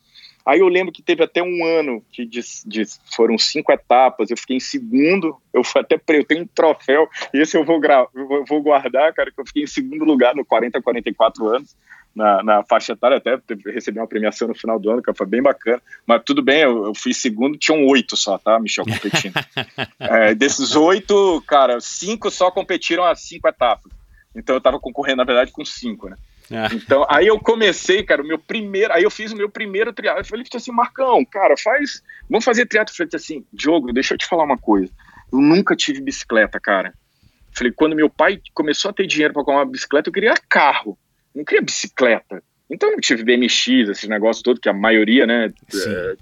Aí 0.44 0.60
eu 0.60 0.68
lembro 0.68 0.92
que 0.92 1.02
teve 1.02 1.22
até 1.22 1.42
um 1.42 1.64
ano 1.64 2.02
que 2.10 2.24
de, 2.24 2.40
de, 2.66 2.84
foram 3.14 3.36
cinco 3.38 3.72
etapas, 3.72 4.30
eu 4.30 4.36
fiquei 4.36 4.56
em 4.56 4.60
segundo, 4.60 5.36
eu 5.52 5.62
fui 5.62 5.80
até 5.80 6.00
eu 6.08 6.24
tenho 6.24 6.42
um 6.42 6.46
troféu, 6.46 7.08
esse 7.32 7.56
eu 7.56 7.64
vou, 7.64 7.78
gra, 7.78 8.06
eu 8.14 8.44
vou 8.46 8.62
guardar, 8.62 9.12
cara, 9.12 9.30
que 9.30 9.40
eu 9.40 9.46
fiquei 9.46 9.64
em 9.64 9.68
segundo 9.68 10.04
lugar 10.04 10.34
no 10.34 10.44
40 10.44 10.80
44 10.80 11.46
anos, 11.48 11.76
na, 12.14 12.42
na 12.42 12.62
faixa 12.64 12.92
etária, 12.92 13.18
até 13.18 13.38
recebi 13.66 13.98
uma 13.98 14.06
premiação 14.06 14.48
no 14.48 14.54
final 14.54 14.78
do 14.78 14.90
ano, 14.90 15.02
que 15.02 15.14
foi 15.14 15.26
bem 15.26 15.42
bacana, 15.42 15.80
mas 16.06 16.22
tudo 16.24 16.42
bem, 16.42 16.62
eu, 16.62 16.86
eu 16.86 16.94
fui 16.94 17.14
segundo, 17.14 17.56
tinham 17.56 17.86
oito 17.86 18.16
só, 18.16 18.36
tá, 18.38 18.58
Michel, 18.58 18.84
competindo. 18.84 19.34
é, 20.00 20.34
desses 20.34 20.74
oito, 20.74 21.42
cara, 21.46 21.80
cinco 21.80 22.30
só 22.30 22.50
competiram 22.50 23.04
as 23.04 23.20
cinco 23.20 23.48
etapas. 23.48 23.92
Então 24.34 24.54
eu 24.54 24.60
tava 24.60 24.78
concorrendo, 24.78 25.18
na 25.18 25.24
verdade, 25.24 25.52
com 25.52 25.64
cinco, 25.64 26.08
né? 26.08 26.16
Ah. 26.50 26.68
Então, 26.72 27.06
aí 27.08 27.26
eu 27.26 27.38
comecei, 27.38 28.02
cara, 28.02 28.22
o 28.22 28.26
meu 28.26 28.38
primeiro, 28.38 28.92
aí 28.92 29.04
eu 29.04 29.10
fiz 29.10 29.32
o 29.32 29.36
meu 29.36 29.48
primeiro 29.48 29.92
triatlo. 29.92 30.20
Eu 30.20 30.24
falei 30.24 30.44
assim, 30.52 30.72
Marcão, 30.72 31.24
cara, 31.24 31.54
faz, 31.56 32.02
vamos 32.28 32.44
fazer 32.44 32.66
triatlo. 32.66 32.92
Eu 32.92 32.96
falei 32.96 33.10
assim, 33.14 33.44
Diogo, 33.52 33.92
deixa 33.92 34.14
eu 34.14 34.18
te 34.18 34.26
falar 34.26 34.44
uma 34.44 34.58
coisa. 34.58 34.92
Eu 35.32 35.40
nunca 35.40 35.76
tive 35.76 36.00
bicicleta, 36.00 36.58
cara. 36.58 36.88
Eu 36.88 37.56
falei, 37.56 37.72
quando 37.72 37.96
meu 37.96 38.10
pai 38.10 38.40
começou 38.52 38.90
a 38.90 38.94
ter 38.94 39.06
dinheiro 39.06 39.32
para 39.32 39.44
comprar 39.44 39.60
uma 39.60 39.70
bicicleta, 39.70 40.08
eu 40.08 40.12
queria 40.12 40.34
carro, 40.48 40.98
eu 41.34 41.38
não 41.38 41.44
queria 41.44 41.62
bicicleta. 41.62 42.42
Então 42.68 42.88
eu 42.88 42.92
não 42.94 43.00
tive 43.00 43.24
BMX, 43.24 43.88
esses 43.88 44.08
negócios 44.08 44.42
todos 44.42 44.60
que 44.60 44.68
a 44.68 44.72
maioria, 44.72 45.26
né, 45.26 45.52
é, 45.74 46.16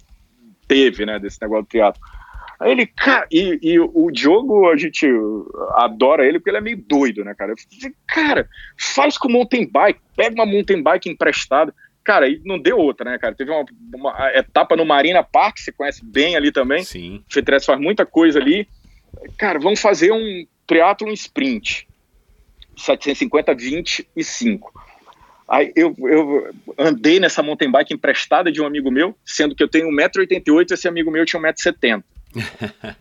teve, 0.66 1.04
né, 1.04 1.18
desse 1.18 1.40
negócio 1.40 1.64
do 1.64 1.68
triatlo. 1.68 2.00
Aí 2.60 2.72
ele, 2.72 2.86
cara, 2.86 3.26
e, 3.30 3.58
e, 3.62 3.78
o 3.78 4.10
Diogo, 4.10 4.68
a 4.68 4.76
gente 4.76 5.06
adora 5.74 6.26
ele 6.26 6.38
porque 6.38 6.50
ele 6.50 6.56
é 6.56 6.60
meio 6.60 6.76
doido, 6.76 7.24
né, 7.24 7.32
cara? 7.34 7.52
Eu 7.52 7.56
falei, 7.56 7.96
cara, 8.06 8.48
faz 8.76 9.16
com 9.16 9.28
mountain 9.28 9.64
bike, 9.64 10.00
pega 10.16 10.34
uma 10.34 10.46
mountain 10.46 10.82
bike 10.82 11.08
emprestada. 11.08 11.72
Cara, 12.02 12.28
e 12.28 12.40
não 12.44 12.58
deu 12.58 12.76
outra, 12.78 13.08
né, 13.08 13.18
cara? 13.18 13.34
Teve 13.34 13.52
uma, 13.52 13.64
uma 13.94 14.32
etapa 14.34 14.74
no 14.74 14.84
Marina 14.84 15.22
Park, 15.22 15.58
você 15.58 15.70
conhece 15.70 16.04
bem 16.04 16.34
ali 16.36 16.50
também. 16.50 16.82
Sim. 16.82 17.22
O 17.30 17.32
Fetres 17.32 17.64
faz 17.64 17.78
muita 17.78 18.04
coisa 18.04 18.40
ali. 18.40 18.66
Cara, 19.36 19.58
vamos 19.60 19.80
fazer 19.80 20.10
um 20.10 20.44
triatlo 20.66 21.12
sprint. 21.12 21.86
750, 22.76 23.54
25. 23.54 24.72
Aí 25.48 25.72
eu, 25.76 25.94
eu 25.98 26.50
andei 26.76 27.20
nessa 27.20 27.42
mountain 27.42 27.70
bike 27.70 27.94
emprestada 27.94 28.50
de 28.50 28.60
um 28.60 28.66
amigo 28.66 28.90
meu, 28.90 29.16
sendo 29.24 29.54
que 29.54 29.62
eu 29.62 29.68
tenho 29.68 29.88
1,88m, 29.88 30.72
esse 30.72 30.88
amigo 30.88 31.10
meu 31.10 31.24
tinha 31.24 31.40
1,70m. 31.40 32.02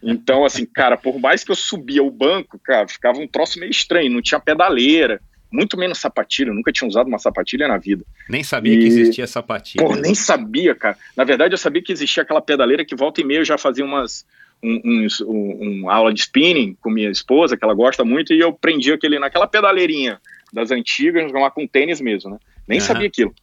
Então, 0.01 0.45
assim, 0.45 0.65
cara, 0.65 0.97
por 0.97 1.19
mais 1.19 1.43
que 1.43 1.51
eu 1.51 1.55
subia 1.55 2.03
o 2.03 2.11
banco, 2.11 2.59
cara, 2.59 2.87
ficava 2.87 3.19
um 3.19 3.27
troço 3.27 3.59
meio 3.59 3.69
estranho, 3.69 4.11
não 4.11 4.21
tinha 4.21 4.39
pedaleira, 4.39 5.21
muito 5.51 5.77
menos 5.77 5.97
sapatilha, 5.97 6.49
eu 6.49 6.53
nunca 6.53 6.71
tinha 6.71 6.87
usado 6.87 7.07
uma 7.07 7.19
sapatilha 7.19 7.67
na 7.67 7.77
vida. 7.77 8.03
Nem 8.29 8.43
sabia 8.43 8.73
e... 8.73 8.79
que 8.79 8.85
existia 8.85 9.27
sapatilha. 9.27 9.85
Pô, 9.85 9.95
nem 9.95 10.13
sabia, 10.13 10.75
cara. 10.75 10.97
Na 11.15 11.23
verdade, 11.23 11.53
eu 11.53 11.57
sabia 11.57 11.81
que 11.81 11.91
existia 11.91 12.23
aquela 12.23 12.41
pedaleira 12.41 12.85
que 12.85 12.95
volta 12.95 13.21
e 13.21 13.23
meia 13.23 13.39
eu 13.39 13.45
já 13.45 13.57
fazia 13.57 13.85
umas 13.85 14.25
um, 14.61 14.81
um, 14.83 15.07
um, 15.27 15.83
um, 15.83 15.89
aula 15.89 16.13
de 16.13 16.21
spinning 16.21 16.75
com 16.81 16.89
minha 16.89 17.09
esposa, 17.09 17.55
que 17.55 17.63
ela 17.63 17.73
gosta 17.73 18.03
muito, 18.03 18.33
e 18.33 18.39
eu 18.39 18.51
prendi 18.53 18.91
aquele 18.91 19.19
naquela 19.19 19.47
pedaleirinha 19.47 20.19
das 20.51 20.71
antigas, 20.71 21.31
lá 21.31 21.51
com 21.51 21.67
tênis 21.67 22.01
mesmo, 22.01 22.31
né? 22.31 22.37
Nem 22.67 22.79
uhum. 22.79 22.85
sabia 22.85 23.07
aquilo. 23.07 23.33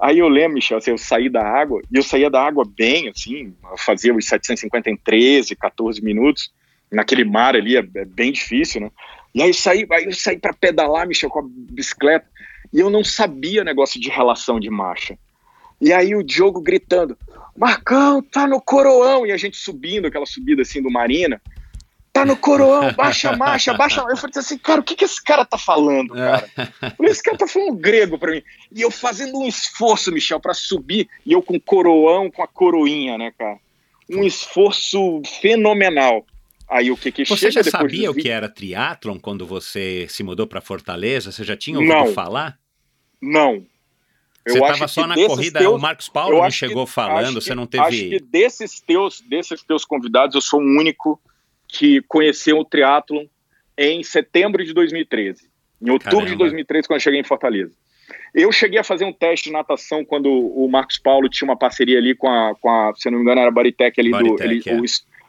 Aí 0.00 0.18
eu 0.18 0.28
lembro, 0.28 0.54
Michel, 0.54 0.78
assim, 0.78 0.90
eu 0.90 0.98
saí 0.98 1.28
da 1.28 1.42
água, 1.42 1.80
e 1.90 1.96
eu 1.96 2.02
saía 2.02 2.28
da 2.28 2.42
água 2.42 2.64
bem, 2.64 3.08
assim, 3.08 3.54
eu 3.70 3.78
fazia 3.78 4.14
os 4.14 4.26
750 4.26 4.90
em 4.90 4.96
13, 4.96 5.54
14 5.54 6.02
minutos, 6.02 6.52
naquele 6.90 7.24
mar 7.24 7.54
ali, 7.54 7.76
é, 7.76 7.84
é 7.96 8.04
bem 8.04 8.32
difícil, 8.32 8.80
né? 8.80 8.90
E 9.34 9.42
aí 9.42 9.50
eu 9.50 9.54
saí, 9.54 9.86
aí 9.90 10.04
eu 10.04 10.12
saí 10.12 10.38
para 10.38 10.52
pedalar, 10.52 11.06
Michel, 11.06 11.30
com 11.30 11.40
a 11.40 11.44
bicicleta, 11.46 12.26
e 12.72 12.80
eu 12.80 12.90
não 12.90 13.04
sabia 13.04 13.64
negócio 13.64 14.00
de 14.00 14.08
relação 14.08 14.58
de 14.58 14.70
marcha. 14.70 15.18
E 15.80 15.92
aí 15.92 16.14
o 16.14 16.22
Diogo 16.22 16.60
gritando, 16.60 17.16
Marcão, 17.56 18.22
tá 18.22 18.46
no 18.46 18.60
coroão, 18.60 19.26
e 19.26 19.32
a 19.32 19.36
gente 19.36 19.56
subindo, 19.56 20.06
aquela 20.06 20.26
subida 20.26 20.62
assim 20.62 20.82
do 20.82 20.90
Marina, 20.90 21.40
tá 22.14 22.24
no 22.24 22.36
coroão, 22.36 22.92
baixa 22.92 23.30
a 23.30 23.36
marcha, 23.36 23.74
baixa 23.74 24.00
a 24.00 24.04
marcha. 24.04 24.14
Eu 24.14 24.16
falei 24.16 24.38
assim, 24.38 24.56
cara, 24.56 24.80
o 24.80 24.84
que, 24.84 24.94
que 24.94 25.04
esse 25.04 25.22
cara 25.22 25.44
tá 25.44 25.58
falando, 25.58 26.14
cara? 26.14 26.48
Eu 26.56 26.90
falei, 26.92 27.12
esse 27.12 27.22
cara 27.22 27.36
tá 27.36 27.48
falando 27.48 27.76
grego 27.76 28.16
pra 28.16 28.30
mim. 28.30 28.42
E 28.72 28.82
eu 28.82 28.90
fazendo 28.90 29.36
um 29.36 29.48
esforço, 29.48 30.12
Michel, 30.12 30.38
para 30.38 30.54
subir, 30.54 31.08
e 31.26 31.32
eu 31.32 31.42
com 31.42 31.58
coroão, 31.58 32.30
com 32.30 32.40
a 32.40 32.46
coroinha, 32.46 33.18
né, 33.18 33.32
cara? 33.36 33.58
Um 34.08 34.22
esforço 34.22 35.22
fenomenal. 35.40 36.24
Aí 36.68 36.90
o 36.90 36.96
que 36.96 37.10
que 37.10 37.24
você 37.24 37.50
já 37.50 37.64
sabia 37.64 38.10
o 38.10 38.14
que 38.14 38.30
era 38.30 38.48
triatlon 38.48 39.18
quando 39.18 39.44
você 39.44 40.06
se 40.08 40.22
mudou 40.22 40.46
para 40.46 40.60
Fortaleza? 40.60 41.32
Você 41.32 41.42
já 41.42 41.56
tinha 41.56 41.78
ouvido 41.78 41.94
Não. 41.94 42.12
falar? 42.12 42.56
Não. 43.20 43.66
Você 44.46 44.58
estava 44.58 44.86
só 44.86 45.06
na 45.06 45.14
corrida, 45.14 45.58
teus, 45.58 45.74
o 45.74 45.78
Marcos 45.78 46.08
Paulo 46.08 46.40
não 46.40 46.50
chegou 46.50 46.86
que, 46.86 46.92
falando, 46.92 47.40
você 47.40 47.54
não 47.54 47.66
teve... 47.66 47.84
Acho 47.84 48.08
que 48.08 48.20
desses 48.20 48.78
teus, 48.78 49.20
desses 49.20 49.62
teus 49.62 49.84
convidados, 49.84 50.34
eu 50.34 50.40
sou 50.40 50.60
o 50.60 50.78
único 50.78 51.20
que 51.74 52.00
conheceu 52.02 52.58
o 52.58 52.64
triatlon 52.64 53.24
em 53.76 54.02
setembro 54.04 54.64
de 54.64 54.72
2013. 54.72 55.48
Em 55.82 55.90
outubro 55.90 56.18
Caramba. 56.18 56.30
de 56.30 56.36
2013, 56.36 56.86
quando 56.86 56.96
eu 56.98 57.00
cheguei 57.02 57.20
em 57.20 57.24
Fortaleza. 57.24 57.72
Eu 58.32 58.52
cheguei 58.52 58.78
a 58.78 58.84
fazer 58.84 59.04
um 59.04 59.12
teste 59.12 59.46
de 59.48 59.52
natação 59.52 60.04
quando 60.04 60.30
o 60.30 60.68
Marcos 60.68 60.98
Paulo 60.98 61.28
tinha 61.28 61.48
uma 61.48 61.56
parceria 61.58 61.98
ali 61.98 62.14
com 62.14 62.28
a, 62.28 62.54
com 62.60 62.70
a 62.70 62.92
se 62.94 63.10
não 63.10 63.18
me 63.18 63.24
engano, 63.24 63.40
era 63.40 63.48
a 63.48 63.52
Baritec 63.52 64.00
ali 64.00 64.10
do. 64.10 64.16
Baritec, 64.36 64.68
ele- 64.68 64.78
é. 64.78 64.80
o, 64.80 64.84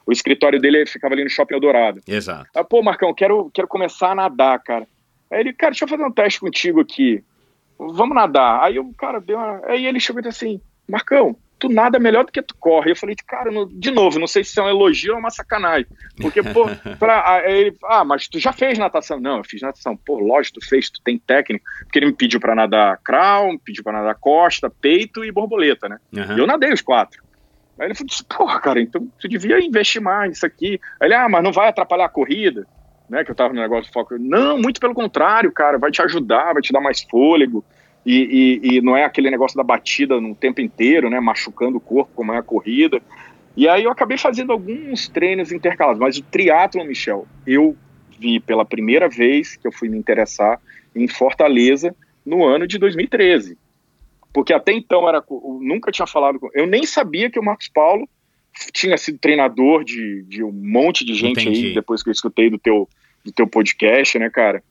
o 0.08 0.12
escritório 0.12 0.60
dele 0.60 0.86
ficava 0.86 1.16
ali 1.16 1.24
no 1.24 1.30
Shopping 1.30 1.56
Eldorado. 1.56 2.02
Exato. 2.08 2.48
Ah, 2.54 2.64
pô, 2.64 2.84
Marcão, 2.84 3.14
quero, 3.14 3.50
quero 3.52 3.68
começar 3.68 4.12
a 4.12 4.16
nadar, 4.16 4.62
cara. 4.62 4.88
Aí 5.32 5.40
ele, 5.40 5.54
cara, 5.54 5.72
deixa 5.72 5.86
eu 5.86 5.90
fazer 5.90 6.04
um 6.04 6.12
teste 6.12 6.40
contigo 6.40 6.80
aqui. 6.80 7.24
Vamos 7.78 8.16
nadar. 8.16 8.64
Aí 8.64 8.78
o 8.78 8.94
cara 8.94 9.20
deu 9.20 9.38
uma. 9.38 9.62
Aí 9.66 9.86
ele 9.86 10.00
chegou 10.00 10.20
e 10.22 10.24
disse 10.24 10.46
assim: 10.46 10.62
Marcão, 10.88 11.36
tu 11.60 11.70
nada 11.70 12.00
melhor 12.00 12.26
do 12.26 12.32
que 12.32 12.42
tu 12.42 12.56
corre. 12.60 12.92
Eu 12.92 12.96
falei, 12.96 13.16
cara, 13.28 13.50
de 13.72 13.92
novo, 13.92 14.20
não 14.20 14.28
sei 14.28 14.44
se 14.44 14.60
é 14.60 14.64
um 14.64 14.70
elogio 14.70 15.14
ou 15.14 15.20
uma 15.20 15.30
sacanagem. 15.30 15.88
Porque, 16.22 16.42
pô, 16.44 16.66
pra, 17.00 17.44
ele, 17.50 17.76
ah, 17.86 18.04
mas 18.04 18.28
tu 18.28 18.40
já 18.40 18.52
fez 18.52 18.78
natação? 18.78 19.20
Não, 19.20 19.38
eu 19.38 19.44
fiz 19.44 19.62
natação. 19.62 19.98
Pô, 20.06 20.20
lógico, 20.20 20.60
tu 20.60 20.68
fez, 20.68 20.90
tu 20.90 21.02
tem 21.04 21.18
técnica. 21.18 21.64
Porque 21.86 22.00
ele 22.00 22.08
me 22.08 22.16
pediu 22.16 22.40
pra 22.40 22.56
nadar 22.56 23.00
crawl, 23.04 23.52
me 23.52 23.60
pediu 23.64 23.84
pra 23.84 23.94
nadar 23.94 24.16
costa, 24.20 24.72
peito 24.82 25.24
e 25.24 25.32
borboleta, 25.32 25.90
né? 25.90 25.98
Aham. 26.16 26.36
E 26.36 26.40
eu 26.40 26.48
nadei 26.48 26.74
os 26.74 26.82
quatro. 26.82 27.20
Aí 27.80 27.88
ele 27.88 27.96
falou, 27.96 28.10
porra, 28.38 28.60
cara, 28.62 28.82
então 28.82 29.06
tu 29.20 29.28
devia 29.28 29.60
investir 29.60 30.02
mais 30.02 30.30
nisso 30.30 30.46
aqui. 30.46 30.80
Aí 31.02 31.08
ele, 31.08 31.14
ah, 31.14 31.28
mas 31.28 31.44
não 31.44 31.52
vai 31.52 31.68
atrapalhar 31.68 32.06
a 32.06 32.10
corrida, 32.10 32.66
né? 33.10 33.24
Que 33.24 33.32
eu 33.32 33.36
tava 33.36 33.54
no 33.54 33.62
negócio 33.62 33.86
de 33.86 33.92
foco. 33.92 34.16
Não, 34.18 34.58
muito 34.58 34.80
pelo 34.80 34.94
contrário, 34.94 35.52
cara, 35.52 35.78
vai 35.78 35.92
te 35.92 36.02
ajudar, 36.02 36.54
vai 36.54 36.62
te 36.62 36.72
dar 36.72 36.82
mais 36.82 37.06
fôlego. 37.10 37.66
E, 38.06 38.60
e- 38.62 38.76
e 38.78 38.82
não 38.82 38.96
é 38.96 39.04
aquele 39.04 39.32
negócio 39.32 39.58
da 39.58 39.64
batida 39.64 40.22
no 40.22 40.36
tempo 40.36 40.62
inteiro, 40.62 41.10
né? 41.10 41.20
Machucando 41.20 41.78
o 41.78 41.82
corpo, 41.82 42.12
como 42.16 42.34
é 42.34 42.38
a 42.38 42.44
corrida. 42.44 43.02
E 43.58 43.68
aí 43.68 43.84
eu 43.84 43.92
acabei 43.92 44.18
fazendo 44.18 44.52
alguns 44.52 45.08
treinos 45.08 45.52
intercalados. 45.52 46.00
Mas 46.00 46.18
o 46.18 46.24
triatlon, 46.24 46.86
Michel, 46.86 47.26
eu 47.48 47.76
vi 48.20 48.40
pela 48.40 48.64
primeira 48.66 49.10
vez 49.10 49.56
que 49.56 49.68
eu 49.68 49.72
fui 49.72 49.90
me 49.90 49.98
interessar 49.98 50.60
em 50.96 51.08
Fortaleza 51.08 51.96
no 52.26 52.44
ano 52.46 52.68
de 52.68 52.78
2013 52.78 53.58
porque 54.36 54.52
até 54.52 54.74
então 54.74 55.08
era, 55.08 55.24
eu 55.32 55.60
nunca 55.62 55.94
tinha 55.94 56.06
falado 56.06 56.38
com. 56.38 56.50
Eu 56.54 56.68
nem 56.68 56.86
sabia 56.86 57.30
que 57.30 57.40
o 57.40 57.44
Marcos 57.44 57.70
Paulo 57.70 58.06
tinha 58.74 58.98
sido 58.98 59.18
treinador 59.18 59.86
de, 59.86 60.24
de 60.24 60.44
um 60.44 60.52
monte 60.52 61.06
de 61.06 61.14
gente 61.14 61.40
Entendi. 61.40 61.68
aí, 61.68 61.74
depois 61.74 62.04
que 62.04 62.10
eu 62.10 62.12
escutei 62.12 62.50
do 62.50 62.60
teu, 62.60 62.90
do 63.24 63.32
teu 63.32 63.48
podcast, 63.48 64.20
né, 64.20 64.30
cara? 64.30 64.62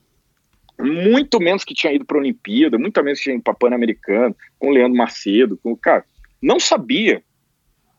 Muito 0.78 1.38
menos 1.38 1.64
que 1.64 1.74
tinha 1.74 1.92
ido 1.92 2.04
para 2.04 2.16
a 2.16 2.20
Olimpíada, 2.20 2.78
muito 2.78 3.02
menos 3.02 3.18
que 3.18 3.24
tinha 3.24 3.36
ido 3.36 3.42
para 3.42 3.54
Pan-Americano, 3.54 4.34
com 4.58 4.68
o 4.68 4.72
Leandro 4.72 4.96
Macedo, 4.96 5.58
com 5.62 5.76
cara, 5.76 6.04
não 6.42 6.58
sabia. 6.58 7.22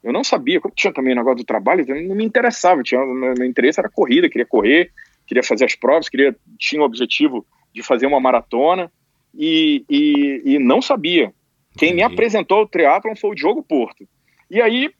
Eu 0.03 0.13
não 0.13 0.23
sabia, 0.23 0.61
como 0.61 0.75
tinha 0.75 0.93
também 0.93 1.13
o 1.13 1.15
negócio 1.15 1.37
do 1.37 1.45
trabalho, 1.45 1.85
não 2.07 2.15
me 2.15 2.23
interessava, 2.23 2.83
tinha, 2.83 3.03
meu, 3.03 3.33
meu 3.35 3.47
interesse 3.47 3.79
era 3.79 3.89
corrida, 3.89 4.29
queria 4.29 4.45
correr, 4.45 4.91
queria 5.25 5.41
fazer 5.41 5.65
as 5.65 5.75
provas, 5.75 6.09
queria, 6.09 6.35
tinha 6.59 6.81
o 6.81 6.85
objetivo 6.85 7.45
de 7.73 7.81
fazer 7.81 8.05
uma 8.05 8.19
maratona 8.19 8.91
e, 9.33 9.83
e, 9.89 10.41
e 10.45 10.59
não 10.59 10.81
sabia. 10.81 11.33
Quem 11.77 11.93
me 11.93 12.03
apresentou 12.03 12.61
o 12.61 12.67
triatlon 12.67 13.15
foi 13.15 13.31
o 13.31 13.35
Diogo 13.35 13.63
Porto. 13.63 14.07
E 14.49 14.61
aí 14.61 14.91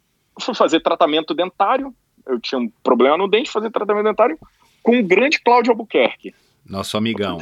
fui 0.42 0.56
fazer 0.56 0.80
tratamento 0.82 1.34
dentário, 1.34 1.94
eu 2.28 2.40
tinha 2.40 2.60
um 2.60 2.70
problema 2.84 3.18
no 3.18 3.28
dente, 3.28 3.52
fazer 3.52 3.70
tratamento 3.72 4.06
dentário 4.06 4.38
com 4.82 5.00
o 5.00 5.04
grande 5.04 5.40
Cláudio 5.40 5.72
Albuquerque. 5.72 6.34
Nosso 6.66 6.98
amigão. 6.98 7.40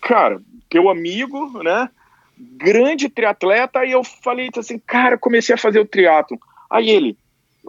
Cara, 0.00 0.40
teu 0.68 0.88
amigo, 0.88 1.62
né? 1.62 1.90
Grande 2.36 3.08
triatleta, 3.08 3.84
e 3.84 3.92
eu 3.92 4.04
falei 4.04 4.48
assim, 4.56 4.78
cara, 4.78 5.18
comecei 5.18 5.54
a 5.54 5.58
fazer 5.58 5.80
o 5.80 5.86
triatlon. 5.86 6.38
Aí 6.70 6.88
ele, 6.88 7.16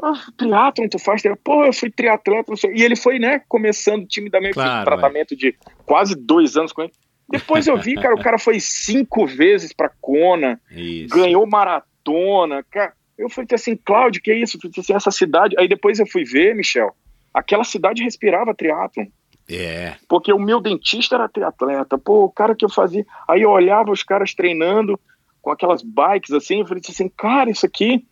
ah, 0.01 0.32
triatlon, 0.38 0.88
tu 0.88 0.99
faz? 0.99 1.21
Pô, 1.43 1.65
eu 1.65 1.73
fui 1.73 1.89
triatleta, 1.89 2.51
não 2.51 2.57
sei. 2.57 2.73
E 2.75 2.84
ele 2.84 2.95
foi, 2.95 3.19
né, 3.19 3.41
começando 3.47 4.05
timidamente, 4.05 4.53
Claro, 4.53 4.86
tratamento 4.86 5.36
de 5.36 5.55
quase 5.86 6.15
dois 6.15 6.55
anos 6.55 6.71
com 6.71 6.84
ele. 6.84 6.93
Depois 7.30 7.67
eu 7.67 7.77
vi, 7.77 7.95
cara, 7.95 8.15
o 8.15 8.23
cara 8.23 8.39
foi 8.39 8.59
cinco 8.59 9.27
vezes 9.27 9.71
pra 9.71 9.91
Kona, 10.01 10.59
Isso. 10.71 11.15
ganhou 11.15 11.45
maratona, 11.45 12.63
cara. 12.63 12.93
Eu 13.17 13.30
falei 13.30 13.47
assim, 13.51 13.75
Cláudio, 13.75 14.21
que 14.21 14.32
é 14.32 14.36
isso? 14.36 14.57
Assim, 14.77 14.93
essa 14.93 15.11
cidade. 15.11 15.55
Aí 15.59 15.67
depois 15.67 15.99
eu 15.99 16.07
fui 16.07 16.23
ver, 16.23 16.55
Michel, 16.55 16.95
aquela 17.34 17.63
cidade 17.63 18.03
respirava 18.03 18.55
triatlon. 18.55 19.05
É. 19.50 19.95
Porque 20.08 20.32
o 20.32 20.39
meu 20.39 20.60
dentista 20.60 21.16
era 21.16 21.28
triatleta, 21.28 21.97
pô, 21.97 22.26
o 22.26 22.32
cara 22.32 22.56
que 22.56 22.64
eu 22.64 22.70
fazia. 22.70 23.06
Aí 23.28 23.41
eu 23.41 23.50
olhava 23.50 23.91
os 23.91 24.04
caras 24.04 24.34
treinando 24.34 25.00
com 25.41 25.50
aquelas 25.50 25.82
bikes 25.82 26.32
assim, 26.32 26.60
eu 26.60 26.68
falei 26.68 26.84
assim, 26.88 27.10
cara, 27.10 27.50
isso 27.50 27.66
aqui. 27.66 28.06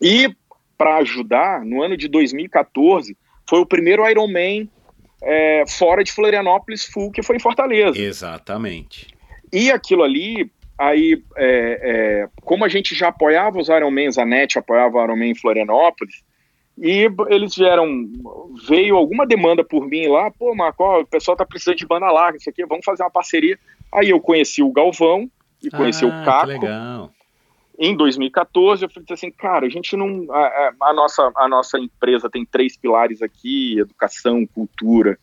E 0.00 0.34
para 0.76 0.96
ajudar, 0.96 1.64
no 1.64 1.82
ano 1.82 1.96
de 1.96 2.08
2014, 2.08 3.16
foi 3.48 3.60
o 3.60 3.66
primeiro 3.66 4.08
Ironman 4.08 4.68
é, 5.22 5.64
fora 5.68 6.02
de 6.02 6.12
Florianópolis 6.12 6.84
Full, 6.84 7.12
que 7.12 7.22
foi 7.22 7.36
em 7.36 7.40
Fortaleza. 7.40 7.96
Exatamente. 7.96 9.08
E 9.52 9.70
aquilo 9.70 10.02
ali, 10.02 10.50
aí, 10.76 11.22
é, 11.36 11.80
é, 12.26 12.28
como 12.42 12.64
a 12.64 12.68
gente 12.68 12.94
já 12.94 13.08
apoiava 13.08 13.58
os 13.58 13.68
Ironmans, 13.68 14.18
a 14.18 14.24
NET 14.24 14.58
apoiava 14.58 14.98
o 14.98 15.04
Ironman 15.04 15.30
em 15.30 15.34
Florianópolis, 15.36 16.23
e 16.76 17.08
eles 17.28 17.54
vieram, 17.54 17.86
veio 18.68 18.96
alguma 18.96 19.24
demanda 19.26 19.62
por 19.62 19.86
mim 19.86 20.08
lá, 20.08 20.30
pô, 20.30 20.54
Marco, 20.54 20.82
o 21.00 21.06
pessoal 21.06 21.36
tá 21.36 21.46
precisando 21.46 21.76
de 21.76 21.86
banda 21.86 22.10
larga, 22.10 22.36
isso 22.38 22.50
aqui, 22.50 22.66
vamos 22.66 22.84
fazer 22.84 23.02
uma 23.04 23.10
parceria. 23.10 23.58
Aí 23.92 24.10
eu 24.10 24.20
conheci 24.20 24.62
o 24.62 24.72
Galvão 24.72 25.30
e 25.62 25.70
conheci 25.70 26.04
ah, 26.04 26.08
o 26.08 26.10
Que 26.10 26.24
Caco 26.24 26.46
legal. 26.48 27.10
em 27.78 27.96
2014, 27.96 28.84
eu 28.84 28.90
falei 28.90 29.06
assim, 29.10 29.30
cara, 29.30 29.66
a 29.66 29.68
gente 29.68 29.96
não. 29.96 30.26
A, 30.32 30.72
a- 30.80 30.92
nossa, 30.92 31.30
a 31.36 31.48
nossa 31.48 31.78
empresa 31.78 32.28
tem 32.28 32.44
três 32.44 32.76
pilares 32.76 33.22
aqui: 33.22 33.78
educação, 33.78 34.44
cultura 34.46 35.16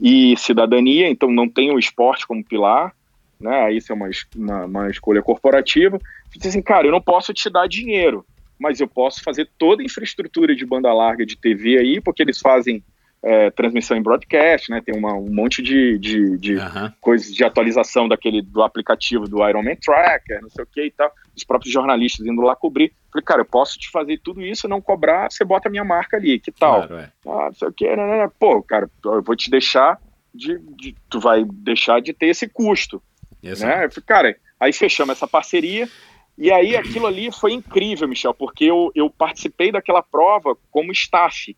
e 0.00 0.34
cidadania, 0.38 1.08
então 1.08 1.30
não 1.30 1.48
tem 1.48 1.70
o 1.70 1.78
esporte 1.78 2.26
como 2.26 2.42
pilar, 2.44 2.92
né? 3.38 3.72
Isso 3.72 3.92
é 3.92 3.94
uma, 3.94 4.08
uma, 4.34 4.64
uma 4.64 4.90
escolha 4.90 5.22
corporativa. 5.22 5.96
Eu 5.96 6.00
falei 6.40 6.48
assim, 6.48 6.62
cara, 6.62 6.86
eu 6.86 6.92
não 6.92 7.00
posso 7.00 7.32
te 7.34 7.48
dar 7.50 7.68
dinheiro, 7.68 8.24
mas 8.58 8.80
eu 8.80 8.88
posso 8.88 9.22
fazer 9.22 9.48
toda 9.58 9.82
a 9.82 9.84
infraestrutura 9.84 10.54
de 10.54 10.64
banda 10.66 10.92
larga 10.92 11.24
de 11.26 11.36
TV 11.36 11.78
aí, 11.78 12.00
porque 12.00 12.22
eles 12.22 12.38
fazem. 12.38 12.82
é, 13.26 13.50
transmissão 13.50 13.96
em 13.96 14.02
broadcast, 14.02 14.70
né? 14.70 14.82
Tem 14.84 14.94
uma, 14.94 15.14
um 15.14 15.34
monte 15.34 15.62
de, 15.62 15.98
de, 15.98 16.36
de 16.36 16.56
coisas 17.00 17.32
de 17.34 17.42
atualização 17.42 18.06
daquele 18.06 18.42
do 18.42 18.62
aplicativo 18.62 19.26
do 19.26 19.48
Ironman 19.48 19.76
Tracker, 19.76 20.42
não 20.42 20.50
sei 20.50 20.62
o 20.62 20.66
que 20.66 20.84
e 20.84 20.90
tal, 20.90 21.10
os 21.34 21.42
próprios 21.42 21.72
jornalistas 21.72 22.26
indo 22.26 22.42
lá 22.42 22.54
cobrir. 22.54 22.92
Falei, 23.10 23.24
cara, 23.24 23.40
eu 23.40 23.46
posso 23.46 23.78
te 23.78 23.90
fazer 23.90 24.20
tudo 24.22 24.42
isso, 24.42 24.68
não 24.68 24.78
cobrar, 24.82 25.30
você 25.32 25.42
bota 25.42 25.68
a 25.68 25.70
minha 25.70 25.84
marca 25.84 26.18
ali, 26.18 26.38
que 26.38 26.52
tal? 26.52 26.86
Claro, 26.86 27.02
é. 27.02 27.10
Ah, 27.26 27.46
não 27.46 27.54
sei 27.54 27.68
o 27.68 27.72
que, 27.72 27.86
né, 27.88 27.96
né, 27.96 28.18
né. 28.24 28.30
pô, 28.38 28.62
cara, 28.62 28.90
eu 29.06 29.22
vou 29.22 29.34
te 29.34 29.48
deixar 29.50 29.98
de, 30.34 30.58
de- 30.76 30.94
tu 31.08 31.18
vai 31.18 31.46
deixar 31.50 32.02
de 32.02 32.12
ter 32.12 32.26
esse 32.26 32.46
custo, 32.46 33.02
Exato. 33.42 33.66
né? 33.74 33.86
Eu 33.86 33.90
falei, 33.90 34.04
cara, 34.06 34.36
aí 34.60 34.72
fechamos 34.74 35.16
essa 35.16 35.26
parceria 35.26 35.88
e 36.36 36.50
aí 36.50 36.76
aquilo 36.76 37.06
ali 37.06 37.30
foi 37.32 37.52
incrível, 37.52 38.08
Michel, 38.08 38.34
porque 38.34 38.64
eu, 38.64 38.90
eu 38.94 39.08
participei 39.08 39.70
daquela 39.70 40.02
prova 40.02 40.56
como 40.70 40.92
staff. 40.92 41.56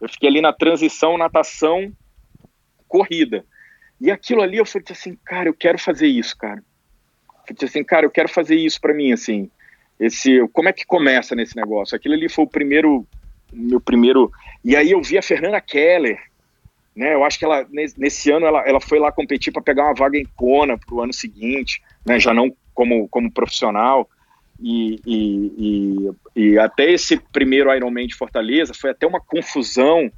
Eu 0.00 0.08
fiquei 0.08 0.28
ali 0.28 0.40
na 0.40 0.52
transição 0.52 1.18
natação 1.18 1.92
corrida. 2.88 3.44
E 4.00 4.10
aquilo 4.10 4.42
ali 4.42 4.56
eu 4.56 4.66
falei 4.66 4.86
assim, 4.90 5.18
cara, 5.24 5.48
eu 5.48 5.54
quero 5.54 5.78
fazer 5.78 6.06
isso, 6.06 6.36
cara. 6.36 6.62
Eu 7.28 7.56
falei 7.56 7.68
assim, 7.68 7.84
cara, 7.84 8.06
eu 8.06 8.10
quero 8.10 8.28
fazer 8.28 8.56
isso 8.56 8.80
para 8.80 8.94
mim, 8.94 9.12
assim. 9.12 9.50
Esse, 9.98 10.46
como 10.52 10.68
é 10.68 10.72
que 10.72 10.84
começa 10.84 11.34
nesse 11.34 11.56
negócio? 11.56 11.96
Aquilo 11.96 12.14
ali 12.14 12.28
foi 12.28 12.44
o 12.44 12.48
primeiro, 12.48 13.06
meu 13.52 13.80
primeiro. 13.80 14.30
E 14.64 14.76
aí 14.76 14.90
eu 14.90 15.02
vi 15.02 15.16
a 15.16 15.22
Fernanda 15.22 15.60
Keller, 15.60 16.18
né? 16.94 17.14
Eu 17.14 17.24
acho 17.24 17.38
que 17.38 17.44
ela 17.44 17.66
nesse, 17.70 18.30
ano 18.30 18.46
ela, 18.46 18.66
ela 18.66 18.80
foi 18.80 18.98
lá 18.98 19.12
competir 19.12 19.52
para 19.52 19.62
pegar 19.62 19.84
uma 19.84 19.94
vaga 19.94 20.18
em 20.18 20.26
Kona 20.36 20.78
para 20.78 20.94
o 20.94 21.00
ano 21.00 21.12
seguinte, 21.12 21.82
né? 22.04 22.18
Já 22.18 22.34
não 22.34 22.54
como 22.76 23.08
como 23.08 23.32
profissional. 23.32 24.08
E, 24.62 25.00
e, 25.04 26.10
e, 26.36 26.42
e 26.52 26.58
até 26.58 26.90
esse 26.90 27.18
primeiro 27.32 27.74
Ironman 27.74 28.06
de 28.06 28.14
Fortaleza 28.14 28.72
foi 28.72 28.90
até 28.90 29.06
uma 29.06 29.20
confusão. 29.20 30.10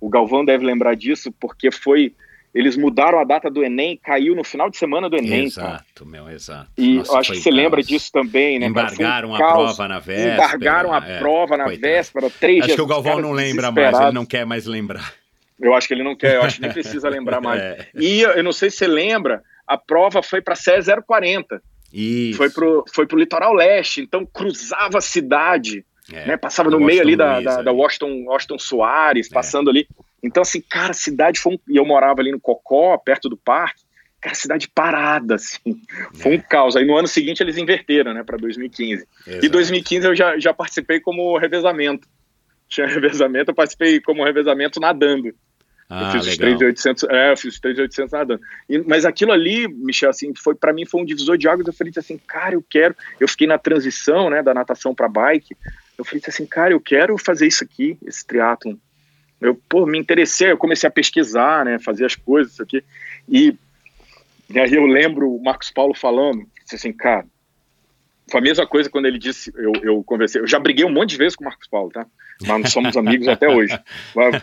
O 0.00 0.08
Galvão 0.08 0.44
deve 0.44 0.64
lembrar 0.64 0.96
disso 0.96 1.30
porque 1.38 1.70
foi 1.70 2.14
eles 2.54 2.76
mudaram 2.76 3.18
a 3.18 3.24
data 3.24 3.50
do 3.50 3.64
Enem, 3.64 3.98
caiu 4.00 4.36
no 4.36 4.44
final 4.44 4.70
de 4.70 4.76
semana 4.76 5.10
do 5.10 5.16
Enem, 5.16 5.50
cara. 5.50 5.68
Exato, 5.68 6.06
meu, 6.06 6.30
exato. 6.30 6.70
E 6.78 6.98
Nossa, 6.98 7.18
acho 7.18 7.32
que 7.32 7.40
você 7.40 7.50
lembra 7.50 7.78
caos. 7.78 7.88
disso 7.88 8.12
também, 8.12 8.60
né? 8.60 8.72
cara? 8.72 8.90
Foi 8.90 9.04
um 9.04 9.08
Embargaram 9.08 9.34
a 9.34 9.38
caos. 9.38 9.52
prova 9.76 9.88
na 9.88 9.98
véspera. 9.98 10.34
Embargaram 10.34 10.92
a 10.92 10.98
é, 11.04 11.18
prova 11.18 11.56
na 11.56 11.64
coitado. 11.64 11.80
véspera, 11.92 12.30
três 12.30 12.58
Acho 12.60 12.66
dias. 12.66 12.76
que 12.76 12.82
o 12.82 12.86
Galvão 12.86 13.20
não 13.20 13.32
lembra 13.32 13.72
mais, 13.72 13.98
ele 14.00 14.12
não 14.12 14.24
quer 14.24 14.46
mais 14.46 14.66
lembrar. 14.66 15.12
Eu 15.60 15.74
acho 15.74 15.88
que 15.88 15.94
ele 15.94 16.04
não 16.04 16.14
quer, 16.14 16.36
eu 16.36 16.42
acho 16.42 16.56
que 16.56 16.62
nem 16.62 16.70
precisa 16.72 17.08
lembrar 17.08 17.40
mais. 17.40 17.60
É, 17.60 17.88
E 17.96 18.20
eu 18.20 18.42
não 18.44 18.52
sei 18.52 18.70
se 18.70 18.76
você 18.76 18.86
lembra, 18.86 19.42
a 19.66 19.76
prova 19.76 20.22
foi 20.22 20.40
para 20.40 20.54
CE 20.54 20.70
040, 21.04 21.60
isso. 21.94 22.36
foi 22.36 22.50
pro, 22.50 22.84
foi 22.92 23.06
pro 23.06 23.18
litoral 23.18 23.52
leste, 23.54 24.00
então 24.02 24.26
cruzava 24.26 24.98
a 24.98 25.00
cidade, 25.00 25.84
É, 26.12 26.26
né? 26.26 26.36
Passava 26.36 26.68
no 26.68 26.76
Washington 26.76 26.86
meio 26.86 27.00
ali 27.02 27.16
da, 27.16 27.40
da, 27.40 27.62
da 27.62 27.70
ali. 27.70 27.78
Washington, 27.80 28.24
Washington 28.26 28.58
Soares, 28.58 29.30
É. 29.30 29.34
passando 29.34 29.70
ali. 29.70 29.86
Então, 30.22 30.42
assim, 30.42 30.60
cara, 30.60 30.90
a 30.90 30.94
cidade 30.94 31.38
foi 31.40 31.54
um. 31.54 31.58
E 31.68 31.76
eu 31.76 31.84
morava 31.86 32.20
ali 32.20 32.30
no 32.32 32.40
Cocó, 32.40 32.96
perto 32.98 33.28
do 33.28 33.36
parque. 33.36 33.82
Cara, 34.20 34.34
cidade 34.34 34.68
parada, 34.74 35.34
assim. 35.34 35.58
Foi 36.14 36.34
É. 36.34 36.38
um 36.38 36.40
caos. 36.40 36.76
Aí 36.76 36.84
no 36.86 36.96
ano 36.96 37.06
seguinte 37.06 37.42
eles 37.42 37.58
inverteram, 37.58 38.12
né, 38.14 38.22
para 38.22 38.38
2015. 38.38 39.06
E 39.26 39.30
Exato. 39.30 39.48
2015 39.50 40.06
eu 40.06 40.14
já, 40.14 40.38
já 40.38 40.52
participei 40.54 40.98
como 41.00 41.36
revezamento. 41.38 42.08
Tinha 42.68 42.86
revezamento, 42.88 43.50
eu 43.50 43.54
participei 43.54 44.00
como 44.00 44.24
revezamento 44.24 44.80
nadando. 44.80 45.34
Ah, 45.94 46.06
eu 46.16 46.22
fiz 46.22 46.38
legal. 46.38 46.54
os 46.54 46.58
3,800, 46.58 47.04
é, 47.04 47.32
eu 47.32 47.36
fiz 47.36 47.54
os 47.54 47.60
3,800 47.60 48.12
nadando. 48.12 48.40
E, 48.68 48.78
mas 48.78 49.04
aquilo 49.04 49.30
ali, 49.30 49.68
Michel, 49.68 50.10
assim, 50.10 50.32
foi 50.34 50.54
para 50.54 50.72
mim 50.72 50.84
foi 50.84 51.00
um 51.00 51.04
divisor 51.04 51.38
de 51.38 51.48
águas. 51.48 51.66
Eu 51.66 51.72
falei 51.72 51.92
assim, 51.96 52.18
cara, 52.18 52.54
eu 52.54 52.64
quero. 52.68 52.96
Eu 53.20 53.28
fiquei 53.28 53.46
na 53.46 53.58
transição, 53.58 54.28
né, 54.28 54.42
da 54.42 54.52
natação 54.52 54.94
para 54.94 55.08
bike. 55.08 55.56
Eu 55.96 56.04
falei 56.04 56.20
assim, 56.26 56.46
cara, 56.46 56.72
eu 56.72 56.80
quero 56.80 57.16
fazer 57.16 57.46
isso 57.46 57.62
aqui, 57.62 57.96
esse 58.04 58.26
triatlon. 58.26 58.74
Eu, 59.40 59.54
pô, 59.68 59.86
me 59.86 59.98
interessei, 59.98 60.50
eu 60.50 60.58
comecei 60.58 60.88
a 60.88 60.92
pesquisar, 60.92 61.64
né, 61.64 61.78
fazer 61.78 62.06
as 62.06 62.16
coisas, 62.16 62.54
isso 62.54 62.62
aqui. 62.62 62.82
E, 63.28 63.56
e 64.50 64.58
aí 64.58 64.74
eu 64.74 64.86
lembro 64.86 65.30
o 65.30 65.42
Marcos 65.42 65.70
Paulo 65.70 65.94
falando, 65.94 66.46
disse 66.62 66.76
assim, 66.76 66.92
cara, 66.92 67.26
foi 68.30 68.40
a 68.40 68.42
mesma 68.42 68.66
coisa 68.66 68.90
quando 68.90 69.06
ele 69.06 69.18
disse, 69.18 69.52
eu, 69.54 69.72
eu 69.82 70.02
conversei, 70.02 70.40
eu 70.40 70.46
já 70.46 70.58
briguei 70.58 70.84
um 70.84 70.92
monte 70.92 71.10
de 71.10 71.18
vezes 71.18 71.36
com 71.36 71.44
o 71.44 71.46
Marcos 71.46 71.68
Paulo, 71.68 71.90
tá? 71.90 72.06
Mas 72.40 72.60
não 72.60 72.66
somos 72.66 72.96
amigos 72.96 73.28
até 73.28 73.48
hoje. 73.48 73.78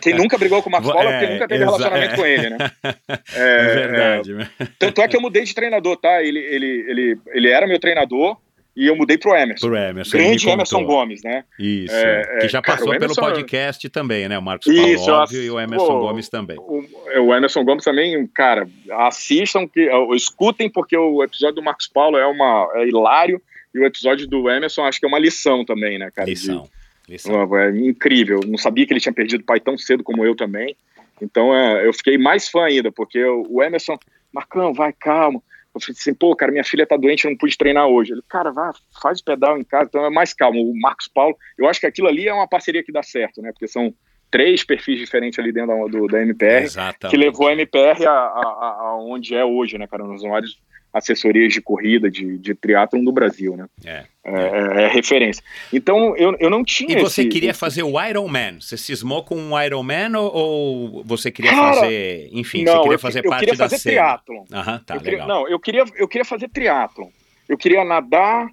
Quem 0.00 0.14
nunca 0.14 0.38
brigou 0.38 0.62
com 0.62 0.68
o 0.68 0.72
Marcos 0.72 0.90
Paulo 0.92 1.08
é 1.08 1.18
porque 1.18 1.32
nunca 1.34 1.48
teve 1.48 1.64
relacionamento 1.64 2.14
é. 2.14 2.16
com 2.16 2.26
ele, 2.26 2.50
né? 2.50 2.58
É, 3.34 3.74
verdade. 3.74 4.50
Tanto 4.78 5.02
é 5.02 5.08
que 5.08 5.16
eu 5.16 5.20
mudei 5.20 5.44
de 5.44 5.54
treinador, 5.54 5.96
tá? 5.96 6.22
Ele, 6.22 6.38
ele, 6.38 6.84
ele, 6.88 7.18
ele 7.34 7.48
era 7.48 7.66
meu 7.66 7.78
treinador 7.78 8.36
e 8.74 8.86
eu 8.86 8.96
mudei 8.96 9.18
pro 9.18 9.34
Emerson. 9.36 9.66
Pro 9.66 9.76
Emerson. 9.76 10.16
Grande 10.16 10.48
Emerson. 10.48 10.84
Gomes, 10.84 11.22
né? 11.22 11.44
Isso. 11.58 11.94
É, 11.94 12.38
que 12.40 12.46
é, 12.46 12.48
já 12.48 12.62
cara, 12.62 12.78
passou 12.78 12.92
pelo 12.92 13.04
Emerson- 13.04 13.20
podcast 13.20 13.88
também, 13.90 14.28
né? 14.28 14.38
O 14.38 14.42
Marcos 14.42 14.66
Paulo, 14.74 14.88
Isso, 14.88 15.10
óbvio, 15.10 15.38
ass- 15.40 15.46
e 15.46 15.50
o 15.50 15.60
Emerson 15.60 15.86
pô, 15.86 16.00
Gomes 16.00 16.28
também. 16.28 16.56
O, 16.58 16.84
o 17.20 17.34
Emerson 17.34 17.64
Gomes 17.64 17.84
também, 17.84 18.26
cara, 18.28 18.66
assistam, 18.92 19.68
que, 19.68 19.90
escutem, 20.14 20.70
porque 20.70 20.96
o 20.96 21.22
episódio 21.22 21.56
do 21.56 21.62
Marcos 21.62 21.86
Paulo 21.86 22.16
é, 22.16 22.26
uma, 22.26 22.68
é 22.76 22.88
hilário 22.88 23.40
e 23.74 23.78
o 23.78 23.84
episódio 23.84 24.26
do 24.26 24.48
Emerson 24.50 24.84
acho 24.84 24.98
que 24.98 25.04
é 25.04 25.08
uma 25.08 25.18
lição 25.18 25.64
também, 25.64 25.98
né, 25.98 26.10
cara? 26.10 26.32
de- 26.32 26.62
Lição. 27.08 27.56
É 27.58 27.70
incrível. 27.70 28.40
Não 28.46 28.58
sabia 28.58 28.86
que 28.86 28.92
ele 28.92 29.00
tinha 29.00 29.12
perdido 29.12 29.40
o 29.42 29.44
pai 29.46 29.60
tão 29.60 29.76
cedo 29.76 30.02
como 30.04 30.24
eu 30.24 30.34
também. 30.36 30.76
Então 31.20 31.54
é, 31.54 31.86
eu 31.86 31.92
fiquei 31.92 32.18
mais 32.18 32.48
fã 32.48 32.64
ainda, 32.64 32.90
porque 32.90 33.22
o 33.24 33.62
Emerson, 33.62 33.96
Marcão, 34.32 34.72
vai, 34.72 34.92
calma. 34.92 35.40
Eu 35.74 35.80
falei 35.80 35.96
assim, 35.98 36.12
pô, 36.14 36.36
cara, 36.36 36.52
minha 36.52 36.64
filha 36.64 36.86
tá 36.86 36.96
doente, 36.96 37.24
eu 37.24 37.30
não 37.30 37.38
pude 37.38 37.56
treinar 37.56 37.86
hoje. 37.86 38.12
Ele, 38.12 38.22
cara, 38.28 38.50
vai, 38.50 38.70
faz 39.00 39.20
o 39.20 39.24
pedal 39.24 39.56
em 39.56 39.64
casa, 39.64 39.88
então 39.88 40.04
é 40.04 40.10
mais 40.10 40.34
calmo. 40.34 40.60
O 40.60 40.78
Marcos 40.78 41.08
Paulo, 41.08 41.34
eu 41.56 41.66
acho 41.68 41.80
que 41.80 41.86
aquilo 41.86 42.08
ali 42.08 42.28
é 42.28 42.34
uma 42.34 42.46
parceria 42.48 42.82
que 42.82 42.92
dá 42.92 43.02
certo, 43.02 43.40
né? 43.40 43.52
Porque 43.52 43.66
são 43.68 43.94
três 44.30 44.64
perfis 44.64 44.98
diferentes 44.98 45.38
ali 45.38 45.50
dentro 45.52 45.68
da, 45.76 45.84
do, 45.98 46.06
da 46.08 46.20
MPR, 46.22 46.64
Exatamente. 46.64 47.10
que 47.10 47.16
levou 47.16 47.48
a 47.48 47.52
MPR 47.52 48.04
a, 48.06 48.10
a, 48.10 48.76
a- 48.80 48.96
onde 49.00 49.34
é 49.34 49.44
hoje, 49.44 49.78
né, 49.78 49.86
cara? 49.86 50.06
Nas 50.06 50.22
maiores 50.22 50.56
assessorias 50.92 51.52
de 51.52 51.60
corrida, 51.60 52.10
de, 52.10 52.36
de 52.38 52.54
triatlon 52.54 53.02
do 53.02 53.10
Brasil, 53.12 53.56
né? 53.56 53.66
É. 53.84 54.04
É, 54.24 54.84
é 54.84 54.88
referência. 54.88 55.42
Então, 55.72 56.16
eu, 56.16 56.36
eu 56.38 56.48
não 56.50 56.62
tinha 56.62 56.96
E 56.98 57.00
você 57.00 57.22
esse- 57.22 57.30
queria 57.30 57.50
esse- 57.50 57.58
fazer 57.58 57.82
o 57.82 58.00
Iron 58.04 58.28
Man? 58.28 58.60
Você 58.60 58.76
cismou 58.76 59.24
com 59.24 59.34
um 59.36 59.60
Iron 59.60 59.82
Man 59.82 60.18
ou, 60.18 60.32
ou 60.34 61.04
você 61.04 61.30
queria 61.30 61.50
Cara, 61.50 61.74
fazer, 61.74 62.28
enfim, 62.32 62.62
não, 62.64 62.72
você 62.74 62.78
queria 62.82 62.94
eu, 62.94 62.98
fazer 62.98 63.24
eu 63.24 63.30
parte 63.30 63.40
queria 63.40 63.56
da 63.56 63.64
fazer 63.64 63.78
cena? 63.78 63.94
triatlon. 63.96 64.44
Aham, 64.52 64.78
tá, 64.86 64.94
Eu 64.96 65.00
queria- 65.00 65.20
legal. 65.22 65.28
não, 65.28 65.48
eu 65.48 65.58
queria, 65.58 65.84
eu 65.96 66.06
queria 66.08 66.24
fazer 66.24 66.48
triatlon. 66.48 67.08
Eu 67.48 67.56
queria 67.58 67.84
nadar, 67.84 68.48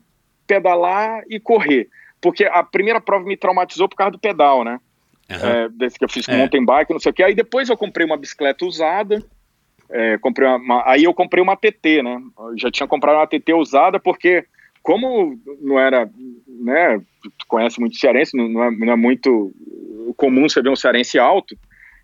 pedalar 0.48 1.24
e 1.30 1.40
correr. 1.40 1.88
Porque 2.22 2.44
a 2.46 2.64
primeira 2.64 3.00
prova 3.00 3.26
me 3.26 3.38
traumatizou 3.38 3.88
por 3.88 3.96
causa 3.96 4.12
do 4.12 4.20
pedal, 4.20 4.64
né? 4.64 4.80
Aham. 5.30 5.50
É, 5.50 5.70
desse 5.70 5.98
que 6.00 6.04
eu 6.04 6.10
fiz 6.10 6.26
com 6.26 6.32
É. 6.34 6.38
mountain 6.38 6.66
bike, 6.66 6.92
não 6.92 7.00
sei 7.00 7.12
o 7.12 7.14
que. 7.14 7.24
Aí 7.24 7.36
depois 7.36 7.70
eu 7.70 7.78
comprei 7.78 8.06
uma 8.06 8.18
bicicleta 8.18 8.66
usada. 8.66 9.24
É, 9.92 10.18
comprei 10.18 10.48
uma- 10.48 10.84
aí 10.86 11.04
eu 11.04 11.14
comprei 11.14 11.42
uma 11.42 11.56
TT, 11.56 12.04
né? 12.04 12.22
Eu 12.40 12.58
já 12.58 12.72
tinha 12.72 12.88
comprado 12.88 13.18
uma 13.18 13.28
TT 13.28 13.54
usada 13.54 14.00
porque 14.00 14.46
como 14.84 15.38
não 15.62 15.80
era, 15.80 16.10
né? 16.48 17.00
Tu 17.22 17.46
conhece 17.48 17.80
muito 17.80 17.98
cearense, 17.98 18.36
não, 18.36 18.64
é, 18.64 18.72
não 18.72 18.94
é 18.94 18.96
muito 18.96 19.54
comum 20.16 20.48
você 20.48 20.62
ver 20.62 20.70
um 20.70 20.76
cearense 20.76 21.20
alto. 21.20 21.58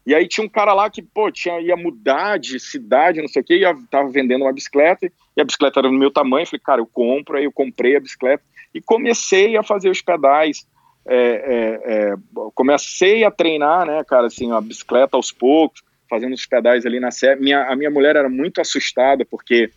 E 0.06 0.14
aí 0.14 0.28
tinha 0.28 0.46
um 0.46 0.50
cara 0.50 0.74
lá 0.74 0.90
que, 0.90 1.02
pô, 1.02 1.32
tinha, 1.32 1.60
ia 1.60 1.76
mudar 1.76 2.38
de 2.38 2.60
cidade, 2.60 3.22
não 3.22 3.28
sei 3.28 3.42
o 3.42 3.46
que, 3.46 3.56
e 3.56 3.62
ia- 3.62 3.76
tava 3.90 4.08
vendendo 4.10 4.44
uma 4.44 4.54
bicicleta, 4.54 5.12
e 5.36 5.42
a 5.42 5.44
bicicleta 5.44 5.80
era 5.80 5.88
do 5.90 5.94
meu 5.96 6.12
tamanho, 6.12 6.46
falei, 6.46 6.62
cara, 6.64 6.82
eu 6.82 6.86
compro, 6.86 7.38
aí 7.38 7.46
eu 7.46 7.52
comprei 7.52 7.96
a 7.96 8.00
bicicleta, 8.00 8.44
e 8.74 8.80
comecei 8.80 9.58
a 9.58 9.64
fazer 9.64 9.90
os 9.90 10.02
pedais, 10.04 10.68
é, 11.08 11.18
é, 11.18 12.12
é, 12.12 12.16
comecei 12.54 13.24
a 13.24 13.32
treinar, 13.32 13.88
né, 13.88 14.04
cara, 14.04 14.28
assim, 14.28 14.52
a 14.52 14.62
bicicleta 14.62 15.18
aos 15.18 15.32
poucos, 15.32 15.82
fazendo 16.16 16.34
os 16.34 16.46
pedais 16.46 16.86
ali 16.86 17.00
na 17.00 17.12
serra. 17.12 17.36
Minha, 17.36 17.66
a 17.66 17.76
minha 17.76 17.92
mulher 17.92 18.16
era 18.16 18.30
muito 18.30 18.62
assustada, 18.62 19.26
porque 19.26 19.70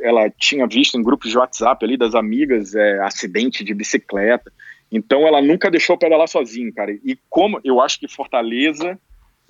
ela 0.00 0.28
tinha 0.30 0.66
visto 0.66 0.98
em 0.98 1.02
grupos 1.02 1.30
de 1.30 1.38
WhatsApp 1.38 1.84
ali 1.84 1.96
das 1.96 2.14
amigas 2.14 2.74
é, 2.74 2.98
acidente 3.00 3.62
de 3.62 3.72
bicicleta, 3.72 4.52
então 4.90 5.26
ela 5.26 5.40
nunca 5.40 5.70
deixou 5.70 5.96
pedalar 5.96 6.28
sozinho, 6.28 6.72
cara. 6.74 6.92
E 6.92 7.18
como 7.30 7.60
eu 7.64 7.80
acho 7.80 7.98
que 7.98 8.08
Fortaleza, 8.08 8.98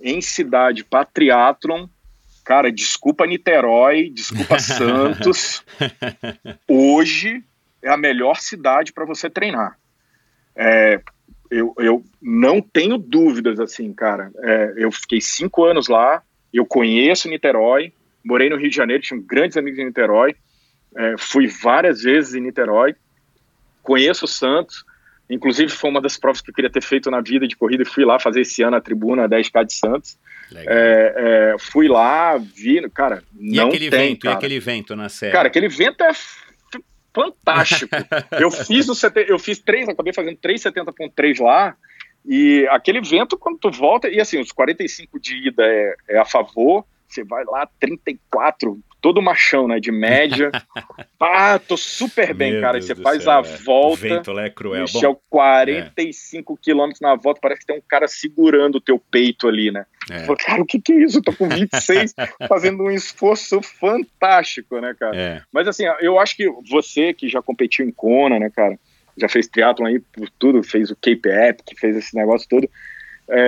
em 0.01 0.21
cidade 0.21 0.85
para 0.85 1.05
triatlon, 1.05 1.87
cara, 2.45 2.71
desculpa 2.71 3.27
Niterói, 3.27 4.11
desculpa 4.11 4.59
Santos, 4.61 5.65
hoje 6.69 7.43
é 7.83 7.91
a 7.91 7.97
melhor 7.97 8.37
cidade 8.37 8.93
para 8.93 9.05
você 9.05 9.29
treinar. 9.29 9.77
É, 10.55 11.01
eu, 11.55 11.73
eu 11.79 12.05
não 12.21 12.61
tenho 12.61 12.99
dúvidas, 12.99 13.61
assim, 13.61 13.93
cara. 13.93 14.31
É, 14.43 14.75
eu 14.77 14.91
fiquei 14.91 15.21
cinco 15.21 15.65
anos 15.65 15.87
lá, 15.89 16.23
eu 16.53 16.67
conheço 16.67 17.29
Niterói, 17.29 17.93
morei 18.25 18.51
no 18.51 18.57
Rio 18.57 18.71
de 18.71 18.77
Janeiro, 18.77 19.03
tinha 19.03 19.21
grandes 19.25 19.57
amigos 19.57 19.79
em 19.79 19.85
Niterói, 19.85 20.35
é, 20.97 21.15
fui 21.17 21.47
várias 21.47 22.03
vezes 22.03 22.35
em 22.35 22.41
Niterói, 22.41 22.97
conheço 23.83 24.27
Santos, 24.27 24.85
inclusive 25.31 25.71
foi 25.71 25.91
uma 25.91 26.01
das 26.01 26.17
provas 26.17 26.41
que 26.41 26.51
eu 26.51 26.55
queria 26.55 26.71
ter 26.71 26.83
feito 26.83 27.11
na 27.11 27.21
vida 27.21 27.47
de 27.47 27.57
corrida 27.57 27.83
e 27.83 27.87
fui 27.87 28.05
lá 28.05 28.19
fazer 28.19 28.41
esse 28.41 28.63
ano 28.63 28.77
a 28.77 28.81
tribuna 28.81 29.29
10K 29.29 29.65
de 29.65 29.75
Santos. 29.75 30.19
É, 30.55 30.65
é, 31.17 31.57
fui 31.59 31.89
lá, 31.89 32.37
vi, 32.37 32.89
cara, 32.91 33.23
e 33.39 33.57
não 33.57 33.69
aquele 33.69 33.91
tem, 33.91 34.09
vento, 34.11 34.21
cara. 34.23 34.35
e 34.35 34.37
aquele 34.37 34.61
vento 34.61 34.95
na 34.95 35.09
serra? 35.09 35.33
Cara, 35.33 35.49
aquele 35.49 35.69
vento 35.69 36.05
é 36.05 36.11
fantástico. 37.15 37.95
eu 38.41 38.51
fiz 38.51 38.89
o 38.89 38.95
CT, 38.95 39.27
eu 39.29 39.39
fiz 39.39 39.59
três, 39.59 39.89
acabei 39.89 40.13
fazendo 40.13 40.37
3,70.3 40.39 41.43
lá. 41.43 41.77
E 42.27 42.67
aquele 42.71 43.01
vento, 43.01 43.37
quando 43.37 43.59
tu 43.59 43.71
volta, 43.71 44.09
e 44.09 44.21
assim, 44.21 44.41
os 44.41 44.51
45 44.51 45.21
de 45.21 45.49
ida 45.49 45.63
é, 45.63 45.95
é 46.09 46.19
a 46.19 46.25
favor, 46.25 46.85
você 47.07 47.23
vai 47.23 47.45
lá 47.45 47.69
34, 47.79 48.79
todo 49.05 49.21
machão, 49.21 49.69
né? 49.69 49.79
De 49.79 49.93
média. 49.93 50.51
Pá, 51.19 51.59
tô 51.59 51.77
super 51.77 52.33
bem, 52.33 52.53
Meu 52.53 52.63
cara. 52.63 52.79
Deus 52.79 52.87
você 52.87 52.95
faz 52.95 53.25
céu, 53.25 53.33
a 53.33 53.37
é. 53.37 53.41
O 53.41 53.59
volta. 53.59 54.01
vento 54.01 54.33
lá 54.33 54.45
é 54.45 54.49
cruel. 54.49 54.81
Michel, 54.81 55.13
Bom, 55.13 55.21
45 55.29 56.57
quilômetros 56.57 57.03
na 57.03 57.15
volta, 57.15 57.39
parece 57.39 57.61
que 57.61 57.67
tem 57.67 57.77
um 57.77 57.83
cara 57.87 58.09
segurando 58.09 58.77
o 58.77 58.81
teu 58.81 58.99
peito 58.99 59.47
ali, 59.47 59.71
né? 59.71 59.85
é, 60.11 60.21
fala, 60.21 60.39
cara, 60.39 60.63
o 60.63 60.65
que 60.65 60.81
que 60.81 60.95
é 60.95 61.05
isso? 61.05 61.19
Eu 61.19 61.23
tô 61.23 61.35
com 61.35 61.51
26, 61.51 62.15
fazendo 62.49 62.83
um 62.83 62.91
esforço 62.91 63.61
fantástico, 63.61 64.81
né, 64.81 64.97
cara? 64.99 65.15
é. 65.15 65.43
Mas 65.53 65.69
assim, 65.69 65.85
eu 66.01 66.19
acho 66.19 66.35
que 66.35 66.49
você 66.71 67.13
que 67.13 67.29
já 67.29 67.43
competiu 67.43 67.87
em 67.87 67.93
Kona, 67.93 68.39
né, 68.39 68.49
cara, 68.49 68.79
já 69.19 69.29
fez 69.29 69.47
triatlon 69.47 69.85
aí 69.85 69.99
por 69.99 70.31
tudo, 70.39 70.63
fez 70.63 70.91
o 70.91 70.97
Cape 70.97 71.29
Epic, 71.29 71.79
fez 71.79 71.95
esse 71.95 72.17
negócio 72.17 72.49
todo, 72.49 72.67
é, 73.29 73.39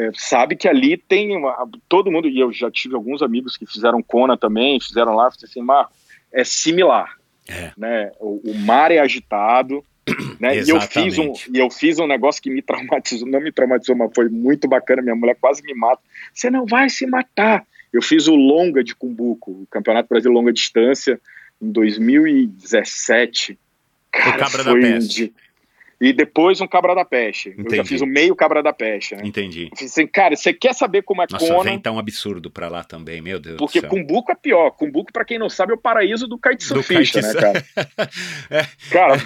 é, 0.00 0.02
é, 0.04 0.06
é, 0.06 0.10
sabe 0.14 0.56
que 0.56 0.68
ali 0.68 0.96
tem 0.96 1.36
uma- 1.36 1.68
todo 1.88 2.10
mundo, 2.10 2.28
e 2.28 2.38
eu 2.38 2.52
já 2.52 2.70
tive 2.70 2.94
alguns 2.94 3.22
amigos 3.22 3.56
que 3.56 3.66
fizeram 3.66 4.02
Kona 4.02 4.36
também, 4.36 4.78
fizeram 4.80 5.14
lá, 5.14 5.30
falei 5.30 5.44
assim, 5.44 5.62
Marco, 5.62 5.92
é 6.32 6.44
similar, 6.44 7.16
É. 7.48 7.72
né, 7.76 8.12
o, 8.20 8.40
o 8.50 8.54
mar 8.58 8.90
é 8.90 8.98
agitado, 8.98 9.82
né, 10.38 10.56
e 10.62 10.68
eu, 10.68 10.80
fiz 10.80 11.18
um, 11.18 11.32
e 11.52 11.58
eu 11.58 11.70
fiz 11.70 11.98
um 11.98 12.06
negócio 12.06 12.40
que 12.42 12.50
me 12.50 12.60
traumatizou, 12.62 13.26
não 13.28 13.40
me 13.40 13.50
traumatizou, 13.50 13.96
mas 13.96 14.10
foi 14.14 14.28
muito 14.28 14.68
bacana, 14.68 15.00
minha 15.02 15.16
mulher 15.16 15.36
quase 15.40 15.62
me 15.62 15.74
mata, 15.74 16.02
você 16.32 16.50
não 16.50 16.66
vai 16.66 16.88
se 16.90 17.06
matar, 17.06 17.64
eu 17.92 18.02
fiz 18.02 18.28
o 18.28 18.34
longa 18.36 18.84
de 18.84 18.94
Cumbuco, 18.94 19.50
o 19.52 19.66
Campeonato 19.70 20.08
Brasil 20.08 20.30
Longa 20.30 20.52
Distância, 20.52 21.18
em 21.62 21.70
2017. 21.72 23.58
Cara, 24.12 24.38
Cabra 24.38 24.64
da 24.64 24.72
um 24.74 24.80
Peste. 24.80 25.14
dia- 25.14 25.32
E 25.98 26.12
depois 26.12 26.60
um 26.60 26.66
Cabra 26.66 26.94
da 26.94 27.06
Peste. 27.06 27.48
Eu 27.50 27.54
já 27.56 27.62
Entendi. 27.62 27.88
fiz 27.88 28.00
o 28.02 28.06
meio 28.06 28.36
Cabra 28.36 28.62
da 28.62 28.70
Peste, 28.72 29.14
né? 29.16 29.22
Entendi. 29.24 29.70
Eu 29.80 29.86
assim, 29.86 30.06
cara, 30.06 30.36
você 30.36 30.52
quer 30.52 30.74
saber 30.74 31.00
como 31.02 31.22
é 31.22 31.26
Nossa, 31.30 31.46
Kona? 31.46 31.64
vem 31.70 31.78
tá 31.78 31.90
um 31.90 31.98
absurdo 31.98 32.50
pra 32.50 32.68
lá 32.68 32.84
também, 32.84 33.22
meu 33.22 33.38
Deus 33.40 33.56
Porque 33.56 33.80
do 33.80 33.88
céu. 33.88 33.90
Cumbuco 33.90 34.30
é 34.30 34.34
pior. 34.34 34.70
Cumbuco, 34.72 35.10
pra 35.10 35.24
quem 35.24 35.38
não 35.38 35.48
sabe, 35.48 35.72
é 35.72 35.74
o 35.74 35.78
paraíso 35.80 36.28
do 36.28 36.38
kitesurfista, 36.38 37.22
kite- 37.22 37.34
né, 37.34 37.40
cara? 37.40 37.64
Cara, 38.90 39.16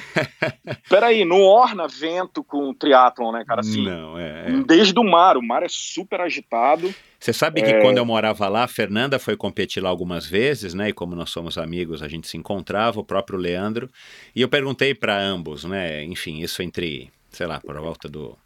peraí, 0.88 1.24
não 1.24 1.40
orna 1.42 1.86
vento 1.88 2.42
com 2.44 2.72
triatlon, 2.74 3.32
né, 3.32 3.44
cara? 3.46 3.60
Assim, 3.60 3.84
Não, 3.84 4.18
é, 4.18 4.46
é. 4.48 4.50
desde 4.66 4.98
o 4.98 5.04
mar, 5.04 5.36
o 5.36 5.42
mar 5.42 5.62
é 5.62 5.68
super 5.68 6.20
agitado. 6.20 6.92
Você 7.20 7.34
sabe 7.34 7.60
que 7.60 7.68
É. 7.68 7.80
quando 7.82 7.98
eu 7.98 8.04
morava 8.04 8.48
lá, 8.48 8.64
a 8.64 8.68
Fernanda 8.68 9.18
foi 9.18 9.36
competir 9.36 9.82
lá 9.82 9.90
algumas 9.90 10.24
vezes, 10.24 10.72
né? 10.72 10.88
E 10.88 10.92
como 10.92 11.14
nós 11.14 11.28
somos 11.28 11.58
amigos, 11.58 12.02
a 12.02 12.08
gente 12.08 12.26
se 12.26 12.38
encontrava, 12.38 12.98
o 12.98 13.04
próprio 13.04 13.38
Leandro. 13.38 13.90
E 14.34 14.40
eu 14.40 14.48
perguntei 14.48 14.94
para 14.94 15.20
ambos, 15.20 15.64
né? 15.64 16.02
Enfim, 16.04 16.40
isso 16.40 16.62
entre, 16.62 17.10
sei 17.30 17.46
lá, 17.46 17.60
por 17.60 17.78
volta 17.78 18.08
do, 18.08 18.38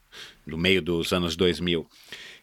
do 0.45 0.59
meio 0.59 0.83
dos 0.83 1.13
anos 1.13 1.37
2000. 1.37 1.83
O 1.83 1.87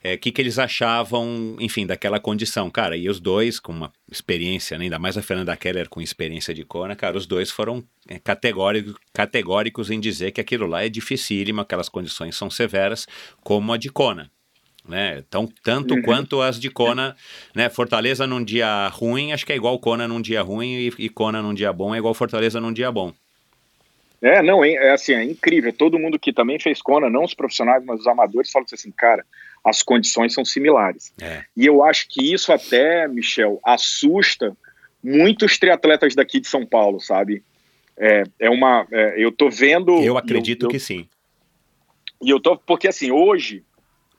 é, 0.03 0.15
que, 0.15 0.31
que 0.31 0.41
eles 0.41 0.57
achavam, 0.57 1.57
enfim, 1.59 1.85
daquela 1.85 2.19
condição. 2.19 2.71
Cara, 2.71 2.95
e 2.95 3.09
os 3.09 3.19
dois, 3.19 3.59
com 3.59 3.73
uma 3.73 3.91
experiência, 4.09 4.77
né, 4.77 4.85
ainda 4.85 4.97
mais 4.97 5.17
a 5.17 5.21
Fernanda 5.21 5.55
Keller 5.57 5.89
com 5.89 6.01
experiência 6.01 6.53
de 6.53 6.63
Kona, 6.63 6.95
cara, 6.95 7.17
os 7.17 7.27
dois 7.27 7.51
foram 7.51 7.83
é, 8.07 8.17
categórico, 8.17 8.97
categóricos 9.13 9.91
em 9.91 9.99
dizer 9.99 10.31
que 10.31 10.41
aquilo 10.41 10.65
lá 10.65 10.83
é 10.83 10.89
dificílimo, 10.89 11.61
aquelas 11.61 11.89
condições 11.89 12.35
são 12.35 12.49
severas, 12.49 13.05
como 13.43 13.73
a 13.73 13.77
de 13.77 13.89
Kona. 13.91 14.31
Né? 14.87 15.23
Então, 15.27 15.47
tanto 15.63 15.93
Uhum. 15.93 16.01
quanto 16.01 16.41
as 16.41 16.59
de 16.59 16.69
Kona, 16.69 17.15
né? 17.53 17.69
Fortaleza 17.69 18.25
num 18.25 18.43
dia 18.43 18.87
ruim, 18.87 19.31
acho 19.31 19.45
que 19.45 19.53
é 19.53 19.55
igual 19.55 19.77
Kona 19.79 20.07
num 20.07 20.21
dia 20.21 20.41
ruim 20.41 20.73
e, 20.73 20.93
e 20.97 21.09
Kona 21.09 21.41
num 21.41 21.53
dia 21.53 21.71
bom 21.71 21.93
é 21.93 21.99
igual 21.99 22.13
Fortaleza 22.13 22.59
num 22.59 22.73
dia 22.73 22.91
bom. 22.91 23.13
É, 24.21 24.41
não, 24.41 24.63
é, 24.63 24.91
assim, 24.91 25.13
é 25.13 25.23
incrível. 25.23 25.73
Todo 25.73 25.97
mundo 25.97 26.19
que 26.19 26.31
também 26.31 26.59
fez 26.59 26.81
Kona, 26.81 27.09
não 27.09 27.23
os 27.23 27.33
profissionais, 27.33 27.83
mas 27.83 28.01
os 28.01 28.07
amadores, 28.07 28.51
falam 28.51 28.67
assim, 28.71 28.91
cara, 28.91 29.25
as 29.63 29.81
condições 29.81 30.33
são 30.33 30.45
similares. 30.45 31.13
É. 31.19 31.43
E 31.55 31.65
eu 31.65 31.83
acho 31.83 32.07
que 32.07 32.33
isso 32.33 32.51
até, 32.51 33.07
Michel, 33.07 33.59
assusta 33.63 34.55
muitos 35.03 35.57
triatletas 35.57 36.15
daqui 36.15 36.39
de 36.39 36.47
São 36.47 36.65
Paulo, 36.65 36.99
sabe? 36.99 37.43
É, 37.97 38.23
é 38.39 38.49
uma. 38.49 38.87
é, 38.91 39.15
eu 39.17 39.31
tô 39.31 39.49
vendo. 39.49 40.01
Eu 40.01 40.17
acredito 40.17 40.65
eu, 40.65 40.69
que 40.69 40.79
sim. 40.79 41.07
E 42.21 42.29
eu 42.29 42.39
tô. 42.39 42.57
Porque 42.57 42.87
assim, 42.87 43.11
hoje, 43.11 43.63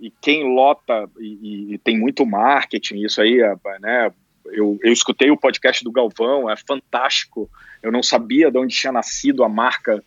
e 0.03 0.13
quem 0.21 0.53
lota, 0.53 1.09
e, 1.21 1.75
e- 1.75 1.79
tem 1.79 1.97
muito 1.97 2.27
marketing, 2.27 3.05
isso 3.05 3.23
aí, 3.23 3.41
é, 3.41 3.55
né? 3.79 4.13
Eu, 4.47 4.77
eu 4.83 4.93
escutei 4.93 5.31
o 5.31 5.37
podcast 5.37 5.85
do 5.85 5.93
Galvão, 5.93 6.51
é 6.51 6.57
fantástico. 6.57 7.49
Eu 7.81 7.93
não 7.93 8.03
sabia 8.03 8.51
de 8.51 8.59
onde 8.59 8.75
tinha 8.75 8.93
nascido 8.93 9.45
a 9.45 9.49
marca 9.49 10.03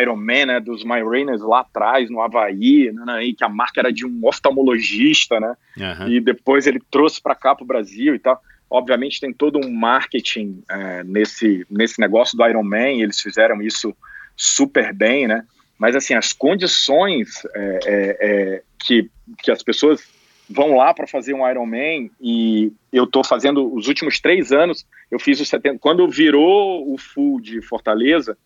Ironman, 0.00 0.46
né? 0.46 0.60
Dos 0.60 0.84
My 0.84 1.02
Rainers 1.02 1.40
lá 1.40 1.60
atrás, 1.60 2.10
no 2.10 2.20
Havaí, 2.20 2.92
né, 2.92 3.02
né, 3.06 3.32
que 3.36 3.42
a 3.42 3.48
marca 3.48 3.80
era 3.80 3.90
de 3.90 4.06
um 4.06 4.20
oftalmologista, 4.22 5.40
né? 5.40 5.56
Aham. 5.80 6.08
e 6.10 6.20
depois 6.20 6.66
ele 6.66 6.80
trouxe 6.90 7.20
para 7.20 7.34
cá 7.34 7.54
para 7.54 7.64
o 7.64 7.66
Brasil 7.66 8.14
e 8.14 8.18
tal. 8.18 8.40
Obviamente 8.68 9.20
tem 9.20 9.32
todo 9.32 9.58
um 9.58 9.72
marketing 9.72 10.62
é, 10.70 11.02
nesse, 11.02 11.66
nesse 11.70 11.98
negócio 11.98 12.36
do 12.36 12.46
Iron 12.46 12.62
Man, 12.62 12.90
e 12.90 13.02
eles 13.02 13.20
fizeram 13.20 13.62
isso 13.62 13.96
super 14.36 14.92
bem, 14.92 15.26
né? 15.26 15.44
Mas 15.78 15.96
assim, 15.96 16.12
as 16.12 16.32
condições 16.32 17.42
é, 17.54 17.78
é, 17.86 18.16
é, 18.20 18.62
que, 18.84 19.10
que 19.38 19.50
as 19.50 19.62
pessoas 19.62 20.02
vão 20.48 20.76
lá 20.76 20.92
para 20.92 21.06
fazer 21.06 21.32
um 21.34 21.48
Iron 21.48 21.66
Man 21.66 22.10
e 22.20 22.72
eu 22.92 23.04
estou 23.04 23.22
fazendo 23.24 23.72
os 23.72 23.86
últimos 23.86 24.18
três 24.18 24.50
anos, 24.50 24.84
eu 25.10 25.18
fiz 25.18 25.40
os 25.40 25.48
70. 25.48 25.78
Quando 25.78 26.08
virou 26.08 26.92
o 26.92 26.98
full 26.98 27.40
de 27.40 27.62
Fortaleza, 27.62 28.36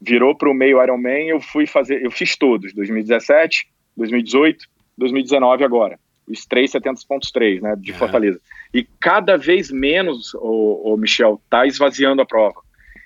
virou 0.00 0.34
para 0.34 0.50
o 0.50 0.54
meio 0.54 0.82
Iron 0.82 0.96
Man, 0.96 1.26
eu 1.26 1.40
fui 1.40 1.66
fazer, 1.66 2.02
eu 2.02 2.10
fiz 2.10 2.36
todos, 2.36 2.72
2017, 2.72 3.68
2018, 3.96 4.66
2019 4.96 5.64
agora 5.64 5.98
os 6.30 6.46
370.3, 6.46 7.60
né, 7.60 7.74
de 7.76 7.90
Aham. 7.90 7.98
Fortaleza. 7.98 8.40
E 8.72 8.86
cada 9.00 9.36
vez 9.36 9.70
menos, 9.70 10.32
o, 10.34 10.96
Michel, 10.96 11.40
tá 11.50 11.66
esvaziando 11.66 12.22
a 12.22 12.26
prova. 12.26 12.60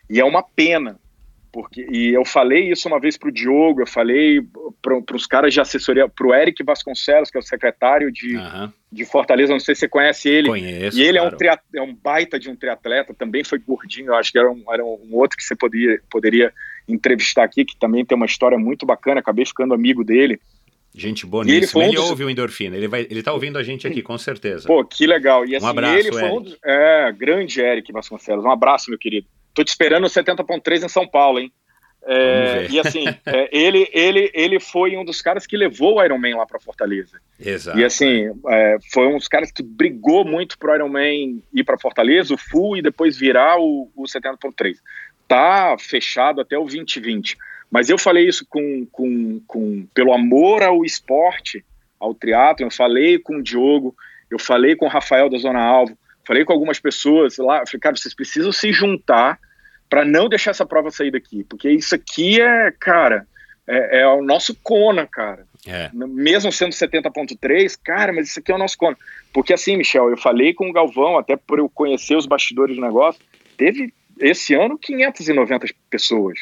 E 0.08 0.20
é 0.20 0.24
uma 0.24 0.42
pena, 0.42 0.98
porque 1.54 1.86
e 1.88 2.12
eu 2.12 2.24
falei 2.24 2.72
isso 2.72 2.88
uma 2.88 2.98
vez 2.98 3.16
para 3.16 3.28
o 3.28 3.32
Diogo, 3.32 3.80
eu 3.80 3.86
falei 3.86 4.40
para 4.82 5.16
os 5.16 5.24
caras 5.24 5.54
de 5.54 5.60
assessoria, 5.60 6.08
para 6.08 6.26
o 6.26 6.34
Eric 6.34 6.62
Vasconcelos, 6.64 7.30
que 7.30 7.36
é 7.36 7.40
o 7.40 7.42
secretário 7.42 8.10
de, 8.10 8.34
Aham. 8.36 8.72
de 8.90 9.04
Fortaleza, 9.04 9.52
não 9.52 9.60
sei 9.60 9.76
se 9.76 9.82
você 9.82 9.88
conhece 9.88 10.28
ele. 10.28 10.48
Conheço. 10.48 10.98
E 10.98 11.02
ele 11.02 11.16
é, 11.18 11.20
claro. 11.20 11.34
um 11.34 11.38
tria- 11.38 11.60
é 11.76 11.80
um 11.80 11.94
baita 11.94 12.38
de 12.40 12.50
um 12.50 12.56
triatleta, 12.56 13.14
também 13.14 13.44
foi 13.44 13.60
gordinho, 13.60 14.08
eu 14.08 14.16
acho 14.16 14.32
que 14.32 14.38
era 14.38 14.50
um, 14.50 14.64
era 14.68 14.84
um 14.84 15.08
outro 15.12 15.38
que 15.38 15.44
você 15.44 15.54
poderia, 15.54 16.00
poderia 16.10 16.52
entrevistar 16.88 17.44
aqui, 17.44 17.64
que 17.64 17.78
também 17.78 18.04
tem 18.04 18.16
uma 18.16 18.26
história 18.26 18.58
muito 18.58 18.84
bacana, 18.84 19.20
acabei 19.20 19.46
ficando 19.46 19.72
amigo 19.74 20.02
dele. 20.04 20.40
Gente 20.92 21.22
E 21.22 21.24
ele 21.24 21.30
boníssima. 21.30 21.66
foi 21.72 21.82
um 21.82 21.86
Ele, 21.86 21.96
dos- 21.96 22.10
ouve 22.10 22.24
o 22.24 22.30
endorfina. 22.30 22.76
Ele, 22.76 22.86
vai, 22.88 23.06
ele 23.08 23.22
tá 23.22 23.32
ouvindo 23.32 23.58
a 23.58 23.62
gente 23.62 23.86
aqui, 23.86 24.00
com 24.02 24.16
certeza. 24.18 24.66
Pô, 24.66 24.84
que 24.84 25.06
legal. 25.06 25.44
E 25.44 25.56
assim, 25.56 25.66
abraço, 25.66 25.98
ele 25.98 26.12
foi 26.12 26.22
um 26.22 26.36
Eric. 26.36 26.42
dos. 26.50 26.58
É, 26.64 27.12
grande 27.12 27.60
Eric 27.60 27.92
Vasconcelos. 27.92 28.44
Um 28.44 28.50
abraço, 28.50 28.90
meu 28.90 28.98
querido. 28.98 29.26
Tô 29.54 29.62
te 29.62 29.68
esperando 29.68 30.02
no 30.02 30.08
70.3 30.08 30.84
em 30.84 30.88
São 30.88 31.06
Paulo, 31.06 31.38
hein? 31.38 31.52
É, 32.06 32.66
e 32.70 32.78
assim, 32.78 33.06
é, 33.24 33.48
ele, 33.50 33.88
ele, 33.92 34.30
ele 34.34 34.60
foi 34.60 34.96
um 34.96 35.04
dos 35.04 35.22
caras 35.22 35.46
que 35.46 35.56
levou 35.56 35.96
o 35.96 36.04
Iron 36.04 36.18
Man 36.18 36.36
lá 36.36 36.46
para 36.46 36.60
Fortaleza. 36.60 37.18
Exato. 37.40 37.78
E 37.78 37.84
assim, 37.84 38.30
é, 38.48 38.76
foi 38.92 39.06
um 39.06 39.16
dos 39.16 39.28
caras 39.28 39.50
que 39.50 39.62
brigou 39.62 40.24
muito 40.24 40.58
pro 40.58 40.74
Iron 40.74 40.88
Man 40.88 41.40
ir 41.52 41.64
para 41.64 41.78
Fortaleza, 41.78 42.34
o 42.34 42.38
full, 42.38 42.76
e 42.76 42.82
depois 42.82 43.16
virar 43.16 43.58
o, 43.58 43.90
o 43.96 44.02
70.3. 44.04 44.76
Tá 45.26 45.76
fechado 45.78 46.40
até 46.40 46.58
o 46.58 46.62
2020. 46.64 47.36
Mas 47.70 47.88
eu 47.88 47.98
falei 47.98 48.28
isso 48.28 48.46
com, 48.48 48.86
com, 48.92 49.40
com 49.46 49.86
pelo 49.94 50.12
amor 50.12 50.62
ao 50.62 50.84
esporte, 50.84 51.64
ao 51.98 52.14
triatlo, 52.14 52.66
eu 52.66 52.70
falei 52.70 53.18
com 53.18 53.38
o 53.38 53.42
Diogo, 53.42 53.96
eu 54.30 54.38
falei 54.38 54.76
com 54.76 54.84
o 54.84 54.88
Rafael 54.88 55.30
da 55.30 55.38
Zona 55.38 55.60
Alvo, 55.60 55.96
falei 56.26 56.44
com 56.44 56.52
algumas 56.52 56.78
pessoas 56.78 57.38
lá, 57.38 57.60
eu 57.60 57.66
falei, 57.66 57.80
cara, 57.80 57.96
vocês 57.96 58.14
precisam 58.14 58.52
se 58.52 58.72
juntar 58.72 59.38
para 59.94 60.04
não 60.04 60.28
deixar 60.28 60.50
essa 60.50 60.66
prova 60.66 60.90
sair 60.90 61.12
daqui, 61.12 61.44
porque 61.44 61.70
isso 61.70 61.94
aqui 61.94 62.40
é, 62.40 62.72
cara, 62.80 63.28
é, 63.64 64.00
é 64.00 64.06
o 64.08 64.20
nosso 64.24 64.52
Kona, 64.60 65.06
cara 65.06 65.46
É. 65.64 65.88
mesmo 65.94 66.50
sendo 66.50 66.72
70.3, 66.72 67.78
cara, 67.80 68.12
mas 68.12 68.28
isso 68.28 68.40
aqui 68.40 68.50
é 68.50 68.56
o 68.56 68.58
nosso 68.58 68.76
cone. 68.76 68.96
Porque 69.32 69.52
assim, 69.54 69.76
Michel, 69.76 70.10
eu 70.10 70.16
falei 70.16 70.52
com 70.52 70.68
o 70.68 70.72
Galvão, 70.72 71.16
até 71.16 71.36
por 71.36 71.60
eu 71.60 71.68
conhecer 71.68 72.16
os 72.16 72.26
bastidores 72.26 72.74
do 72.74 72.82
negócio, 72.82 73.20
teve 73.56 73.94
esse 74.18 74.52
ano 74.52 74.76
590 74.76 75.68
pessoas. 75.88 76.40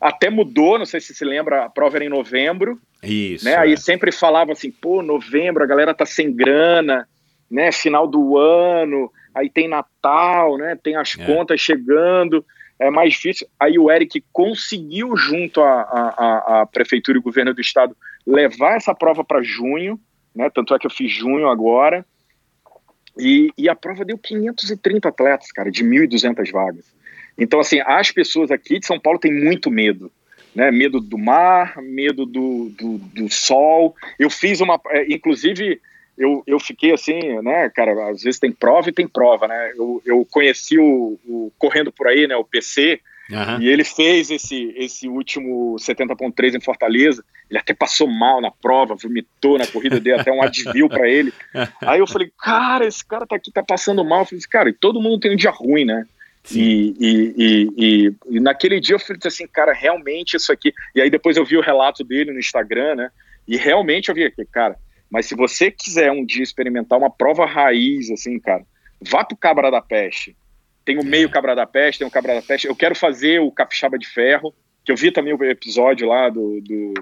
Até 0.00 0.30
mudou, 0.30 0.78
não 0.78 0.86
sei 0.86 1.00
se 1.00 1.12
se 1.16 1.24
lembra, 1.24 1.64
a 1.64 1.68
prova 1.70 1.96
era 1.96 2.04
em 2.04 2.08
novembro, 2.08 2.78
Isso. 3.02 3.44
né? 3.44 3.54
é. 3.54 3.56
Aí 3.56 3.76
sempre 3.76 4.12
falava 4.12 4.52
assim, 4.52 4.70
pô, 4.70 5.02
novembro, 5.02 5.64
a 5.64 5.66
galera 5.66 5.92
tá 5.92 6.06
sem 6.06 6.32
grana, 6.32 7.08
né? 7.50 7.72
Final 7.72 8.06
do 8.06 8.38
ano, 8.38 9.10
aí 9.34 9.50
tem 9.50 9.66
Natal, 9.66 10.56
né? 10.58 10.78
Tem 10.80 10.94
as 10.96 11.18
É. 11.18 11.26
contas 11.26 11.60
chegando, 11.60 12.44
é 12.78 12.90
mais 12.90 13.12
difícil. 13.14 13.46
Aí 13.58 13.78
o 13.78 13.90
Eric 13.90 14.22
conseguiu, 14.32 15.16
junto 15.16 15.60
à, 15.60 16.68
prefeitura 16.72 17.18
e 17.18 17.22
governo 17.22 17.54
do 17.54 17.60
estado, 17.60 17.96
levar 18.26 18.76
essa 18.76 18.94
prova 18.94 19.24
para 19.24 19.42
junho, 19.42 19.98
né? 20.34 20.50
Tanto 20.50 20.74
é 20.74 20.78
que 20.78 20.86
eu 20.86 20.90
fiz 20.90 21.12
junho 21.12 21.48
agora. 21.48 22.04
E, 23.18 23.52
e 23.56 23.68
a 23.68 23.76
prova 23.76 24.04
deu 24.04 24.18
530 24.18 25.08
atletas, 25.08 25.52
cara, 25.52 25.70
de 25.70 25.84
1.200 25.84 26.50
vagas. 26.50 26.84
Então, 27.38 27.60
assim, 27.60 27.80
as 27.84 28.10
pessoas 28.10 28.50
aqui 28.50 28.78
de 28.78 28.86
São 28.86 28.98
Paulo 28.98 29.18
têm 29.18 29.32
muito 29.32 29.70
medo. 29.70 30.10
Né, 30.54 30.70
medo 30.70 31.00
do 31.00 31.18
mar, 31.18 31.82
medo 31.82 32.24
do, 32.24 32.70
do, 32.78 32.98
do 32.98 33.28
sol. 33.28 33.96
Eu 34.16 34.30
fiz 34.30 34.60
uma. 34.60 34.80
é, 34.90 35.12
inclusive, 35.12 35.80
eu, 36.16 36.42
eu 36.46 36.58
fiquei 36.60 36.92
assim, 36.92 37.18
né, 37.42 37.70
cara, 37.70 38.10
às 38.10 38.22
vezes 38.22 38.38
tem 38.40 38.52
prova 38.52 38.88
e 38.88 38.92
tem 38.92 39.06
prova, 39.08 39.48
né? 39.48 39.72
Eu, 39.76 40.02
eu 40.04 40.26
conheci 40.30 40.78
o, 40.78 41.18
o 41.26 41.52
Correndo 41.58 41.90
por 41.92 42.06
aí, 42.06 42.26
né, 42.26 42.36
o 42.36 42.44
PC, 42.44 43.00
Aham. 43.32 43.58
e 43.60 43.68
ele 43.68 43.84
fez 43.84 44.30
esse, 44.30 44.72
esse 44.76 45.08
último 45.08 45.76
70.3 45.78 46.54
em 46.54 46.60
Fortaleza. 46.60 47.24
Ele 47.48 47.58
até 47.58 47.72
passou 47.74 48.06
mal 48.06 48.40
na 48.40 48.50
prova, 48.50 48.94
vomitou 48.94 49.58
na 49.58 49.66
corrida, 49.66 49.98
dei 50.00 50.12
até 50.12 50.30
um 50.30 50.42
advil 50.42 50.88
para 50.88 51.08
ele. 51.08 51.32
Aí 51.80 51.98
eu 52.00 52.06
falei, 52.06 52.30
cara, 52.38 52.86
esse 52.86 53.04
cara 53.04 53.26
tá 53.26 53.36
aqui, 53.36 53.50
tá 53.50 53.62
passando 53.62 54.04
mal. 54.04 54.20
Eu 54.20 54.26
falei, 54.26 54.44
cara, 54.50 54.68
e 54.68 54.72
todo 54.74 55.00
mundo 55.00 55.20
tem 55.20 55.32
um 55.32 55.36
dia 55.36 55.50
ruim, 55.50 55.84
né? 55.84 56.06
E, 56.52 56.94
e, 57.00 57.34
e, 57.38 57.68
e- 57.78 58.14
e 58.36 58.40
naquele 58.40 58.78
dia 58.78 58.96
eu 58.96 59.00
falei 59.00 59.18
assim, 59.24 59.46
cara, 59.46 59.72
realmente 59.72 60.36
isso 60.36 60.52
aqui. 60.52 60.74
E 60.94 61.00
aí 61.00 61.08
depois 61.08 61.36
eu 61.38 61.44
vi 61.44 61.56
o 61.56 61.62
relato 61.62 62.04
dele 62.04 62.32
no 62.32 62.38
Instagram, 62.38 62.94
né? 62.96 63.10
E 63.48 63.56
realmente 63.56 64.10
eu 64.10 64.14
vi 64.14 64.24
aqui, 64.24 64.44
cara. 64.44 64.76
Mas 65.14 65.26
se 65.26 65.36
você 65.36 65.70
quiser 65.70 66.10
um 66.10 66.26
dia 66.26 66.42
experimentar 66.42 66.98
uma 66.98 67.08
prova 67.08 67.46
raiz, 67.46 68.10
assim, 68.10 68.36
cara, 68.40 68.64
vá 69.00 69.24
pro 69.24 69.36
Cabra 69.36 69.70
da 69.70 69.80
Peste. 69.80 70.36
Tem 70.84 70.96
o 70.98 71.02
É. 71.02 71.04
meio 71.04 71.30
Cabra 71.30 71.54
da 71.54 71.64
Peste, 71.64 72.00
tem 72.00 72.08
o 72.08 72.10
Cabra 72.10 72.34
da 72.34 72.42
Peste. 72.42 72.66
Eu 72.66 72.74
quero 72.74 72.96
fazer 72.96 73.38
o 73.40 73.52
Capixaba 73.52 73.96
de 73.96 74.08
Ferro, 74.08 74.52
que 74.84 74.90
eu 74.90 74.96
vi 74.96 75.12
também 75.12 75.32
o 75.32 75.44
episódio 75.44 76.08
lá 76.08 76.28
do, 76.28 76.60
do 76.60 76.94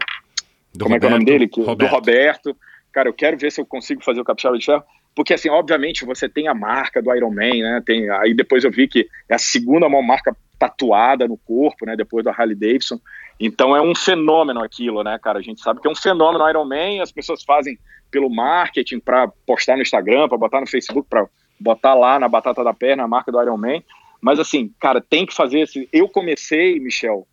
Do 0.75 0.85
como 0.85 0.95
é 0.95 1.01
que 1.01 1.07
é 1.07 1.09
o 1.09 1.11
nome 1.11 1.25
Roberto- 1.25 1.39
dele? 1.39 1.49
Que- 1.49 1.61
Roberto. 1.63 1.79
Do 1.79 1.87
Roberto. 1.87 2.57
Cara, 2.93 3.09
eu 3.09 3.15
quero 3.15 3.39
ver 3.39 3.51
se 3.51 3.63
eu 3.63 3.65
consigo 3.65 4.05
fazer 4.05 4.21
o 4.21 4.25
Capixaba 4.25 4.59
de 4.59 4.67
Ferro. 4.67 4.85
Porque, 5.15 5.33
assim, 5.33 5.49
obviamente, 5.49 6.05
você 6.05 6.29
tem 6.29 6.49
a 6.49 6.55
marca 6.55 7.01
do 7.03 7.15
Iron 7.15 7.31
Man, 7.31 7.51
né? 7.63 7.83
Tem, 7.85 8.09
aí 8.11 8.35
depois 8.35 8.63
eu 8.65 8.71
vi 8.71 8.87
que 8.89 9.09
é 9.29 9.35
a 9.35 9.39
segunda 9.39 9.89
maior 9.89 10.03
marca 10.03 10.37
tatuada 10.63 11.27
no 11.27 11.37
corpo, 11.37 11.85
né? 11.85 11.97
Depois 11.97 12.25
da 12.25 12.31
Harley 12.31 12.55
Davidson. 12.55 13.01
Então 13.41 13.75
é 13.75 13.83
um 13.83 13.95
fenômeno 13.95 14.63
aquilo, 14.63 15.03
né, 15.03 15.19
cara? 15.21 15.41
A 15.41 15.43
gente 15.43 15.61
sabe 15.61 15.81
que 15.81 15.89
é 15.89 15.91
um 15.91 15.97
fenômeno 15.97 16.49
Iron 16.49 16.65
Man, 16.65 17.03
as 17.03 17.11
pessoas 17.11 17.43
fazem 17.43 17.77
pelo 18.13 18.31
marketing 18.31 19.01
para 19.01 19.27
postar 19.45 19.75
no 19.75 19.83
Instagram, 19.83 20.29
para 20.29 20.39
botar 20.39 20.61
no 20.61 20.67
Facebook, 20.69 21.09
para 21.09 21.27
botar 21.59 21.95
lá 21.95 22.19
na 22.21 22.29
batata 22.29 22.63
da 22.63 22.73
perna 22.73 23.03
a 23.03 23.09
marca 23.09 23.33
do 23.33 23.43
Iron 23.43 23.57
Man. 23.57 23.83
Mas 24.21 24.39
assim, 24.39 24.73
cara, 24.79 25.01
tem 25.01 25.27
que 25.27 25.35
fazer 25.35 25.61
esse. 25.61 25.89
Eu 25.93 26.09
comecei, 26.09 26.79
Michel, 26.79 27.27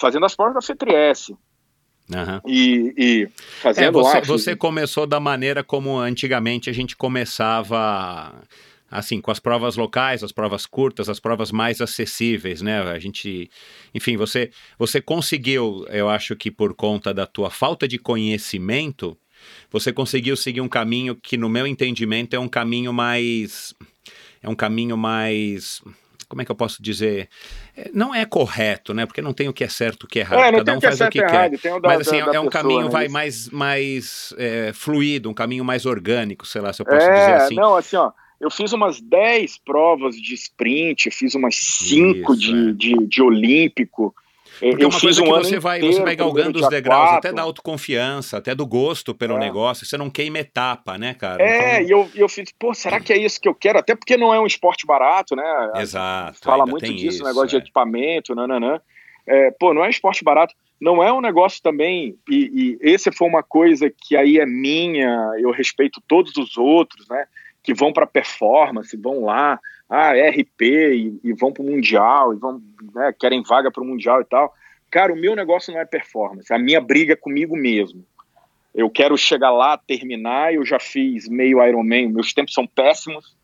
fazendo 0.00 0.24
as 0.24 0.34
provas 0.34 0.54
da 0.54 0.62
FETRIES 0.62 1.32
Aham. 2.14 2.40
e, 2.46 2.94
e 2.96 3.22
É, 3.24 3.28
fazendo 3.60 3.92
você, 3.92 4.18
lá. 4.18 4.24
você 4.24 4.56
começou 4.56 5.06
da 5.06 5.20
maneira 5.20 5.62
como 5.62 5.98
antigamente 5.98 6.70
a 6.70 6.72
gente 6.72 6.96
começava, 6.96 8.32
assim, 8.90 9.20
com 9.20 9.30
as 9.30 9.38
provas 9.38 9.76
locais, 9.76 10.24
as 10.24 10.32
provas 10.32 10.66
curtas, 10.66 11.08
as 11.08 11.20
provas 11.20 11.52
mais 11.52 11.80
acessíveis, 11.80 12.60
né? 12.60 12.80
A 12.82 12.98
gente, 12.98 13.48
enfim, 13.94 14.16
você, 14.16 14.50
você 14.78 15.00
conseguiu, 15.00 15.86
eu 15.88 16.08
acho 16.08 16.34
que 16.34 16.50
por 16.50 16.74
conta 16.74 17.14
da 17.14 17.26
tua 17.26 17.50
falta 17.50 17.86
de 17.86 17.98
conhecimento, 17.98 19.16
você 19.70 19.92
conseguiu 19.92 20.36
seguir 20.36 20.60
um 20.60 20.68
caminho 20.68 21.14
que, 21.14 21.36
no 21.36 21.48
meu 21.48 21.66
entendimento, 21.66 22.34
é 22.34 22.38
um 22.38 22.48
caminho 22.48 22.92
mais, 22.92 23.74
é 24.42 24.48
um 24.48 24.54
caminho 24.56 24.96
mais 24.96 25.80
como 26.28 26.40
é 26.42 26.44
que 26.44 26.50
eu 26.52 26.54
posso 26.56 26.80
dizer? 26.80 27.28
É, 27.76 27.90
não 27.92 28.14
é 28.14 28.24
correto, 28.24 28.94
né? 28.94 29.04
Porque 29.04 29.20
não 29.20 29.32
tem 29.32 29.48
o 29.48 29.52
que 29.52 29.64
é 29.64 29.68
certo 29.68 30.04
e 30.04 30.06
o 30.06 30.08
que 30.08 30.20
é 30.20 30.22
errado. 30.22 30.38
É, 30.44 30.52
não 30.52 30.58
Cada 30.58 30.72
um 30.74 30.76
é 30.76 30.80
faz 30.80 31.00
o 31.00 31.08
que 31.08 31.18
quer. 31.22 31.50
da- 31.50 31.80
Mas 31.82 32.00
assim, 32.02 32.20
da- 32.20 32.26
da 32.26 32.34
é 32.36 32.40
um 32.40 32.44
pessoa, 32.44 32.50
caminho 32.50 32.84
né? 32.84 32.88
vai 32.88 33.08
mais, 33.08 33.48
mais 33.48 34.32
é, 34.38 34.72
fluido, 34.72 35.28
um 35.28 35.34
caminho 35.34 35.64
mais 35.64 35.86
orgânico, 35.86 36.46
sei 36.46 36.60
lá, 36.60 36.72
se 36.72 36.80
eu 36.82 36.86
posso 36.86 37.04
é, 37.10 37.14
dizer 37.14 37.32
assim. 37.34 37.56
não, 37.56 37.74
assim, 37.74 37.96
ó, 37.96 38.12
eu 38.40 38.50
fiz 38.50 38.72
umas 38.72 39.00
10 39.00 39.58
provas 39.58 40.16
de 40.16 40.34
sprint, 40.34 41.10
fiz 41.10 41.34
umas 41.34 41.56
5 41.56 42.32
Isso, 42.34 42.40
de, 42.40 42.70
é. 42.70 42.72
de, 42.72 43.06
de 43.06 43.22
olímpico. 43.22 44.14
Porque 44.58 44.84
eu 44.84 44.88
uma 44.88 44.92
fiz 44.92 45.02
coisa 45.02 45.22
um 45.22 45.24
que 45.24 45.30
ano 45.30 45.44
você 45.44 45.58
vai, 45.58 45.78
inteiro, 45.78 45.94
você 45.96 46.02
vai 46.02 46.16
galgando 46.16 46.58
os 46.60 46.68
degraus, 46.68 47.02
quatro. 47.10 47.18
até 47.18 47.32
da 47.32 47.42
autoconfiança, 47.42 48.36
até 48.36 48.54
do 48.54 48.66
gosto 48.66 49.14
pelo 49.14 49.36
É. 49.36 49.38
negócio. 49.38 49.86
Você 49.86 49.96
não 49.96 50.10
queima 50.10 50.38
etapa, 50.38 50.98
né, 50.98 51.14
cara? 51.14 51.42
É, 51.42 51.82
Então- 51.82 51.88
e 51.88 51.90
eu, 51.90 52.10
eu 52.14 52.28
fiz, 52.28 52.52
pô, 52.58 52.74
será 52.74 53.00
que 53.00 53.10
é 53.12 53.16
isso 53.16 53.40
que 53.40 53.48
eu 53.48 53.54
quero? 53.54 53.78
Até 53.78 53.94
porque 53.94 54.18
não 54.18 54.34
é 54.34 54.40
um 54.40 54.46
esporte 54.46 54.84
barato, 54.86 55.34
né? 55.34 55.44
Exato. 55.76 56.38
Fala 56.42 56.66
muito 56.66 56.92
disso, 56.92 57.06
isso, 57.16 57.24
negócio 57.24 57.48
de 57.48 57.56
é. 57.56 57.58
equipamento, 57.58 58.34
nananã. 58.34 58.80
É, 59.26 59.50
pô, 59.52 59.72
não 59.72 59.82
é 59.84 59.86
um 59.86 59.90
esporte 59.90 60.22
barato, 60.24 60.54
não 60.80 61.02
é 61.02 61.12
um 61.12 61.20
negócio 61.20 61.62
também, 61.62 62.16
e, 62.28 62.78
e 62.82 62.90
esse 62.90 63.12
foi 63.12 63.28
uma 63.28 63.42
coisa 63.42 63.90
que 63.90 64.16
aí 64.16 64.38
é 64.38 64.46
minha, 64.46 65.32
eu 65.38 65.50
respeito 65.52 66.02
todos 66.08 66.36
os 66.36 66.56
outros, 66.58 67.06
né, 67.08 67.26
que 67.62 67.74
vão 67.74 67.92
para 67.92 68.06
performance, 68.06 68.96
vão 68.96 69.24
lá, 69.24 69.60
ah, 69.88 70.12
RP, 70.12 70.62
e, 70.62 71.20
e 71.24 71.32
vão 71.32 71.52
para 71.52 71.62
o 71.62 71.66
Mundial, 71.66 72.32
e 72.32 72.36
vão, 72.36 72.62
né, 72.94 73.14
querem 73.18 73.42
vaga 73.42 73.70
para 73.70 73.82
o 73.82 73.86
Mundial 73.86 74.20
e 74.20 74.24
tal. 74.24 74.54
Cara, 74.90 75.12
o 75.12 75.16
meu 75.16 75.36
negócio 75.36 75.72
não 75.72 75.80
é 75.80 75.84
performance, 75.84 76.52
a 76.52 76.58
minha 76.58 76.80
briga 76.80 77.12
é 77.12 77.16
comigo 77.16 77.56
mesmo. 77.56 78.04
Eu 78.74 78.88
quero 78.88 79.16
chegar 79.18 79.50
lá, 79.50 79.76
terminar, 79.76 80.54
eu 80.54 80.64
já 80.64 80.78
fiz 80.78 81.28
meio 81.28 81.64
Ironman, 81.64 82.08
meus 82.08 82.32
tempos 82.32 82.54
são 82.54 82.66
péssimos, 82.66 83.36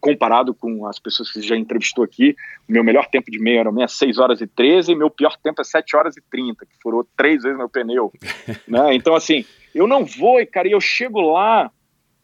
comparado 0.00 0.54
com 0.54 0.86
as 0.86 0.98
pessoas 0.98 1.30
que 1.30 1.40
você 1.40 1.46
já 1.46 1.56
entrevistou 1.56 2.04
aqui, 2.04 2.34
o 2.68 2.72
meu 2.72 2.82
melhor 2.82 3.06
tempo 3.06 3.30
de 3.30 3.38
meio 3.38 3.60
Ironman 3.60 3.84
é 3.84 3.88
6 3.88 4.18
horas 4.18 4.40
e 4.40 4.46
13 4.46 4.92
e 4.92 4.96
meu 4.96 5.10
pior 5.10 5.36
tempo 5.42 5.60
é 5.60 5.64
7 5.64 5.96
horas 5.96 6.16
e 6.16 6.22
30, 6.30 6.64
que 6.64 6.72
furou 6.82 7.06
três 7.16 7.42
vezes 7.42 7.56
meu 7.56 7.68
pneu. 7.68 8.12
né? 8.66 8.94
Então, 8.94 9.14
assim, 9.14 9.44
eu 9.74 9.86
não 9.86 10.04
vou, 10.04 10.40
e, 10.40 10.46
cara, 10.46 10.68
e 10.68 10.72
eu 10.72 10.80
chego 10.80 11.20
lá 11.20 11.70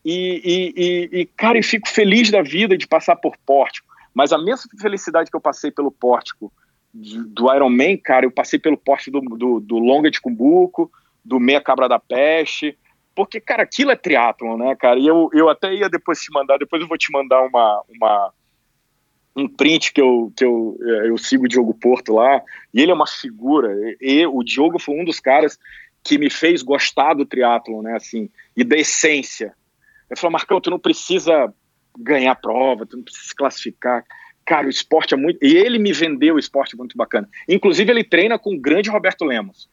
e, 0.04 0.42
e, 0.76 1.20
e, 1.20 1.26
cara, 1.26 1.58
e 1.58 1.62
fico 1.62 1.88
feliz 1.88 2.30
da 2.30 2.42
vida 2.42 2.76
de 2.76 2.86
passar 2.86 3.16
por 3.16 3.36
pórtico. 3.46 3.88
Mas 4.14 4.32
a 4.32 4.38
mesma 4.38 4.68
felicidade 4.80 5.30
que 5.30 5.36
eu 5.36 5.40
passei 5.40 5.70
pelo 5.70 5.90
pórtico 5.90 6.52
do 6.92 7.52
Ironman, 7.52 7.96
cara, 7.96 8.26
eu 8.26 8.30
passei 8.30 8.58
pelo 8.58 8.76
pórtico 8.76 9.20
do, 9.20 9.36
do, 9.36 9.60
do 9.60 9.78
Longa 9.78 10.10
de 10.10 10.20
Cumbuco, 10.20 10.90
do 11.24 11.40
Meia 11.40 11.60
Cabra 11.60 11.88
da 11.88 11.98
Peste, 11.98 12.76
porque, 13.14 13.40
cara, 13.40 13.62
aquilo 13.62 13.90
é 13.90 13.96
triatlon, 13.96 14.56
né, 14.56 14.74
cara? 14.76 14.98
E 14.98 15.06
eu, 15.06 15.30
eu 15.32 15.48
até 15.48 15.72
ia 15.74 15.88
depois 15.88 16.20
te 16.20 16.32
mandar, 16.32 16.58
depois 16.58 16.82
eu 16.82 16.88
vou 16.88 16.98
te 16.98 17.12
mandar 17.12 17.42
uma, 17.42 17.82
uma, 17.88 18.32
um 19.36 19.48
print 19.48 19.92
que 19.92 20.00
eu, 20.00 20.32
que 20.36 20.44
eu, 20.44 20.78
eh, 20.80 21.08
eu 21.08 21.18
sigo 21.18 21.44
o 21.44 21.48
Diogo 21.48 21.74
Porto 21.74 22.14
lá, 22.14 22.42
e 22.72 22.80
ele 22.80 22.90
é 22.90 22.94
uma 22.94 23.06
figura, 23.06 23.70
e, 24.00 24.20
e 24.22 24.26
o 24.26 24.42
Diogo 24.42 24.78
foi 24.78 24.98
um 24.98 25.04
dos 25.04 25.20
caras 25.20 25.58
que 26.02 26.18
me 26.18 26.30
fez 26.30 26.62
gostar 26.62 27.14
do 27.14 27.26
triatlon, 27.26 27.82
né, 27.82 27.94
assim, 27.96 28.30
e 28.56 28.64
da 28.64 28.76
essência. 28.76 29.54
Ele 30.12 30.20
falou, 30.20 30.32
Marcão, 30.32 30.60
tu 30.60 30.68
não 30.70 30.78
precisa 30.78 31.52
ganhar 31.98 32.34
prova, 32.34 32.84
tu 32.84 32.97
não 32.98 33.02
precisa 33.02 33.28
se 33.28 33.34
classificar. 33.34 34.05
Cara, 34.44 34.66
o 34.66 34.70
esporte 34.70 35.14
é 35.14 35.16
muito... 35.16 35.39
E 35.43 35.56
ele 35.56 35.78
me 35.78 35.93
vendeu 35.93 36.34
o 36.34 36.39
esporte 36.39 36.76
muito 36.76 36.97
bacana. 36.97 37.28
Inclusive, 37.48 37.90
ele 37.90 38.05
treina 38.05 38.39
com 38.39 38.55
o 38.55 38.60
grande 38.60 38.90
Roberto 38.90 39.24
Lemos, 39.24 39.70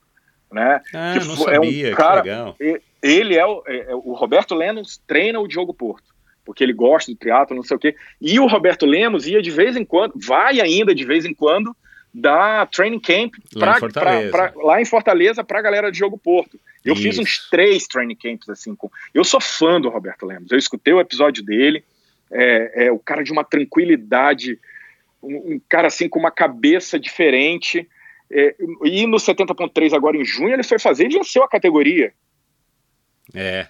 né? 0.52 0.82
Ah, 0.94 1.14
que 1.20 1.26
não 1.26 1.36
fo- 1.36 1.50
é 1.50 1.60
um 1.60 1.66
sabia, 1.66 1.96
cara- 1.96 2.22
que 2.22 2.30
legal. 2.30 2.56
ele 3.04 3.36
é 3.36 3.46
o, 3.46 3.64
é- 3.68 3.92
é 3.92 3.96
o 3.96 4.14
Roberto 4.14 4.56
Lemos 4.56 4.98
treina 5.06 5.40
o 5.42 5.48
Diogo 5.48 5.74
Porto, 5.74 6.06
porque 6.46 6.64
ele 6.64 6.72
gosta 6.74 7.12
do 7.12 7.18
triatlo, 7.18 7.56
não 7.56 7.64
sei 7.64 7.76
o 7.76 7.80
quê. 7.80 7.96
E 8.22 8.40
o 8.40 8.48
Roberto 8.48 8.86
Lemos 8.86 9.28
ia 9.28 9.42
de 9.42 9.52
vez 9.52 9.76
em 9.76 9.84
quando, 9.84 10.14
vai 10.16 10.62
ainda 10.62 10.96
de 10.96 11.04
vez 11.04 11.26
em 11.26 11.34
quando, 11.34 11.76
dar 12.14 12.68
training 12.68 13.00
camp 13.00 13.34
Lá 13.56 13.68
pra- 13.68 13.78
em 13.78 13.80
Fortaleza. 13.80 14.32
pra- 14.32 14.50
pra- 14.52 14.64
lá 14.64 14.82
em 14.82 14.86
Fortaleza 14.86 15.44
para 15.44 15.60
a 15.60 15.62
galera 15.62 15.92
de 15.92 15.98
Diogo 15.98 16.18
Porto. 16.18 16.60
Eu 16.84 16.96
fiz 16.96 17.14
Isso. 17.16 17.22
uns 17.22 17.50
três 17.50 17.86
training 17.88 18.16
camps 18.16 18.50
assim. 18.50 18.74
Com... 18.76 18.90
Eu 19.14 19.24
sou 19.24 19.40
fã 19.42 19.80
do 19.80 19.90
Roberto 19.90 20.26
Lemos. 20.26 20.52
Eu 20.52 20.58
escutei 20.58 20.94
o 20.94 21.00
episódio 21.00 21.44
dele. 21.44 21.84
É, 22.32 22.86
é 22.86 22.92
o 22.92 23.00
cara 23.00 23.24
de 23.24 23.32
uma 23.32 23.44
tranquilidade, 23.44 24.60
um, 25.22 25.56
um 25.56 25.62
cara 25.68 25.88
assim 25.88 26.08
com 26.08 26.20
uma 26.20 26.32
cabeça 26.32 27.00
diferente. 27.00 27.88
É, 28.32 28.56
e 28.86 29.06
no 29.08 29.18
70.3 29.18 29.94
agora 29.94 30.16
em 30.16 30.24
junho 30.24 30.54
ele 30.54 30.64
foi 30.64 30.78
fazer 30.80 31.06
e 31.06 31.10
venceu 31.14 31.44
a 31.44 31.50
categoria. 31.50 32.14
É, 33.34 33.68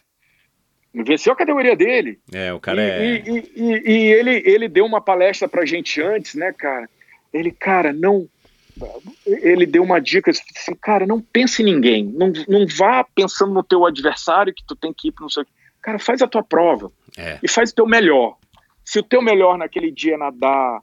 Venceu 0.93 1.31
a 1.33 1.35
categoria 1.35 1.75
dele. 1.75 2.19
é, 2.33 2.51
o 2.51 2.59
cara 2.59 2.81
e, 2.81 2.89
é. 2.89 3.05
e- 3.05 3.21
e- 3.29 3.51
e- 3.55 3.91
e 3.91 4.11
ele, 4.13 4.41
ele 4.45 4.67
deu 4.67 4.85
uma 4.85 4.99
palestra 4.99 5.47
pra 5.47 5.63
gente 5.65 6.01
antes, 6.01 6.33
né, 6.35 6.51
cara? 6.51 6.89
Ele, 7.33 7.51
cara, 7.51 7.93
não. 7.93 8.27
Ele 9.25 9.65
deu 9.65 9.83
uma 9.83 9.99
dica 9.99 10.31
assim, 10.31 10.75
cara, 10.75 11.05
não 11.05 11.19
pense 11.19 11.61
em 11.61 11.65
ninguém. 11.65 12.05
Não, 12.05 12.31
não 12.47 12.65
vá 12.67 13.03
pensando 13.03 13.53
no 13.53 13.63
teu 13.63 13.85
adversário 13.85 14.53
que 14.53 14.63
tu 14.65 14.75
tem 14.75 14.93
que 14.93 15.09
ir 15.09 15.11
para 15.11 15.23
não 15.23 15.29
sei 15.29 15.43
o 15.43 15.45
quê. 15.45 15.51
Cara, 15.81 15.99
faz 15.99 16.21
a 16.21 16.27
tua 16.27 16.43
prova 16.43 16.91
É. 17.17 17.39
e 17.43 17.47
faz 17.47 17.71
o 17.71 17.75
teu 17.75 17.85
melhor. 17.85 18.37
Se 18.83 18.99
o 18.99 19.03
teu 19.03 19.21
melhor 19.21 19.57
naquele 19.57 19.91
dia 19.91 20.15
é 20.15 20.17
nadar 20.17 20.81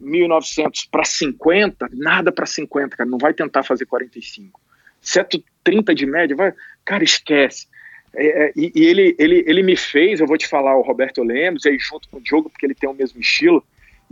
1900 0.00 0.86
para 0.86 1.04
50, 1.04 1.88
nada 1.92 2.32
para 2.32 2.46
50, 2.46 2.96
cara. 2.96 3.08
Não 3.08 3.18
vai 3.18 3.32
tentar 3.32 3.62
fazer 3.62 3.86
45. 3.86 4.60
Se 5.00 5.20
é 5.20 5.24
tu 5.24 5.42
30 5.62 5.94
de 5.94 6.06
média, 6.06 6.34
vai. 6.36 6.52
Cara, 6.84 7.04
esquece. 7.04 7.66
É, 8.14 8.46
é, 8.46 8.52
e 8.56 8.72
e 8.74 8.84
ele, 8.84 9.14
ele, 9.18 9.44
ele 9.46 9.62
me 9.62 9.76
fez, 9.76 10.20
eu 10.20 10.26
vou 10.26 10.38
te 10.38 10.46
falar, 10.46 10.76
o 10.76 10.82
Roberto 10.82 11.22
Lemos, 11.22 11.64
e 11.64 11.70
aí 11.70 11.78
junto 11.78 12.08
com 12.08 12.18
o 12.18 12.20
Diogo, 12.20 12.48
porque 12.48 12.64
ele 12.64 12.74
tem 12.74 12.88
o 12.88 12.94
mesmo 12.94 13.20
estilo, 13.20 13.64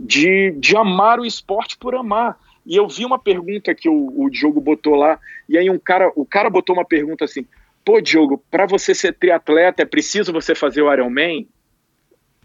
de, 0.03 0.51
de 0.51 0.75
amar 0.75 1.19
o 1.19 1.25
esporte 1.25 1.77
por 1.77 1.95
amar. 1.95 2.37
E 2.65 2.75
eu 2.75 2.87
vi 2.87 3.05
uma 3.05 3.19
pergunta 3.19 3.73
que 3.73 3.89
o, 3.89 4.13
o 4.15 4.29
Diogo 4.29 4.61
botou 4.61 4.95
lá, 4.95 5.19
e 5.49 5.57
aí 5.57 5.69
um 5.69 5.79
cara, 5.79 6.11
o 6.15 6.25
cara 6.25 6.49
botou 6.49 6.75
uma 6.75 6.85
pergunta 6.85 7.25
assim: 7.25 7.45
pô, 7.83 7.99
Diogo, 7.99 8.43
para 8.51 8.65
você 8.65 8.93
ser 8.93 9.13
triatleta 9.13 9.81
é 9.81 9.85
preciso 9.85 10.31
você 10.31 10.53
fazer 10.55 10.81
o 10.81 10.91
Ironman? 10.91 11.47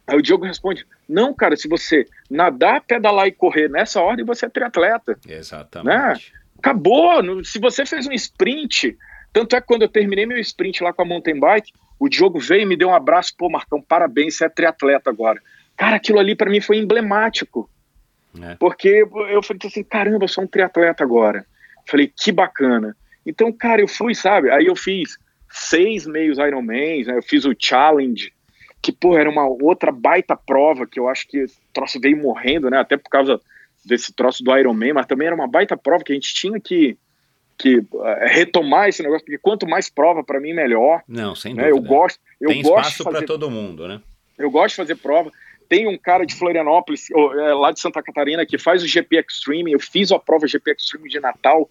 Aí 0.07 0.17
o 0.17 0.23
Diogo 0.23 0.45
responde: 0.45 0.87
não, 1.09 1.35
cara, 1.35 1.57
se 1.57 1.69
você 1.69 2.07
nadar, 2.31 2.81
pedalar 2.83 3.27
e 3.29 3.33
correr 3.33 3.69
nessa 3.69 4.01
ordem, 4.01 4.25
você 4.25 4.47
é 4.47 4.49
triatleta. 4.49 5.19
Exatamente. 5.29 6.33
Acabou. 6.59 7.23
No- 7.23 7.45
Se 7.45 7.59
você 7.61 7.87
fez 7.87 8.07
um 8.07 8.13
sprint, 8.13 8.97
tanto 9.33 9.55
é 9.55 9.61
que 9.61 9.67
quando 9.67 9.83
eu 9.83 9.89
terminei 9.89 10.27
meu 10.27 10.39
sprint 10.39 10.83
lá 10.83 10.93
com 10.93 11.03
a 11.03 11.05
mountain 11.05 11.39
bike, 11.39 11.73
o 12.01 12.09
Diogo 12.09 12.39
veio 12.41 12.63
e 12.63 12.67
me 12.67 12.77
deu 12.77 12.89
um 12.89 12.95
abraço, 12.95 13.35
pô, 13.39 13.49
Marcão, 13.49 13.81
parabéns, 13.81 14.37
você 14.37 14.47
é 14.47 14.49
triatleta 14.49 15.11
agora. 15.11 15.41
Cara, 15.79 15.97
aquilo 15.97 16.19
ali 16.19 16.35
para 16.35 16.51
mim 16.51 16.61
foi 16.61 16.77
emblemático. 16.77 17.71
É. 18.43 18.57
Porque 18.57 18.89
eu 19.31 19.43
falei 19.43 19.61
assim, 19.65 19.85
caramba, 19.85 20.25
eu 20.25 20.29
sou 20.29 20.45
um 20.45 20.47
triatleta 20.47 21.03
agora. 21.05 21.47
Falei, 21.87 22.13
que 22.15 22.33
bacana. 22.33 22.97
Então, 23.25 23.53
cara, 23.53 23.81
eu 23.81 23.89
fui, 23.89 24.15
sabe? 24.15 24.51
Aí 24.51 24.67
eu 24.67 24.77
fiz 24.77 25.17
seis 25.49 26.07
meios 26.07 26.37
Ironmans, 26.39 27.07
né? 27.07 27.17
Eu 27.17 27.23
fiz 27.23 27.45
o 27.45 27.55
Challenge, 27.59 28.33
que, 28.83 28.93
pô, 28.93 29.17
era 29.17 29.31
uma 29.31 29.47
outra 29.47 29.93
baita 29.93 30.37
prova 30.37 30.87
que 30.87 30.99
eu 30.99 31.09
acho 31.09 31.27
que 31.29 31.39
esse 31.39 31.57
troço 31.73 32.01
veio 32.01 32.17
morrendo, 32.17 32.69
né? 32.69 32.79
Até 32.79 32.97
por 32.97 33.09
causa 33.09 33.41
desse 33.85 34.13
troço 34.13 34.43
do 34.43 34.57
Ironman, 34.57 34.93
mas 34.95 35.07
também 35.07 35.27
era 35.29 35.35
uma 35.35 35.49
baita 35.49 35.77
prova 35.77 36.05
que 36.05 36.13
a 36.13 36.15
gente 36.15 36.35
tinha 36.35 36.61
que, 36.61 36.97
que 37.57 37.79
eh, 38.05 38.27
retomar 38.29 38.89
esse 38.89 39.03
negócio, 39.03 39.25
porque 39.25 39.39
quanto 39.39 39.67
mais 39.67 39.89
prova, 39.89 40.23
para 40.25 40.41
mim, 40.41 40.53
melhor. 40.53 41.03
Não, 41.09 41.35
sem 41.35 41.55
Né? 41.55 41.69
dúvida. 41.69 41.87
Eu 41.87 41.89
gosto, 41.89 42.21
eu 42.41 42.49
Tem 42.51 42.63
gosto 42.63 42.75
de 42.75 42.89
espaço 42.89 43.05
para 43.05 43.13
fazer 43.13 43.27
todo 43.27 43.51
mundo, 43.51 43.87
né? 43.89 44.01
eu 44.37 44.51
gosto 44.51 44.71
de 44.71 44.77
fazer 44.77 44.97
prova. 44.97 45.33
Tem 45.69 45.86
um 45.86 45.99
cara 45.99 46.24
de 46.24 46.35
Florianópolis, 46.35 47.11
ou, 47.12 47.39
é, 47.39 47.55
lá 47.55 47.70
de 47.70 47.81
Santa 47.81 48.03
Catarina, 48.03 48.47
que 48.47 48.57
faz 48.59 48.82
o 48.82 48.86
GP 48.86 49.19
Extreme. 49.19 49.73
Eu 49.73 49.81
fiz 49.81 50.11
a 50.11 50.19
prova 50.19 50.47
GP 50.47 50.73
Extreme 50.73 51.09
de 51.09 51.20
Natal. 51.20 51.69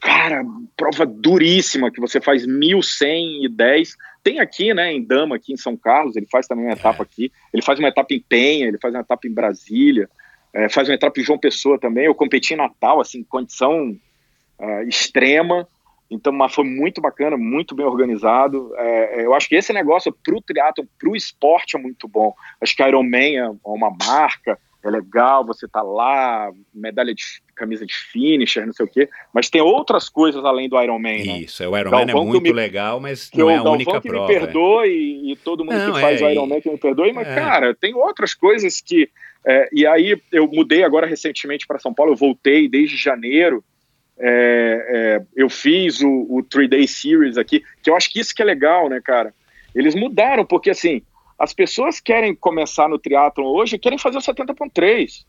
Cara, 0.00 0.44
prova 0.76 1.06
duríssima, 1.06 1.90
que 1.90 2.00
você 2.00 2.20
faz 2.20 2.46
1110. 2.46 3.96
Tem 4.22 4.40
aqui, 4.40 4.74
né, 4.74 4.92
em 4.92 5.02
Dama, 5.02 5.36
aqui 5.36 5.52
em 5.52 5.56
São 5.56 5.76
Carlos. 5.76 6.16
Ele 6.16 6.26
faz 6.30 6.46
também 6.46 6.64
uma 6.64 6.74
etapa 6.74 7.02
aqui. 7.02 7.30
Ele 7.52 7.62
faz 7.62 7.78
uma 7.78 7.88
etapa 7.88 8.12
em 8.12 8.20
Penha, 8.20 8.66
ele 8.66 8.78
faz 8.78 8.92
uma 8.92 9.00
etapa 9.00 9.26
em 9.26 9.32
Brasília. 9.32 10.08
é, 10.52 10.68
faz 10.68 10.88
uma 10.88 10.94
etapa 10.94 11.20
em 11.20 11.24
João 11.24 11.38
Pessoa 11.38 11.78
também. 11.78 12.06
Eu 12.06 12.14
competi 12.14 12.54
em 12.54 12.56
Natal, 12.56 13.00
assim, 13.00 13.22
condição 13.22 13.96
ah, 14.58 14.82
extrema. 14.84 15.68
Então, 16.10 16.32
mas 16.32 16.54
foi 16.54 16.64
muito 16.64 17.00
bacana, 17.00 17.36
muito 17.36 17.74
bem 17.74 17.84
organizado. 17.84 18.72
É, 18.76 19.20
é, 19.22 19.26
eu 19.26 19.34
acho 19.34 19.48
que 19.48 19.56
esse 19.56 19.72
negócio 19.72 20.14
pro 20.24 20.40
triatlo, 20.40 20.86
pro 20.98 21.16
esporte 21.16 21.76
é 21.76 21.80
muito 21.80 22.06
bom. 22.06 22.32
Acho 22.60 22.76
que 22.76 22.82
a 22.82 22.88
Ironman 22.88 23.36
é 23.38 23.50
uma 23.64 23.90
marca, 23.90 24.58
é 24.84 24.88
legal, 24.90 25.44
você 25.44 25.66
tá 25.66 25.82
lá, 25.82 26.52
medalha 26.72 27.12
de 27.12 27.24
camisa 27.56 27.84
de 27.84 27.92
finisher, 27.92 28.64
não 28.64 28.72
sei 28.72 28.86
o 28.86 28.88
quê. 28.88 29.08
Mas 29.34 29.50
tem 29.50 29.60
outras 29.60 30.08
coisas 30.08 30.44
além 30.44 30.68
do 30.68 30.80
Ironman, 30.80 31.24
né? 31.26 31.38
Isso, 31.40 31.62
é, 31.64 31.68
o 31.68 31.76
Ironman 31.76 32.02
é 32.02 32.06
Galvão 32.06 32.24
que 32.26 32.30
muito 32.30 32.42
me- 32.44 32.52
legal, 32.52 33.00
mas 33.00 33.28
Que 33.28 33.38
não 33.38 33.46
o 33.46 33.50
é 33.50 33.54
a 33.54 33.56
Galvão 33.56 33.72
única 33.72 34.00
que 34.00 34.08
prova. 34.08 34.28
me 34.28 34.34
é. 34.34 34.38
perdoe 34.38 34.88
e, 34.88 35.32
e 35.32 35.36
todo 35.36 35.64
mundo 35.64 35.76
Não, 35.76 35.92
que 35.92 36.00
faz 36.00 36.22
é, 36.22 36.24
o 36.24 36.30
Ironman 36.30 36.60
que 36.60 36.70
me 36.70 36.78
perdoe, 36.78 37.12
mas 37.12 37.26
é. 37.26 37.34
cara, 37.34 37.74
tem 37.74 37.94
outras 37.94 38.32
coisas 38.32 38.80
que 38.80 39.08
é, 39.44 39.68
e 39.72 39.86
aí 39.86 40.20
eu 40.32 40.48
mudei 40.48 40.82
agora 40.84 41.06
recentemente 41.06 41.66
para 41.66 41.78
São 41.78 41.92
Paulo, 41.94 42.12
eu 42.12 42.16
voltei 42.16 42.68
desde 42.68 42.96
janeiro. 42.96 43.64
É, 44.18 44.86
é, 44.88 45.26
eu 45.34 45.48
fiz 45.48 46.00
o, 46.00 46.26
o 46.28 46.42
Three 46.42 46.68
Day 46.68 46.86
Series 46.88 47.36
aqui, 47.36 47.62
que 47.82 47.90
eu 47.90 47.96
acho 47.96 48.10
que 48.10 48.20
isso 48.20 48.34
que 48.34 48.42
é 48.42 48.44
legal, 48.44 48.88
né, 48.88 49.00
cara? 49.04 49.34
Eles 49.74 49.94
mudaram, 49.94 50.44
porque 50.44 50.70
assim, 50.70 51.02
as 51.38 51.52
pessoas 51.52 52.00
querem 52.00 52.34
começar 52.34 52.88
no 52.88 52.98
triatlon 52.98 53.46
hoje, 53.46 53.78
querem 53.78 53.98
fazer 53.98 54.18
o 54.18 54.22
70.3. 54.22 55.24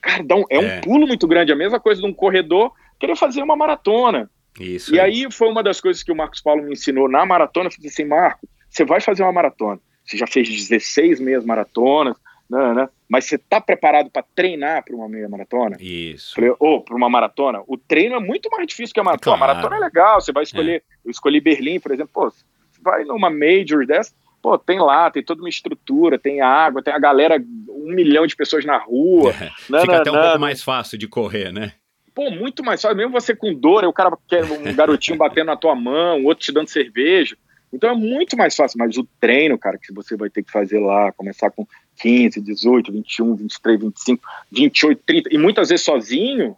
Cara, 0.00 0.22
dá 0.22 0.36
um, 0.36 0.44
é, 0.50 0.56
é, 0.56 0.58
um 0.58 0.80
pulo 0.80 1.06
muito 1.06 1.26
grande. 1.26 1.52
A 1.52 1.56
mesma 1.56 1.80
coisa 1.80 2.00
de 2.00 2.06
um 2.06 2.12
corredor 2.12 2.72
querer 2.98 3.16
fazer 3.16 3.42
uma 3.42 3.56
maratona. 3.56 4.30
Isso. 4.58 4.94
E 4.94 5.00
aí 5.00 5.30
foi 5.30 5.48
uma 5.48 5.62
das 5.62 5.80
coisas 5.80 6.02
que 6.02 6.12
o 6.12 6.16
Marcos 6.16 6.40
Paulo 6.40 6.62
me 6.62 6.72
ensinou 6.72 7.08
na 7.08 7.24
maratona. 7.24 7.68
Eu 7.68 7.72
falei 7.72 7.88
assim, 7.88 8.04
Marco, 8.04 8.48
você 8.68 8.84
vai 8.84 9.00
fazer 9.00 9.22
uma 9.22 9.32
maratona. 9.32 9.80
Você 10.04 10.16
já 10.16 10.26
fez 10.26 10.48
16 10.48 11.20
meias 11.20 11.44
maratonas, 11.44 12.16
né, 12.50 12.74
né? 12.74 12.88
mas 13.08 13.26
você 13.26 13.36
está 13.36 13.60
preparado 13.60 14.10
para 14.10 14.24
treinar 14.34 14.84
para 14.84 14.96
uma 14.96 15.08
meia 15.08 15.28
maratona? 15.28 15.76
Isso. 15.78 16.34
Falei, 16.34 16.52
ou 16.58 16.82
para 16.82 16.96
uma 16.96 17.08
maratona? 17.08 17.62
O 17.66 17.78
treino 17.78 18.16
é 18.16 18.20
muito 18.20 18.50
mais 18.50 18.66
difícil 18.66 18.92
que 18.92 19.00
a 19.00 19.04
maratona. 19.04 19.36
Claro. 19.36 19.52
A 19.52 19.54
maratona 19.54 19.76
é 19.76 19.78
legal, 19.78 20.20
você 20.20 20.32
vai 20.32 20.42
escolher. 20.42 20.78
É. 20.78 20.82
Eu 21.04 21.10
escolhi 21.10 21.40
Berlim, 21.40 21.78
por 21.78 21.92
exemplo. 21.92 22.10
Pô, 22.12 22.28
você 22.28 22.42
vai 22.82 23.04
numa 23.04 23.30
major 23.30 23.86
dessa, 23.86 24.12
pô, 24.42 24.58
tem 24.58 24.80
lá, 24.80 25.10
tem 25.10 25.22
toda 25.22 25.40
uma 25.40 25.48
estrutura, 25.48 26.18
tem 26.18 26.40
água, 26.40 26.82
tem 26.82 26.92
a 26.92 26.98
galera, 26.98 27.40
um 27.68 27.94
milhão 27.94 28.26
de 28.26 28.34
pessoas 28.34 28.64
na 28.64 28.78
rua. 28.78 29.30
É. 29.30 29.50
Fica 29.80 29.86
não, 29.86 29.94
até 29.94 30.10
um 30.10 30.20
pouco 30.20 30.40
mais 30.40 30.62
fácil 30.62 30.98
de 30.98 31.06
correr, 31.06 31.52
né? 31.52 31.72
Pô, 32.12 32.30
muito 32.30 32.64
mais 32.64 32.82
fácil. 32.82 32.96
Mesmo 32.96 33.12
você 33.12 33.34
com 33.34 33.54
dor, 33.54 33.84
o 33.84 33.92
cara 33.92 34.10
quer 34.28 34.44
um 34.44 34.74
garotinho 34.74 35.16
batendo 35.18 35.46
na 35.46 35.56
tua 35.56 35.76
mão, 35.76 36.24
outro 36.24 36.44
te 36.44 36.52
dando 36.52 36.68
cerveja. 36.68 37.36
Então 37.72 37.90
é 37.90 37.94
muito 37.94 38.36
mais 38.36 38.56
fácil, 38.56 38.78
mas 38.78 38.96
o 38.96 39.06
treino, 39.20 39.56
cara, 39.56 39.78
que 39.78 39.92
você 39.92 40.16
vai 40.16 40.28
ter 40.28 40.42
que 40.42 40.50
fazer 40.50 40.80
lá, 40.80 41.12
começar 41.12 41.50
com 41.50 41.66
15, 42.00 42.40
18, 42.40 42.92
21, 42.92 43.34
23, 43.36 43.80
25, 43.80 44.22
28, 44.50 45.02
30, 45.04 45.34
e 45.34 45.38
muitas 45.38 45.68
vezes 45.68 45.84
sozinho, 45.84 46.56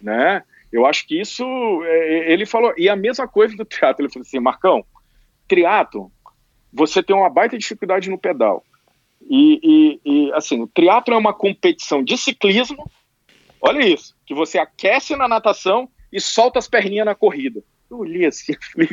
né? 0.00 0.42
Eu 0.72 0.86
acho 0.86 1.06
que 1.06 1.20
isso, 1.20 1.44
é, 1.84 2.32
ele 2.32 2.46
falou, 2.46 2.72
e 2.76 2.88
a 2.88 2.96
mesma 2.96 3.28
coisa 3.28 3.56
do 3.56 3.64
triatlo, 3.64 4.04
ele 4.04 4.12
falou 4.12 4.26
assim, 4.26 4.40
Marcão, 4.40 4.84
triatlo, 5.46 6.10
você 6.72 7.02
tem 7.02 7.14
uma 7.14 7.30
baita 7.30 7.58
dificuldade 7.58 8.08
no 8.10 8.18
pedal. 8.18 8.64
E, 9.28 9.60
e, 9.62 10.00
e 10.04 10.32
assim, 10.32 10.60
o 10.60 10.66
triatlo 10.66 11.14
é 11.14 11.16
uma 11.16 11.34
competição 11.34 12.02
de 12.02 12.16
ciclismo, 12.16 12.90
olha 13.60 13.86
isso, 13.86 14.16
que 14.26 14.34
você 14.34 14.58
aquece 14.58 15.14
na 15.14 15.28
natação 15.28 15.88
e 16.12 16.20
solta 16.20 16.58
as 16.58 16.66
perninhas 16.66 17.06
na 17.06 17.14
corrida. 17.14 17.62
Eu 17.90 17.98
olhei 17.98 18.26
assim, 18.26 18.54
falei, 18.72 18.88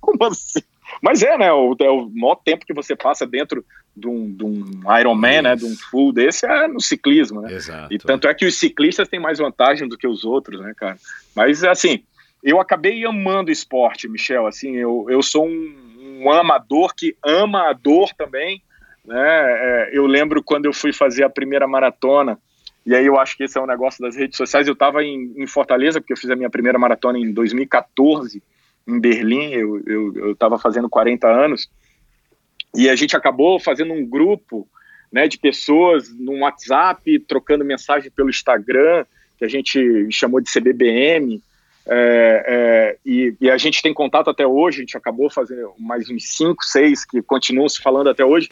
como 0.00 0.24
assim? 0.24 0.60
Mas 1.02 1.22
é, 1.22 1.36
né? 1.36 1.52
O, 1.52 1.76
é 1.80 1.90
o 1.90 2.08
maior 2.10 2.36
tempo 2.36 2.66
que 2.66 2.74
você 2.74 2.94
passa 2.96 3.26
dentro 3.26 3.64
de 3.96 4.08
um, 4.08 4.30
de 4.30 4.44
um 4.44 4.98
Ironman, 4.98 5.34
Isso. 5.34 5.42
né? 5.42 5.56
De 5.56 5.64
um 5.64 5.76
full 5.76 6.12
desse 6.12 6.46
é 6.46 6.68
no 6.68 6.80
ciclismo, 6.80 7.42
né? 7.42 7.52
Exato. 7.54 7.92
E 7.92 7.98
tanto 7.98 8.28
é 8.28 8.34
que 8.34 8.46
os 8.46 8.58
ciclistas 8.58 9.08
têm 9.08 9.20
mais 9.20 9.38
vantagem 9.38 9.88
do 9.88 9.96
que 9.96 10.06
os 10.06 10.24
outros, 10.24 10.60
né, 10.60 10.72
cara? 10.76 10.96
Mas, 11.34 11.64
assim, 11.64 12.02
eu 12.42 12.60
acabei 12.60 13.04
amando 13.04 13.50
esporte, 13.50 14.08
Michel. 14.08 14.46
Assim, 14.46 14.76
eu, 14.76 15.06
eu 15.08 15.22
sou 15.22 15.46
um, 15.46 16.20
um 16.22 16.30
amador 16.30 16.94
que 16.94 17.16
ama 17.24 17.68
a 17.68 17.72
dor 17.72 18.10
também, 18.16 18.62
né? 19.04 19.18
É, 19.18 19.90
eu 19.92 20.06
lembro 20.06 20.42
quando 20.42 20.66
eu 20.66 20.72
fui 20.72 20.92
fazer 20.92 21.24
a 21.24 21.30
primeira 21.30 21.66
maratona, 21.66 22.38
e 22.84 22.94
aí 22.94 23.04
eu 23.04 23.18
acho 23.18 23.36
que 23.36 23.44
esse 23.44 23.58
é 23.58 23.60
um 23.60 23.66
negócio 23.66 24.02
das 24.02 24.16
redes 24.16 24.36
sociais. 24.36 24.66
Eu 24.66 24.72
estava 24.72 25.04
em, 25.04 25.34
em 25.36 25.46
Fortaleza, 25.46 26.00
porque 26.00 26.12
eu 26.12 26.16
fiz 26.16 26.30
a 26.30 26.36
minha 26.36 26.50
primeira 26.50 26.78
maratona 26.78 27.18
em 27.18 27.32
2014, 27.32 28.42
em 28.86 28.98
Berlim, 28.98 29.52
eu 29.52 30.32
estava 30.32 30.58
fazendo 30.58 30.88
40 30.88 31.28
anos, 31.28 31.70
e 32.74 32.88
a 32.88 32.96
gente 32.96 33.16
acabou 33.16 33.58
fazendo 33.58 33.92
um 33.92 34.06
grupo 34.06 34.68
né, 35.12 35.26
de 35.26 35.38
pessoas 35.38 36.08
no 36.16 36.40
WhatsApp, 36.40 37.18
trocando 37.20 37.64
mensagem 37.64 38.10
pelo 38.10 38.30
Instagram, 38.30 39.04
que 39.38 39.44
a 39.44 39.48
gente 39.48 40.08
chamou 40.10 40.40
de 40.40 40.52
CBBM, 40.52 41.42
é, 41.86 42.44
é, 42.46 42.98
e, 43.04 43.34
e, 43.40 43.50
a 43.50 43.56
gente 43.56 43.82
tem 43.82 43.92
contato 43.92 44.28
até 44.28 44.46
hoje, 44.46 44.78
a 44.78 44.80
gente 44.80 44.96
acabou 44.96 45.30
fazendo 45.30 45.72
mais 45.78 46.08
uns 46.10 46.36
5, 46.36 46.62
6 46.62 47.04
que 47.04 47.22
continuam 47.22 47.68
se 47.68 47.82
falando 47.82 48.10
até 48.10 48.24
hoje, 48.24 48.50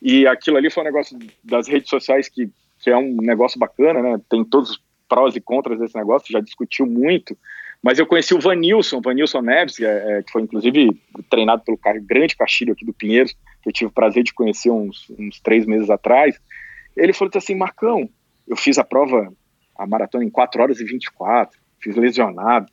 e 0.00 0.26
aquilo 0.26 0.56
ali 0.56 0.70
foi 0.70 0.82
um 0.82 0.86
negócio 0.86 1.18
das 1.42 1.66
redes 1.66 1.90
sociais 1.90 2.28
que, 2.28 2.48
que 2.80 2.88
é 2.88 2.96
um 2.96 3.16
negócio 3.16 3.58
bacana, 3.58 4.00
né? 4.00 4.20
Tem 4.30 4.44
todos 4.44 4.70
os 4.70 4.80
prós 5.08 5.34
e 5.34 5.40
contras 5.40 5.78
desse 5.78 5.96
negócio, 5.96 6.32
já 6.32 6.40
discutiu 6.40 6.86
muito, 6.86 7.36
mas 7.82 7.98
eu 7.98 8.06
conheci 8.06 8.34
o 8.34 8.40
Vanilson, 8.40 9.00
Vanilson 9.00 9.40
Neves, 9.40 9.80
é, 9.80 10.18
é, 10.18 10.22
que 10.22 10.32
foi 10.32 10.42
inclusive 10.42 11.00
treinado 11.30 11.62
pelo 11.62 11.78
grande 12.02 12.36
Castilho 12.36 12.72
aqui 12.72 12.84
do 12.84 12.92
Pinheiros, 12.92 13.32
que 13.62 13.68
eu 13.68 13.72
tive 13.72 13.90
o 13.90 13.94
prazer 13.94 14.24
de 14.24 14.34
conhecer 14.34 14.70
uns, 14.70 15.08
uns 15.18 15.40
três 15.40 15.64
meses 15.64 15.88
atrás. 15.88 16.38
Ele 16.96 17.12
falou 17.12 17.30
assim: 17.34 17.54
Marcão, 17.54 18.08
eu 18.46 18.56
fiz 18.56 18.78
a 18.78 18.84
prova, 18.84 19.32
a 19.76 19.86
maratona 19.86 20.24
em 20.24 20.30
4 20.30 20.60
horas 20.60 20.80
e 20.80 20.84
24, 20.84 21.58
fiz 21.80 21.94
lesionado. 21.94 22.66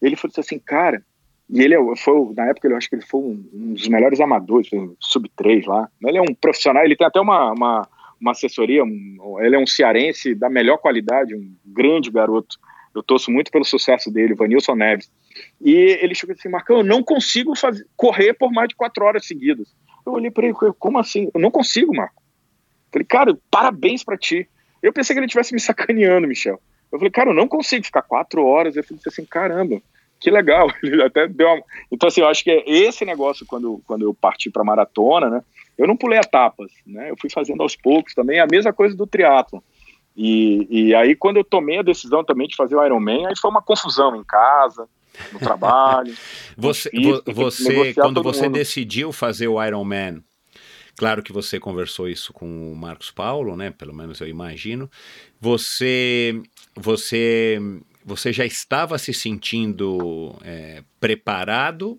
Ele 0.00 0.14
falou 0.14 0.32
assim: 0.38 0.60
cara, 0.60 1.04
e 1.50 1.60
ele 1.60 1.74
é 1.74 1.96
foi, 1.96 2.32
na 2.34 2.46
época 2.46 2.68
eu 2.68 2.76
acho 2.76 2.88
que 2.88 2.94
ele 2.94 3.04
foi 3.04 3.20
um, 3.20 3.44
um 3.52 3.74
dos 3.74 3.88
melhores 3.88 4.20
amadores, 4.20 4.70
sub-3 5.00 5.66
lá. 5.66 5.88
Ele 6.04 6.18
é 6.18 6.22
um 6.22 6.34
profissional, 6.40 6.84
ele 6.84 6.96
tem 6.96 7.06
até 7.06 7.20
uma, 7.20 7.52
uma, 7.52 7.88
uma 8.20 8.30
assessoria, 8.30 8.84
um, 8.84 9.36
ele 9.40 9.56
é 9.56 9.58
um 9.58 9.66
cearense 9.66 10.36
da 10.36 10.48
melhor 10.48 10.78
qualidade, 10.78 11.34
um 11.34 11.52
grande 11.66 12.10
garoto 12.12 12.56
eu 12.94 13.02
torço 13.02 13.30
muito 13.30 13.50
pelo 13.50 13.64
sucesso 13.64 14.10
dele, 14.10 14.34
Vanilson 14.34 14.74
Neves. 14.74 15.10
E 15.60 15.72
ele 15.72 16.14
chegou 16.14 16.34
assim, 16.34 16.48
Marcão, 16.48 16.78
eu 16.78 16.84
não 16.84 17.02
consigo 17.02 17.54
fazer, 17.56 17.86
correr 17.96 18.34
por 18.34 18.52
mais 18.52 18.68
de 18.68 18.76
quatro 18.76 19.04
horas 19.04 19.26
seguidas. 19.26 19.74
Eu 20.04 20.12
olhei 20.12 20.30
para 20.30 20.46
ele, 20.46 20.54
como 20.78 20.98
assim? 20.98 21.30
Eu 21.34 21.40
não 21.40 21.50
consigo, 21.50 21.94
Marco. 21.94 22.22
falei, 22.90 23.06
cara, 23.06 23.38
parabéns 23.50 24.04
para 24.04 24.18
ti. 24.18 24.48
Eu 24.82 24.92
pensei 24.92 25.14
que 25.14 25.20
ele 25.20 25.26
estivesse 25.26 25.54
me 25.54 25.60
sacaneando, 25.60 26.26
Michel. 26.26 26.60
Eu 26.90 26.98
falei, 26.98 27.10
cara, 27.10 27.30
eu 27.30 27.34
não 27.34 27.48
consigo 27.48 27.84
ficar 27.84 28.02
quatro 28.02 28.44
horas. 28.44 28.76
Eu 28.76 28.84
falei 28.84 29.00
assim, 29.06 29.24
caramba, 29.24 29.80
que 30.20 30.30
legal. 30.30 30.68
Ele 30.82 31.02
até 31.02 31.26
deu 31.26 31.48
uma... 31.48 31.62
Então, 31.90 32.08
assim, 32.08 32.20
eu 32.20 32.28
acho 32.28 32.44
que 32.44 32.50
é 32.50 32.62
esse 32.68 33.04
negócio, 33.04 33.46
quando, 33.46 33.82
quando 33.86 34.02
eu 34.02 34.12
parti 34.12 34.50
para 34.50 34.62
maratona, 34.64 35.30
né? 35.30 35.42
Eu 35.78 35.86
não 35.86 35.96
pulei 35.96 36.18
etapas, 36.18 36.70
né? 36.86 37.10
Eu 37.10 37.16
fui 37.18 37.30
fazendo 37.30 37.62
aos 37.62 37.74
poucos 37.74 38.14
também. 38.14 38.38
A 38.38 38.46
mesma 38.46 38.72
coisa 38.72 38.94
do 38.94 39.06
triatlo. 39.06 39.64
E, 40.16 40.66
e 40.70 40.94
aí, 40.94 41.16
quando 41.16 41.38
eu 41.38 41.44
tomei 41.44 41.78
a 41.78 41.82
decisão 41.82 42.24
também 42.24 42.46
de 42.46 42.56
fazer 42.56 42.76
o 42.76 42.84
Ironman, 42.84 43.26
aí 43.26 43.36
foi 43.36 43.50
uma 43.50 43.62
confusão 43.62 44.14
em 44.14 44.24
casa, 44.24 44.86
no 45.32 45.38
trabalho. 45.38 46.14
você, 46.56 46.90
você 47.26 47.94
quando 47.94 48.22
você 48.22 48.44
mundo. 48.44 48.54
decidiu 48.54 49.12
fazer 49.12 49.48
o 49.48 49.62
Ironman, 49.62 50.22
claro 50.96 51.22
que 51.22 51.32
você 51.32 51.58
conversou 51.58 52.08
isso 52.08 52.32
com 52.32 52.72
o 52.72 52.76
Marcos 52.76 53.10
Paulo, 53.10 53.56
né? 53.56 53.70
Pelo 53.70 53.94
menos 53.94 54.20
eu 54.20 54.28
imagino. 54.28 54.90
Você, 55.40 56.40
você, 56.76 57.58
você 58.04 58.32
já 58.32 58.44
estava 58.44 58.98
se 58.98 59.14
sentindo 59.14 60.36
é, 60.44 60.82
preparado 61.00 61.98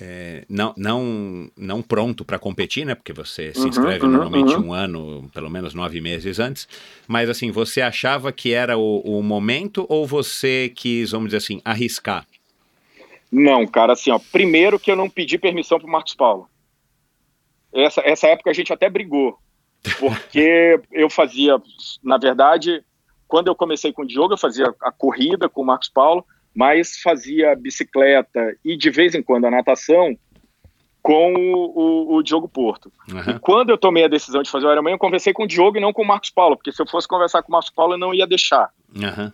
é, 0.00 0.44
não, 0.48 0.74
não, 0.76 1.50
não 1.56 1.82
pronto 1.82 2.24
para 2.24 2.38
competir, 2.38 2.84
né? 2.84 2.94
Porque 2.94 3.12
você 3.12 3.54
se 3.54 3.60
uhum, 3.60 3.68
inscreve 3.68 4.04
uhum, 4.04 4.12
normalmente 4.12 4.54
uhum. 4.54 4.68
um 4.68 4.72
ano, 4.72 5.30
pelo 5.32 5.48
menos 5.48 5.72
nove 5.72 6.00
meses 6.00 6.38
antes. 6.38 6.68
Mas 7.06 7.30
assim, 7.30 7.50
você 7.50 7.80
achava 7.80 8.30
que 8.30 8.52
era 8.52 8.76
o, 8.76 9.00
o, 9.00 9.22
momento 9.22 9.86
ou 9.88 10.06
você 10.06 10.70
quis, 10.74 11.12
vamos 11.12 11.28
dizer 11.28 11.38
assim, 11.38 11.60
arriscar? 11.64 12.26
Não, 13.32 13.66
cara, 13.66 13.94
assim, 13.94 14.10
ó, 14.10 14.18
primeiro 14.30 14.78
que 14.78 14.90
eu 14.90 14.96
não 14.96 15.08
pedi 15.08 15.38
permissão 15.38 15.78
para 15.78 15.90
Marcos 15.90 16.14
Paulo. 16.14 16.48
Essa, 17.72 18.02
essa 18.02 18.26
época 18.28 18.50
a 18.50 18.54
gente 18.54 18.72
até 18.72 18.88
brigou, 18.90 19.38
porque 19.98 20.80
eu 20.92 21.08
fazia, 21.08 21.60
na 22.02 22.18
verdade, 22.18 22.84
quando 23.26 23.48
eu 23.48 23.54
comecei 23.54 23.92
com 23.92 24.02
o 24.02 24.06
Diogo, 24.06 24.34
eu 24.34 24.38
fazia 24.38 24.74
a 24.82 24.92
corrida 24.92 25.48
com 25.48 25.62
o 25.62 25.66
Marcos 25.66 25.88
Paulo 25.88 26.24
mas 26.58 26.98
fazia 27.00 27.54
bicicleta 27.54 28.52
e 28.64 28.76
de 28.76 28.90
vez 28.90 29.14
em 29.14 29.22
quando 29.22 29.46
a 29.46 29.50
natação 29.50 30.18
com 31.00 31.32
o, 31.32 31.54
o, 31.54 32.16
o 32.16 32.22
Diogo 32.22 32.48
Porto. 32.48 32.92
Uhum. 33.08 33.36
E 33.36 33.38
quando 33.38 33.70
eu 33.70 33.78
tomei 33.78 34.02
a 34.02 34.08
decisão 34.08 34.42
de 34.42 34.50
fazer 34.50 34.66
o 34.66 34.72
Ironman, 34.72 34.94
eu 34.94 34.98
conversei 34.98 35.32
com 35.32 35.44
o 35.44 35.46
Diogo 35.46 35.78
e 35.78 35.80
não 35.80 35.92
com 35.92 36.02
o 36.02 36.06
Marcos 36.06 36.30
Paulo, 36.30 36.56
porque 36.56 36.72
se 36.72 36.82
eu 36.82 36.88
fosse 36.88 37.06
conversar 37.06 37.44
com 37.44 37.48
o 37.48 37.52
Marcos 37.52 37.70
Paulo, 37.70 37.94
eu 37.94 37.98
não 37.98 38.12
ia 38.12 38.26
deixar. 38.26 38.70
Uhum. 38.92 39.30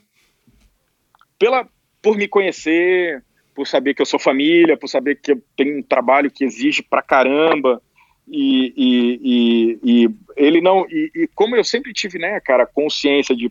Pela, 1.38 1.66
por 2.02 2.14
me 2.14 2.28
conhecer, 2.28 3.24
por 3.54 3.66
saber 3.66 3.94
que 3.94 4.02
eu 4.02 4.06
sou 4.06 4.20
família, 4.20 4.76
por 4.76 4.88
saber 4.88 5.18
que 5.18 5.32
eu 5.32 5.42
tenho 5.56 5.78
um 5.78 5.82
trabalho 5.82 6.30
que 6.30 6.44
exige 6.44 6.82
pra 6.82 7.00
caramba, 7.00 7.80
e, 8.28 8.74
e, 8.76 9.20
e, 9.22 10.04
e 10.04 10.10
ele 10.36 10.60
não... 10.60 10.84
E, 10.90 11.10
e, 11.14 11.28
como 11.34 11.56
eu 11.56 11.64
sempre 11.64 11.94
tive, 11.94 12.18
né, 12.18 12.38
cara, 12.40 12.66
consciência 12.66 13.34
de 13.34 13.50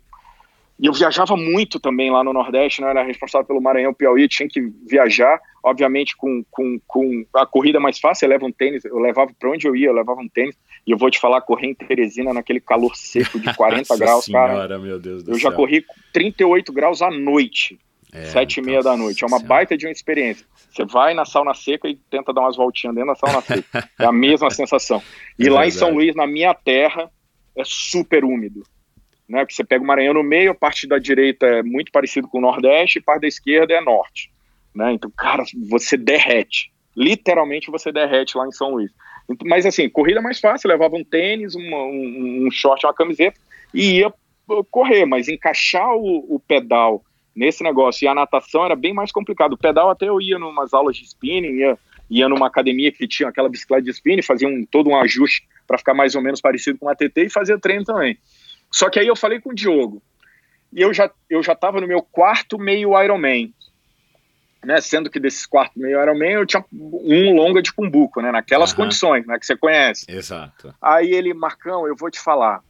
e 0.80 0.88
eu 0.88 0.94
viajava 0.94 1.38
muito 1.38 1.80
também 1.80 2.12
lá 2.12 2.24
no 2.24 2.34
Nordeste, 2.34 2.82
não 2.82 2.88
né? 2.88 3.00
era 3.00 3.08
responsável 3.08 3.46
pelo 3.46 3.62
Maranhão, 3.62 3.94
Piauí, 3.94 4.28
tinha 4.28 4.50
que 4.50 4.60
viajar, 4.88 5.40
obviamente 5.64 6.16
com, 6.18 6.44
com, 6.50 6.80
com 6.88 7.26
a 7.36 7.46
corrida 7.46 7.80
mais 7.80 8.00
fácil, 8.00 8.26
eu 8.26 8.30
levava 8.30 8.48
um 8.48 8.52
tênis, 8.52 8.84
eu 8.84 9.00
levava 9.00 9.32
para 9.40 9.52
onde 9.52 9.68
eu 9.68 9.76
ia, 9.76 9.88
eu 9.88 9.94
levava 9.94 10.20
um 10.20 10.28
tênis, 10.28 10.56
e 10.86 10.92
eu 10.92 10.98
vou 10.98 11.12
te 11.12 11.20
falar, 11.20 11.42
correr 11.42 11.68
em 11.68 11.76
Teresina 11.76 12.34
naquele 12.34 12.60
calor 12.60 12.96
seco 12.96 13.40
de 13.40 13.54
40 13.56 13.98
graus, 13.98 14.26
senhora, 14.26 14.54
cara. 14.54 14.80
Meu 14.80 15.00
Deus 15.00 15.24
do 15.24 15.32
eu 15.32 15.36
céu. 15.36 15.52
já 15.52 15.56
corri 15.56 15.86
38 16.12 16.74
graus 16.74 17.02
à 17.02 17.12
noite, 17.12 17.80
é, 18.12 18.26
sete 18.26 18.60
e 18.60 18.64
meia 18.64 18.82
da 18.82 18.98
noite, 18.98 19.24
é 19.24 19.28
uma 19.28 19.40
baita 19.40 19.78
de 19.78 19.86
uma 19.86 19.92
experiência. 19.92 20.46
Você 20.72 20.86
vai 20.86 21.14
na 21.14 21.24
sauna 21.24 21.54
seca 21.54 21.88
e 21.88 21.96
tenta 22.10 22.34
dar 22.34 22.42
umas 22.42 22.58
voltinhas 22.58 22.96
dentro 22.96 23.14
da 23.14 23.16
sauna 23.16 23.42
seca, 23.42 23.90
é 24.00 24.06
a 24.06 24.12
mesma 24.12 24.50
sensação. 24.52 25.02
E 25.38 25.48
é 25.48 25.52
lá 25.52 25.62
verdade. 25.62 25.76
em 25.76 25.80
São 25.80 25.94
Luís, 25.94 26.16
na 26.16 26.26
minha 26.26 26.54
terra, 26.54 27.12
é 27.56 27.62
super 27.64 28.26
úmido 28.26 28.64
né? 29.34 29.44
Que 29.48 29.54
você 29.54 29.64
pega 29.64 29.84
o 29.84 29.88
Maranhão 29.88 30.14
no 30.14 30.24
meio, 30.24 30.52
a 30.52 30.56
parte 30.56 30.88
da 30.88 31.00
direita 31.00 31.48
é 31.48 31.64
muito 31.64 31.92
parecido 31.92 32.28
com 32.28 32.38
o 32.38 32.42
Nordeste, 32.42 33.00
e 33.00 33.02
a 33.02 33.04
parte 33.04 33.22
da 33.22 33.28
esquerda 33.28 33.74
é 33.74 33.82
Norte, 33.82 34.32
né? 34.76 34.94
Então, 34.94 35.12
cara, 35.18 35.44
você 35.68 35.98
derrete, 35.98 36.72
literalmente 36.96 37.72
você 37.72 37.92
derrete 37.92 38.38
lá 38.38 38.48
em 38.48 38.52
São 38.52 38.70
Luís. 38.70 38.92
Mas 39.44 39.66
assim, 39.66 39.90
corrida 39.90 40.22
mais 40.22 40.40
fácil, 40.40 40.70
levava 40.70 40.96
um 40.96 41.04
tênis, 41.04 41.56
uma, 41.56 41.78
um, 41.78 42.46
um 42.46 42.52
short, 42.52 42.86
uma 42.86 42.94
camiseta 42.94 43.40
e 43.74 44.02
ia 44.02 44.14
correr, 44.70 45.06
mas 45.06 45.28
encaixar 45.28 45.96
o, 45.96 46.36
o 46.36 46.40
pedal 46.40 47.04
nesse 47.36 47.64
negócio 47.64 48.06
e 48.06 48.08
a 48.08 48.14
natação 48.14 48.64
era 48.64 48.76
bem 48.76 48.94
mais 48.94 49.12
complicado. 49.12 49.54
O 49.54 49.58
pedal 49.58 49.90
até 49.90 50.10
eu 50.10 50.22
ia 50.22 50.38
numas 50.38 50.76
aulas 50.76 50.96
de 50.96 51.06
spinning, 51.06 51.56
ia, 51.56 51.78
ia 52.08 52.30
numa 52.30 52.46
academia 52.46 52.92
que 52.92 53.08
tinha 53.08 53.30
aquela 53.30 53.50
bicicleta 53.50 53.82
de 53.82 53.92
spinning, 53.92 54.22
fazia 54.22 54.48
um, 54.48 54.64
todo 54.70 54.92
um 54.92 54.98
ajuste 54.98 55.48
para 55.66 55.80
ficar 55.80 55.96
mais 55.96 56.14
ou 56.14 56.22
menos 56.22 56.40
parecido 56.40 56.78
com 56.78 56.88
a 56.88 56.94
TT 56.94 57.26
e 57.26 57.30
fazia 57.30 57.58
treino 57.58 57.86
também. 57.86 58.18
Só 58.74 58.90
que 58.90 59.00
aí 59.00 59.06
eu 59.06 59.16
falei 59.16 59.40
com 59.40 59.52
o 59.52 59.56
Diogo, 59.56 60.02
e 60.74 60.82
eu 60.82 60.92
já 60.92 61.10
eu 61.30 61.44
já 61.44 61.54
estava 61.54 61.80
no 61.80 61.88
meu 61.88 62.02
quarto 62.02 62.58
meio 62.58 63.00
Ironman, 63.00 63.54
né? 64.66 64.82
Sendo 64.82 65.12
que 65.12 65.20
desses 65.20 65.46
quartos 65.46 65.80
meio 65.80 66.02
Ironman 66.02 66.32
eu 66.32 66.46
tinha 66.46 66.66
um 66.74 67.36
longa 67.36 67.62
de 67.62 67.72
Cumbuco, 67.72 68.20
né? 68.20 68.32
Naquelas 68.32 68.72
Aham. 68.72 68.78
condições, 68.78 69.28
né? 69.28 69.38
Que 69.38 69.46
você 69.46 69.56
conhece. 69.56 70.06
Exato. 70.10 70.74
Aí 70.82 71.12
ele, 71.14 71.34
Marcão, 71.36 71.88
eu 71.88 71.96
vou 71.96 72.10
te 72.10 72.20
falar. 72.20 72.62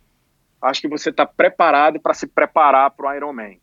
Acho 0.62 0.82
que 0.82 0.90
você 0.90 1.10
está 1.10 1.26
preparado 1.26 2.02
para 2.02 2.14
se 2.14 2.28
preparar 2.28 2.92
para 2.92 3.10
o 3.10 3.16
Ironman. 3.16 3.60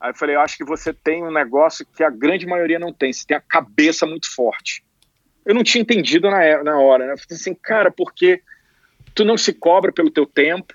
Aí 0.00 0.10
eu 0.10 0.14
falei, 0.14 0.36
eu 0.36 0.40
acho 0.40 0.56
que 0.56 0.64
você 0.64 0.94
tem 0.94 1.22
um 1.22 1.32
negócio 1.32 1.86
que 1.94 2.02
a 2.02 2.10
grande 2.10 2.46
maioria 2.46 2.78
não 2.78 2.94
tem. 2.94 3.12
Você 3.12 3.26
tem 3.26 3.36
a 3.36 3.40
cabeça 3.40 4.06
muito 4.06 4.32
forte. 4.34 4.82
Eu 5.44 5.54
não 5.54 5.64
tinha 5.64 5.82
entendido 5.82 6.30
na, 6.30 6.62
na 6.62 6.78
hora, 6.78 7.06
né? 7.06 7.12
Eu 7.12 7.18
falei 7.18 7.38
assim, 7.38 7.54
cara, 7.54 7.90
porque 7.90 8.40
tu 9.14 9.24
não 9.24 9.36
se 9.36 9.52
cobra 9.52 9.92
pelo 9.92 10.10
teu 10.10 10.24
tempo, 10.24 10.74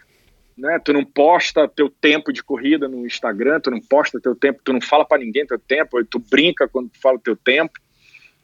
né? 0.58 0.80
Tu 0.80 0.94
não 0.94 1.04
posta 1.04 1.68
teu 1.68 1.90
tempo 1.90 2.32
de 2.32 2.44
corrida 2.44 2.88
no 2.88 3.06
Instagram, 3.06 3.60
tu 3.60 3.72
não 3.72 3.80
posta 3.80 4.20
teu 4.20 4.36
tempo, 4.36 4.62
tu 4.64 4.74
não 4.74 4.82
fala 4.82 5.06
para 5.06 5.22
ninguém 5.22 5.46
teu 5.46 5.60
tempo, 5.60 6.04
tu 6.06 6.20
brinca 6.20 6.68
quando 6.68 6.90
tu 6.90 7.00
fala 7.00 7.20
teu 7.20 7.36
tempo. 7.36 7.74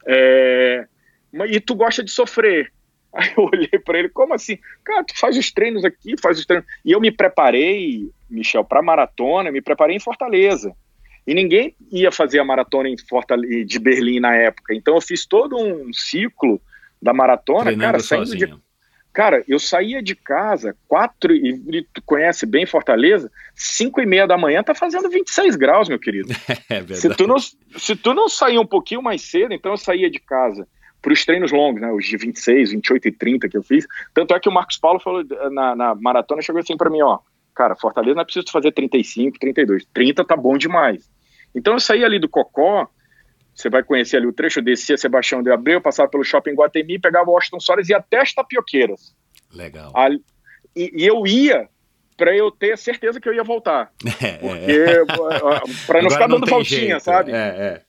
É, 0.06 0.88
E 1.50 1.60
tu 1.60 1.76
gosta 1.76 2.04
de 2.04 2.12
sofrer. 2.12 2.72
Aí 3.14 3.32
eu 3.36 3.46
olhei 3.46 3.80
para 3.84 3.98
ele, 3.98 4.10
como 4.10 4.34
assim? 4.34 4.58
Cara, 4.84 5.04
tu 5.04 5.18
faz 5.18 5.36
os 5.36 5.52
treinos 5.52 5.84
aqui, 5.84 6.16
faz 6.22 6.38
os 6.38 6.46
treinos. 6.46 6.68
E 6.86 6.92
eu 6.92 7.00
me 7.00 7.12
preparei, 7.12 8.10
Michel, 8.30 8.64
para 8.64 8.82
maratona, 8.82 9.52
me 9.52 9.62
preparei 9.62 9.96
em 9.96 10.00
Fortaleza. 10.00 10.76
E 11.26 11.34
ninguém 11.34 11.76
ia 11.92 12.12
fazer 12.12 12.40
a 12.40 12.46
maratona 12.46 12.90
em 12.90 12.98
Fortaleza, 12.98 13.66
de 13.66 13.80
Berlim 13.80 14.20
na 14.20 14.36
época. 14.36 14.74
Então 14.74 14.96
eu 14.96 15.02
fiz 15.02 15.26
todo 15.26 15.58
um 15.58 15.92
ciclo 15.94 16.62
da 17.02 17.14
maratona, 17.14 17.66
Treinando 17.66 17.92
cara, 17.92 18.00
saindo 18.00 18.36
de 18.36 18.46
sozinho. 18.46 18.62
Cara, 19.12 19.44
eu 19.48 19.60
saía 19.60 20.02
de 20.04 20.16
casa, 20.16 20.76
quatro, 20.88 21.34
e 21.34 21.62
e 21.70 21.84
tu 21.94 22.02
conhece 22.06 22.46
bem 22.46 22.66
Fortaleza, 22.66 23.32
cinco 23.56 24.00
e 24.00 24.06
meia 24.06 24.28
da 24.28 24.38
manhã 24.38 24.62
tá 24.64 24.76
fazendo 24.76 25.10
26 25.10 25.56
graus, 25.56 25.90
meu 25.90 26.00
querido. 26.00 26.30
É 26.70 26.80
Se 26.80 27.08
verdade. 27.08 27.16
tu, 27.18 27.28
não, 27.28 27.38
se 27.40 27.96
tu 27.96 28.14
não 28.14 28.30
sair 28.30 28.60
um 28.60 28.66
pouquinho 28.66 29.02
mais 29.02 29.22
cedo, 29.24 29.54
então 29.54 29.72
eu 29.72 29.78
saía 29.78 30.10
de 30.10 30.20
casa 30.20 30.68
para 31.02 31.14
os 31.14 31.26
treinos 31.26 31.52
longos, 31.52 31.82
né, 31.82 31.92
os 31.92 32.06
de 32.06 32.18
26, 32.18 32.72
28 32.72 33.08
e 33.08 33.12
30 33.12 33.50
que 33.50 33.58
eu 33.58 33.64
fiz. 33.64 33.88
Tanto 34.14 34.36
é 34.36 34.40
que 34.40 34.50
o 34.50 34.52
Marcos 34.52 34.78
Paulo 34.78 35.00
falou 35.00 35.24
na, 35.52 35.76
na 35.76 35.96
maratona, 35.96 36.42
chegou 36.42 36.60
assim 36.60 36.78
para 36.78 36.90
mim, 36.90 37.02
ó, 37.02 37.20
cara, 37.56 37.76
Fortaleza 37.76 38.16
não 38.16 38.22
é 38.22 38.26
preciso 38.26 38.52
fazer 38.52 38.72
35, 38.72 39.40
32, 39.40 39.86
30 39.94 40.24
tá 40.26 40.36
bom 40.36 40.58
demais. 40.58 41.10
Então 41.56 41.74
eu 41.74 41.80
saí 41.80 42.04
ali 42.04 42.20
do 42.20 42.30
Cocó, 42.30 42.88
você 43.54 43.70
vai 43.70 43.84
conhecer 43.84 44.18
ali 44.18 44.28
o 44.28 44.34
trecho, 44.34 44.62
descia 44.62 44.98
Sebastião 44.98 45.44
de 45.44 45.52
Abreu, 45.52 45.82
passava 45.82 46.10
pelo 46.10 46.24
shopping 46.24 46.54
Guatemi, 46.54 46.98
pegava 47.00 47.30
o 47.30 47.34
Washington 47.34 47.60
Soares 47.60 47.90
e 47.90 47.92
ia 47.92 47.98
até 47.98 48.22
as 48.22 48.34
tapioqueiras. 48.34 49.14
Legal. 49.54 49.92
Ali- 49.96 50.22
e, 50.76 51.04
e 51.04 51.06
eu 51.08 51.26
ia 51.28 51.68
para 52.16 52.36
eu 52.36 52.52
ter 52.52 52.78
certeza 52.78 53.20
que 53.20 53.28
eu 53.28 53.34
ia 53.34 53.44
voltar. 53.44 53.92
É, 54.22 54.34
Porque, 54.38 54.72
é. 54.72 55.06
para 55.06 56.02
não 56.02 56.08
Agora 56.08 56.10
ficar 56.10 56.28
dando 56.28 56.46
tem 56.46 56.54
voltinha, 56.54 56.80
jeito. 56.82 57.04
sabe? 57.04 57.32
É, 57.32 57.36
é. 57.36 57.82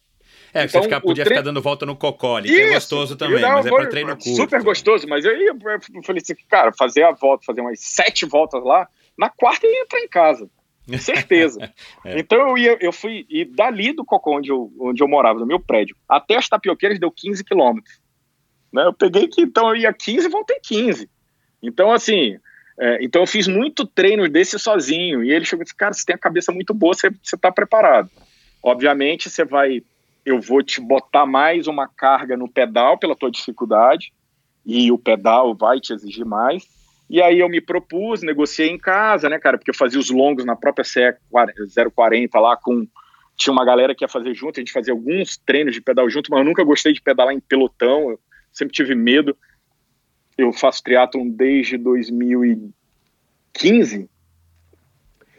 É, 0.52 0.64
Então, 0.64 0.80
você 0.80 0.88
ficar, 0.88 1.00
podia 1.00 1.24
tre- 1.24 1.34
ficar 1.34 1.44
dando 1.44 1.62
volta 1.62 1.86
no 1.86 1.94
cocole, 1.94 2.48
que 2.48 2.60
é 2.60 2.72
gostoso 2.74 3.14
também, 3.16 3.40
não, 3.40 3.52
mas 3.52 3.66
é 3.66 3.70
para 3.70 3.88
treino 3.88 4.10
curto. 4.16 4.34
Super 4.34 4.62
gostoso, 4.64 5.06
mas 5.08 5.24
eu, 5.24 5.36
ia, 5.36 5.50
eu 5.50 6.02
falei 6.02 6.20
assim, 6.20 6.34
cara, 6.48 6.72
fazer 6.72 7.04
a 7.04 7.12
volta, 7.12 7.44
fazer 7.46 7.60
umas 7.60 7.78
sete 7.80 8.26
voltas 8.26 8.60
lá, 8.64 8.88
na 9.16 9.28
quarta 9.30 9.64
eu 9.66 9.70
ia 9.72 9.82
entrar 9.82 10.00
em 10.00 10.08
casa. 10.08 10.50
Certeza. 10.98 11.60
É. 12.02 12.18
Então 12.18 12.38
eu 12.48 12.56
ia, 12.56 12.78
eu 12.80 12.92
fui, 12.92 13.26
e 13.28 13.44
dali 13.44 13.92
do 13.92 14.04
Cocó, 14.04 14.38
onde 14.38 14.50
eu, 14.50 14.72
onde 14.80 15.02
eu 15.02 15.08
morava, 15.08 15.38
no 15.38 15.46
meu 15.46 15.60
prédio, 15.60 15.94
até 16.08 16.36
as 16.36 16.48
tapioqueiras 16.48 16.98
deu 16.98 17.10
15 17.10 17.44
quilômetros. 17.44 18.00
Né? 18.72 18.84
Eu 18.84 18.92
peguei 18.94 19.28
que, 19.28 19.42
então 19.42 19.68
eu 19.68 19.76
ia 19.76 19.92
15 19.92 20.26
e 20.26 20.30
voltei 20.30 20.58
15. 20.62 21.10
Então, 21.62 21.92
assim, 21.92 22.38
é, 22.78 23.04
então 23.04 23.22
eu 23.22 23.26
fiz 23.26 23.46
muito 23.46 23.86
treino 23.86 24.26
desse 24.28 24.58
sozinho. 24.58 25.22
E 25.22 25.30
ele 25.30 25.44
chegou 25.44 25.62
e 25.62 25.64
disse, 25.64 25.76
cara, 25.76 25.92
você 25.92 26.04
tem 26.06 26.14
a 26.14 26.18
cabeça 26.18 26.50
muito 26.52 26.72
boa, 26.72 26.94
você, 26.94 27.10
você 27.22 27.36
tá 27.36 27.52
preparado. 27.52 28.10
Obviamente, 28.62 29.28
você 29.28 29.44
vai, 29.44 29.82
eu 30.24 30.40
vou 30.40 30.62
te 30.62 30.80
botar 30.80 31.26
mais 31.26 31.66
uma 31.66 31.86
carga 31.86 32.36
no 32.36 32.48
pedal 32.48 32.98
pela 32.98 33.14
tua 33.14 33.30
dificuldade, 33.30 34.12
e 34.64 34.90
o 34.90 34.98
pedal 34.98 35.54
vai 35.54 35.80
te 35.80 35.92
exigir 35.92 36.24
mais. 36.24 36.64
E 37.10 37.20
aí 37.20 37.40
eu 37.40 37.48
me 37.48 37.60
propus, 37.60 38.22
negociei 38.22 38.68
em 38.68 38.78
casa, 38.78 39.28
né, 39.28 39.36
cara, 39.36 39.58
porque 39.58 39.72
eu 39.72 39.74
fazia 39.74 39.98
os 39.98 40.10
longos 40.10 40.44
na 40.44 40.54
própria 40.54 40.84
CE 40.84 41.12
040 41.92 42.38
lá 42.38 42.56
com 42.56 42.86
tinha 43.36 43.52
uma 43.52 43.64
galera 43.64 43.92
que 43.94 44.04
ia 44.04 44.08
fazer 44.08 44.34
junto, 44.34 44.60
a 44.60 44.60
gente 44.60 44.70
fazia 44.70 44.92
alguns 44.92 45.36
treinos 45.38 45.74
de 45.74 45.80
pedal 45.80 46.08
junto, 46.10 46.30
mas 46.30 46.40
eu 46.40 46.44
nunca 46.44 46.62
gostei 46.62 46.92
de 46.92 47.00
pedalar 47.00 47.34
em 47.34 47.40
pelotão, 47.40 48.10
eu 48.10 48.20
sempre 48.52 48.74
tive 48.74 48.94
medo. 48.94 49.34
Eu 50.36 50.52
faço 50.52 50.84
triatlon 50.84 51.26
desde 51.28 51.78
2015. 51.78 54.08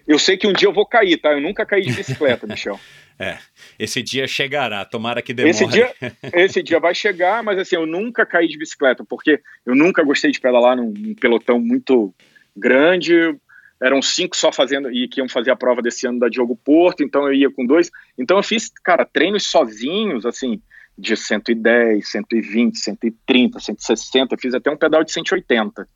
Eu 0.07 0.18
sei 0.19 0.35
que 0.35 0.48
um 0.48 0.53
dia 0.53 0.68
eu 0.68 0.73
vou 0.73 0.85
cair, 0.85 1.18
tá? 1.18 1.31
Eu 1.31 1.41
nunca 1.41 1.65
caí 1.65 1.84
de 1.84 1.93
bicicleta, 1.93 2.45
Michel. 2.49 2.77
É, 3.18 3.38
esse 3.78 4.02
dia 4.02 4.28
chegará, 4.28 4.84
tomara 4.84 5.22
que 5.22 5.34
demore. 5.34 5.52
Esse 5.52 5.68
dia, 5.68 5.94
esse 6.34 6.64
dia 6.64 6.80
vai 6.80 6.96
chegar, 6.96 7.44
mas 7.44 7.60
assim, 7.60 7.76
eu 7.76 7.86
nunca 7.86 8.26
caí 8.26 8.48
de 8.48 8.58
bicicleta, 8.58 9.04
porque 9.04 9.40
eu 9.66 9.76
nunca 9.76 10.04
gostei 10.04 10.32
de 10.32 10.40
pedalar 10.40 10.76
num, 10.76 10.92
num 10.92 11.16
pelotão 11.16 11.60
muito 11.60 12.14
grande. 12.56 13.36
Eram 13.82 14.02
cinco 14.02 14.36
só 14.36 14.52
fazendo, 14.52 14.92
e 14.92 15.08
que 15.08 15.20
iam 15.20 15.28
fazer 15.28 15.52
a 15.52 15.56
prova 15.56 15.82
desse 15.82 16.06
ano 16.08 16.20
da 16.20 16.30
Diogo 16.30 16.56
Porto, 16.56 17.04
então 17.04 17.26
eu 17.28 17.34
ia 17.34 17.52
com 17.52 17.66
dois. 17.66 17.90
Então 18.18 18.38
eu 18.38 18.44
fiz, 18.44 18.70
cara, 18.84 19.06
treinos 19.06 19.50
sozinhos, 19.50 20.26
assim, 20.26 20.62
de 20.98 21.18
110, 21.18 22.08
120, 22.10 22.78
130, 22.78 23.60
160. 23.60 24.36
Eu 24.36 24.40
fiz 24.40 24.54
até 24.54 24.70
um 24.70 24.78
pedal 24.78 25.04
de 25.04 25.12
180, 25.12 25.88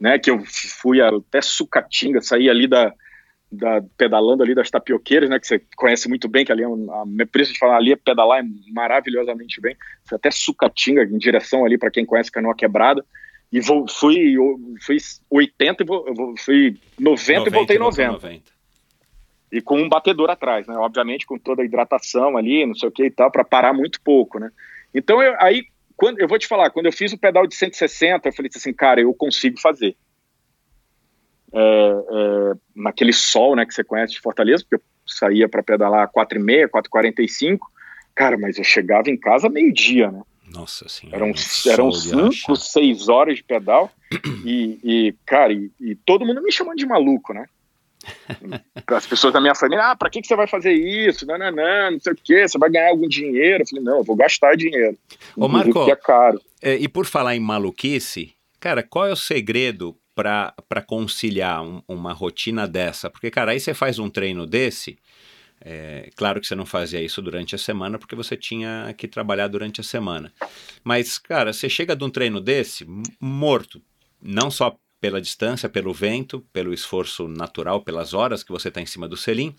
né? 0.00 0.18
Que 0.18 0.30
eu 0.30 0.42
fui 0.80 1.00
até 1.00 1.40
Sucatinga, 1.40 2.20
saí 2.20 2.48
ali 2.48 2.68
da, 2.68 2.92
da, 3.50 3.82
pedalando 3.96 4.42
ali 4.42 4.54
das 4.54 4.70
tapioqueiras, 4.70 5.30
né, 5.30 5.38
que 5.38 5.46
você 5.46 5.60
conhece 5.76 6.08
muito 6.08 6.28
bem, 6.28 6.44
que 6.44 6.52
ali 6.52 6.62
é 6.62 6.68
um, 6.68 6.90
a 6.92 7.04
preço 7.30 7.52
de 7.52 7.58
falar 7.58 7.76
ali 7.76 7.92
é 7.92 7.96
pedalar 7.96 8.40
é 8.40 8.72
maravilhosamente 8.72 9.60
bem, 9.60 9.76
fui 10.04 10.16
até 10.16 10.30
Sucatinga 10.30 11.04
em 11.04 11.18
direção 11.18 11.64
ali 11.64 11.78
para 11.78 11.90
quem 11.90 12.04
conhece 12.04 12.30
Canoa 12.30 12.54
Quebrada 12.54 13.04
e 13.52 13.60
vou, 13.60 13.88
fui 13.88 14.34
fui 14.80 14.96
80 15.30 15.82
e 15.82 15.86
vou, 15.86 16.34
fui 16.38 16.76
90, 16.98 17.40
90 17.40 17.48
e 17.48 17.52
voltei 17.52 17.78
90. 17.78 18.12
90. 18.12 18.56
E 19.52 19.60
com 19.60 19.80
um 19.80 19.88
batedor 19.88 20.28
atrás, 20.28 20.66
né? 20.66 20.74
Obviamente 20.76 21.24
com 21.24 21.38
toda 21.38 21.62
a 21.62 21.64
hidratação 21.64 22.36
ali, 22.36 22.66
não 22.66 22.74
sei 22.74 22.88
o 22.88 22.92
que 22.92 23.04
e 23.04 23.10
tal, 23.10 23.30
para 23.30 23.44
parar 23.44 23.72
muito 23.72 24.00
pouco, 24.00 24.40
né? 24.40 24.50
Então 24.92 25.22
eu, 25.22 25.36
aí 25.38 25.66
quando 25.96 26.20
eu 26.20 26.28
vou 26.28 26.38
te 26.38 26.46
falar, 26.46 26.70
quando 26.70 26.86
eu 26.86 26.92
fiz 26.92 27.12
o 27.12 27.18
pedal 27.18 27.46
de 27.46 27.54
160, 27.54 28.28
eu 28.28 28.32
falei 28.32 28.50
assim, 28.54 28.72
cara, 28.72 29.00
eu 29.00 29.14
consigo 29.14 29.58
fazer. 29.58 29.96
É, 31.58 32.52
naquele 32.74 33.14
sol, 33.14 33.56
né, 33.56 33.64
que 33.64 33.72
você 33.72 33.82
conhece 33.82 34.12
de 34.12 34.20
Fortaleza, 34.20 34.62
porque 34.62 34.74
eu 34.74 34.82
saía 35.06 35.48
para 35.48 35.62
pedalar 35.62 36.06
4 36.08 36.38
e 36.38 36.42
meia, 36.42 36.68
4h45, 36.68 37.58
cara, 38.14 38.36
mas 38.36 38.58
eu 38.58 38.64
chegava 38.64 39.08
em 39.08 39.16
casa 39.16 39.48
meio-dia, 39.48 40.10
né? 40.10 40.20
Nossa 40.52 40.88
senhora. 40.88 41.16
Eram, 41.16 41.32
eram 41.66 41.92
cinco, 41.92 42.56
seis 42.56 43.08
horas 43.08 43.36
de 43.36 43.42
pedal 43.42 43.90
e, 44.44 44.78
e 44.82 45.14
cara, 45.24 45.52
e, 45.52 45.70
e, 45.80 45.94
todo 45.94 46.24
mundo 46.24 46.42
me 46.42 46.52
chamando 46.52 46.78
de 46.78 46.86
maluco, 46.86 47.32
né? 47.32 47.46
As 48.86 49.06
pessoas 49.06 49.32
da 49.32 49.40
minha 49.40 49.54
família, 49.54 49.90
ah, 49.90 49.96
pra 49.96 50.08
que, 50.08 50.20
que 50.20 50.28
você 50.28 50.36
vai 50.36 50.46
fazer 50.46 50.72
isso? 50.72 51.26
Não, 51.26 51.36
não, 51.36 51.50
não, 51.50 51.90
não 51.90 52.00
sei 52.00 52.12
o 52.12 52.16
que, 52.16 52.46
você 52.46 52.58
vai 52.58 52.70
ganhar 52.70 52.90
algum 52.90 53.08
dinheiro. 53.08 53.62
Eu 53.62 53.66
falei, 53.66 53.84
não, 53.84 53.98
eu 53.98 54.04
vou 54.04 54.14
gastar 54.14 54.56
dinheiro. 54.56 54.96
Ô, 55.36 55.48
Marco, 55.48 55.84
que 55.84 55.90
é 55.90 55.96
caro. 55.96 56.40
É, 56.62 56.76
e 56.76 56.86
por 56.86 57.04
falar 57.04 57.34
em 57.34 57.40
maluquice, 57.40 58.34
cara, 58.60 58.82
qual 58.82 59.06
é 59.06 59.12
o 59.12 59.16
segredo 59.16 59.96
para 60.16 60.82
conciliar 60.86 61.62
um, 61.62 61.82
uma 61.86 62.14
rotina 62.14 62.66
dessa? 62.66 63.10
Porque, 63.10 63.30
cara, 63.30 63.52
aí 63.52 63.60
você 63.60 63.74
faz 63.74 63.98
um 63.98 64.08
treino 64.08 64.46
desse. 64.46 64.98
É, 65.60 66.10
claro 66.16 66.40
que 66.40 66.46
você 66.46 66.54
não 66.54 66.66
fazia 66.66 67.02
isso 67.02 67.20
durante 67.20 67.54
a 67.54 67.58
semana 67.58 67.98
porque 67.98 68.14
você 68.14 68.36
tinha 68.36 68.94
que 68.96 69.06
trabalhar 69.06 69.48
durante 69.48 69.80
a 69.80 69.84
semana. 69.84 70.32
Mas, 70.82 71.18
cara, 71.18 71.52
você 71.52 71.68
chega 71.68 71.94
de 71.94 72.02
um 72.02 72.10
treino 72.10 72.40
desse 72.40 72.86
morto, 73.20 73.80
não 74.20 74.50
só 74.50 74.76
pela 74.98 75.20
distância, 75.20 75.68
pelo 75.68 75.92
vento, 75.92 76.40
pelo 76.52 76.72
esforço 76.72 77.28
natural, 77.28 77.82
pelas 77.82 78.14
horas 78.14 78.42
que 78.42 78.50
você 78.52 78.68
está 78.68 78.80
em 78.80 78.86
cima 78.86 79.06
do 79.06 79.16
selim. 79.16 79.54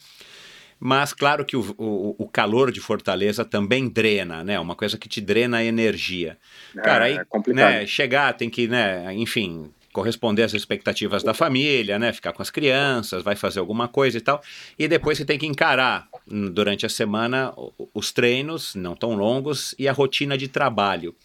Mas 0.79 1.13
claro 1.13 1.43
que 1.45 1.55
o, 1.55 1.75
o, 1.77 2.15
o, 2.19 2.27
calor 2.27 2.71
de 2.71 2.79
Fortaleza 2.79 3.43
também 3.43 3.89
drena, 3.89 4.43
né? 4.43 4.59
Uma 4.59 4.75
coisa 4.75 4.97
que 4.97 5.09
te 5.09 5.19
drena 5.19 5.57
a 5.57 5.63
energia. 5.63 6.37
É, 6.75 6.81
Cara, 6.81 7.05
aí 7.05 7.17
é 7.17 7.53
né, 7.53 7.87
chegar 7.87 8.33
tem 8.33 8.47
que, 8.47 8.67
né, 8.67 9.11
enfim, 9.15 9.71
corresponder 9.97 10.43
às 10.43 10.53
expectativas 10.53 11.23
da 11.23 11.33
família, 11.33 11.97
né? 11.97 12.13
Ficar 12.13 12.31
com 12.31 12.43
as 12.43 12.51
crianças, 12.51 13.23
vai 13.23 13.35
fazer 13.35 13.59
alguma 13.59 13.87
coisa 13.87 14.19
e 14.19 14.21
tal. 14.21 14.43
E 14.77 14.87
depois 14.87 15.17
você 15.17 15.25
tem 15.25 15.39
que 15.39 15.47
encarar 15.47 16.07
hum, 16.31 16.51
durante 16.51 16.85
a 16.85 16.89
semana 16.89 17.51
os 17.95 18.11
treinos, 18.11 18.75
não 18.75 18.95
tão 18.95 19.15
longos, 19.15 19.73
e 19.79 19.87
a 19.87 19.91
rotina 19.91 20.37
de 20.37 20.47
trabalho. 20.47 21.15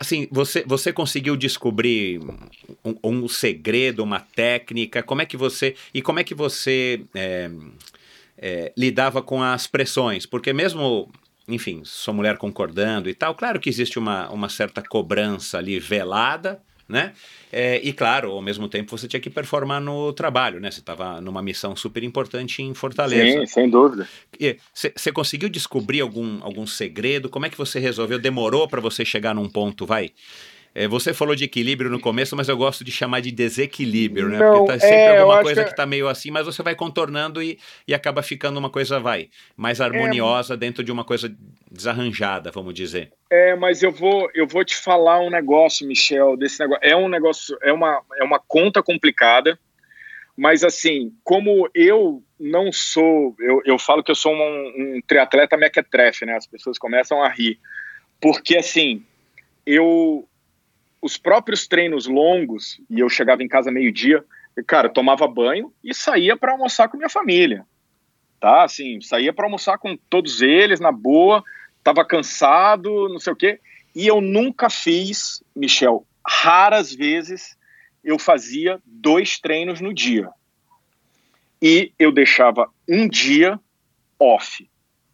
assim, 0.00 0.26
você, 0.32 0.64
você 0.66 0.92
conseguiu 0.92 1.36
descobrir 1.36 2.18
um, 2.84 2.96
um, 3.04 3.28
segredo, 3.28 4.02
uma 4.02 4.18
técnica? 4.18 5.00
Como 5.00 5.22
é 5.22 5.24
que 5.24 5.36
você 5.36 5.76
e 5.94 6.02
como 6.02 6.18
é 6.18 6.24
que 6.24 6.34
você 6.34 7.04
é, 7.14 7.48
é, 8.36 8.72
lidava 8.76 9.22
com 9.22 9.40
as 9.44 9.68
pressões? 9.68 10.26
Porque 10.26 10.52
mesmo 10.52 11.08
enfim, 11.46 11.82
sua 11.84 12.14
mulher 12.14 12.36
concordando 12.36 13.08
e 13.08 13.14
tal, 13.14 13.34
claro 13.34 13.58
que 13.58 13.68
existe 13.68 13.98
uma, 13.98 14.28
uma 14.30 14.48
certa 14.48 14.82
cobrança 14.82 15.58
ali 15.58 15.80
velada, 15.80 16.62
né? 16.90 17.12
É, 17.52 17.80
e 17.82 17.92
claro, 17.92 18.32
ao 18.32 18.42
mesmo 18.42 18.68
tempo 18.68 18.96
você 18.96 19.08
tinha 19.08 19.20
que 19.20 19.30
performar 19.30 19.80
no 19.80 20.12
trabalho, 20.12 20.60
né? 20.60 20.70
Você 20.70 20.80
estava 20.80 21.20
numa 21.20 21.42
missão 21.42 21.74
super 21.74 22.02
importante 22.02 22.62
em 22.62 22.74
Fortaleza. 22.74 23.40
Sim, 23.40 23.46
sem 23.46 23.70
dúvida. 23.70 24.08
Você 24.74 25.12
conseguiu 25.12 25.48
descobrir 25.48 26.00
algum, 26.00 26.42
algum 26.42 26.66
segredo? 26.66 27.28
Como 27.28 27.46
é 27.46 27.50
que 27.50 27.56
você 27.56 27.78
resolveu? 27.78 28.18
Demorou 28.18 28.68
para 28.68 28.80
você 28.80 29.04
chegar 29.04 29.34
num 29.34 29.48
ponto, 29.48 29.86
vai? 29.86 30.10
É, 30.74 30.86
você 30.86 31.12
falou 31.12 31.34
de 31.34 31.44
equilíbrio 31.44 31.90
no 31.90 31.98
começo, 31.98 32.36
mas 32.36 32.48
eu 32.48 32.56
gosto 32.56 32.84
de 32.84 32.92
chamar 32.92 33.20
de 33.20 33.32
desequilíbrio, 33.32 34.28
né? 34.28 34.38
Não, 34.38 34.58
Porque 34.58 34.72
tá 34.72 34.78
sempre 34.78 34.96
é, 34.96 35.18
alguma 35.18 35.42
coisa 35.42 35.64
que... 35.64 35.70
que 35.70 35.76
tá 35.76 35.84
meio 35.84 36.08
assim, 36.08 36.30
mas 36.30 36.46
você 36.46 36.62
vai 36.62 36.76
contornando 36.76 37.42
e, 37.42 37.58
e 37.88 37.92
acaba 37.92 38.22
ficando 38.22 38.58
uma 38.58 38.70
coisa, 38.70 39.00
vai, 39.00 39.28
mais 39.56 39.80
harmoniosa 39.80 40.54
é, 40.54 40.56
dentro 40.56 40.84
de 40.84 40.92
uma 40.92 41.04
coisa 41.04 41.34
desarranjada, 41.70 42.52
vamos 42.52 42.72
dizer. 42.72 43.12
É, 43.28 43.56
mas 43.56 43.82
eu 43.82 43.90
vou, 43.90 44.30
eu 44.32 44.46
vou 44.46 44.64
te 44.64 44.76
falar 44.76 45.20
um 45.20 45.30
negócio, 45.30 45.86
Michel, 45.86 46.36
desse 46.36 46.60
negócio. 46.60 46.84
É 46.84 46.96
um 46.96 47.08
negócio, 47.08 47.58
é 47.62 47.72
uma, 47.72 48.00
é 48.16 48.22
uma 48.22 48.38
conta 48.38 48.80
complicada, 48.80 49.58
mas 50.36 50.62
assim, 50.62 51.12
como 51.24 51.68
eu 51.74 52.22
não 52.38 52.72
sou, 52.72 53.34
eu, 53.40 53.60
eu 53.64 53.78
falo 53.78 54.02
que 54.02 54.10
eu 54.10 54.14
sou 54.14 54.32
um, 54.32 54.96
um 54.96 55.00
triatleta 55.06 55.56
mequetrefe, 55.56 56.24
né? 56.24 56.36
As 56.36 56.46
pessoas 56.46 56.78
começam 56.78 57.22
a 57.22 57.28
rir. 57.28 57.58
Porque 58.20 58.56
assim, 58.56 59.04
eu 59.66 60.26
os 61.00 61.16
próprios 61.16 61.66
treinos 61.66 62.06
longos, 62.06 62.80
e 62.90 63.00
eu 63.00 63.08
chegava 63.08 63.42
em 63.42 63.48
casa 63.48 63.70
meio-dia, 63.70 64.24
cara, 64.66 64.88
tomava 64.88 65.26
banho 65.26 65.72
e 65.82 65.94
saía 65.94 66.36
para 66.36 66.52
almoçar 66.52 66.88
com 66.88 66.96
minha 66.96 67.08
família. 67.08 67.64
Tá? 68.38 68.64
Assim, 68.64 69.00
saía 69.00 69.32
para 69.32 69.46
almoçar 69.46 69.78
com 69.78 69.96
todos 69.96 70.42
eles 70.42 70.80
na 70.80 70.92
boa, 70.92 71.42
tava 71.82 72.04
cansado, 72.04 73.08
não 73.08 73.18
sei 73.18 73.32
o 73.32 73.36
quê. 73.36 73.60
E 73.94 74.06
eu 74.06 74.20
nunca 74.20 74.68
fiz, 74.68 75.42
Michel, 75.54 76.06
raras 76.26 76.94
vezes 76.94 77.56
eu 78.04 78.18
fazia 78.18 78.80
dois 78.84 79.38
treinos 79.38 79.80
no 79.80 79.92
dia. 79.92 80.30
E 81.62 81.92
eu 81.98 82.12
deixava 82.12 82.70
um 82.88 83.08
dia 83.08 83.58
off. 84.18 84.68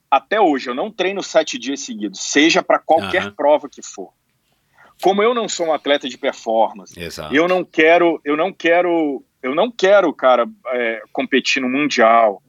Até 0.08 0.40
hoje, 0.40 0.70
eu 0.70 0.74
não 0.74 0.90
treino 0.90 1.22
sete 1.22 1.58
dias 1.58 1.80
seguidos, 1.80 2.20
seja 2.20 2.62
para 2.62 2.78
qualquer 2.78 3.26
uhum. 3.26 3.32
prova 3.32 3.68
que 3.68 3.82
for 3.82 4.12
como 5.02 5.22
eu 5.22 5.34
não 5.34 5.48
sou 5.48 5.66
um 5.66 5.72
atleta 5.72 6.08
de 6.08 6.16
performance, 6.16 6.98
Exato. 6.98 7.34
eu 7.34 7.46
não 7.46 7.64
quero, 7.64 8.20
eu 8.24 8.36
não 8.36 8.52
quero, 8.52 9.24
eu 9.42 9.54
não 9.54 9.70
quero, 9.70 10.12
cara, 10.12 10.48
é, 10.68 11.02
competir 11.12 11.60
no 11.60 11.68
mundial. 11.68 12.42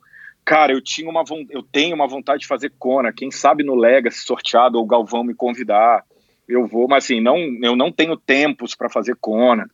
Cara, 0.46 0.72
eu 0.72 0.82
tinha 0.82 1.10
uma 1.10 1.24
eu 1.50 1.62
tenho 1.62 1.94
uma 1.94 2.08
vontade 2.08 2.42
de 2.42 2.48
fazer 2.48 2.72
Kona. 2.80 3.12
Quem 3.12 3.30
sabe 3.30 3.64
no 3.64 3.76
Legacy 3.76 4.20
sorteado 4.20 4.78
ou 4.78 4.86
o 4.86 4.88
Galvão 4.88 5.24
me 5.24 5.34
convidar, 5.34 6.06
eu 6.48 6.66
vou. 6.66 6.88
Mas 6.88 7.04
assim, 7.04 7.20
não, 7.20 7.38
eu 7.62 7.76
não 7.76 7.92
tenho 7.92 8.16
tempos 8.16 8.74
para 8.74 8.90
fazer 8.90 9.18
Kona. 9.20 9.70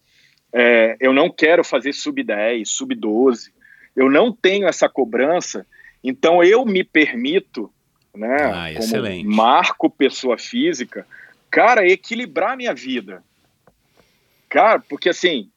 É, 0.51 0.97
eu 0.99 1.13
não 1.13 1.29
quero 1.29 1.63
fazer 1.63 1.93
sub 1.93 2.23
10, 2.23 2.67
sub 2.67 2.95
12. 2.95 3.51
Eu 3.95 4.09
não 4.09 4.31
tenho 4.31 4.67
essa 4.67 4.89
cobrança. 4.89 5.65
Então 6.03 6.43
eu 6.43 6.65
me 6.65 6.83
permito, 6.83 7.71
né, 8.15 8.37
ah, 8.41 8.67
como 8.73 8.79
excelente. 8.79 9.27
marco 9.27 9.89
pessoa 9.89 10.37
física, 10.37 11.05
cara, 11.53 11.87
equilibrar 11.87 12.53
a 12.53 12.55
minha 12.55 12.73
vida. 12.73 13.23
Cara, 14.49 14.79
porque 14.79 15.09
assim, 15.09 15.51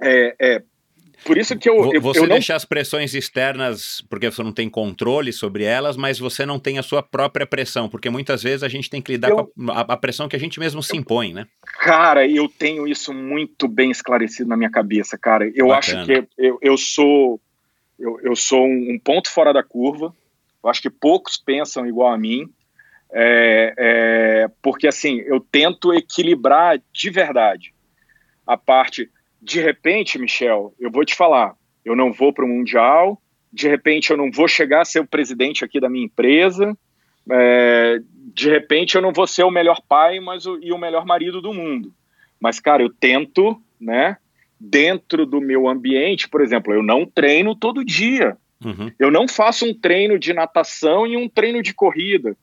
é, 0.00 0.36
é 0.38 0.62
por 1.24 1.36
isso 1.36 1.56
que 1.58 1.68
eu. 1.68 2.00
Você 2.00 2.20
eu 2.20 2.22
não... 2.22 2.34
deixa 2.34 2.54
as 2.54 2.64
pressões 2.64 3.12
externas, 3.12 4.00
porque 4.08 4.30
você 4.30 4.42
não 4.42 4.52
tem 4.52 4.70
controle 4.70 5.32
sobre 5.32 5.64
elas, 5.64 5.96
mas 5.96 6.20
você 6.20 6.46
não 6.46 6.58
tem 6.58 6.78
a 6.78 6.82
sua 6.84 7.02
própria 7.02 7.46
pressão, 7.46 7.88
porque 7.88 8.08
muitas 8.10 8.42
vezes 8.42 8.62
a 8.62 8.68
gente 8.68 8.88
tem 8.88 9.02
que 9.02 9.12
lidar 9.12 9.30
eu... 9.30 9.46
com 9.46 9.70
a, 9.72 9.80
a, 9.80 9.96
pressão 9.96 10.28
que 10.28 10.36
a 10.36 10.38
gente 10.38 10.60
mesmo 10.60 10.82
se 10.82 10.96
impõe, 10.96 11.32
né? 11.32 11.46
Cara, 11.80 12.26
eu 12.26 12.48
tenho 12.48 12.86
isso 12.86 13.12
muito 13.12 13.66
bem 13.66 13.90
esclarecido 13.90 14.48
na 14.48 14.56
minha 14.56 14.70
cabeça, 14.70 15.18
cara. 15.18 15.50
Eu 15.54 15.68
Bacana. 15.68 16.02
acho 16.02 16.06
que 16.06 16.28
eu, 16.38 16.58
eu 16.62 16.76
sou. 16.76 17.40
Eu, 17.98 18.20
eu 18.22 18.36
sou 18.36 18.64
um 18.64 18.98
ponto 19.02 19.30
fora 19.30 19.52
da 19.52 19.62
curva. 19.62 20.14
Eu 20.62 20.70
acho 20.70 20.80
que 20.80 20.90
poucos 20.90 21.36
pensam 21.36 21.86
igual 21.86 22.12
a 22.12 22.18
mim. 22.18 22.48
É, 23.14 23.74
é, 23.76 24.50
porque 24.62 24.86
assim, 24.86 25.18
eu 25.26 25.38
tento 25.38 25.92
equilibrar 25.92 26.80
de 26.92 27.10
verdade 27.10 27.74
a 28.46 28.56
parte. 28.56 29.10
De 29.40 29.60
repente, 29.60 30.18
Michel, 30.18 30.74
eu 30.78 30.90
vou 30.90 31.04
te 31.04 31.14
falar, 31.14 31.54
eu 31.84 31.94
não 31.94 32.12
vou 32.12 32.32
para 32.32 32.44
o 32.44 32.48
Mundial, 32.48 33.20
de 33.52 33.68
repente 33.68 34.10
eu 34.10 34.16
não 34.16 34.30
vou 34.30 34.48
chegar 34.48 34.82
a 34.82 34.84
ser 34.84 35.00
o 35.00 35.06
presidente 35.06 35.64
aqui 35.64 35.78
da 35.78 35.90
minha 35.90 36.06
empresa, 36.06 36.76
é, 37.30 38.00
de 38.34 38.48
repente 38.48 38.94
eu 38.94 39.02
não 39.02 39.12
vou 39.12 39.26
ser 39.26 39.44
o 39.44 39.50
melhor 39.50 39.80
pai 39.88 40.18
mas 40.18 40.46
o, 40.46 40.58
e 40.62 40.72
o 40.72 40.78
melhor 40.78 41.04
marido 41.04 41.40
do 41.40 41.52
mundo. 41.52 41.92
Mas, 42.40 42.58
cara, 42.58 42.82
eu 42.82 42.90
tento, 42.90 43.60
né, 43.80 44.16
dentro 44.58 45.24
do 45.24 45.40
meu 45.40 45.68
ambiente, 45.68 46.28
por 46.28 46.40
exemplo, 46.40 46.72
eu 46.72 46.82
não 46.82 47.06
treino 47.06 47.54
todo 47.54 47.84
dia. 47.84 48.36
Uhum. 48.64 48.90
Eu 48.98 49.10
não 49.10 49.28
faço 49.28 49.64
um 49.64 49.74
treino 49.74 50.18
de 50.18 50.32
natação 50.32 51.06
e 51.06 51.16
um 51.16 51.28
treino 51.28 51.62
de 51.62 51.72
corrida. 51.72 52.36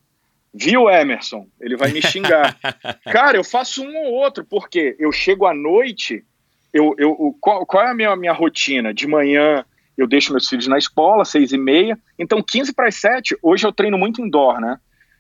Viu, 0.54 0.90
Emerson? 0.90 1.48
Ele 1.60 1.78
vai 1.78 1.92
me 1.92 2.02
xingar. 2.02 2.58
Cara, 3.06 3.38
eu 3.38 3.44
faço 3.44 3.84
um 3.84 3.96
ou 3.98 4.14
outro, 4.14 4.44
porque 4.44 4.96
eu 5.00 5.12
chego 5.12 5.46
à 5.46 5.54
noite, 5.54 6.24
eu, 6.74 6.96
eu, 6.98 7.36
qual, 7.40 7.66
qual 7.66 7.84
é 7.84 7.92
a 7.92 7.94
minha, 7.94 8.16
minha 8.16 8.34
rotina? 8.34 8.94
De 8.94 9.08
manhã 9.08 9.64
eu 9.98 10.08
deixo 10.08 10.32
meus 10.32 10.48
filhos 10.48 10.68
na 10.68 10.78
escola, 10.78 11.26
seis 11.26 11.52
e 11.52 11.58
meia, 11.58 12.00
então 12.18 12.42
15 12.42 12.74
para 12.74 12.88
as 12.88 12.96
7, 12.96 13.38
hoje 13.44 13.68
eu 13.68 13.74
treino 13.74 13.98
muito 13.98 14.22
indoor, 14.22 14.62
né? 14.62 14.80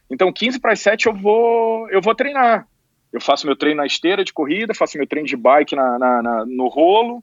Então 0.10 0.32
15 0.32 0.60
para 0.60 0.72
as 0.72 0.80
7 0.80 1.08
eu 1.08 1.14
vou, 1.14 1.90
eu 1.90 2.02
vou 2.02 2.16
treinar. 2.16 2.66
Eu 3.12 3.20
faço 3.20 3.46
meu 3.46 3.56
treino 3.56 3.82
na 3.82 3.86
esteira 3.86 4.24
de 4.24 4.32
corrida, 4.32 4.74
faço 4.74 4.98
meu 4.98 5.06
treino 5.06 5.28
de 5.28 5.36
bike 5.36 5.76
na, 5.76 6.00
na, 6.00 6.22
na 6.22 6.46
no 6.46 6.68
rolo, 6.70 7.22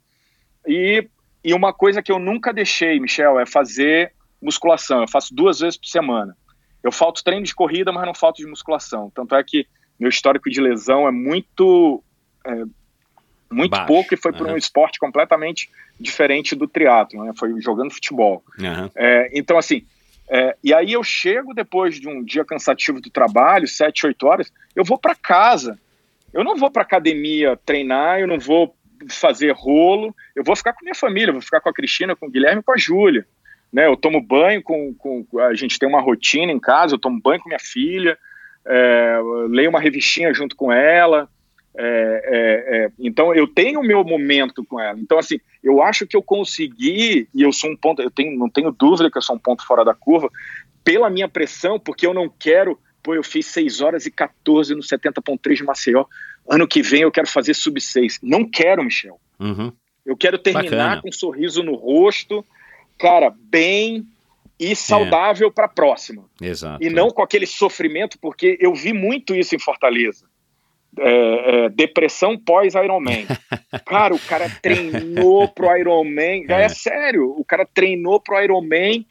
e, 0.66 1.08
e 1.42 1.54
uma 1.54 1.72
coisa 1.72 2.02
que 2.02 2.12
eu 2.12 2.18
nunca 2.18 2.52
deixei, 2.52 3.00
Michel, 3.00 3.40
é 3.40 3.46
fazer 3.46 4.12
musculação. 4.42 5.00
Eu 5.00 5.08
faço 5.08 5.34
duas 5.34 5.60
vezes 5.60 5.78
por 5.78 5.86
semana. 5.86 6.36
Eu 6.86 6.92
falto 6.92 7.24
treino 7.24 7.44
de 7.44 7.52
corrida, 7.52 7.90
mas 7.90 8.06
não 8.06 8.14
falto 8.14 8.36
de 8.36 8.46
musculação. 8.46 9.10
Tanto 9.12 9.34
é 9.34 9.42
que 9.42 9.66
meu 9.98 10.08
histórico 10.08 10.48
de 10.48 10.60
lesão 10.60 11.08
é 11.08 11.10
muito 11.10 12.00
é, 12.46 12.64
muito 13.50 13.72
Baixo. 13.72 13.86
pouco 13.88 14.14
e 14.14 14.16
foi 14.16 14.30
uhum. 14.30 14.38
por 14.38 14.46
um 14.46 14.56
esporte 14.56 14.96
completamente 15.00 15.68
diferente 15.98 16.54
do 16.54 16.68
triatlo, 16.68 17.24
né? 17.24 17.32
Foi 17.36 17.60
jogando 17.60 17.90
futebol. 17.90 18.44
Uhum. 18.60 18.88
É, 18.94 19.30
então 19.34 19.58
assim, 19.58 19.84
é, 20.30 20.56
e 20.62 20.72
aí 20.72 20.92
eu 20.92 21.02
chego 21.02 21.52
depois 21.52 21.98
de 21.98 22.08
um 22.08 22.22
dia 22.22 22.44
cansativo 22.44 23.00
do 23.00 23.10
trabalho, 23.10 23.66
sete, 23.66 24.06
oito 24.06 24.24
horas, 24.24 24.52
eu 24.76 24.84
vou 24.84 24.96
para 24.96 25.16
casa. 25.16 25.76
Eu 26.32 26.44
não 26.44 26.56
vou 26.56 26.70
para 26.70 26.82
academia 26.82 27.58
treinar, 27.66 28.20
eu 28.20 28.28
não 28.28 28.38
vou 28.38 28.76
fazer 29.08 29.52
rolo, 29.52 30.14
eu 30.36 30.44
vou 30.44 30.54
ficar 30.54 30.72
com 30.72 30.84
minha 30.84 30.94
família, 30.94 31.32
vou 31.32 31.42
ficar 31.42 31.60
com 31.60 31.68
a 31.68 31.74
Cristina, 31.74 32.14
com 32.14 32.26
o 32.26 32.30
Guilherme, 32.30 32.62
com 32.62 32.72
a 32.72 32.76
Júlia 32.76 33.26
né? 33.72 33.86
Eu 33.86 33.96
tomo 33.96 34.20
banho 34.20 34.62
com, 34.62 34.94
com 34.94 35.26
a 35.40 35.54
gente 35.54 35.78
tem 35.78 35.88
uma 35.88 36.00
rotina 36.00 36.52
em 36.52 36.60
casa, 36.60 36.94
eu 36.94 36.98
tomo 36.98 37.20
banho 37.20 37.40
com 37.40 37.48
minha 37.48 37.60
filha, 37.60 38.18
é, 38.66 39.18
leio 39.48 39.70
uma 39.70 39.80
revistinha 39.80 40.32
junto 40.32 40.56
com 40.56 40.72
ela. 40.72 41.28
É, 41.78 41.84
é, 41.84 42.76
é, 42.76 42.90
então 42.98 43.34
eu 43.34 43.46
tenho 43.46 43.80
o 43.80 43.84
meu 43.84 44.02
momento 44.02 44.64
com 44.64 44.80
ela. 44.80 44.98
Então 44.98 45.18
assim, 45.18 45.38
eu 45.62 45.82
acho 45.82 46.06
que 46.06 46.16
eu 46.16 46.22
consegui 46.22 47.28
e 47.34 47.42
eu 47.42 47.52
sou 47.52 47.70
um 47.70 47.76
ponto, 47.76 48.00
eu 48.00 48.10
tenho, 48.10 48.38
não 48.38 48.48
tenho 48.48 48.72
dúvida 48.72 49.10
que 49.10 49.18
eu 49.18 49.22
sou 49.22 49.36
um 49.36 49.38
ponto 49.38 49.66
fora 49.66 49.84
da 49.84 49.94
curva 49.94 50.30
pela 50.82 51.10
minha 51.10 51.28
pressão, 51.28 51.80
porque 51.80 52.06
eu 52.06 52.14
não 52.14 52.28
quero, 52.28 52.78
pô, 53.02 53.12
eu 53.14 53.24
fiz 53.24 53.46
6 53.46 53.80
horas 53.80 54.06
e 54.06 54.10
14 54.10 54.72
no 54.74 54.80
70.3 54.80 55.54
de 55.54 55.64
Maceió. 55.64 56.04
Ano 56.48 56.66
que 56.66 56.80
vem 56.80 57.02
eu 57.02 57.10
quero 57.10 57.26
fazer 57.26 57.54
sub 57.54 57.80
6. 57.80 58.20
Não 58.22 58.48
quero, 58.48 58.84
Michel. 58.84 59.20
Uhum. 59.40 59.72
Eu 60.04 60.16
quero 60.16 60.38
terminar 60.38 60.70
Bacana. 60.70 61.02
com 61.02 61.08
um 61.08 61.12
sorriso 61.12 61.62
no 61.64 61.74
rosto, 61.74 62.46
cara, 62.98 63.32
bem 63.36 64.06
e 64.58 64.74
saudável 64.74 65.48
é. 65.48 65.50
para 65.50 65.66
a 65.66 65.68
próxima. 65.68 66.24
Exato. 66.40 66.82
E 66.82 66.88
não 66.88 67.10
com 67.10 67.22
aquele 67.22 67.46
sofrimento, 67.46 68.18
porque 68.18 68.56
eu 68.60 68.74
vi 68.74 68.92
muito 68.92 69.34
isso 69.34 69.54
em 69.54 69.58
Fortaleza. 69.58 70.26
É, 70.98 71.64
é, 71.64 71.68
depressão 71.68 72.38
pós-Ironman. 72.38 73.26
cara, 73.84 74.14
o 74.14 74.18
cara 74.18 74.48
treinou 74.62 75.46
pro 75.48 75.76
Ironman. 75.76 76.46
É. 76.48 76.62
é 76.62 76.68
sério, 76.68 77.34
o 77.38 77.44
cara 77.44 77.66
treinou 77.66 78.18
pro 78.18 78.42
Ironman, 78.42 79.06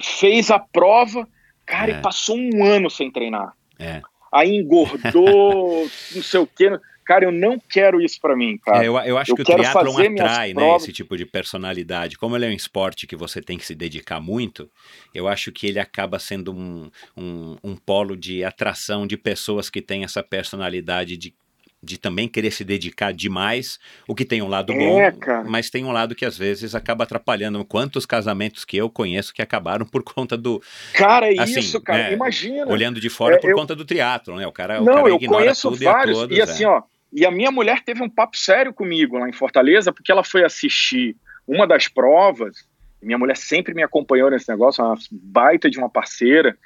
fez 0.00 0.50
a 0.50 0.60
prova, 0.60 1.26
cara, 1.66 1.90
e 1.90 1.94
é. 1.94 2.00
passou 2.00 2.36
um 2.36 2.64
ano 2.64 2.88
sem 2.88 3.10
treinar. 3.10 3.52
É. 3.78 4.00
Aí 4.32 4.54
engordou, 4.54 5.88
não 6.14 6.22
sei 6.22 6.40
o 6.40 6.46
quê. 6.46 6.70
Cara, 7.10 7.24
eu 7.24 7.32
não 7.32 7.58
quero 7.58 8.00
isso 8.00 8.20
para 8.20 8.36
mim, 8.36 8.56
cara. 8.58 8.84
É, 8.84 8.86
eu, 8.88 8.96
eu 8.98 9.18
acho 9.18 9.32
Eu 9.32 9.36
que 9.36 9.42
o 9.42 9.44
triatlon 9.44 9.98
atrai, 9.98 10.48
né, 10.48 10.54
provas. 10.54 10.82
esse 10.84 10.92
tipo 10.92 11.16
de 11.16 11.26
personalidade. 11.26 12.16
Como 12.16 12.36
ele 12.36 12.46
é 12.46 12.48
um 12.48 12.52
esporte 12.52 13.06
que 13.06 13.16
você 13.16 13.42
tem 13.42 13.58
que 13.58 13.66
se 13.66 13.74
dedicar 13.74 14.20
muito, 14.20 14.70
eu 15.14 15.26
acho 15.26 15.50
que 15.50 15.66
ele 15.66 15.80
acaba 15.80 16.18
sendo 16.20 16.52
um, 16.52 16.88
um, 17.16 17.56
um 17.64 17.74
polo 17.76 18.16
de 18.16 18.44
atração 18.44 19.06
de 19.06 19.16
pessoas 19.16 19.68
que 19.68 19.82
têm 19.82 20.04
essa 20.04 20.22
personalidade 20.22 21.16
de, 21.16 21.34
de 21.82 21.98
também 21.98 22.28
querer 22.28 22.50
se 22.50 22.62
dedicar 22.62 23.12
demais, 23.12 23.78
o 24.06 24.14
que 24.14 24.24
tem 24.24 24.42
um 24.42 24.48
lado 24.48 24.72
bom, 24.72 25.00
É, 25.00 25.10
cara. 25.10 25.44
mas 25.48 25.70
tem 25.70 25.84
um 25.84 25.90
lado 25.92 26.14
que 26.14 26.24
às 26.24 26.36
vezes 26.38 26.74
acaba 26.74 27.04
atrapalhando. 27.04 27.64
Quantos 27.64 28.04
casamentos 28.06 28.64
que 28.64 28.76
eu 28.76 28.88
conheço 28.90 29.32
que 29.34 29.40
acabaram 29.42 29.84
por 29.86 30.02
conta 30.04 30.36
do... 30.36 30.62
Cara, 30.92 31.32
é 31.34 31.40
Assim, 31.40 31.58
isso, 31.58 31.80
cara. 31.80 32.10
é, 32.10 32.12
Imagina. 32.12 32.66
Olhando 32.70 33.00
de 33.00 33.08
fora 33.08 33.34
É, 33.36 33.38
por 33.38 33.50
eu- 33.50 33.56
conta 33.56 33.74
do 33.74 33.84
triatlo, 33.84 34.36
né? 34.36 34.46
O 34.46 34.52
cara, 34.52 34.80
o 34.80 34.84
Não, 34.84 34.94
cara 34.94 35.08
eu 35.08 35.16
ignora 35.16 35.42
conheço 35.42 35.70
tudo 35.70 35.82
vários. 35.84 36.16
e 36.18 36.20
a 36.20 36.22
todos. 36.22 36.36
e 36.38 36.42
assim, 36.42 36.64
é. 36.64 36.68
ó, 36.68 36.82
e 37.12 37.26
a 37.26 37.30
minha 37.30 37.50
mulher 37.50 37.82
teve 37.82 38.02
um 38.02 38.08
papo 38.08 38.36
sério 38.36 38.72
comigo 38.72 39.18
lá 39.18 39.28
em 39.28 39.32
Fortaleza, 39.32 39.92
porque 39.92 40.12
ela 40.12 40.22
foi 40.22 40.44
assistir 40.44 41.16
uma 41.46 41.66
das 41.66 41.88
provas. 41.88 42.68
Minha 43.02 43.18
mulher 43.18 43.36
sempre 43.36 43.74
me 43.74 43.82
acompanhou 43.82 44.30
nesse 44.30 44.48
negócio, 44.48 44.84
uma 44.84 44.96
baita 45.10 45.68
de 45.68 45.78
uma 45.78 45.88
parceira. 45.88 46.56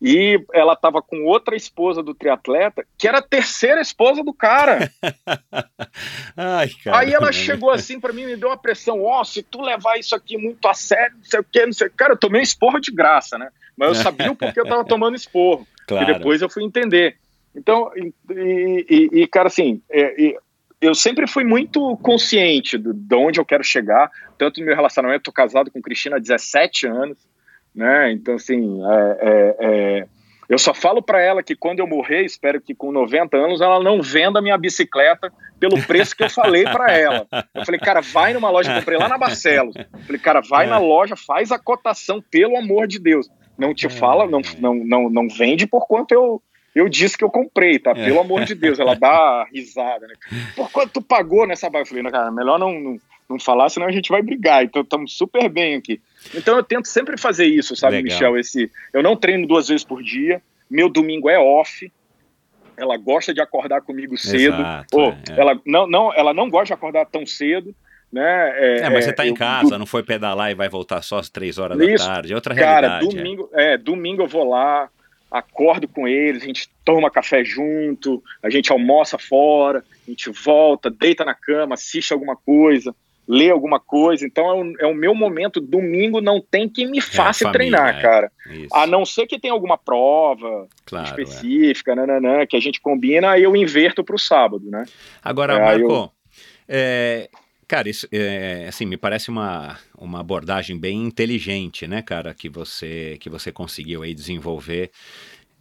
E 0.00 0.38
ela 0.52 0.74
estava 0.74 1.00
com 1.00 1.24
outra 1.24 1.56
esposa 1.56 2.02
do 2.02 2.14
triatleta, 2.14 2.84
que 2.98 3.08
era 3.08 3.18
a 3.18 3.22
terceira 3.22 3.80
esposa 3.80 4.22
do 4.22 4.34
cara. 4.34 4.92
Ai, 6.36 6.68
cara. 6.84 6.98
Aí 6.98 7.14
ela 7.14 7.32
chegou 7.32 7.70
assim 7.70 7.98
pra 7.98 8.12
mim 8.12 8.22
e 8.22 8.26
me 8.26 8.36
deu 8.36 8.50
uma 8.50 8.58
pressão: 8.58 9.02
Ó, 9.02 9.24
se 9.24 9.42
tu 9.42 9.62
levar 9.62 9.98
isso 9.98 10.14
aqui 10.14 10.36
muito 10.36 10.68
a 10.68 10.74
sério, 10.74 11.16
não 11.16 11.24
sei 11.24 11.40
o 11.40 11.44
quê, 11.44 11.64
não 11.64 11.72
sei 11.72 11.86
o 11.86 11.90
quê. 11.90 11.96
Cara, 11.96 12.12
eu 12.12 12.18
tomei 12.18 12.42
um 12.42 12.44
esporro 12.44 12.78
de 12.78 12.92
graça, 12.92 13.38
né? 13.38 13.48
Mas 13.74 13.88
eu 13.88 13.94
sabia 13.94 14.30
o 14.30 14.36
porquê 14.36 14.60
eu 14.60 14.66
tava 14.66 14.84
tomando 14.84 15.16
esporro. 15.16 15.66
Claro. 15.86 16.10
E 16.10 16.14
depois 16.14 16.42
eu 16.42 16.50
fui 16.50 16.62
entender. 16.62 17.16
Então, 17.56 17.90
e, 17.96 18.12
e- 18.88 19.22
e, 19.22 19.26
cara, 19.26 19.48
assim, 19.48 19.80
é, 19.90 20.36
eu 20.80 20.94
sempre 20.94 21.26
fui 21.26 21.42
muito 21.44 21.96
consciente 22.02 22.76
do- 22.76 22.92
de 22.92 23.14
onde 23.14 23.40
eu 23.40 23.44
quero 23.44 23.64
chegar, 23.64 24.10
tanto 24.36 24.60
no 24.60 24.66
meu 24.66 24.76
relacionamento, 24.76 25.24
tô 25.24 25.32
casado 25.32 25.70
com 25.70 25.80
Cristina 25.80 26.16
há 26.16 26.20
17 26.20 26.86
anos, 26.86 27.18
né? 27.74 28.12
Então, 28.12 28.34
assim, 28.34 28.80
é, 28.84 29.18
é, 29.20 29.56
é, 30.00 30.06
eu 30.48 30.58
só 30.58 30.72
falo 30.74 31.02
para 31.02 31.20
ela 31.20 31.42
que 31.42 31.56
quando 31.56 31.80
eu 31.80 31.86
morrer, 31.86 32.24
espero 32.24 32.60
que 32.60 32.74
com 32.74 32.92
90 32.92 33.36
anos, 33.36 33.60
ela 33.60 33.82
não 33.82 34.00
venda 34.02 34.40
minha 34.42 34.56
bicicleta 34.58 35.32
pelo 35.58 35.82
preço 35.86 36.14
que 36.14 36.22
eu 36.22 36.30
falei 36.30 36.62
para 36.64 36.92
ela. 36.92 37.26
Eu 37.54 37.64
falei, 37.64 37.80
cara, 37.80 38.00
vai 38.02 38.32
numa 38.34 38.50
loja, 38.50 38.72
comprei 38.78 38.98
lá 38.98 39.08
na 39.08 39.18
Barcelos. 39.18 39.74
Eu 39.76 40.00
falei, 40.04 40.20
cara, 40.20 40.40
vai 40.42 40.66
na 40.66 40.78
loja, 40.78 41.16
faz 41.16 41.50
a 41.50 41.58
cotação, 41.58 42.22
pelo 42.30 42.56
amor 42.56 42.86
de 42.86 42.98
Deus. 42.98 43.28
Não 43.58 43.74
te 43.74 43.88
fala, 43.88 44.26
não, 44.26 44.40
não, 44.60 44.74
não, 44.74 45.10
não 45.10 45.28
vende 45.28 45.66
por 45.66 45.86
quanto 45.86 46.12
eu, 46.12 46.42
eu 46.78 46.88
disse 46.88 47.16
que 47.16 47.24
eu 47.24 47.30
comprei, 47.30 47.78
tá? 47.78 47.94
Pelo 47.94 48.20
amor 48.20 48.44
de 48.44 48.54
Deus. 48.54 48.78
Ela 48.78 48.94
dá 48.94 49.46
risada, 49.52 50.06
né? 50.06 50.14
Por 50.54 50.70
quanto 50.70 50.92
tu 50.92 51.02
pagou 51.02 51.46
nessa 51.46 51.68
bike? 51.70 51.82
Eu 51.84 51.86
falei, 51.86 52.02
não, 52.02 52.10
cara, 52.10 52.30
melhor 52.30 52.58
não, 52.58 52.78
não, 52.78 53.00
não 53.30 53.40
falar, 53.40 53.68
senão 53.70 53.86
a 53.86 53.90
gente 53.92 54.10
vai 54.10 54.20
brigar. 54.22 54.62
Então 54.62 54.82
estamos 54.82 55.16
super 55.16 55.48
bem 55.48 55.74
aqui. 55.74 56.00
Então 56.34 56.56
eu 56.56 56.62
tento 56.62 56.86
sempre 56.86 57.16
fazer 57.18 57.46
isso, 57.46 57.74
sabe, 57.74 57.96
Legal. 57.96 58.12
Michel? 58.12 58.38
Esse, 58.38 58.70
eu 58.92 59.02
não 59.02 59.16
treino 59.16 59.46
duas 59.46 59.68
vezes 59.68 59.84
por 59.84 60.02
dia, 60.02 60.42
meu 60.70 60.88
domingo 60.88 61.30
é 61.30 61.38
off. 61.38 61.90
Ela 62.76 62.98
gosta 62.98 63.32
de 63.32 63.40
acordar 63.40 63.80
comigo 63.80 64.18
cedo. 64.18 64.60
Exato, 64.60 64.98
Ou, 64.98 65.10
é, 65.12 65.18
é. 65.30 65.40
Ela, 65.40 65.60
não, 65.64 65.86
não, 65.86 66.12
ela 66.14 66.34
não 66.34 66.50
gosta 66.50 66.66
de 66.66 66.72
acordar 66.74 67.06
tão 67.06 67.24
cedo. 67.24 67.74
Né? 68.12 68.80
É, 68.82 68.90
mas 68.90 69.04
você 69.04 69.12
tá 69.12 69.24
em 69.26 69.30
eu- 69.30 69.34
casa, 69.34 69.76
não 69.78 69.86
foi 69.86 70.02
pedalar 70.02 70.50
e 70.50 70.54
vai 70.54 70.68
voltar 70.68 71.02
só 71.02 71.18
às 71.18 71.28
três 71.28 71.58
horas 71.58 71.78
Isso. 71.80 72.06
da 72.06 72.14
tarde. 72.14 72.32
É 72.32 72.36
outra 72.36 72.54
Cara, 72.54 72.86
realidade. 72.88 73.04
é. 73.06 73.08
domingo, 73.18 73.50
é. 73.52 73.76
domingo 73.78 74.22
eu 74.22 74.28
vou 74.28 74.48
lá, 74.48 74.88
acordo 75.30 75.88
com 75.88 76.06
eles, 76.06 76.42
a 76.42 76.46
gente 76.46 76.68
toma 76.84 77.10
café 77.10 77.44
junto, 77.44 78.22
a 78.42 78.48
gente 78.48 78.70
almoça 78.72 79.18
fora, 79.18 79.84
a 80.06 80.10
gente 80.10 80.30
volta, 80.30 80.90
deita 80.90 81.24
na 81.24 81.34
cama, 81.34 81.74
assiste 81.74 82.12
alguma 82.12 82.36
coisa, 82.36 82.94
lê 83.28 83.50
alguma 83.50 83.80
coisa. 83.80 84.24
Então 84.24 84.46
é 84.48 84.54
o, 84.54 84.74
é 84.80 84.86
o 84.86 84.94
meu 84.94 85.14
momento. 85.14 85.60
Domingo 85.60 86.20
não 86.20 86.40
tem 86.40 86.68
que 86.68 86.86
me 86.86 87.00
faça 87.00 87.44
família, 87.50 87.52
treinar, 87.78 87.98
é. 87.98 88.02
cara. 88.02 88.32
Isso, 88.50 88.74
A 88.74 88.86
não 88.86 89.04
ser 89.04 89.26
que 89.26 89.38
tenha 89.38 89.52
alguma 89.52 89.76
prova 89.76 90.68
claro. 90.84 91.06
é. 91.06 91.10
específica, 91.10 91.94
nananã, 91.96 92.46
que 92.46 92.56
a 92.56 92.60
gente 92.60 92.80
combina, 92.80 93.32
aí 93.32 93.42
eu 93.42 93.56
inverto 93.56 94.04
pro 94.04 94.18
sábado, 94.18 94.70
né? 94.70 94.84
Agora, 95.22 95.54
É, 95.54 95.58
Marco, 95.60 95.92
eu- 95.92 96.10
é, 96.68 97.28
cara, 97.68 97.88
isso 97.88 98.06
é, 98.12 98.66
assim, 98.68 98.84
me 98.86 98.96
parece 98.96 99.28
uma, 99.28 99.78
uma 99.96 100.20
abordagem 100.20 100.78
bem 100.78 101.02
inteligente, 101.04 101.86
né, 101.86 102.02
cara, 102.02 102.34
que 102.34 102.48
você, 102.48 103.16
que 103.20 103.28
você 103.28 103.50
conseguiu 103.52 104.02
aí 104.02 104.14
desenvolver 104.14 104.90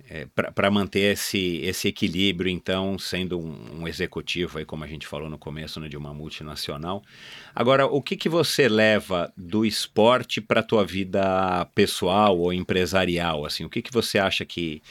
é, 0.08 0.28
para 0.28 0.70
manter 0.70 1.14
esse, 1.14 1.58
esse 1.64 1.88
equilíbrio, 1.88 2.50
então, 2.50 3.00
sendo 3.00 3.40
um, 3.40 3.82
um 3.82 3.88
executivo, 3.88 4.60
aí, 4.60 4.66
como 4.66 4.84
a 4.84 4.88
gente 4.88 5.08
falou 5.08 5.30
no 5.30 5.38
começo, 5.38 5.80
né, 5.80 5.88
de 5.88 5.98
uma 5.98 6.14
multinacional. 6.14 7.02
Agora, 7.56 7.88
o 7.88 8.02
que, 8.02 8.16
que 8.16 8.30
você 8.30 8.68
leva 8.68 9.34
do 9.36 9.66
esporte 9.66 10.42
para 10.42 10.60
a 10.60 10.64
tua 10.64 10.86
vida 10.86 11.66
pessoal 11.74 12.38
ou 12.38 12.54
empresarial? 12.54 13.46
Assim, 13.46 13.64
o 13.64 13.70
que, 13.70 13.82
que 13.82 13.92
você 13.92 14.20
acha 14.20 14.46
que, 14.46 14.82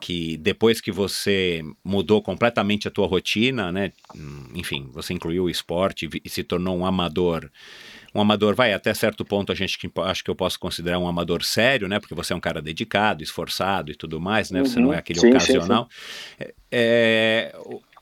que 0.00 0.36
depois 0.38 0.80
que 0.80 0.90
você 0.90 1.62
mudou 1.84 2.22
completamente 2.22 2.88
a 2.88 2.90
tua 2.90 3.06
rotina, 3.06 3.70
né? 3.70 3.92
Enfim, 4.54 4.88
você 4.92 5.12
incluiu 5.12 5.44
o 5.44 5.50
esporte 5.50 6.08
e 6.24 6.28
se 6.28 6.42
tornou 6.42 6.76
um 6.76 6.86
amador. 6.86 7.50
Um 8.14 8.20
amador, 8.20 8.54
vai, 8.54 8.72
até 8.72 8.92
certo 8.92 9.24
ponto 9.24 9.52
a 9.52 9.54
gente 9.54 9.78
que- 9.78 9.90
acho 10.00 10.24
que 10.24 10.30
eu 10.30 10.34
posso 10.34 10.58
considerar 10.58 10.98
um 10.98 11.06
amador 11.06 11.44
sério, 11.44 11.86
né? 11.86 12.00
Porque 12.00 12.14
você 12.14 12.32
é 12.32 12.36
um 12.36 12.40
cara 12.40 12.60
dedicado, 12.60 13.22
esforçado 13.22 13.92
e 13.92 13.94
tudo 13.94 14.20
mais, 14.20 14.50
né? 14.50 14.60
Você 14.64 14.80
Uhum. 14.80 14.86
não 14.86 14.92
é 14.92 14.98
aquele 14.98 15.20
Sim, 15.20 15.26
sim, 15.28 15.36
ocasional. 15.36 15.88
É, 16.38 16.54
é, 16.72 17.56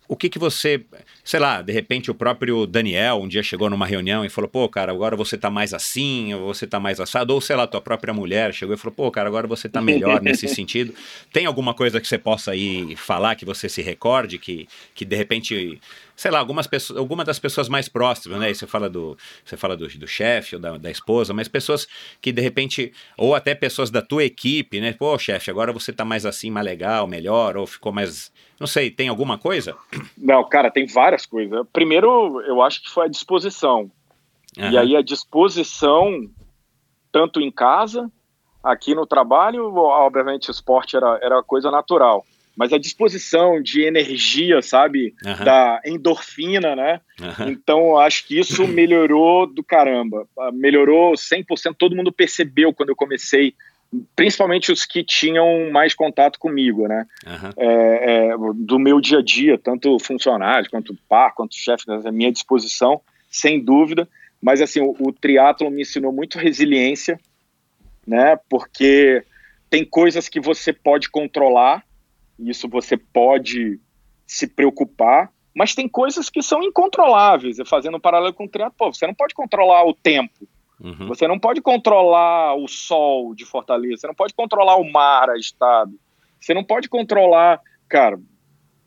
o- 0.09 0.17
que 0.17 0.29
que 0.29 0.39
você, 0.39 0.83
sei 1.23 1.39
lá, 1.39 1.63
de 1.63 1.73
repente 1.73 2.11
o 2.11 2.15
próprio 2.15 2.67
Daniel 2.67 3.17
um 3.23 3.29
dia 3.29 3.43
chegou 3.43 3.69
numa 3.71 3.87
reunião 3.87 4.25
e 4.25 4.29
falou, 4.29 4.49
pô, 4.49 4.69
cara, 4.69 4.91
agora 4.91 5.15
você 5.15 5.37
tá 5.37 5.51
mais 5.51 5.73
assim, 5.75 6.35
ou 6.35 6.53
você 6.53 6.67
tá 6.67 6.81
mais 6.81 6.99
assado, 6.99 7.33
ou 7.35 7.41
sei 7.41 7.55
lá, 7.55 7.67
tua 7.67 7.81
própria 7.81 8.13
mulher 8.15 8.53
chegou 8.55 8.75
e 8.75 8.79
falou, 8.79 8.95
pô, 8.95 9.11
cara, 9.11 9.29
agora 9.29 9.47
você 9.47 9.69
tá 9.69 9.81
melhor 9.81 10.21
nesse 10.23 10.49
sentido. 10.49 10.95
Tem 11.33 11.47
alguma 11.47 11.75
coisa 11.75 12.01
que 12.01 12.09
você 12.09 12.19
possa 12.19 12.51
aí 12.53 12.97
falar, 12.97 13.35
que 13.37 13.45
você 13.45 13.69
se 13.69 13.83
recorde, 13.83 14.39
que, 14.39 14.67
que 14.95 15.05
de 15.05 15.15
repente, 15.15 15.81
sei 16.19 16.33
lá, 16.33 16.41
algumas 16.41 16.67
pessoas, 16.67 16.99
alguma 16.99 17.25
das 17.25 17.39
pessoas 17.39 17.69
mais 17.69 17.89
próximas, 17.89 18.41
né? 18.41 18.53
Você 18.53 18.67
fala 18.67 18.91
do, 18.91 19.17
você 19.45 19.57
fala 19.57 19.77
do, 19.77 19.87
do 19.87 20.07
chefe 20.09 20.57
ou 20.57 20.61
da, 20.61 20.77
da 20.77 20.91
esposa, 20.91 21.33
mas 21.33 21.47
pessoas 21.47 21.87
que 22.21 22.33
de 22.33 22.43
repente, 22.43 22.93
ou 23.17 23.37
até 23.37 23.55
pessoas 23.55 23.89
da 23.89 24.03
tua 24.03 24.25
equipe, 24.25 24.81
né? 24.81 24.93
Pô, 24.93 25.17
chefe, 25.17 25.49
agora 25.49 25.73
você 25.73 25.93
tá 25.93 26.05
mais 26.05 26.27
assim, 26.27 26.51
mais 26.51 26.67
legal, 26.67 27.07
melhor, 27.07 27.57
ou 27.57 27.69
ficou 27.69 27.93
mais, 27.93 28.33
não 28.59 28.67
sei, 28.67 28.91
tem 28.91 29.09
alguma 29.09 29.39
coisa? 29.39 29.77
Não, 30.17 30.43
cara, 30.43 30.73
tem 30.73 30.89
várias 30.89 31.25
coisas. 31.25 31.65
Primeiro, 31.73 32.41
eu 32.41 32.61
acho 32.63 32.83
que 32.83 32.91
foi 32.91 33.07
a 33.07 33.09
disposição. 33.09 33.89
E 34.57 34.61
Aham. 34.61 34.81
aí 34.81 34.97
a 34.97 35.03
disposição, 35.03 36.29
tanto 37.13 37.41
em 37.41 37.53
casa, 37.53 38.11
aqui 38.61 38.93
no 38.93 39.07
trabalho, 39.07 39.73
obviamente 39.73 40.49
o 40.49 40.51
esporte 40.51 40.97
era, 40.97 41.17
era 41.23 41.45
coisa 41.45 41.71
natural. 41.71 42.25
Mas 42.59 42.73
a 42.73 42.79
disposição 42.79 43.63
de 43.63 43.83
energia, 43.83 44.61
sabe? 44.61 45.15
Da 45.45 45.81
endorfina, 45.87 46.75
né? 46.75 47.01
Então, 47.47 47.97
acho 47.97 48.27
que 48.27 48.37
isso 48.37 48.67
melhorou 48.67 49.47
do 49.47 49.63
caramba. 49.63 50.27
Ah, 50.37 50.51
Melhorou 50.51 51.13
100%. 51.13 51.77
Todo 51.79 51.95
mundo 51.95 52.11
percebeu 52.11 52.75
quando 52.75 52.89
eu 52.89 52.97
comecei, 52.97 53.55
principalmente 54.17 54.73
os 54.73 54.85
que 54.85 55.05
tinham 55.05 55.71
mais 55.71 55.95
contato 55.95 56.37
comigo, 56.41 56.89
né? 56.89 57.07
É, 57.57 58.33
é, 58.33 58.37
do 58.57 58.77
meu 58.77 59.01
dia 59.01 59.19
a 59.19 59.23
dia, 59.23 59.57
tanto 59.57 59.97
funcionário, 60.01 60.69
quanto 60.69 60.99
par, 61.09 61.35
quanto 61.35 61.55
chefe, 61.55 61.85
né, 61.87 62.01
à 62.05 62.11
minha 62.11 62.33
disposição, 62.33 63.01
sem 63.31 63.63
dúvida. 63.65 64.09
Mas 64.43 64.61
assim, 64.61 64.81
o, 64.81 64.97
o 64.99 65.13
triatlo 65.13 65.71
me 65.71 65.83
ensinou 65.83 66.11
muito 66.13 66.39
resiliência, 66.41 67.21
né? 68.05 68.37
Porque 68.51 69.23
tem 69.71 69.85
coisas 69.85 70.29
que 70.29 70.41
você 70.41 70.73
pode 70.73 71.09
controlar, 71.09 71.85
isso 72.39 72.69
você 72.69 72.97
pode 72.97 73.81
se 74.27 74.47
preocupar, 74.47 75.31
mas 75.55 75.75
tem 75.75 75.89
coisas 75.89 76.29
que 76.31 76.43
são 76.43 76.63
incontroláveis. 76.63 77.59
Eu 77.59 77.67
fazendo 77.67 77.97
um 77.97 78.01
paralelo 78.01 78.35
com 78.35 78.45
o 78.45 78.49
triatlo, 78.49 78.75
pô, 78.77 78.93
você 78.93 79.07
não 79.07 79.15
pode 79.15 79.35
controlar 79.35 79.85
o 79.87 79.95
tempo, 79.95 80.47
Uhum. 80.81 81.09
você 81.09 81.27
não 81.27 81.39
pode 81.39 81.61
controlar 81.61 82.55
o 82.55 82.69
sol 82.69 83.35
de 83.35 83.45
Fortaleza, 83.45 84.03
você 84.03 84.07
não 84.07 84.15
pode 84.15 84.33
controlar 84.35 84.77
o 84.77 84.85
mar 84.91 85.29
agitado, 85.31 85.99
você 86.41 86.55
não 86.55 86.63
pode 86.63 86.89
controlar, 86.89 87.61
cara, 87.89 88.21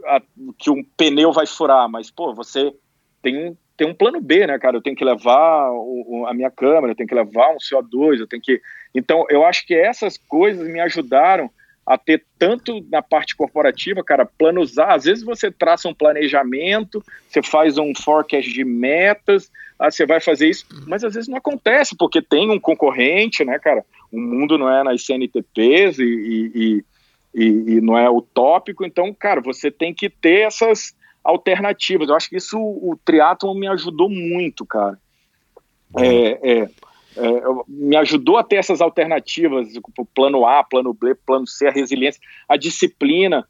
a- 0.05 0.21
que 0.57 0.69
um 0.69 0.83
pneu 0.95 1.33
vai 1.33 1.45
furar, 1.45 1.89
mas, 1.89 2.09
pô, 2.09 2.33
você 2.33 2.73
tem 3.21 3.49
um, 3.49 3.57
tem 3.75 3.87
um 3.89 3.93
plano 3.93 4.21
B, 4.21 4.47
né, 4.47 4.57
cara? 4.59 4.77
Eu 4.77 4.81
tenho 4.81 4.95
que 4.95 5.03
levar 5.03 5.69
o- 5.71 6.25
a 6.27 6.33
minha 6.33 6.49
câmera, 6.51 6.91
eu 6.91 6.95
tenho 6.95 7.09
que 7.09 7.15
levar 7.15 7.49
um 7.53 7.57
CO2, 7.59 8.19
eu 8.19 8.27
tenho 8.27 8.41
que. 8.41 8.61
Então, 8.95 9.25
eu 9.29 9.43
acho 9.45 9.65
que 9.65 9.73
essas 9.73 10.17
coisas 10.17 10.67
me 10.67 10.79
ajudaram 10.79 11.49
a 11.85 11.97
ter 11.97 12.23
tanto 12.37 12.85
na 12.89 13.01
parte 13.01 13.35
corporativa, 13.35 14.03
cara, 14.03 14.25
planuzar. 14.25 14.91
Às 14.91 15.05
vezes 15.05 15.23
você 15.23 15.51
traça 15.51 15.87
um 15.87 15.93
planejamento, 15.93 17.03
você 17.27 17.41
faz 17.41 17.77
um 17.77 17.93
forecast 17.95 18.51
de 18.51 18.63
metas, 18.63 19.51
ah, 19.79 19.89
você 19.89 20.05
vai 20.05 20.21
fazer 20.21 20.47
isso, 20.49 20.65
mas 20.87 21.03
às 21.03 21.13
vezes 21.15 21.27
não 21.27 21.37
acontece, 21.37 21.95
porque 21.97 22.21
tem 22.21 22.49
um 22.51 22.59
concorrente, 22.59 23.43
né, 23.43 23.57
cara? 23.57 23.83
O 24.11 24.19
mundo 24.19 24.57
não 24.57 24.69
é 24.69 24.83
nas 24.83 25.03
CNTPs 25.03 25.97
e, 25.97 26.03
e, 26.03 26.51
e, 26.55 26.85
e- 27.33 27.71
e 27.77 27.81
não 27.81 27.97
é 27.97 28.09
utópico, 28.09 28.85
então, 28.85 29.13
cara, 29.13 29.41
você 29.41 29.71
tem 29.71 29.93
que 29.93 30.07
ter 30.09 30.41
essas 30.41 30.95
alternativas. 31.23 32.09
Eu 32.09 32.15
acho 32.15 32.29
que 32.29 32.37
isso 32.37 32.59
o 32.59 32.97
triatlon 33.03 33.55
me 33.55 33.67
ajudou 33.67 34.09
muito, 34.09 34.65
cara. 34.65 34.99
É, 35.97 36.61
é, 36.61 36.69
é, 37.15 37.63
me 37.67 37.95
ajudou 37.97 38.37
a 38.37 38.43
ter 38.43 38.57
essas 38.57 38.81
alternativas, 38.81 39.67
o 39.97 40.05
plano 40.05 40.45
A, 40.45 40.63
plano 40.63 40.93
B, 40.93 41.13
plano 41.13 41.45
C, 41.45 41.67
a 41.67 41.71
resiliência, 41.71 42.21
a 42.47 42.55
disciplina, 42.55 43.47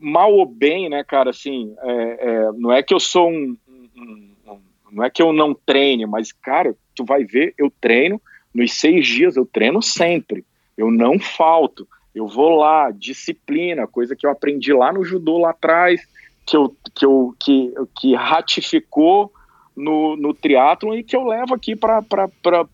mal 0.00 0.32
ou 0.32 0.44
bem, 0.44 0.88
né, 0.88 1.02
cara, 1.02 1.30
assim, 1.30 1.74
é, 1.82 2.18
é, 2.20 2.52
não 2.52 2.70
é 2.70 2.82
que 2.82 2.92
eu 2.92 3.00
sou 3.00 3.30
um, 3.30 3.56
um, 3.96 4.30
um, 4.46 4.60
não 4.92 5.04
é 5.04 5.10
que 5.10 5.22
eu 5.22 5.32
não 5.32 5.54
treine, 5.54 6.06
mas, 6.06 6.32
cara, 6.32 6.76
tu 6.94 7.04
vai 7.04 7.24
ver, 7.24 7.54
eu 7.56 7.72
treino, 7.80 8.20
nos 8.54 8.72
seis 8.74 9.06
dias 9.06 9.36
eu 9.36 9.46
treino 9.46 9.82
sempre, 9.82 10.44
eu 10.76 10.90
não 10.90 11.18
falto, 11.18 11.88
eu 12.14 12.26
vou 12.26 12.56
lá, 12.56 12.90
disciplina, 12.90 13.86
coisa 13.86 14.14
que 14.14 14.26
eu 14.26 14.30
aprendi 14.30 14.72
lá 14.72 14.92
no 14.92 15.04
judô 15.04 15.38
lá 15.38 15.50
atrás, 15.50 16.06
que 16.44 16.56
eu, 16.56 16.74
que 16.94 17.04
eu 17.04 17.34
que, 17.38 17.74
que 18.00 18.14
ratificou 18.14 19.32
no, 19.78 20.16
no 20.16 20.34
triatlon 20.34 20.94
e 20.94 21.02
que 21.02 21.16
eu 21.16 21.24
levo 21.24 21.54
aqui 21.54 21.76
para 21.76 22.02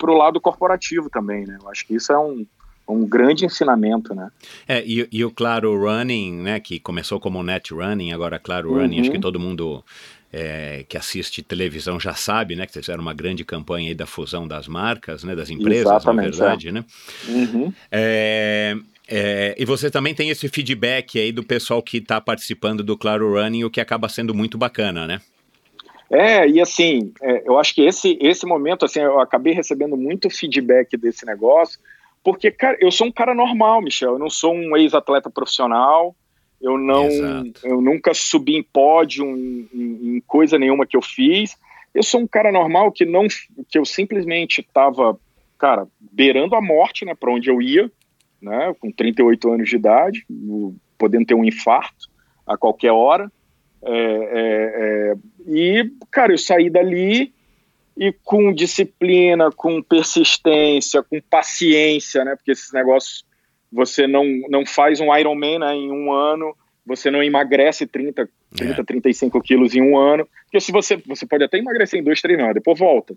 o 0.03 0.17
lado 0.17 0.41
corporativo 0.41 1.11
também, 1.11 1.47
né? 1.47 1.59
Eu 1.63 1.69
acho 1.69 1.87
que 1.87 1.95
isso 1.95 2.13
é 2.13 2.19
um, 2.19 2.47
um 2.89 3.07
grande 3.07 3.45
ensinamento, 3.45 4.15
né? 4.15 4.31
É, 4.67 4.83
e, 4.85 5.07
e 5.13 5.25
o 5.25 5.31
Claro 5.31 5.79
Running, 5.79 6.33
né, 6.43 6.61
que 6.61 6.81
começou 6.81 7.21
como 7.21 7.43
Net 7.43 7.73
Running, 7.73 8.13
agora 8.13 8.39
Claro 8.39 8.71
uhum. 8.71 8.81
Running, 8.81 9.01
acho 9.01 9.11
que 9.11 9.21
todo 9.21 9.39
mundo 9.39 9.85
é, 10.33 10.85
que 10.89 10.97
assiste 10.97 11.43
televisão 11.43 12.01
já 12.01 12.15
sabe, 12.15 12.57
né, 12.57 12.67
que 12.67 12.73
fizeram 12.73 13.03
uma 13.03 13.15
grande 13.15 13.45
campanha 13.45 13.89
aí 13.89 13.95
da 13.95 14.07
fusão 14.07 14.49
das 14.49 14.67
marcas, 14.67 15.23
né, 15.23 15.37
das 15.37 15.51
empresas, 15.51 15.87
Exatamente, 15.87 16.39
na 16.39 16.47
verdade, 16.47 16.69
é. 16.69 16.73
né? 16.73 16.85
Uhum. 17.29 17.73
É, 17.93 18.77
é, 19.07 19.55
e 19.59 19.65
você 19.65 19.91
também 19.91 20.15
tem 20.15 20.31
esse 20.31 20.49
feedback 20.49 21.19
aí 21.19 21.31
do 21.31 21.45
pessoal 21.45 21.83
que 21.83 21.99
está 21.99 22.21
participando 22.21 22.83
do 22.83 22.97
Claro 22.97 23.35
Running, 23.35 23.65
o 23.65 23.71
que 23.71 23.81
acaba 23.81 24.09
sendo 24.09 24.35
muito 24.35 24.57
bacana, 24.57 25.07
né? 25.07 25.21
É, 26.11 26.49
e 26.49 26.61
assim, 26.61 27.13
é, 27.23 27.43
eu 27.47 27.59
acho 27.59 27.75
que 27.75 27.83
esse, 27.83 28.19
esse 28.21 28.47
momento, 28.47 28.85
assim, 28.85 29.01
eu 29.01 29.21
acabei 29.21 29.53
recebendo 29.53 29.97
muito 29.97 30.31
feedback 30.31 30.97
desse 30.97 31.25
negócio, 31.25 31.79
porque, 32.23 32.51
cara, 32.51 32.77
eu 32.81 32.91
sou 32.91 33.07
um 33.07 33.13
cara 33.13 33.35
normal, 33.35 33.83
Michel, 33.83 34.13
eu 34.13 34.19
não 34.19 34.31
sou 34.31 34.55
um 34.55 34.77
ex-atleta 34.77 35.31
profissional, 35.31 36.15
eu 36.61 36.79
não, 36.79 37.07
eu 37.63 37.81
nunca 37.81 38.15
subi 38.15 38.57
em 38.57 38.63
pódio 38.63 39.25
em, 39.27 39.69
em, 39.75 40.17
em, 40.17 40.21
coisa 40.27 40.59
nenhuma 40.59 40.87
que 40.87 40.97
eu 40.97 41.03
fiz, 41.03 41.57
eu 41.95 42.03
sou 42.03 42.21
um 42.21 42.27
cara 42.27 42.51
normal 42.51 42.91
que 42.91 43.05
não, 43.05 43.27
que 43.69 43.79
eu 43.79 43.85
simplesmente 43.85 44.63
estava, 44.63 45.19
cara, 45.59 45.87
beirando 46.01 46.55
a 46.55 46.63
morte, 46.63 47.05
né, 47.05 47.15
para 47.15 47.31
onde 47.31 47.51
eu 47.51 47.61
ia, 47.61 47.91
né, 48.41 48.75
com 48.81 48.91
38 48.91 49.53
anos 49.53 49.69
de 49.69 49.77
idade, 49.77 50.27
podendo 50.97 51.27
ter 51.27 51.35
um 51.35 51.45
infarto 51.45 52.09
a 52.47 52.57
qualquer 52.57 52.93
hora, 52.93 53.31
é, 53.87 53.93
é, 53.93 55.13
é, 55.13 55.15
e, 55.47 55.91
cara, 56.11 56.33
eu 56.33 56.39
saí 56.39 56.71
dali 56.71 57.33
e 57.97 58.13
com 58.25 58.53
disciplina, 58.53 59.51
com 59.53 59.83
persistência, 59.83 61.03
com 61.03 61.21
paciência, 61.21 62.25
né? 62.25 62.35
Porque 62.35 62.53
esses 62.53 62.73
negócios, 62.73 63.25
você 63.71 64.07
não, 64.07 64.25
não 64.49 64.67
faz 64.67 65.01
um 65.01 65.15
Ironman 65.15 65.61
né, 65.61 65.75
em 65.75 65.93
um 65.93 66.13
ano, 66.13 66.57
você 66.85 67.11
não 67.11 67.23
emagrece 67.23 67.87
30, 67.87 68.29
30 68.57 68.81
é. 68.81 68.85
35 68.85 69.41
quilos 69.41 69.75
em 69.75 69.83
um 69.83 69.97
ano, 69.99 70.29
porque 70.45 70.61
se 70.61 70.73
você, 70.73 70.97
você 71.07 71.27
pode 71.27 71.45
até 71.45 71.59
emagrecer 71.59 72.01
em 72.01 72.05
dois, 72.05 72.21
três 72.21 72.39
anos, 72.39 72.55
depois 72.55 72.79
volta, 72.79 73.15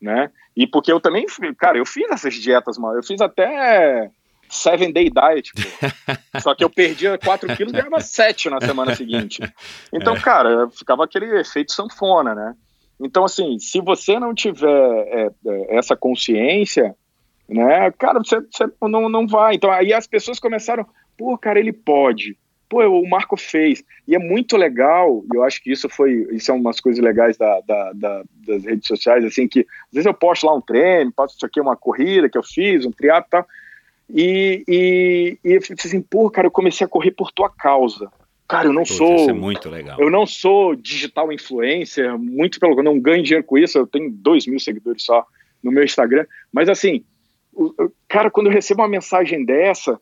né? 0.00 0.30
E 0.56 0.66
porque 0.66 0.92
eu 0.92 1.00
também, 1.00 1.26
cara, 1.56 1.78
eu 1.78 1.86
fiz 1.86 2.08
essas 2.10 2.34
dietas, 2.34 2.78
mano, 2.78 2.98
eu 2.98 3.02
fiz 3.02 3.20
até 3.20 4.10
seven 4.52 4.92
day 4.92 5.10
diet, 5.10 5.50
pô. 5.54 6.40
Só 6.40 6.54
que 6.54 6.62
eu 6.62 6.70
perdia 6.70 7.18
4 7.18 7.56
quilos 7.56 7.72
e 7.72 7.76
ganhava 7.76 8.00
7 8.00 8.50
na 8.50 8.60
semana 8.60 8.94
seguinte. 8.94 9.40
Então, 9.92 10.14
é. 10.14 10.20
cara, 10.20 10.68
ficava 10.70 11.04
aquele 11.04 11.40
efeito 11.40 11.72
sanfona, 11.72 12.34
né? 12.34 12.54
Então, 13.00 13.24
assim, 13.24 13.58
se 13.58 13.80
você 13.80 14.18
não 14.18 14.34
tiver 14.34 14.68
é, 14.68 15.30
é, 15.46 15.76
essa 15.76 15.96
consciência, 15.96 16.94
né, 17.48 17.90
cara, 17.92 18.20
você, 18.20 18.40
você, 18.40 18.70
não, 18.82 19.08
não 19.08 19.26
vai. 19.26 19.54
Então, 19.54 19.70
aí 19.70 19.92
as 19.92 20.06
pessoas 20.06 20.38
começaram, 20.38 20.86
pô, 21.16 21.36
cara, 21.38 21.58
ele 21.58 21.72
pode. 21.72 22.36
Pô, 22.68 22.82
o 22.86 23.08
Marco 23.08 23.36
fez. 23.36 23.82
E 24.06 24.14
é 24.14 24.18
muito 24.18 24.56
legal, 24.56 25.24
e 25.32 25.36
eu 25.36 25.42
acho 25.42 25.62
que 25.62 25.72
isso 25.72 25.88
foi, 25.88 26.26
isso 26.32 26.50
é 26.50 26.54
umas 26.54 26.80
coisas 26.80 27.02
legais 27.02 27.36
da, 27.36 27.60
da, 27.60 27.92
da, 27.92 28.22
das 28.46 28.64
redes 28.64 28.86
sociais, 28.86 29.24
assim, 29.24 29.48
que 29.48 29.60
às 29.60 29.92
vezes 29.92 30.06
eu 30.06 30.14
posto 30.14 30.46
lá 30.46 30.54
um 30.54 30.60
treino, 30.60 31.12
posto 31.12 31.36
isso 31.36 31.46
aqui, 31.46 31.60
uma 31.60 31.76
corrida 31.76 32.28
que 32.28 32.38
eu 32.38 32.42
fiz, 32.42 32.86
um 32.86 32.92
triatlo 32.92 33.26
e 33.26 33.30
tal, 33.30 33.46
e, 34.14 34.62
e, 34.68 35.38
e 35.42 35.52
eu 35.54 35.62
falei 35.62 35.76
assim, 35.82 36.02
pô, 36.02 36.30
cara, 36.30 36.46
eu 36.46 36.50
comecei 36.50 36.84
a 36.84 36.88
correr 36.88 37.12
por 37.12 37.32
tua 37.32 37.48
causa. 37.48 38.12
Cara, 38.46 38.68
eu 38.68 38.72
não 38.72 38.82
Puta, 38.82 38.94
sou. 38.94 39.16
Isso 39.16 39.30
é 39.30 39.32
muito 39.32 39.70
legal. 39.70 39.98
Eu 39.98 40.10
não 40.10 40.26
sou 40.26 40.76
digital 40.76 41.32
influencer, 41.32 42.18
muito 42.18 42.60
pelo 42.60 42.78
eu 42.78 42.82
não 42.82 43.00
ganho 43.00 43.22
dinheiro 43.22 43.44
com 43.46 43.56
isso. 43.56 43.78
Eu 43.78 43.86
tenho 43.86 44.10
dois 44.10 44.46
mil 44.46 44.60
seguidores 44.60 45.04
só 45.04 45.24
no 45.62 45.72
meu 45.72 45.82
Instagram. 45.82 46.26
Mas 46.52 46.68
assim, 46.68 47.02
cara, 48.06 48.30
quando 48.30 48.48
eu 48.48 48.52
recebo 48.52 48.82
uma 48.82 48.88
mensagem 48.88 49.42
dessa, 49.44 49.98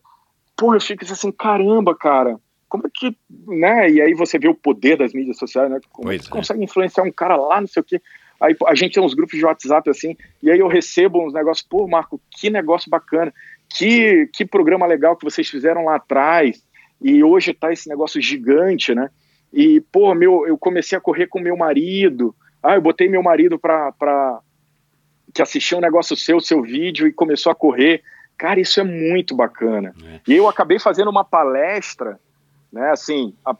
pô, 0.57 0.73
eu 0.73 0.81
fico 0.81 1.05
assim, 1.05 1.31
caramba, 1.31 1.95
cara, 1.95 2.37
como 2.67 2.85
é 2.85 2.89
que, 2.93 3.15
né? 3.47 3.89
E 3.89 4.01
aí 4.01 4.13
você 4.13 4.37
vê 4.37 4.49
o 4.49 4.55
poder 4.55 4.97
das 4.97 5.13
mídias 5.13 5.37
sociais, 5.37 5.71
né? 5.71 5.79
Como 5.89 6.11
é 6.11 6.17
que 6.17 6.27
é. 6.27 6.29
consegue 6.29 6.61
influenciar 6.61 7.03
um 7.03 7.11
cara 7.11 7.37
lá, 7.37 7.61
não 7.61 7.67
sei 7.67 7.81
o 7.81 7.85
quê. 7.85 8.01
Aí 8.41 8.55
a 8.65 8.73
gente 8.73 8.95
tem 8.95 9.03
uns 9.03 9.13
grupos 9.13 9.37
de 9.37 9.45
WhatsApp 9.45 9.87
assim, 9.89 10.17
e 10.41 10.49
aí 10.49 10.57
eu 10.57 10.67
recebo 10.67 11.23
uns 11.23 11.31
negócios, 11.31 11.65
pô, 11.65 11.87
Marco, 11.87 12.19
que 12.31 12.49
negócio 12.49 12.89
bacana 12.89 13.31
que, 13.75 14.27
que 14.33 14.45
programa 14.45 14.85
legal 14.85 15.15
que 15.15 15.23
vocês 15.23 15.47
fizeram 15.49 15.85
lá 15.85 15.95
atrás, 15.95 16.63
e 17.01 17.23
hoje 17.23 17.53
tá 17.53 17.71
esse 17.71 17.89
negócio 17.89 18.21
gigante, 18.21 18.93
né? 18.93 19.09
E, 19.51 19.81
pô, 19.91 20.13
meu, 20.13 20.47
eu 20.47 20.57
comecei 20.57 20.97
a 20.97 21.01
correr 21.01 21.27
com 21.27 21.39
meu 21.39 21.57
marido, 21.57 22.35
ah, 22.61 22.75
eu 22.75 22.81
botei 22.81 23.09
meu 23.09 23.23
marido 23.23 23.57
pra, 23.57 23.91
pra 23.91 24.39
que 25.33 25.41
assistiu 25.41 25.77
um 25.77 25.81
negócio 25.81 26.15
seu, 26.15 26.39
seu 26.39 26.61
vídeo, 26.61 27.07
e 27.07 27.13
começou 27.13 27.51
a 27.51 27.55
correr. 27.55 28.01
Cara, 28.37 28.59
isso 28.59 28.79
é 28.79 28.83
muito 28.83 29.35
bacana. 29.35 29.93
É. 30.03 30.19
E 30.27 30.35
eu 30.35 30.47
acabei 30.47 30.79
fazendo 30.79 31.09
uma 31.09 31.23
palestra, 31.23 32.19
né, 32.71 32.91
assim, 32.91 33.33
a, 33.45 33.53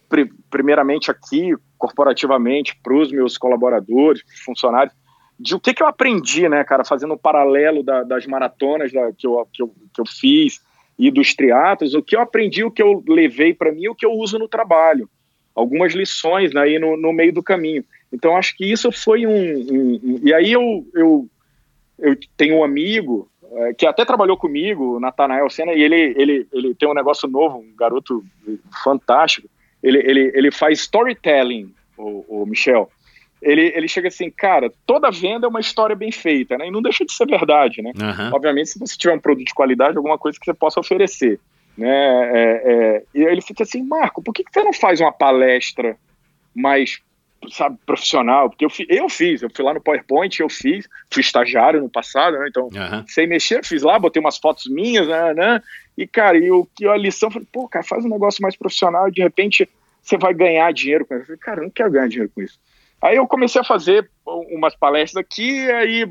primeiramente 0.50 1.12
aqui, 1.12 1.56
corporativamente, 1.78 2.80
para 2.82 2.94
os 2.94 3.12
meus 3.12 3.38
colaboradores, 3.38 4.24
funcionários, 4.46 4.96
de 5.42 5.56
o 5.56 5.60
que, 5.60 5.74
que 5.74 5.82
eu 5.82 5.88
aprendi, 5.88 6.48
né, 6.48 6.64
cara, 6.64 6.86
fazendo 6.86 7.16
um 7.16 7.18
paralelo 7.18 7.82
da, 7.82 8.04
das 8.04 8.28
maratonas 8.28 8.92
da, 8.92 9.12
que, 9.12 9.26
eu, 9.26 9.48
que, 9.52 9.64
eu, 9.64 9.74
que 9.94 10.02
eu 10.02 10.06
fiz 10.06 10.62
e 11.00 11.10
dos 11.10 11.34
triatlos, 11.34 11.96
o 11.96 12.04
que 12.04 12.16
eu 12.16 12.22
aprendi, 12.22 12.64
o 12.64 12.70
que 12.70 12.82
eu 12.82 13.04
levei 13.08 13.54
para 13.54 13.72
mim, 13.72 13.88
o 13.88 13.96
que 13.96 14.06
eu 14.06 14.12
uso 14.12 14.38
no 14.38 14.48
trabalho. 14.48 15.10
Algumas 15.56 15.94
lições 15.94 16.54
né, 16.54 16.62
aí 16.62 16.78
no, 16.78 16.96
no 16.96 17.12
meio 17.12 17.34
do 17.34 17.42
caminho. 17.42 17.84
Então, 18.14 18.38
acho 18.38 18.56
que 18.56 18.72
isso 18.72 18.92
foi 18.92 19.26
um. 19.26 19.32
um, 19.32 20.00
um 20.04 20.20
e 20.24 20.34
aí 20.34 20.52
eu, 20.52 20.86
eu, 20.94 21.28
eu 21.98 22.16
tenho 22.38 22.58
um 22.58 22.64
amigo 22.64 23.28
é, 23.54 23.74
que 23.74 23.86
até 23.88 24.06
trabalhou 24.06 24.38
comigo, 24.38 24.98
o 24.98 25.00
Natanael 25.00 25.50
Senna, 25.50 25.74
e 25.74 25.82
ele, 25.82 26.14
ele, 26.16 26.48
ele 26.54 26.76
tem 26.76 26.88
um 26.88 26.94
negócio 26.94 27.28
novo, 27.28 27.58
um 27.58 27.76
garoto 27.76 28.24
fantástico. 28.84 29.50
Ele, 29.82 29.98
ele, 29.98 30.32
ele 30.36 30.52
faz 30.52 30.82
storytelling, 30.82 31.74
o, 31.98 32.44
o 32.44 32.46
Michel 32.46 32.90
ele, 33.42 33.74
ele 33.76 33.88
chega 33.88 34.08
assim, 34.08 34.30
cara, 34.30 34.72
toda 34.86 35.10
venda 35.10 35.48
é 35.48 35.50
uma 35.50 35.60
história 35.60 35.96
bem 35.96 36.12
feita, 36.12 36.58
né? 36.58 36.68
E 36.68 36.72
não 36.72 36.82
deixa 36.82 37.04
de 37.04 37.12
ser 37.12 37.26
verdade, 37.26 37.82
né? 37.82 37.92
Uhum. 37.96 38.36
Obviamente, 38.36 38.70
se 38.70 38.80
você 38.80 38.96
tiver 38.96 39.14
um 39.14 39.20
produto 39.20 39.48
de 39.48 39.54
qualidade, 39.54 39.98
alguma 39.98 40.18
coisa 40.18 40.40
que 40.40 40.46
você 40.46 40.54
possa 40.54 40.80
oferecer, 40.80 41.40
né? 41.76 41.90
É, 41.90 42.62
é, 42.64 43.04
e 43.16 43.24
ele 43.24 43.42
fica 43.42 43.64
assim, 43.64 43.84
Marco, 43.84 44.22
por 44.22 44.34
que, 44.34 44.44
que 44.44 44.52
você 44.54 44.64
não 44.64 44.74
faz 44.74 45.02
uma 45.02 45.12
palestra 45.12 45.98
mais, 46.54 47.00
sabe, 47.50 47.80
profissional? 47.84 48.48
Porque 48.48 48.66
eu, 48.66 48.72
eu 48.88 49.10
fiz, 49.10 49.42
eu 49.42 49.50
fui 49.52 49.66
lá 49.66 49.74
no 49.74 49.82
PowerPoint, 49.82 50.40
eu 50.40 50.50
fiz, 50.50 50.88
fui 51.10 51.22
estagiário 51.22 51.82
no 51.82 51.90
passado, 51.90 52.38
né? 52.38 52.46
Então, 52.48 52.66
uhum. 52.66 53.04
sem 53.08 53.26
mexer, 53.26 53.66
fiz 53.66 53.82
lá, 53.82 53.98
botei 53.98 54.20
umas 54.20 54.38
fotos 54.38 54.68
minhas, 54.68 55.08
né? 55.08 55.34
né? 55.34 55.62
E, 55.98 56.06
cara, 56.06 56.38
e 56.38 56.52
o 56.52 56.68
que 56.76 56.88
a 56.88 56.96
lição, 56.96 57.32
foi, 57.32 57.44
pô, 57.52 57.68
cara, 57.68 57.84
faz 57.84 58.06
um 58.06 58.10
negócio 58.10 58.42
mais 58.44 58.56
profissional 58.56 59.08
e 59.08 59.12
de 59.12 59.24
repente 59.24 59.68
você 60.00 60.16
vai 60.16 60.34
ganhar 60.34 60.72
dinheiro 60.72 61.06
com 61.06 61.16
isso. 61.16 61.24
Eu 61.24 61.26
falei, 61.26 61.40
cara, 61.40 61.60
eu 61.60 61.64
não 61.64 61.72
quero 61.72 61.92
ganhar 61.92 62.08
dinheiro 62.08 62.32
com 62.34 62.42
isso. 62.44 62.60
Aí 63.02 63.18
eu 63.18 63.28
comecei 63.28 63.60
a 63.60 63.64
fazer 63.66 64.10
umas 64.26 64.76
palestras 64.76 65.24
aqui, 65.24 65.70
aí 65.72 66.08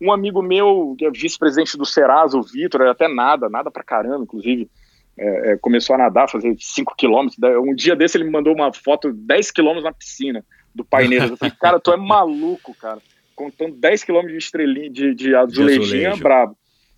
um 0.00 0.12
amigo 0.12 0.42
meu, 0.42 0.94
que 0.98 1.06
é 1.06 1.10
vice-presidente 1.10 1.78
do 1.78 1.86
Serasa, 1.86 2.36
o 2.36 2.42
Vitor, 2.42 2.82
até 2.82 3.08
nada, 3.08 3.48
nada 3.48 3.70
pra 3.70 3.82
caramba, 3.82 4.24
inclusive, 4.24 4.68
é, 5.16 5.52
é, 5.52 5.56
começou 5.56 5.94
a 5.94 5.98
nadar, 5.98 6.28
fazer 6.28 6.54
5 6.58 6.94
quilômetros. 6.96 7.38
Um 7.60 7.74
dia 7.74 7.96
desse 7.96 8.16
ele 8.16 8.24
me 8.24 8.30
mandou 8.30 8.52
uma 8.52 8.72
foto 8.72 9.12
10 9.12 9.50
quilômetros 9.52 9.84
na 9.84 9.92
piscina 9.92 10.44
do 10.74 10.84
Paineiras. 10.84 11.30
Eu 11.30 11.36
falei, 11.36 11.54
cara, 11.58 11.80
tu 11.80 11.92
é 11.92 11.96
maluco, 11.96 12.74
cara. 12.74 12.98
Contando 13.34 13.76
10 13.76 14.04
quilômetros 14.04 14.38
de 14.38 14.44
estrelinha, 14.44 14.90
de, 14.90 15.14
de 15.14 15.34
azulejinha, 15.34 16.12
de 16.12 16.20
brabo. 16.20 16.56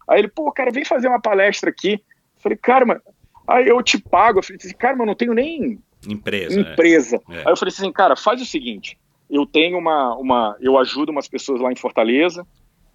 Aí 0.08 0.20
ele, 0.20 0.28
pô, 0.28 0.50
cara, 0.50 0.70
vem 0.70 0.84
fazer 0.84 1.08
uma 1.08 1.20
palestra 1.20 1.70
aqui. 1.70 1.92
Eu 1.92 2.42
falei, 2.42 2.58
cara, 2.58 2.86
mas... 2.86 3.00
aí 3.46 3.68
eu 3.68 3.82
te 3.82 3.98
pago. 3.98 4.38
Eu 4.38 4.42
falei, 4.42 4.58
cara, 4.78 4.94
mas 4.94 5.00
eu 5.00 5.06
não 5.06 5.14
tenho 5.14 5.34
nem 5.34 5.78
empresa. 6.08 6.60
empresa. 6.60 7.20
É. 7.30 7.38
Aí 7.38 7.52
eu 7.52 7.56
falei 7.56 7.72
assim, 7.72 7.92
cara, 7.92 8.16
faz 8.16 8.40
o 8.40 8.46
seguinte, 8.46 8.98
eu 9.30 9.44
tenho 9.44 9.78
uma, 9.78 10.14
uma 10.16 10.56
eu 10.60 10.78
ajudo 10.78 11.10
umas 11.10 11.28
pessoas 11.28 11.60
lá 11.60 11.72
em 11.72 11.76
Fortaleza, 11.76 12.46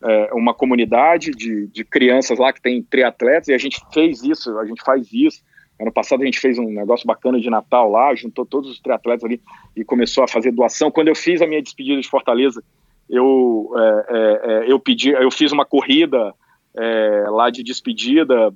é, 0.04 0.34
uma 0.34 0.54
comunidade 0.54 1.32
de, 1.32 1.68
de 1.68 1.84
crianças 1.84 2.40
lá 2.40 2.52
que 2.52 2.62
tem 2.62 2.82
triatletas, 2.82 3.50
e 3.50 3.54
a 3.54 3.58
gente 3.58 3.80
fez 3.94 4.24
isso, 4.24 4.58
a 4.58 4.66
gente 4.66 4.84
faz 4.84 5.12
isso. 5.12 5.44
Ano 5.80 5.92
passado 5.92 6.22
a 6.22 6.26
gente 6.26 6.40
fez 6.40 6.60
um 6.60 6.70
negócio 6.70 7.08
bacana 7.08 7.40
de 7.40 7.50
Natal 7.50 7.90
lá, 7.90 8.14
juntou 8.14 8.46
todos 8.46 8.70
os 8.70 8.80
triatletas 8.80 9.24
ali 9.24 9.42
e 9.76 9.84
começou 9.84 10.24
a 10.24 10.28
fazer 10.28 10.52
doação. 10.52 10.92
Quando 10.92 11.08
eu 11.08 11.16
fiz 11.16 11.42
a 11.42 11.48
minha 11.48 11.62
despedida 11.62 12.00
de 12.00 12.08
Fortaleza, 12.08 12.64
eu, 13.10 13.72
é, 13.76 14.06
é, 14.10 14.52
é 14.68 14.72
eu 14.72 14.80
pedi, 14.80 15.10
eu 15.10 15.32
fiz 15.32 15.52
uma 15.52 15.66
corrida 15.66 16.34
é, 16.78 17.26
lá 17.30 17.50
de 17.50 17.64
despedida 17.64 18.54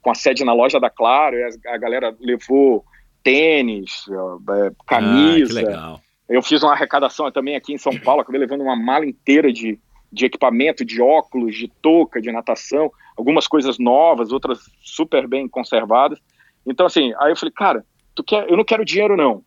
com 0.00 0.10
a 0.10 0.14
sede 0.14 0.44
na 0.44 0.52
loja 0.52 0.80
da 0.80 0.90
Claro, 0.90 1.36
a, 1.36 1.74
a 1.74 1.78
galera 1.78 2.16
levou 2.18 2.84
tênis, 3.22 4.04
é, 4.08 4.72
camisa. 4.86 5.62
Ah, 5.76 6.00
eu 6.28 6.42
fiz 6.42 6.62
uma 6.62 6.72
arrecadação 6.72 7.30
também 7.32 7.56
aqui 7.56 7.72
em 7.72 7.78
São 7.78 7.98
Paulo, 7.98 8.20
acabei 8.20 8.40
levando 8.40 8.60
uma 8.60 8.76
mala 8.76 9.06
inteira 9.06 9.52
de, 9.52 9.78
de 10.12 10.26
equipamento, 10.26 10.84
de 10.84 11.00
óculos, 11.00 11.56
de 11.56 11.68
touca, 11.80 12.20
de 12.20 12.30
natação, 12.30 12.92
algumas 13.16 13.46
coisas 13.46 13.78
novas, 13.78 14.30
outras 14.30 14.58
super 14.82 15.26
bem 15.26 15.48
conservadas. 15.48 16.18
Então, 16.66 16.86
assim, 16.86 17.14
aí 17.18 17.32
eu 17.32 17.36
falei, 17.36 17.52
cara, 17.52 17.84
tu 18.14 18.22
quer, 18.22 18.48
eu 18.48 18.56
não 18.56 18.64
quero 18.64 18.84
dinheiro, 18.84 19.16
não. 19.16 19.42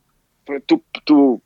Tu, 0.65 0.83
tu 1.05 1.41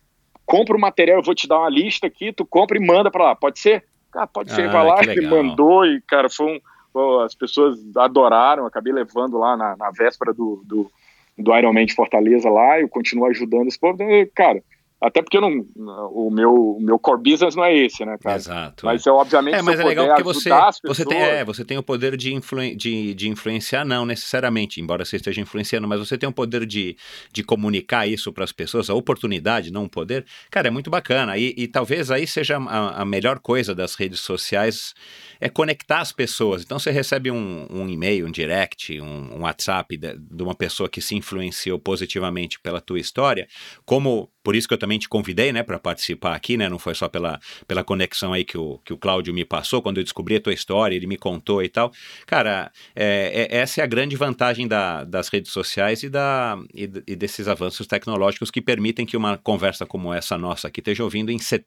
compra 0.46 0.78
o 0.78 0.80
material, 0.80 1.18
eu 1.18 1.24
vou 1.24 1.36
te 1.36 1.48
dar 1.48 1.60
uma 1.60 1.70
lista 1.70 2.08
aqui, 2.08 2.32
tu 2.32 2.46
compra 2.46 2.78
e 2.78 2.86
manda 2.86 3.12
para 3.12 3.26
lá, 3.26 3.36
pode 3.36 3.60
ser? 3.60 3.84
Ah, 4.14 4.26
pode 4.26 4.54
ser, 4.54 4.70
ah, 4.70 4.72
vai 4.72 4.86
lá, 4.86 5.02
ele 5.04 5.28
mandou 5.28 5.86
e, 5.86 6.02
cara, 6.02 6.30
foi 6.30 6.62
um, 6.96 7.20
as 7.20 7.36
pessoas 7.36 7.78
adoraram, 7.98 8.66
acabei 8.66 8.94
levando 8.94 9.38
lá 9.38 9.58
na, 9.58 9.76
na 9.76 9.92
véspera 9.92 10.34
do, 10.34 10.62
do, 10.66 10.90
do 11.38 11.58
Ironman 11.58 11.86
de 11.86 11.94
Fortaleza 11.94 12.50
lá, 12.50 12.80
eu 12.80 12.88
continuo 12.88 13.26
ajudando 13.26 13.68
esse 13.68 13.78
povo, 13.78 13.98
cara, 14.34 14.64
até 15.02 15.22
porque 15.22 15.40
não, 15.40 15.66
o, 16.12 16.32
meu, 16.32 16.54
o 16.54 16.82
meu 16.82 16.98
core 16.98 17.22
business 17.22 17.54
não 17.56 17.66
é 17.66 17.76
esse, 17.76 18.06
né, 18.06 18.18
cara? 18.18 18.38
Exato. 18.38 18.86
Mas 18.86 19.06
é, 19.06 19.12
obviamente, 19.12 19.56
é, 19.56 19.62
mas 19.62 19.80
é 19.80 19.84
legal 19.84 20.08
porque 20.08 20.24
você, 20.24 20.50
pessoas... 20.50 20.80
você, 20.84 21.06
tem, 21.06 21.22
é, 21.22 21.44
você 21.44 21.66
tem 21.66 21.78
o 21.78 21.84
poder 21.84 22.16
de, 22.16 22.34
influen 22.34 22.76
de, 22.78 23.14
de 23.14 23.30
influenciar, 23.30 23.84
não 23.84 24.06
necessariamente, 24.06 24.80
embora 24.80 25.04
você 25.04 25.18
esteja 25.18 25.42
influenciando, 25.42 25.88
mas 25.88 26.00
você 26.00 26.18
tem 26.18 26.28
o 26.30 26.32
poder 26.32 26.66
de, 26.66 26.96
de 27.32 27.44
comunicar 27.44 28.08
isso 28.08 28.32
para 28.32 28.46
as 28.46 28.54
pessoas, 28.54 28.90
a 28.90 28.94
oportunidade, 28.94 29.72
não 29.72 29.84
o 29.84 29.90
poder. 29.90 30.26
Cara, 30.50 30.70
é 30.70 30.72
muito 30.72 30.90
bacana. 30.90 31.38
E, 31.38 31.54
e 31.58 31.68
talvez 31.68 32.10
aí 32.10 32.26
seja 32.26 32.58
a, 32.58 33.02
a, 33.02 33.06
melhor 33.06 33.40
coisa 33.40 33.76
das 33.76 33.96
redes 33.96 34.22
sociais, 34.22 34.94
é 35.42 35.50
conectar 35.50 36.00
as 36.00 36.14
pessoas. 36.14 36.64
Então 36.64 36.80
você 36.80 36.90
recebe 36.90 37.30
um, 37.30 37.68
um 37.70 37.90
e-mail, 37.90 38.26
um 38.26 38.32
direct, 38.32 39.00
um, 39.02 39.36
um 39.36 39.42
WhatsApp 39.42 39.98
de, 39.98 40.18
de 40.18 40.42
uma 40.42 40.56
pessoa 40.56 40.88
que 40.88 41.02
se 41.02 41.16
influenciou 41.16 41.78
positivamente 41.78 42.60
pela 42.62 42.80
tua 42.80 43.00
história, 43.00 43.46
como 43.86 44.32
por 44.46 44.56
isso 44.56 44.68
que 44.68 44.76
eu 44.76 44.78
também 44.78 45.00
te 45.00 45.10
convidei, 45.10 45.52
né, 45.52 45.64
para 45.64 45.80
participar 45.80 46.36
aqui, 46.36 46.56
né? 46.56 46.70
Não 46.70 46.78
foi 46.78 46.94
só 46.94 47.10
pela, 47.10 47.40
pela 47.68 47.84
conexão 47.84 48.32
aí 48.32 48.46
que 48.46 48.56
o, 48.56 48.80
que 48.86 48.94
o 48.94 48.98
Cláudio 48.98 49.34
me 49.34 49.44
passou, 49.44 49.82
quando 49.82 49.98
eu 49.98 50.04
descobri 50.04 50.36
a 50.36 50.40
tua 50.40 50.54
história, 50.54 50.96
ele 50.96 51.08
me 51.08 51.18
contou 51.18 51.64
e 51.64 51.68
tal. 51.68 51.92
Cara, 52.28 52.72
é, 52.96 53.50
é, 53.50 53.58
essa 53.58 53.82
é 53.82 53.84
a 53.84 53.88
grande 53.88 54.16
vantagem 54.16 54.68
da, 54.68 55.04
das 55.04 55.30
redes 55.30 55.52
sociais 55.52 56.04
e, 56.04 56.10
da, 56.10 56.60
e, 56.72 56.84
e, 57.08 57.16
desses 57.16 57.48
avanços 57.48 57.88
tecnológicos 57.88 58.52
que 58.52 58.62
permitem 58.62 59.04
que 59.04 59.18
uma 59.18 59.36
conversa 59.36 59.84
como 59.84 60.14
essa 60.14 60.38
nossa 60.38 60.68
aqui 60.68 60.80
esteja 60.80 61.04
ouvindo 61.04 61.32
em 61.32 61.40
set, 61.40 61.66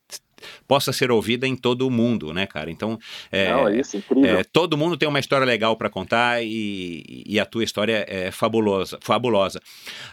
possa 0.67 0.93
ser 0.93 1.11
ouvida 1.11 1.47
em 1.47 1.57
todo 1.57 1.87
o 1.87 1.91
mundo, 1.91 2.33
né, 2.33 2.47
cara? 2.47 2.71
Então, 2.71 2.99
é, 3.31 3.51
Não, 3.51 3.69
é 3.69 3.79
isso, 3.79 3.97
incrível. 3.97 4.39
É, 4.39 4.45
todo 4.45 4.77
mundo 4.77 4.97
tem 4.97 5.09
uma 5.09 5.19
história 5.19 5.45
legal 5.45 5.77
para 5.77 5.91
contar 5.91 6.43
e, 6.43 7.25
e, 7.27 7.39
a 7.39 7.47
tua 7.47 7.65
história 7.65 8.05
é 8.09 8.31
fabulosa, 8.31 8.99
fabulosa. 9.01 9.61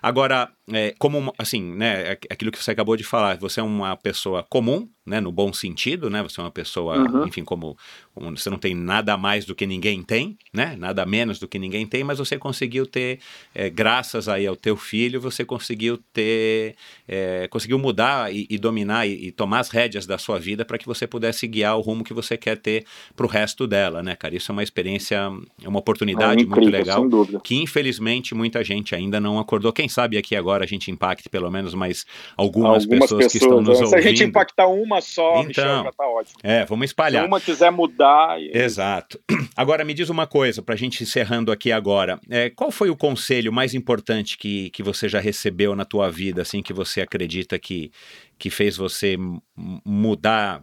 Agora, 0.02 0.49
é, 0.72 0.93
como 0.97 1.34
assim, 1.38 1.61
né, 1.76 2.11
é 2.14 2.19
aquilo 2.30 2.52
que 2.52 2.61
você 2.61 2.72
acabou 2.72 2.95
de 2.95 3.03
falar, 3.03 3.38
você 3.38 3.60
é 3.60 3.64
uma 3.64 3.95
pessoa 3.95 4.43
comum, 4.43 4.88
né, 5.06 5.22
no 5.22 5.32
bom 5.32 5.53
sentido, 5.53 6.10
né? 6.10 6.23
Você 6.23 6.40
é 6.40 6.44
uma 6.44 6.52
pessoa, 6.52 6.98
uhum. 6.98 7.27
enfim, 7.27 7.44
como, 7.44 7.77
você 8.15 8.49
não 8.49 8.57
tem 8.57 8.73
nada 8.73 9.15
mais 9.15 9.45
do 9.45 9.53
que 9.53 9.68
ninguém 9.68 10.02
tem, 10.02 10.38
né? 10.52 10.76
Nada 10.77 11.06
menos 11.06 11.38
do 11.38 11.48
que 11.48 11.60
ninguém 11.60 11.86
tem, 11.86 12.03
mas 12.03 12.18
você 12.18 12.40
conseguiu 12.40 12.88
ter, 12.88 13.19
é, 13.53 13.69
graças 13.69 14.27
aí 14.27 14.48
ao 14.48 14.56
teu 14.56 14.76
filho, 14.76 15.22
você 15.22 15.45
conseguiu 15.45 15.99
ter, 16.11 16.76
é, 17.07 17.48
conseguiu 17.49 17.77
mudar 17.77 18.34
e, 18.34 18.48
e 18.49 18.57
dominar 18.57 19.07
e, 19.07 19.27
e, 19.27 19.32
tomar 19.32 19.60
as 19.60 19.69
rédeas 19.69 20.07
da 20.07 20.18
sua 20.18 20.40
vida 20.40 20.65
para 20.65 20.77
que 20.77 20.88
você 20.88 21.06
pudesse 21.06 21.45
guiar 21.45 21.77
o 21.77 21.82
rumo 21.82 22.03
que 22.03 22.14
você 22.14 22.36
quer 22.36 22.57
ter 22.57 22.86
para 23.15 23.26
o 23.26 23.30
resto 23.30 23.68
dela, 23.68 24.02
né, 24.02 24.15
cara? 24.15 24.36
Isso 24.36 24.52
é 24.52 24.53
uma 24.53 24.64
experiência, 24.64 25.32
é 25.64 25.68
uma 25.68 25.80
oportunidade 25.80 26.41
é 26.41 26.45
incrível, 26.45 26.64
muito 26.64 26.72
legal 26.72 27.06
que 27.44 27.56
infelizmente 27.56 28.34
muita 28.34 28.64
gente 28.64 28.95
ainda 28.95 29.19
não 29.19 29.38
acordou. 29.38 29.72
Quem 29.72 29.88
sabe 29.88 30.18
aqui 30.18 30.36
agora 30.36 30.64
a 30.64 30.68
gente 30.68 30.90
impacte 30.90 31.30
pelo 31.30 31.52
menos 31.52 31.76
mais 31.76 32.06
algumas, 32.36 32.84
algumas 32.84 32.86
pessoas, 32.86 33.26
pessoas, 33.26 33.32
que 33.32 33.38
estão 33.38 33.61
nos 33.61 33.82
ouvindo. 33.82 33.90
Se 33.90 33.95
a 33.95 34.02
gente 34.02 34.23
impactar 34.23 34.68
uma 34.68 34.94
uma 34.95 35.01
só, 35.01 35.41
então, 35.41 35.47
Michel, 35.47 35.84
já 35.84 35.91
tá 35.91 36.07
ótimo. 36.07 36.39
É, 36.43 36.65
vamos 36.65 36.85
espalhar. 36.85 37.23
Se 37.23 37.27
uma 37.27 37.41
quiser 37.41 37.72
mudar. 37.72 38.41
E... 38.41 38.51
Exato. 38.55 39.19
Agora, 39.55 39.84
me 39.84 39.93
diz 39.93 40.09
uma 40.09 40.26
coisa, 40.26 40.61
para 40.61 40.76
a 40.76 40.77
gente 40.77 41.03
encerrando 41.03 41.51
aqui 41.51 41.72
agora. 41.72 42.19
É, 42.30 42.49
qual 42.49 42.72
foi 42.72 42.89
o 42.89 42.95
conselho 42.95 43.53
mais 43.53 43.73
importante 43.73 44.38
que, 44.38 44.69
que 44.72 44.84
você 44.84 45.07
já 45.07 45.19
recebeu 45.19 45.76
na 45.76 45.85
tua 45.85 46.09
vida, 46.11 46.41
assim, 46.41 46.61
que 46.61 46.73
você 46.73 47.01
acredita 47.01 47.57
que, 47.57 47.91
que 48.38 48.49
fez 48.49 48.76
você 48.76 49.15
mudar, 49.55 50.61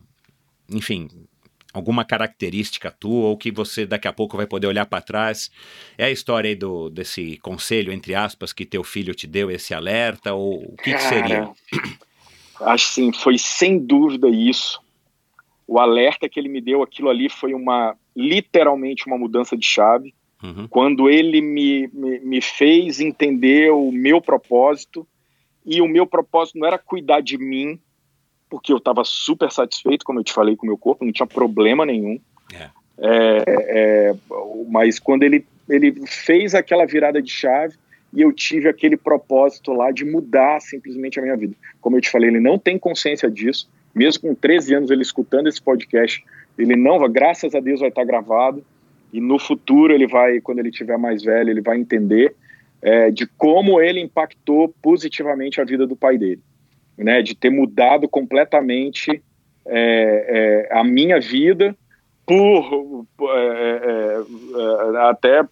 enfim, 0.69 1.09
alguma 1.73 2.05
característica 2.05 2.91
tua 2.91 3.29
ou 3.29 3.37
que 3.37 3.51
você 3.51 3.87
daqui 3.87 4.07
a 4.07 4.13
pouco 4.13 4.37
vai 4.37 4.47
poder 4.47 4.67
olhar 4.67 4.85
para 4.85 5.03
trás? 5.03 5.51
É 5.97 6.05
a 6.05 6.11
história 6.11 6.49
aí 6.49 6.55
do, 6.55 6.91
desse 6.91 7.39
conselho, 7.39 7.93
entre 7.93 8.15
aspas, 8.15 8.53
que 8.53 8.67
teu 8.67 8.85
filho 8.85 9.15
te 9.15 9.27
deu, 9.27 9.51
esse 9.51 9.73
alerta? 9.73 10.35
Ou 10.35 10.63
o 10.63 10.77
que, 10.77 10.93
que 10.93 11.03
seria? 11.03 11.51
Assim, 12.61 13.13
foi 13.13 13.39
sem 13.39 13.79
dúvida 13.79 14.29
isso. 14.29 14.81
O 15.67 15.79
alerta 15.79 16.29
que 16.29 16.39
ele 16.39 16.49
me 16.49 16.61
deu, 16.61 16.83
aquilo 16.83 17.09
ali 17.09 17.29
foi 17.29 17.55
uma 17.55 17.97
literalmente 18.15 19.07
uma 19.07 19.19
mudança 19.19 19.57
de 19.57 19.67
chave. 19.67 20.15
Uhum. 20.43 20.67
Quando 20.69 21.09
ele 21.09 21.41
me, 21.41 21.89
me, 21.93 22.19
me 22.21 22.41
fez 22.41 23.01
entender 23.01 23.71
o 23.71 23.91
meu 23.93 24.21
propósito, 24.21 25.07
e 25.65 25.81
o 25.81 25.89
meu 25.89 26.07
propósito 26.07 26.59
não 26.59 26.67
era 26.67 26.79
cuidar 26.79 27.21
de 27.21 27.39
mim, 27.39 27.81
porque 28.51 28.73
eu 28.73 28.79
estava 28.79 29.03
super 29.05 29.51
satisfeito, 29.51 30.05
como 30.05 30.21
eu 30.21 30.25
te 30.25 30.33
falei, 30.33 30.57
com 30.57 30.67
o 30.67 30.69
meu 30.69 30.77
corpo, 30.77 31.05
não 31.05 31.13
tinha 31.13 31.27
problema 31.27 31.87
nenhum. 31.87 32.21
É. 32.53 32.71
É, 32.99 33.45
é, 33.47 34.15
mas 34.69 34.99
quando 34.99 35.23
ele, 35.23 35.47
ele 35.69 36.07
fez 36.07 36.55
aquela 36.55 36.85
virada 36.85 37.23
de 37.23 37.31
chave, 37.31 37.77
e 38.13 38.21
eu 38.21 38.33
tive 38.33 38.69
aquele 38.69 38.97
propósito 38.97 39.73
lá 39.73 39.91
de 39.91 40.05
mudar 40.05 40.61
simplesmente 40.61 41.19
a 41.19 41.23
minha 41.23 41.37
vida. 41.37 41.55
Como 41.81 41.97
eu 41.97 42.01
te 42.01 42.11
falei, 42.11 42.29
ele 42.31 42.41
não 42.41 42.59
tem 42.59 42.79
consciência 42.79 43.31
disso, 43.31 43.69
mesmo 43.95 44.29
com 44.29 44.35
13 44.35 44.75
anos 44.75 44.91
ele 44.91 45.03
escutando 45.03 45.49
esse 45.49 45.61
podcast, 45.61 46.25
ele 46.59 46.77
não, 46.77 46.99
graças 47.11 47.55
a 47.55 47.61
Deus 47.61 47.81
vai 47.81 47.89
estar 47.89 48.05
gravado, 48.05 48.65
e 49.13 49.21
no 49.21 49.39
futuro 49.39 49.93
ele 49.93 50.07
vai, 50.07 50.41
quando 50.41 50.59
ele 50.59 50.71
tiver 50.71 50.97
mais 50.97 51.23
velho, 51.23 51.51
ele 51.51 51.61
vai 51.61 51.79
entender 51.79 52.35
é, 52.81 53.11
de 53.11 53.27
como 53.27 53.81
ele 53.81 54.01
impactou 54.01 54.75
positivamente 54.83 55.61
a 55.61 55.65
vida 55.65 55.87
do 55.87 55.95
pai 55.95 56.19
dele, 56.19 56.41
né, 56.97 57.23
de 57.23 57.35
ter 57.35 57.51
mudado 57.51 58.09
completamente 58.09 59.23
é, 59.67 60.67
é, 60.69 60.77
a 60.77 60.83
minha 60.83 61.21
vida 61.21 61.77
por, 62.27 63.07
por 63.17 63.31
é, 63.39 63.41
é, 63.41 64.23
é, 64.95 64.99
até 65.09 65.45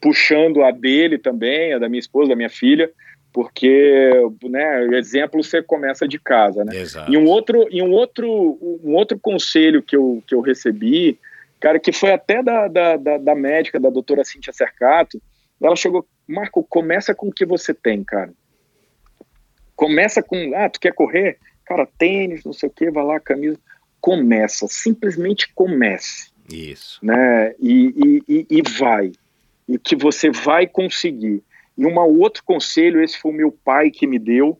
puxando 0.00 0.62
a 0.62 0.70
dele 0.70 1.18
também, 1.18 1.74
a 1.74 1.78
da 1.78 1.88
minha 1.88 2.00
esposa, 2.00 2.30
da 2.30 2.36
minha 2.36 2.48
filha, 2.48 2.90
porque, 3.32 4.10
né, 4.42 4.86
exemplo 4.96 5.42
você 5.42 5.62
começa 5.62 6.08
de 6.08 6.18
casa, 6.18 6.64
né? 6.64 6.76
Exato. 6.76 7.12
E 7.12 7.16
um 7.16 7.26
outro, 7.26 7.66
e 7.70 7.80
um 7.82 7.90
outro, 7.90 8.58
um 8.82 8.94
outro 8.94 9.18
conselho 9.18 9.82
que 9.82 9.94
eu, 9.94 10.22
que 10.26 10.34
eu 10.34 10.40
recebi, 10.40 11.18
cara, 11.60 11.78
que 11.78 11.92
foi 11.92 12.12
até 12.12 12.42
da, 12.42 12.66
da, 12.66 12.96
da, 12.96 13.18
da 13.18 13.34
médica, 13.34 13.78
da 13.78 13.90
doutora 13.90 14.24
Cíntia 14.24 14.52
Cercato, 14.52 15.20
ela 15.62 15.76
chegou, 15.76 16.06
Marco, 16.26 16.64
começa 16.64 17.14
com 17.14 17.28
o 17.28 17.32
que 17.32 17.44
você 17.44 17.74
tem, 17.74 18.02
cara. 18.02 18.32
Começa 19.76 20.22
com, 20.22 20.52
ah, 20.56 20.68
tu 20.68 20.80
quer 20.80 20.92
correr? 20.92 21.38
Cara, 21.64 21.86
tênis, 21.98 22.44
não 22.44 22.52
sei 22.52 22.68
o 22.68 22.72
que, 22.72 22.90
vai 22.90 23.04
lá, 23.04 23.20
camisa. 23.20 23.58
Começa, 24.00 24.66
simplesmente 24.68 25.52
comece. 25.54 26.30
Isso. 26.50 26.98
Né? 27.02 27.54
E, 27.60 27.94
e, 27.96 28.22
e, 28.28 28.46
e 28.50 28.62
vai 28.62 29.12
e 29.70 29.78
que 29.78 29.94
você 29.94 30.30
vai 30.30 30.66
conseguir. 30.66 31.42
E 31.78 31.86
um 31.86 31.96
outro 31.98 32.42
conselho, 32.44 33.02
esse 33.02 33.18
foi 33.18 33.30
o 33.30 33.34
meu 33.34 33.52
pai 33.52 33.90
que 33.90 34.06
me 34.06 34.18
deu, 34.18 34.58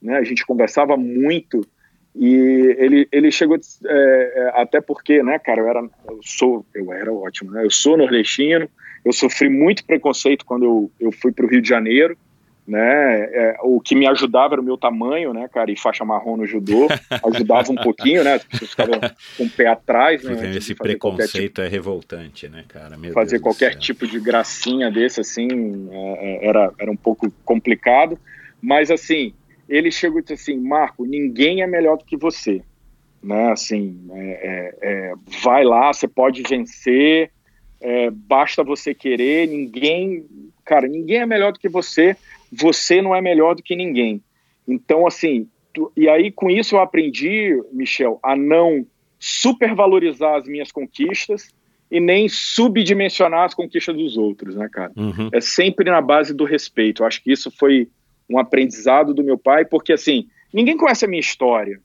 né? 0.00 0.16
A 0.16 0.24
gente 0.24 0.46
conversava 0.46 0.96
muito 0.96 1.66
e 2.14 2.34
ele, 2.78 3.08
ele 3.10 3.32
chegou 3.32 3.56
é, 3.56 4.32
é, 4.36 4.52
até 4.54 4.80
porque, 4.80 5.22
né, 5.22 5.38
cara, 5.38 5.62
eu 5.62 5.68
era 5.68 5.80
eu 5.80 6.20
sou 6.22 6.64
eu 6.72 6.92
era 6.92 7.12
ótimo, 7.12 7.50
né? 7.50 7.64
Eu 7.64 7.70
sou 7.70 7.96
nordestino, 7.96 8.68
eu 9.04 9.12
sofri 9.12 9.48
muito 9.48 9.84
preconceito 9.84 10.44
quando 10.44 10.64
eu, 10.64 10.90
eu 11.00 11.12
fui 11.12 11.32
para 11.32 11.44
o 11.44 11.48
Rio 11.48 11.60
de 11.60 11.68
Janeiro 11.68 12.16
né? 12.66 13.24
É, 13.24 13.56
o 13.62 13.80
que 13.80 13.94
me 13.94 14.06
ajudava 14.06 14.54
era 14.54 14.60
o 14.60 14.64
meu 14.64 14.76
tamanho, 14.76 15.32
né, 15.32 15.48
cara? 15.48 15.70
E 15.70 15.76
faixa 15.76 16.04
marrom 16.04 16.36
no 16.36 16.46
judô 16.46 16.86
ajudava 17.34 17.72
um 17.72 17.76
pouquinho, 17.76 18.22
né? 18.22 18.34
As 18.34 18.44
pessoas 18.44 18.70
ficavam 18.70 19.00
com 19.36 19.44
o 19.44 19.50
pé 19.50 19.66
atrás, 19.66 20.22
né? 20.22 20.56
Esse 20.56 20.74
preconceito 20.74 21.54
tipo, 21.54 21.60
é 21.62 21.68
revoltante, 21.68 22.48
né, 22.48 22.64
cara? 22.68 22.96
Meu 22.96 23.12
fazer 23.12 23.38
Deus 23.38 23.42
qualquer 23.42 23.74
tipo 23.76 24.06
de 24.06 24.20
gracinha 24.20 24.90
desse, 24.90 25.20
assim, 25.20 25.48
é, 25.90 26.46
é, 26.46 26.48
era, 26.48 26.72
era 26.78 26.90
um 26.90 26.96
pouco 26.96 27.30
complicado. 27.44 28.18
Mas, 28.60 28.90
assim, 28.90 29.34
ele 29.68 29.90
chegou 29.90 30.20
e 30.20 30.22
disse 30.22 30.34
assim: 30.34 30.56
Marco, 30.56 31.04
ninguém 31.04 31.62
é 31.62 31.66
melhor 31.66 31.98
do 31.98 32.04
que 32.04 32.16
você, 32.16 32.62
né? 33.22 33.50
Assim, 33.50 33.98
é, 34.12 34.76
é, 34.82 34.88
é 35.10 35.12
vai 35.42 35.64
lá, 35.64 35.92
você 35.92 36.06
pode 36.06 36.42
vencer. 36.42 37.30
basta 38.28 38.62
você 38.62 38.94
querer, 38.94 39.48
ninguém 39.48 40.24
cara, 40.64 40.86
ninguém 40.86 41.18
é 41.18 41.26
melhor 41.26 41.52
do 41.52 41.58
que 41.58 41.68
você, 41.68 42.16
você 42.52 43.00
não 43.00 43.14
é 43.14 43.20
melhor 43.20 43.54
do 43.54 43.62
que 43.62 43.74
ninguém. 43.74 44.22
Então, 44.68 45.06
assim, 45.06 45.48
tu, 45.72 45.90
e 45.96 46.08
aí 46.08 46.30
com 46.30 46.50
isso 46.50 46.76
eu 46.76 46.80
aprendi, 46.80 47.58
Michel, 47.72 48.20
a 48.22 48.36
não 48.36 48.86
supervalorizar 49.18 50.36
as 50.36 50.46
minhas 50.46 50.70
conquistas 50.70 51.48
e 51.90 52.00
nem 52.00 52.28
subdimensionar 52.28 53.44
as 53.44 53.54
conquistas 53.54 53.96
dos 53.96 54.16
outros, 54.16 54.56
né, 54.56 54.68
cara? 54.70 54.92
Uhum. 54.96 55.30
É 55.32 55.40
sempre 55.40 55.90
na 55.90 56.00
base 56.00 56.34
do 56.34 56.44
respeito. 56.44 57.02
Eu 57.02 57.06
acho 57.06 57.22
que 57.22 57.32
isso 57.32 57.50
foi 57.50 57.88
um 58.28 58.38
aprendizado 58.38 59.14
do 59.14 59.22
meu 59.22 59.38
pai, 59.38 59.64
porque 59.64 59.92
assim, 59.92 60.26
ninguém 60.52 60.76
conhece 60.76 61.04
a 61.04 61.08
minha 61.08 61.20
história, 61.20 61.80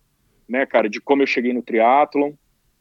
né, 0.47 0.65
cara, 0.65 0.89
de 0.89 0.99
como 0.99 1.21
eu 1.21 1.27
cheguei 1.27 1.53
no 1.53 1.61
triatlon, 1.61 2.31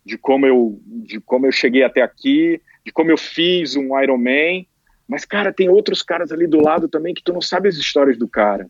de 0.05 0.17
como 0.17 0.47
eu 0.47 0.81
de 0.87 1.21
como 1.21 1.47
eu 1.47 1.53
cheguei 1.53 1.83
até 1.83 2.01
aqui, 2.01 2.61
de 2.85 2.93
como 2.93 3.11
eu 3.11 3.19
fiz 3.19 3.75
um 3.75 4.01
Ironman, 4.01 4.67
mas 5.09 5.25
cara, 5.25 5.53
tem 5.53 5.69
outros 5.69 6.03
caras 6.03 6.33
ali 6.33 6.47
do 6.47 6.61
lado 6.61 6.89
também 6.89 7.15
que 7.15 7.23
tu 7.23 7.33
não 7.33 7.41
sabe 7.41 7.69
as 7.69 7.77
histórias 7.77 8.19
do 8.19 8.29
cara. 8.29 8.69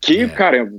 Que, 0.00 0.20
É. 0.20 0.28
cara, 0.28 0.70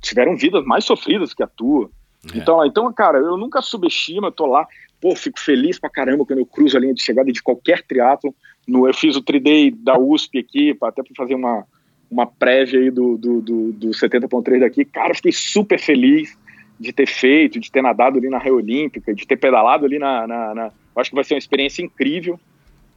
tiveram 0.00 0.36
vidas 0.36 0.64
mais 0.64 0.84
sofridas 0.84 1.32
que 1.32 1.42
a 1.42 1.46
tua. 1.46 1.90
É. 2.34 2.38
Então, 2.38 2.64
então, 2.66 2.92
cara, 2.92 3.18
eu 3.18 3.36
nunca 3.36 3.62
subestimo, 3.62 4.26
eu 4.26 4.32
tô 4.32 4.46
lá, 4.46 4.66
pô, 5.00 5.14
fico 5.16 5.40
feliz 5.40 5.78
pra 5.78 5.88
caramba 5.88 6.26
quando 6.26 6.40
eu 6.40 6.46
cruzo 6.46 6.76
a 6.76 6.80
linha 6.80 6.94
de 6.94 7.02
chegada 7.02 7.32
de 7.32 7.42
qualquer 7.42 7.82
triatlo. 7.82 8.34
No, 8.66 8.86
eu 8.86 8.92
fiz 8.92 9.16
o 9.16 9.22
3D 9.22 9.74
da 9.74 9.98
USP 9.98 10.38
aqui, 10.38 10.74
pra, 10.74 10.88
até 10.88 11.02
para 11.02 11.14
fazer 11.16 11.34
uma, 11.34 11.64
uma 12.10 12.26
prévia 12.26 12.80
aí 12.80 12.90
do, 12.90 13.16
do, 13.16 13.40
do, 13.40 13.72
do 13.72 13.88
70.3 13.88 14.60
daqui. 14.60 14.84
Cara, 14.84 15.14
fiquei 15.14 15.32
super 15.32 15.78
feliz 15.78 16.36
de 16.78 16.92
ter 16.92 17.06
feito, 17.06 17.58
de 17.58 17.72
ter 17.72 17.82
nadado 17.82 18.18
ali 18.18 18.28
na 18.28 18.38
Rio 18.38 18.56
Olímpica, 18.56 19.14
de 19.14 19.26
ter 19.26 19.36
pedalado 19.36 19.86
ali 19.86 19.98
na, 19.98 20.26
na, 20.26 20.54
na... 20.54 20.72
Acho 20.96 21.10
que 21.10 21.16
vai 21.16 21.24
ser 21.24 21.34
uma 21.34 21.38
experiência 21.38 21.82
incrível, 21.82 22.38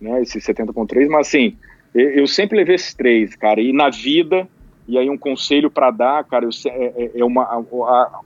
né, 0.02 0.22
esse 0.24 0.40
70.3, 0.40 1.08
mas 1.08 1.28
assim, 1.28 1.56
eu, 1.94 2.26
sempre 2.28 2.58
levei 2.58 2.76
esses 2.76 2.94
três, 2.94 3.36
cara, 3.36 3.62
e 3.62 3.72
na 3.72 3.90
vida, 3.90 4.48
e 4.88 4.98
aí 4.98 5.10
um 5.10 5.18
conselho 5.18 5.70
para 5.70 5.92
dar, 5.92 6.24
cara, 6.24 6.46
eu, 6.46 6.50
é, 6.68 6.86
é- 7.04 7.12
é 7.20 7.24
uma, 7.24 7.44
a- 7.44 7.60
a- 7.60 8.22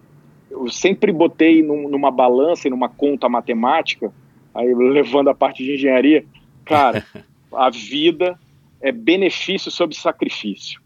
eu 0.49 0.69
sempre 0.69 1.11
botei 1.11 1.61
num- 1.61 1.89
numa 1.89 2.09
balança 2.09 2.67
e 2.67 2.71
numa 2.71 2.87
conta 2.87 3.27
matemática, 3.27 4.11
aí 4.53 4.73
levando 4.73 5.29
a 5.29 5.35
parte 5.35 5.63
de 5.63 5.73
engenharia, 5.73 6.25
cara, 6.63 7.03
a 7.53 7.69
vida 7.69 8.39
é 8.81 8.91
benefício 8.91 9.69
sobre 9.69 9.95
sacrifício. 9.95 10.79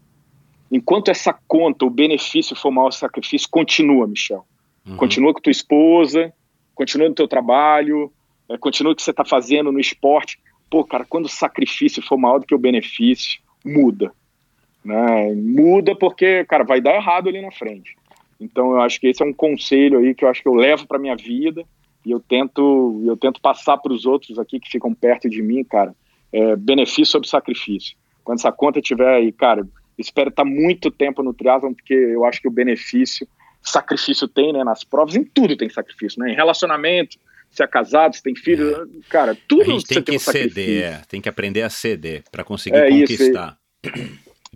Enquanto 0.72 1.10
essa 1.10 1.32
conta, 1.46 1.84
o 1.84 1.90
benefício 1.90 2.56
for 2.56 2.70
maior 2.70 2.92
sacrifício, 2.92 3.48
continua, 3.50 4.06
Michel. 4.06 4.44
Uhum. 4.86 4.96
Continua 4.96 5.34
com 5.34 5.40
tua 5.40 5.50
esposa, 5.50 6.32
continua 6.74 7.08
no 7.08 7.14
teu 7.14 7.28
trabalho, 7.28 8.10
é, 8.48 8.56
continua 8.56 8.92
o 8.92 8.96
que 8.96 9.02
você 9.02 9.10
está 9.10 9.24
fazendo 9.24 9.70
no 9.70 9.80
esporte. 9.80 10.38
Pô, 10.70 10.84
cara, 10.84 11.04
quando 11.04 11.26
o 11.26 11.28
sacrifício 11.28 12.02
for 12.02 12.16
maior 12.16 12.38
do 12.38 12.46
que 12.46 12.54
o 12.54 12.58
benefício, 12.58 13.40
muda. 13.64 14.12
Né? 14.84 15.34
Muda 15.34 15.94
porque, 15.96 16.44
cara, 16.44 16.64
vai 16.64 16.80
dar 16.80 16.94
errado 16.94 17.28
ali 17.28 17.42
na 17.42 17.50
frente. 17.50 17.96
Então, 18.40 18.72
eu 18.72 18.80
acho 18.80 19.00
que 19.00 19.08
esse 19.08 19.22
é 19.22 19.26
um 19.26 19.32
conselho 19.32 19.98
aí 19.98 20.14
que 20.14 20.24
eu 20.24 20.28
acho 20.28 20.42
que 20.42 20.48
eu 20.48 20.54
levo 20.54 20.86
para 20.86 20.98
minha 20.98 21.16
vida 21.16 21.64
e 22.06 22.10
eu 22.10 22.20
tento, 22.20 23.02
eu 23.04 23.16
tento 23.16 23.40
passar 23.40 23.76
para 23.76 23.92
os 23.92 24.06
outros 24.06 24.38
aqui 24.38 24.58
que 24.58 24.70
ficam 24.70 24.94
perto 24.94 25.28
de 25.28 25.42
mim, 25.42 25.62
cara. 25.62 25.94
É, 26.32 26.56
benefício 26.56 27.06
sobre 27.06 27.28
sacrifício. 27.28 27.96
Quando 28.24 28.38
essa 28.38 28.52
conta 28.52 28.80
tiver 28.80 29.16
aí, 29.16 29.32
cara, 29.32 29.66
espero 29.98 30.30
estar 30.30 30.44
muito 30.44 30.90
tempo 30.90 31.22
no 31.22 31.34
triatlon 31.34 31.74
porque 31.74 31.92
eu 31.92 32.24
acho 32.24 32.40
que 32.40 32.48
o 32.48 32.52
benefício 32.52 33.26
sacrifício 33.62 34.26
tem, 34.26 34.52
né? 34.52 34.64
Nas 34.64 34.84
provas, 34.84 35.16
em 35.16 35.24
tudo 35.24 35.56
tem 35.56 35.68
sacrifício, 35.68 36.22
né? 36.22 36.32
Em 36.32 36.34
relacionamento, 36.34 37.18
se 37.50 37.62
é 37.62 37.66
casado, 37.66 38.14
se 38.14 38.22
tem 38.22 38.34
filho, 38.34 38.88
cara, 39.08 39.32
A 39.32 39.36
tudo 39.48 39.72
você 39.72 39.94
tem 39.94 40.02
tem 40.02 40.04
que 40.04 40.16
um 40.16 40.18
sacrifício. 40.18 40.54
ceder, 40.54 40.84
é, 40.84 41.02
tem 41.08 41.20
que 41.20 41.28
aprender 41.28 41.62
a 41.62 41.70
ceder 41.70 42.22
para 42.30 42.44
conseguir 42.44 42.76
É 42.76 42.88
isso, 42.88 43.12
conquistar. 43.12 43.58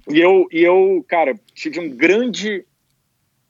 E 0.08 0.20
eu, 0.20 0.46
e 0.52 0.62
eu, 0.62 1.04
cara, 1.08 1.34
tive 1.54 1.80
um 1.80 1.88
grande, 1.90 2.64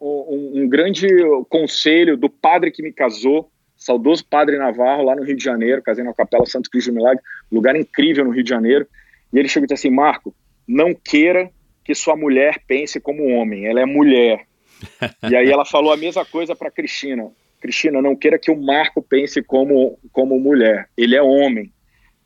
um, 0.00 0.62
um 0.62 0.68
grande 0.68 1.06
conselho 1.48 2.16
do 2.16 2.30
padre 2.30 2.70
que 2.70 2.82
me 2.82 2.92
casou, 2.92 3.50
saudoso 3.76 4.24
padre 4.24 4.56
Navarro, 4.56 5.04
lá 5.04 5.14
no 5.14 5.24
Rio 5.24 5.36
de 5.36 5.44
Janeiro, 5.44 5.82
casei 5.82 6.04
na 6.04 6.14
Capela 6.14 6.46
Santo 6.46 6.70
Cristo 6.70 6.90
do 6.90 6.96
Milagre, 6.96 7.22
lugar 7.52 7.76
incrível 7.76 8.24
no 8.24 8.30
Rio 8.30 8.44
de 8.44 8.50
Janeiro. 8.50 8.86
E 9.32 9.38
ele 9.38 9.48
chegou 9.48 9.64
e 9.64 9.68
disse 9.68 9.88
assim: 9.88 9.94
Marco, 9.94 10.34
não 10.66 10.94
queira 10.94 11.50
que 11.84 11.94
sua 11.94 12.16
mulher 12.16 12.62
pense 12.66 12.98
como 12.98 13.28
homem, 13.28 13.66
ela 13.66 13.80
é 13.80 13.84
mulher. 13.84 14.46
e 15.30 15.36
aí 15.36 15.50
ela 15.50 15.64
falou 15.64 15.92
a 15.92 15.96
mesma 15.96 16.24
coisa 16.24 16.56
para 16.56 16.70
Cristina: 16.70 17.30
Cristina, 17.64 18.02
não 18.02 18.14
queira 18.14 18.38
que 18.38 18.50
o 18.50 18.62
Marco 18.62 19.00
pense 19.00 19.42
como, 19.42 19.98
como 20.12 20.38
mulher, 20.38 20.86
ele 20.98 21.16
é 21.16 21.22
homem. 21.22 21.72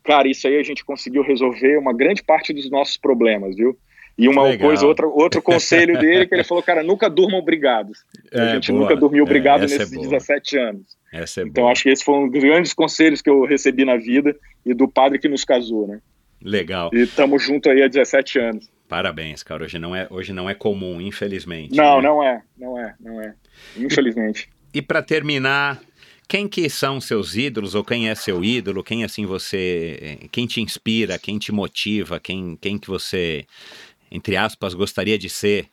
Cara, 0.03 0.27
isso 0.27 0.45
aí 0.49 0.57
a 0.57 0.63
gente 0.63 0.83
conseguiu 0.83 1.23
resolver 1.23 1.77
uma 1.77 1.93
grande 1.93 2.21
parte 2.21 2.51
dos 2.51 2.69
nossos 2.69 2.97
problemas, 2.97 3.55
viu? 3.55 3.77
E 4.17 4.27
uma 4.27 4.43
Legal. 4.43 4.67
coisa, 4.67 4.85
outra, 4.85 5.07
outro 5.07 5.41
conselho 5.41 5.97
dele, 5.97 6.27
que 6.27 6.35
ele 6.35 6.43
falou, 6.43 6.61
cara, 6.61 6.83
nunca 6.83 7.09
durmam 7.09 7.41
brigados. 7.41 8.03
a 8.33 8.43
É, 8.43 8.53
gente 8.55 8.69
boa. 8.69 8.81
nunca 8.83 8.97
dormiu 8.97 9.21
É, 9.21 9.23
obrigado 9.23 9.63
essa 9.63 9.75
é 9.75 9.77
nesses 9.77 9.93
boa. 9.95 10.09
17 10.09 10.57
anos. 10.57 10.97
É 11.13 11.23
Então, 11.43 11.63
boa. 11.63 11.71
acho 11.71 11.83
que 11.83 11.89
esse 11.89 12.03
foi 12.03 12.15
um 12.15 12.27
dos 12.29 12.43
grandes 12.43 12.73
conselhos 12.73 13.21
que 13.21 13.29
eu 13.29 13.45
recebi 13.45 13.85
na 13.85 13.95
vida 13.95 14.35
e 14.65 14.73
do 14.73 14.89
padre 14.89 15.19
que 15.19 15.29
nos 15.29 15.45
casou, 15.45 15.87
né? 15.87 16.01
Legal. 16.43 16.89
E 16.93 16.99
estamos 16.99 17.41
juntos 17.41 17.71
aí 17.71 17.81
há 17.81 17.87
17 17.87 18.39
anos. 18.39 18.69
Parabéns, 18.89 19.41
cara. 19.41 19.63
Hoje 19.63 19.79
não 19.79 19.95
é, 19.95 20.05
hoje 20.09 20.33
não 20.33 20.49
é 20.49 20.53
comum, 20.53 20.99
infelizmente. 20.99 21.77
Não, 21.77 22.01
né? 22.01 22.07
não 22.09 22.21
é, 22.21 22.41
não 22.57 22.77
é, 22.77 22.95
não 22.99 23.21
é. 23.21 23.33
Infelizmente. 23.77 24.49
E 24.73 24.81
para 24.81 25.01
terminar, 25.01 25.81
quem 26.27 26.47
que 26.47 26.69
são 26.69 27.01
seus 27.01 27.35
ídolos 27.35 27.73
ou 27.73 27.83
quem 27.83 28.09
é 28.09 28.15
seu 28.15 28.43
ídolo? 28.43 28.83
Quem 28.83 29.03
assim 29.03 29.25
você, 29.25 30.19
quem 30.31 30.45
te 30.45 30.61
inspira, 30.61 31.17
quem 31.17 31.39
te 31.39 31.51
motiva, 31.51 32.19
quem, 32.19 32.55
quem 32.55 32.77
que 32.77 32.87
você, 32.87 33.45
entre 34.11 34.37
aspas, 34.37 34.73
gostaria 34.73 35.17
de 35.17 35.29
ser? 35.29 35.67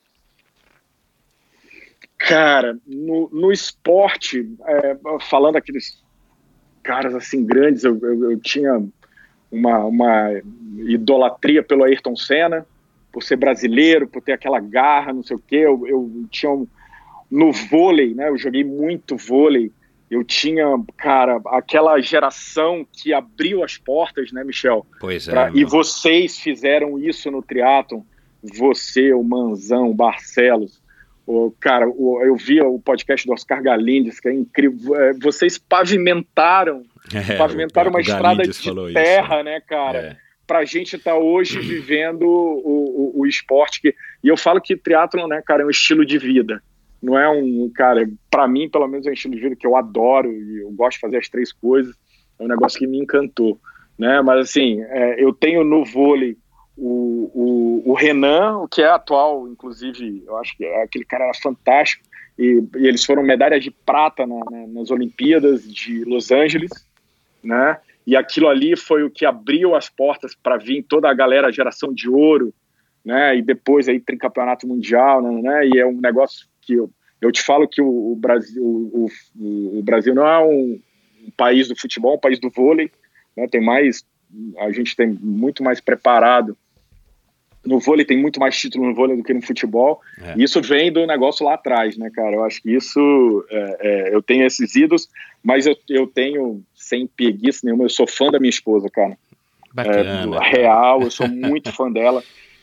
Cara, 2.17 2.79
no, 2.87 3.29
no 3.31 3.53
esporte, 3.53 4.51
é, 4.67 4.97
falando 5.29 5.57
aqueles 5.57 6.03
caras 6.83 7.15
assim 7.15 7.45
grandes, 7.45 7.85
eu, 7.85 7.99
eu, 8.01 8.31
eu 8.31 8.41
tinha 8.41 8.83
uma, 9.51 9.85
uma 9.85 10.31
idolatria 10.79 11.63
pelo 11.63 11.85
Ayrton 11.85 12.17
Senna, 12.17 12.67
por 13.13 13.23
ser 13.23 13.37
brasileiro, 13.37 14.09
por 14.09 14.23
ter 14.23 14.33
aquela 14.33 14.61
garra, 14.61 15.13
não 15.13 15.23
sei 15.23 15.37
o 15.37 15.43
quê. 15.47 15.57
Eu, 15.57 15.87
eu 15.87 16.27
tinha 16.31 16.51
um, 16.51 16.67
no 17.31 17.53
vôlei, 17.53 18.15
né? 18.15 18.29
Eu 18.29 18.37
joguei 18.39 18.65
muito 18.65 19.17
vôlei. 19.17 19.73
Eu 20.11 20.23
tinha, 20.23 20.65
cara, 20.97 21.41
aquela 21.47 21.99
geração 22.01 22.87
que 22.93 23.13
abriu 23.13 23.65
as 23.65 23.77
portas, 23.77 24.31
né, 24.31 24.45
Michel? 24.45 24.87
Pois 25.01 25.27
é. 25.27 25.33
Pra- 25.33 25.51
e 25.53 25.65
vocês 25.65 26.39
fizeram 26.39 26.97
isso 26.99 27.29
no 27.31 27.43
triatlon, 27.43 28.03
você, 28.43 29.13
o 29.13 29.25
Manzão, 29.25 29.91
o 29.91 29.95
Barcelos, 29.95 30.81
o, 31.27 31.51
cara, 31.59 31.89
o- 31.89 32.23
eu 32.23 32.37
vi 32.37 32.61
o 32.63 32.79
podcast 32.79 33.27
do 33.27 33.33
Oscar 33.33 33.61
Galindes, 33.61 34.21
que 34.21 34.29
é 34.29 34.33
incrível, 34.33 34.95
é, 34.95 35.13
vocês 35.15 35.59
pavimentaram, 35.59 36.85
É, 37.13 37.37
pavimentaram 37.37 37.91
uma 37.91 38.01
estrada 38.01 38.43
de 38.45 38.53
falou 38.53 38.89
isso, 38.89 38.95
terra, 38.95 39.43
né, 39.43 39.61
cara? 39.61 39.99
É. 39.99 40.17
Pra 40.47 40.65
gente 40.65 40.95
estar 40.95 41.17
hoje 41.17 41.59
vivendo 41.59 42.23
o, 42.23 43.13
o, 43.17 43.21
o 43.23 43.27
esporte 43.27 43.81
que, 43.81 43.93
e 44.23 44.29
eu 44.29 44.37
falo 44.37 44.61
que 44.61 44.77
triatlon, 44.77 45.27
né, 45.27 45.43
cara, 45.45 45.65
é 45.65 45.67
um 45.67 45.71
estilo 45.71 46.07
de 46.07 46.17
vida. 46.19 46.63
Não 47.03 47.19
é 47.19 47.29
um, 47.29 47.71
cara, 47.75 48.09
pra 48.31 48.49
mim, 48.49 48.69
pelo 48.69 48.89
menos 48.89 49.07
é 49.07 49.11
um 49.11 49.13
estilo 49.13 49.35
de 49.35 49.41
vida 49.41 49.57
que 49.57 49.67
eu 49.67 49.77
adoro 49.77 50.33
e 50.33 50.63
eu 50.63 50.71
gosto 50.73 50.97
de 50.97 51.01
fazer 51.01 51.19
as 51.19 51.29
três 51.29 51.53
coisas. 51.53 51.95
É 52.39 52.45
um 52.45 52.49
negócio 52.49 52.79
que 52.79 52.87
me 52.87 52.99
encantou, 52.99 53.59
né? 53.99 54.21
Mas 54.23 54.41
assim, 54.51 54.83
é, 54.83 55.23
eu 55.23 55.33
tenho 55.33 55.63
no 55.65 55.85
vôlei 55.85 56.37
o, 56.77 57.31
o, 57.87 57.91
o 57.91 57.95
Renan, 57.95 58.59
o 58.59 58.69
que 58.69 58.83
é 58.83 58.89
atual, 58.89 59.49
inclusive, 59.49 60.23
eu 60.27 60.37
acho 60.37 60.57
que 60.57 60.65
é, 60.65 60.83
aquele 60.83 61.05
cara 61.05 61.25
era 61.25 61.35
fantástico. 61.35 62.05
E, 62.39 62.63
e 62.77 62.87
eles 62.87 63.03
foram 63.05 63.23
medalhas 63.23 63.65
de 63.65 63.71
prata 63.71 64.27
na- 64.27 64.41
na- 64.51 64.67
nas 64.67 64.91
Olimpíadas 64.91 65.67
de 65.67 66.05
Los 66.05 66.31
Angeles, 66.31 66.71
né? 67.43 67.79
E 68.07 68.15
aquilo 68.15 68.49
ali 68.49 68.77
foi 68.77 69.03
o 69.03 69.11
que 69.11 69.25
abriu 69.25 69.75
as 69.75 69.89
portas 69.89 70.35
para 70.35 70.59
vir 70.59 70.83
toda 70.83 71.09
a 71.11 71.15
galera, 71.15 71.51
geração 71.51 71.93
de 71.95 72.09
ouro, 72.11 72.53
né? 73.05 73.37
E 73.39 73.43
depois 73.43 73.89
aí 73.89 73.99
tem 73.99 74.19
campeonato 74.19 74.67
mundial, 74.67 75.23
né? 75.23 75.67
E 75.67 75.79
é 75.79 75.87
um 75.87 75.99
negócio 75.99 76.47
que 76.67 76.75
eu, 76.75 76.91
eu 77.21 77.33
te 77.33 77.43
falo 77.43 77.69
que 77.69 77.81
o, 77.81 78.13
o 78.13 78.17
Brasil, 78.17 78.63
o, 78.63 79.09
o- 79.37 79.83
Brasil 79.83 80.15
não 80.15 80.27
é 80.27 80.39
um, 80.45 80.81
um 81.27 81.31
país 81.37 81.69
do 81.69 81.79
futebol, 81.79 82.13
é 82.13 82.17
um 82.17 82.21
país 82.21 82.39
do 82.39 82.51
vôlei, 82.51 82.91
né? 83.37 83.47
Tem 83.49 83.61
mais, 83.61 84.05
a 84.59 84.71
gente 84.73 84.95
tem 84.97 85.09
muito 85.09 85.63
mais 85.63 85.81
preparado 85.81 86.57
no 87.67 87.81
vôlei 87.81 88.05
tem 88.05 88.17
muito 88.17 88.39
mais 88.39 88.57
título 88.57 88.87
no 88.87 88.95
vôlei 88.95 89.17
do 89.17 89.25
que 89.25 89.35
no 89.35 89.43
futebol. 89.43 90.01
É. 90.23 90.35
E 90.37 90.45
isso 90.45 90.63
vem 90.63 90.93
do 90.93 91.05
negócio 91.07 91.45
lá 91.45 91.55
atrás, 91.55 91.97
né, 91.97 92.11
cara? 92.15 92.37
Eu 92.37 92.45
acho 92.45 92.63
que 92.63 92.71
isso. 92.73 93.45
é, 93.51 93.77
é, 93.81 94.15
eu 94.15 94.23
tenho 94.23 94.47
esses 94.47 94.75
ídolos, 94.77 95.09
mas 95.43 95.67
eu, 95.67 95.77
eu 95.89 96.07
tenho, 96.07 96.63
sem 96.75 97.07
preguiça 97.07 97.61
nenhuma, 97.65 97.85
eu 97.85 97.89
sou 97.89 98.07
fã 98.07 98.31
da 98.31 98.39
minha 98.39 98.51
esposa, 98.51 98.89
cara. 98.89 99.19
Bacana. 99.75 100.39
É, 100.47 100.49
real, 100.57 101.03
eu 101.03 101.11
sou 101.11 101.29
muito 101.29 101.73
fã 101.73 101.91
dela. 101.91 102.23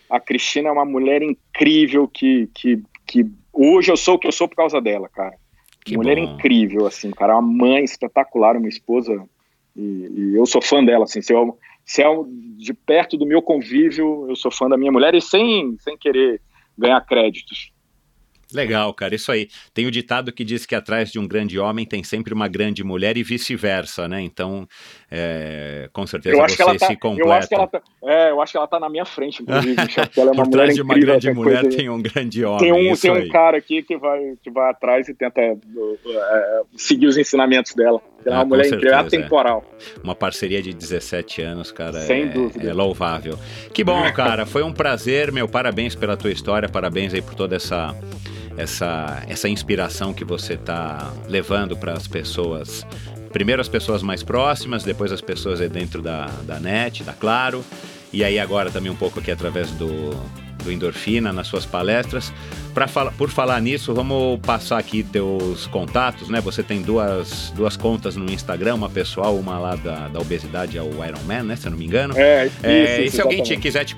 A 0.09 0.19
Cristina 0.19 0.69
é 0.69 0.71
uma 0.71 0.85
mulher 0.85 1.21
incrível 1.21 2.07
que, 2.07 2.47
que, 2.53 2.81
que 3.05 3.25
hoje 3.53 3.91
eu 3.91 3.97
sou 3.97 4.15
o 4.15 4.19
que 4.19 4.27
eu 4.27 4.31
sou 4.31 4.47
por 4.47 4.55
causa 4.55 4.81
dela, 4.81 5.07
cara. 5.07 5.35
Que 5.85 5.95
mulher 5.95 6.17
bom. 6.17 6.23
incrível, 6.23 6.87
assim, 6.87 7.11
cara. 7.11 7.37
Uma 7.37 7.41
mãe 7.41 7.83
espetacular, 7.83 8.57
uma 8.57 8.67
esposa. 8.67 9.23
E, 9.75 9.81
e 9.81 10.35
eu 10.35 10.45
sou 10.45 10.61
fã 10.61 10.83
dela, 10.83 11.03
assim. 11.03 11.21
Se 11.21 11.33
eu, 11.33 11.57
se 11.85 12.01
é 12.01 12.07
de 12.57 12.73
perto 12.73 13.17
do 13.17 13.25
meu 13.25 13.41
convívio, 13.41 14.27
eu 14.29 14.35
sou 14.35 14.51
fã 14.51 14.67
da 14.67 14.77
minha 14.77 14.91
mulher 14.91 15.13
e 15.13 15.21
sem, 15.21 15.75
sem 15.79 15.97
querer 15.97 16.41
ganhar 16.77 17.01
créditos. 17.01 17.71
Legal, 18.53 18.93
cara, 18.93 19.15
isso 19.15 19.31
aí. 19.31 19.49
Tem 19.73 19.87
o 19.87 19.91
ditado 19.91 20.31
que 20.31 20.43
diz 20.43 20.65
que 20.65 20.75
atrás 20.75 21.11
de 21.11 21.17
um 21.17 21.27
grande 21.27 21.57
homem 21.57 21.85
tem 21.85 22.03
sempre 22.03 22.33
uma 22.33 22.47
grande 22.47 22.83
mulher 22.83 23.17
e 23.17 23.23
vice-versa, 23.23 24.07
né? 24.07 24.21
Então, 24.21 24.67
é, 25.15 25.89
com 25.93 26.07
certeza 26.07 26.35
eu 26.35 26.41
acho 26.43 26.55
você 26.55 26.63
que 26.63 26.69
ela 26.69 26.79
tá, 26.79 26.87
se 26.87 26.95
completa. 26.95 27.27
Eu 27.29 27.31
acho 27.33 27.47
que 27.47 27.53
ela 27.53 27.67
tá, 27.67 27.81
é, 28.03 28.31
eu 28.31 28.41
acho 28.41 28.51
que 28.51 28.57
ela 28.57 28.67
tá 28.67 28.79
na 28.79 28.89
minha 28.89 29.05
frente, 29.05 29.43
inclusive. 29.43 29.75
ela 30.17 30.31
é 30.31 30.33
uma 30.33 30.43
Por 30.43 30.47
trás 30.47 30.73
de 30.73 30.81
uma 30.81 30.93
incrível, 30.93 31.13
grande 31.19 31.31
mulher 31.33 31.61
coisa- 31.61 31.77
tem 31.77 31.89
um 31.89 32.01
grande 32.01 32.43
homem. 32.43 32.59
Tem 32.59 32.71
um, 32.73 32.95
tem 32.95 33.11
um 33.11 33.15
aí. 33.15 33.29
cara 33.29 33.57
aqui 33.57 33.83
que 33.83 33.95
vai, 33.95 34.19
que 34.43 34.49
vai 34.49 34.71
atrás 34.71 35.07
e 35.07 35.13
tenta 35.13 35.39
uh, 35.41 36.67
seguir 36.75 37.05
os 37.05 37.15
ensinamentos 37.17 37.75
dela. 37.75 38.01
Ela 38.25 38.35
é 38.35 38.37
Ah, 38.37 38.39
uma 38.39 38.43
com 38.45 38.49
mulher 38.49 38.65
incrível, 38.67 38.87
é 38.89 38.91
certeza, 39.01 39.15
é. 39.15 39.19
atemporal. 39.19 39.63
Uma 40.03 40.15
parceria 40.15 40.61
de 40.63 40.73
17 40.73 41.41
anos, 41.41 41.71
cara, 41.71 41.99
Sem 42.01 42.23
é, 42.23 42.25
dúvida. 42.25 42.69
é 42.69 42.73
louvável. 42.73 43.37
Que 43.73 43.83
bom, 43.83 44.01
cara, 44.13 44.45
foi 44.45 44.63
um 44.63 44.73
prazer, 44.73 45.31
meu, 45.31 45.47
parabéns 45.47 45.93
pela 45.95 46.17
tua 46.17 46.31
história, 46.31 46.67
parabéns 46.67 47.13
aí 47.13 47.21
por 47.21 47.35
toda 47.35 47.55
essa 47.55 47.95
essa 48.55 49.23
essa 49.27 49.49
inspiração 49.49 50.13
que 50.13 50.23
você 50.23 50.55
tá 50.55 51.11
levando 51.27 51.75
para 51.75 51.93
as 51.93 52.07
pessoas, 52.07 52.85
primeiro 53.33 53.59
as 53.59 53.67
pessoas 53.67 54.01
mais 54.01 54.23
próximas, 54.23 54.83
depois 54.83 55.11
as 55.11 55.19
pessoas 55.19 55.59
aí 55.59 55.67
dentro 55.67 56.01
da, 56.01 56.27
da 56.43 56.59
net, 56.59 57.03
da 57.03 57.11
Claro, 57.11 57.65
e 58.13 58.23
aí 58.23 58.39
agora 58.39 58.69
também 58.71 58.91
um 58.91 58.95
pouco 58.95 59.19
aqui 59.19 59.31
através 59.31 59.71
do 59.71 60.11
do 60.63 60.71
Endorfina 60.71 61.31
nas 61.31 61.47
suas 61.47 61.65
palestras. 61.65 62.31
Pra 62.73 62.87
fala, 62.87 63.11
por 63.11 63.29
falar 63.29 63.61
nisso, 63.61 63.93
vamos 63.93 64.39
passar 64.39 64.79
aqui 64.79 65.03
teus 65.03 65.67
contatos, 65.67 66.27
né? 66.27 66.41
Você 66.41 66.63
tem 66.63 66.81
duas, 66.81 67.53
duas 67.55 67.77
contas 67.77 68.15
no 68.15 68.31
Instagram, 68.31 68.73
uma 68.73 68.89
pessoal, 68.89 69.35
uma 69.35 69.59
lá 69.59 69.75
da, 69.75 70.07
da 70.07 70.19
obesidade 70.19 70.77
ao 70.79 70.87
Iron 70.87 71.21
Man, 71.27 71.43
né? 71.43 71.55
Se 71.55 71.67
eu 71.67 71.71
não 71.71 71.77
me 71.77 71.85
engano. 71.85 72.17
É, 72.17 72.49
É, 72.63 72.83
isso, 72.83 73.01
e 73.01 73.05
isso, 73.05 73.15
se 73.17 73.21
alguém 73.21 73.43
te, 73.43 73.55
quiser 73.57 73.85
te 73.85 73.95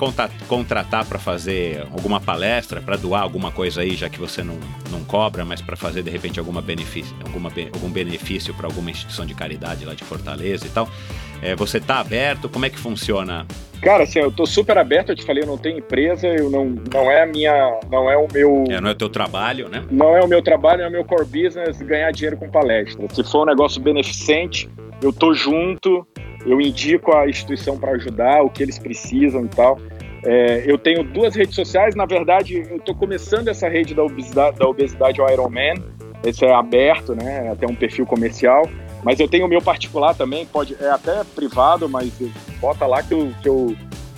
contratar 0.47 1.05
para 1.05 1.17
fazer 1.17 1.87
alguma 1.91 2.19
palestra, 2.19 2.81
para 2.81 2.97
doar 2.97 3.21
alguma 3.21 3.49
coisa 3.49 3.79
aí, 3.79 3.95
já 3.95 4.09
que 4.09 4.19
você 4.19 4.43
não, 4.43 4.59
não 4.91 5.05
cobra, 5.05 5.45
mas 5.45 5.61
para 5.61 5.77
fazer 5.77 6.03
de 6.03 6.09
repente 6.09 6.37
alguma 6.37 6.61
benefício, 6.61 7.15
alguma, 7.23 7.49
algum 7.73 7.89
benefício 7.89 8.53
para 8.53 8.67
alguma 8.67 8.91
instituição 8.91 9.25
de 9.25 9.33
caridade 9.33 9.85
lá 9.85 9.93
de 9.93 10.03
Fortaleza 10.03 10.65
e 10.65 10.69
tal, 10.69 10.89
é, 11.41 11.55
você 11.55 11.79
tá 11.79 11.99
aberto? 11.99 12.49
Como 12.49 12.65
é 12.65 12.69
que 12.69 12.77
funciona? 12.77 13.45
Cara, 13.85 14.03
assim, 14.03 14.17
eu 14.17 14.31
tô 14.31 14.47
super 14.47 14.79
aberto, 14.79 15.09
eu 15.09 15.15
te 15.15 15.23
falei, 15.23 15.43
eu 15.43 15.47
não 15.47 15.59
tenho 15.59 15.77
empresa, 15.77 16.25
eu 16.25 16.49
não, 16.49 16.73
não 16.91 17.11
é 17.11 17.21
a 17.21 17.27
minha, 17.27 17.79
não 17.91 18.09
é 18.09 18.17
o 18.17 18.27
meu, 18.33 18.63
É, 18.67 18.81
não 18.81 18.89
é 18.89 18.93
o 18.93 18.95
teu 18.95 19.09
trabalho, 19.09 19.69
né? 19.69 19.83
não 19.91 20.17
é 20.17 20.21
o 20.23 20.27
meu 20.27 20.41
trabalho, 20.41 20.81
é 20.81 20.87
o 20.87 20.91
meu 20.91 21.05
core 21.05 21.25
business 21.25 21.79
ganhar 21.83 22.09
dinheiro 22.09 22.35
com 22.35 22.49
palestra. 22.49 23.05
Se 23.13 23.23
for 23.23 23.43
um 23.43 23.45
negócio 23.45 23.79
beneficente, 23.79 24.67
eu 25.03 25.13
tô 25.13 25.35
junto, 25.35 26.03
eu 26.47 26.59
indico 26.59 27.15
a 27.15 27.29
instituição 27.29 27.77
para 27.77 27.91
ajudar, 27.91 28.41
o 28.41 28.49
que 28.49 28.63
eles 28.63 28.79
precisam 28.79 29.45
e 29.45 29.49
tal. 29.49 29.77
É, 30.25 30.63
eu 30.65 30.79
tenho 30.79 31.03
duas 31.03 31.35
redes 31.35 31.53
sociais, 31.53 31.93
na 31.93 32.07
verdade, 32.07 32.65
eu 32.67 32.79
tô 32.79 32.95
começando 32.95 33.49
essa 33.49 33.69
rede 33.69 33.93
da 33.93 34.01
obesidade, 34.01 34.57
da 34.57 34.67
obesidade 34.67 35.21
ao 35.21 35.31
Ironman, 35.31 35.75
esse 36.23 36.43
é 36.43 36.51
aberto, 36.51 37.13
né, 37.13 37.51
até 37.51 37.67
um 37.67 37.75
perfil 37.75 38.07
comercial, 38.07 38.67
mas 39.05 39.19
eu 39.19 39.27
tenho 39.27 39.45
o 39.45 39.47
meu 39.47 39.61
particular 39.61 40.15
também, 40.15 40.47
pode, 40.47 40.75
é 40.81 40.89
até 40.89 41.23
privado, 41.23 41.87
mas 41.87 42.11
bota 42.59 42.87
lá 42.87 43.03
que 43.03 43.13
eu, 43.13 43.31
que 43.39 43.47
eu, 43.47 43.75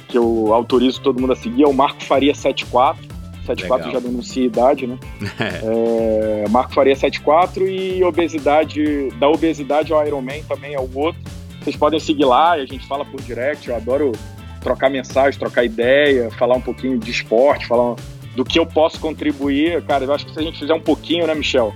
que 0.08 0.18
eu 0.18 0.54
autorizo 0.54 1.02
todo 1.02 1.20
mundo 1.20 1.34
a 1.34 1.36
seguir, 1.36 1.64
é 1.64 1.68
o 1.68 1.74
Marco 1.74 2.02
Faria 2.06 2.34
74, 2.34 3.04
74 3.42 3.88
Legal. 3.88 4.02
já 4.02 4.08
denuncia 4.08 4.46
idade, 4.46 4.88
né? 4.88 4.98
É, 5.62 6.46
Marco 6.50 6.74
Faria 6.74 6.96
74 6.96 7.68
e 7.68 8.02
obesidade, 8.02 9.10
da 9.20 9.28
obesidade 9.28 9.92
ao 9.92 10.08
Ironman 10.08 10.42
também 10.44 10.74
é 10.74 10.80
o 10.80 10.90
outro. 10.98 11.22
Vocês 11.62 11.76
podem 11.76 12.00
seguir 12.00 12.24
lá 12.24 12.58
e 12.58 12.62
a 12.62 12.66
gente 12.66 12.88
fala 12.88 13.04
por 13.04 13.20
direct. 13.22 13.68
Eu 13.68 13.76
adoro 13.76 14.14
trocar 14.62 14.90
mensagem, 14.90 15.38
trocar 15.38 15.66
ideia, 15.66 16.32
falar 16.32 16.56
um 16.56 16.62
pouquinho 16.62 16.98
de 16.98 17.12
esporte, 17.12 17.68
falar 17.68 17.96
do 18.38 18.46
que 18.46 18.58
eu 18.58 18.66
posso 18.66 19.02
contribuir. 19.02 19.82
Cara, 19.84 20.06
eu 20.06 20.14
acho 20.14 20.26
que 20.26 20.32
se 20.32 20.40
a 20.40 20.44
gente 20.44 20.58
fizer 20.58 20.74
um 20.74 20.80
pouquinho, 20.80 21.28
né, 21.28 21.36
Michel? 21.36 21.74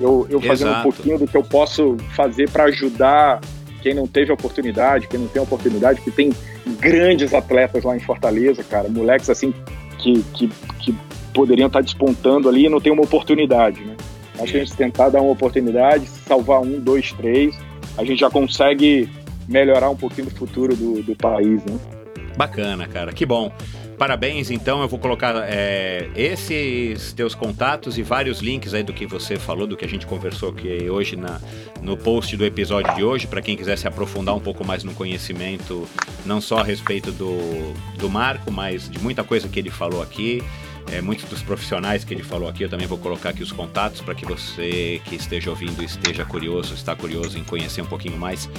Eu, 0.00 0.26
eu 0.28 0.40
fazendo 0.40 0.72
um 0.72 0.82
pouquinho 0.82 1.18
do 1.18 1.26
que 1.26 1.36
eu 1.36 1.42
posso 1.42 1.96
fazer 2.16 2.50
para 2.50 2.64
ajudar 2.64 3.40
quem 3.80 3.94
não 3.94 4.06
teve 4.06 4.32
oportunidade, 4.32 5.06
quem 5.06 5.20
não 5.20 5.28
tem 5.28 5.42
oportunidade, 5.42 6.00
que 6.00 6.10
tem 6.10 6.32
grandes 6.80 7.34
atletas 7.34 7.84
lá 7.84 7.96
em 7.96 8.00
Fortaleza, 8.00 8.64
cara, 8.64 8.88
moleques 8.88 9.28
assim 9.28 9.52
que, 9.98 10.22
que, 10.34 10.48
que 10.80 10.94
poderiam 11.32 11.66
estar 11.66 11.82
despontando 11.82 12.48
ali 12.48 12.66
e 12.66 12.68
não 12.68 12.80
tem 12.80 12.92
uma 12.92 13.02
oportunidade, 13.02 13.80
né? 13.82 13.96
Acho 14.38 14.52
que 14.52 14.58
a 14.58 14.64
gente 14.64 14.74
tentar 14.74 15.10
dar 15.10 15.20
uma 15.20 15.30
oportunidade, 15.30 16.06
salvar 16.06 16.60
um, 16.60 16.80
dois, 16.80 17.12
três, 17.12 17.56
a 17.96 18.04
gente 18.04 18.20
já 18.20 18.30
consegue 18.30 19.08
melhorar 19.48 19.90
um 19.90 19.96
pouquinho 19.96 20.28
do 20.28 20.34
futuro 20.34 20.74
do, 20.74 21.02
do 21.02 21.14
país, 21.14 21.64
né? 21.64 21.78
Bacana, 22.36 22.86
cara, 22.88 23.12
que 23.12 23.24
bom. 23.24 23.52
Parabéns, 23.98 24.50
então. 24.50 24.82
Eu 24.82 24.88
vou 24.88 24.98
colocar 24.98 25.34
é, 25.46 26.08
esses 26.16 27.12
teus 27.12 27.34
contatos 27.34 27.96
e 27.98 28.02
vários 28.02 28.40
links 28.40 28.74
aí 28.74 28.82
do 28.82 28.92
que 28.92 29.06
você 29.06 29.36
falou, 29.36 29.66
do 29.66 29.76
que 29.76 29.84
a 29.84 29.88
gente 29.88 30.06
conversou 30.06 30.50
aqui 30.50 30.88
hoje 30.90 31.16
na, 31.16 31.40
no 31.80 31.96
post 31.96 32.36
do 32.36 32.44
episódio 32.44 32.94
de 32.94 33.04
hoje, 33.04 33.26
para 33.26 33.40
quem 33.40 33.56
quiser 33.56 33.76
se 33.76 33.86
aprofundar 33.86 34.34
um 34.34 34.40
pouco 34.40 34.64
mais 34.64 34.82
no 34.84 34.92
conhecimento, 34.94 35.88
não 36.24 36.40
só 36.40 36.58
a 36.58 36.64
respeito 36.64 37.12
do, 37.12 37.74
do 37.98 38.10
Marco, 38.10 38.50
mas 38.50 38.88
de 38.88 38.98
muita 38.98 39.22
coisa 39.22 39.48
que 39.48 39.58
ele 39.58 39.70
falou 39.70 40.02
aqui. 40.02 40.42
É, 40.92 41.00
muitos 41.00 41.24
dos 41.28 41.42
profissionais 41.42 42.04
que 42.04 42.12
ele 42.12 42.22
falou 42.22 42.46
aqui, 42.46 42.62
eu 42.62 42.68
também 42.68 42.86
vou 42.86 42.98
colocar 42.98 43.30
aqui 43.30 43.42
os 43.42 43.50
contatos 43.50 44.02
para 44.02 44.14
que 44.14 44.26
você 44.26 45.00
que 45.06 45.16
esteja 45.16 45.48
ouvindo 45.48 45.82
esteja 45.82 46.26
curioso, 46.26 46.74
está 46.74 46.94
curioso 46.94 47.38
em 47.38 47.44
conhecer 47.44 47.80
um 47.80 47.86
pouquinho 47.86 48.18
mais, 48.18 48.50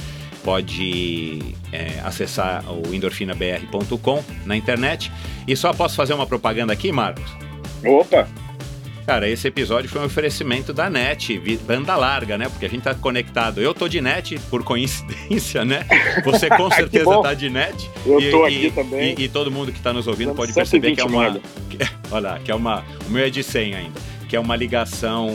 pode 0.45 1.39
é, 1.71 1.99
acessar 2.05 2.63
o 2.71 2.93
endorfinabr.com 2.93 4.23
na 4.45 4.55
internet. 4.55 5.11
E 5.47 5.55
só 5.55 5.73
posso 5.73 5.95
fazer 5.95 6.13
uma 6.13 6.27
propaganda 6.27 6.71
aqui, 6.71 6.91
Marcos? 6.91 7.25
Opa! 7.83 8.27
Cara, 9.07 9.29
esse 9.29 9.47
episódio 9.47 9.87
foi 9.89 10.01
um 10.01 10.05
oferecimento 10.05 10.73
da 10.73 10.89
NET, 10.89 11.39
banda 11.67 11.95
larga, 11.95 12.39
né? 12.39 12.49
Porque 12.49 12.65
a 12.65 12.69
gente 12.69 12.81
tá 12.83 12.95
conectado. 12.95 13.61
Eu 13.61 13.71
tô 13.71 13.87
de 13.87 14.01
NET, 14.01 14.39
por 14.49 14.63
coincidência, 14.63 15.63
né? 15.63 15.85
Você 16.23 16.49
com 16.49 16.69
certeza 16.71 17.21
tá 17.21 17.33
de 17.35 17.47
NET. 17.49 17.87
Eu 18.05 18.19
E- 18.19 18.31
tô 18.31 18.47
e- 18.47 18.55
aqui 18.67 18.71
também. 18.71 19.15
E, 19.17 19.23
e 19.25 19.29
todo 19.29 19.51
mundo 19.51 19.71
que 19.71 19.79
tá 19.79 19.93
nos 19.93 20.07
ouvindo 20.07 20.29
Dando 20.29 20.37
pode 20.37 20.53
perceber 20.53 20.95
que 20.95 21.01
é 21.01 21.03
120 21.03 21.29
uma. 21.33 21.39
que- 21.69 21.77
olha 22.11 22.29
lá, 22.31 22.39
que 22.39 22.49
é 22.51 22.55
uma. 22.55 22.83
O 23.07 23.11
meu 23.11 23.23
é 23.23 23.29
de 23.29 23.43
100 23.43 23.75
ainda. 23.75 23.99
Que 24.27 24.35
é 24.35 24.39
uma 24.39 24.55
ligação 24.55 25.29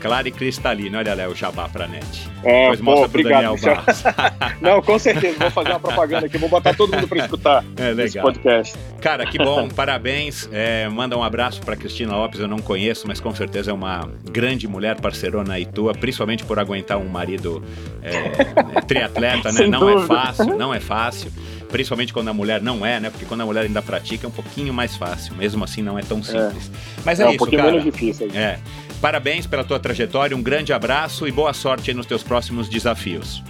clara 0.00 0.28
e 0.28 0.30
cristalina. 0.30 0.98
Olha 0.98 1.14
lá, 1.14 1.28
o 1.28 1.34
jabá 1.34 1.68
pra 1.68 1.86
NET. 1.86 2.04
É, 2.44 2.62
Depois 2.62 2.78
pô, 2.80 2.84
mostra 2.84 3.08
pro 3.08 3.20
obrigado, 3.20 3.56
Daniel. 3.60 3.76
Barros. 3.76 4.04
Não, 4.62 4.82
com 4.82 4.98
certeza, 4.98 5.38
vou 5.38 5.50
fazer 5.50 5.70
uma 5.70 5.80
propaganda 5.80 6.26
aqui, 6.26 6.38
vou 6.38 6.48
botar 6.48 6.74
todo 6.74 6.94
mundo 6.94 7.08
para 7.08 7.18
escutar 7.18 7.64
É 7.76 7.90
esse 7.90 7.94
legal. 8.16 8.24
podcast. 8.26 8.76
Cara, 9.00 9.26
que 9.26 9.38
bom, 9.38 9.68
parabéns. 9.74 10.48
É, 10.52 10.88
manda 10.88 11.16
um 11.16 11.22
abraço 11.24 11.60
para 11.60 11.76
Cristina 11.76 12.14
Lopes, 12.16 12.38
eu 12.40 12.48
não 12.48 12.58
conheço, 12.58 13.06
mas 13.08 13.20
com 13.20 13.34
certeza 13.34 13.70
é 13.70 13.74
uma 13.74 14.08
grande 14.30 14.68
mulher 14.68 15.00
parceirona 15.00 15.54
aí 15.54 15.66
tua, 15.66 15.92
principalmente 15.92 16.44
por 16.44 16.58
aguentar 16.58 16.98
um 16.98 17.08
marido 17.08 17.62
é, 18.02 18.76
é, 18.78 18.80
triatleta, 18.82 19.50
né? 19.50 19.58
Sem 19.58 19.68
Não 19.70 19.88
é 19.88 19.94
dúvida. 19.94 20.14
fácil, 20.14 20.56
não 20.56 20.72
é 20.72 20.80
fácil. 20.80 21.32
Principalmente 21.70 22.12
quando 22.12 22.28
a 22.28 22.32
mulher 22.32 22.60
não 22.62 22.84
é, 22.84 22.98
né? 23.00 23.10
Porque 23.10 23.24
quando 23.26 23.42
a 23.42 23.46
mulher 23.46 23.64
ainda 23.64 23.82
pratica 23.82 24.26
é 24.26 24.28
um 24.28 24.32
pouquinho 24.32 24.72
mais 24.72 24.96
fácil. 24.96 25.34
Mesmo 25.34 25.64
assim, 25.64 25.82
não 25.82 25.98
é 25.98 26.02
tão 26.02 26.22
simples. 26.22 26.70
Mas 27.04 27.20
é, 27.20 27.24
É, 27.24 27.26
um 27.26 27.30
isso, 27.30 27.38
pouquinho 27.38 27.60
cara. 27.62 27.72
menos 27.72 27.84
difícil. 27.84 28.28
aí. 28.30 28.36
É. 28.36 28.58
Parabéns 29.00 29.46
pela 29.46 29.62
tua 29.62 29.78
trajetória, 29.78 30.36
um 30.36 30.42
grande 30.42 30.72
abraço 30.72 31.28
e 31.28 31.32
boa 31.32 31.52
sorte 31.52 31.92
nos 31.92 32.06
teus 32.06 32.22
próximos 32.22 32.68
desafios. 32.68 33.42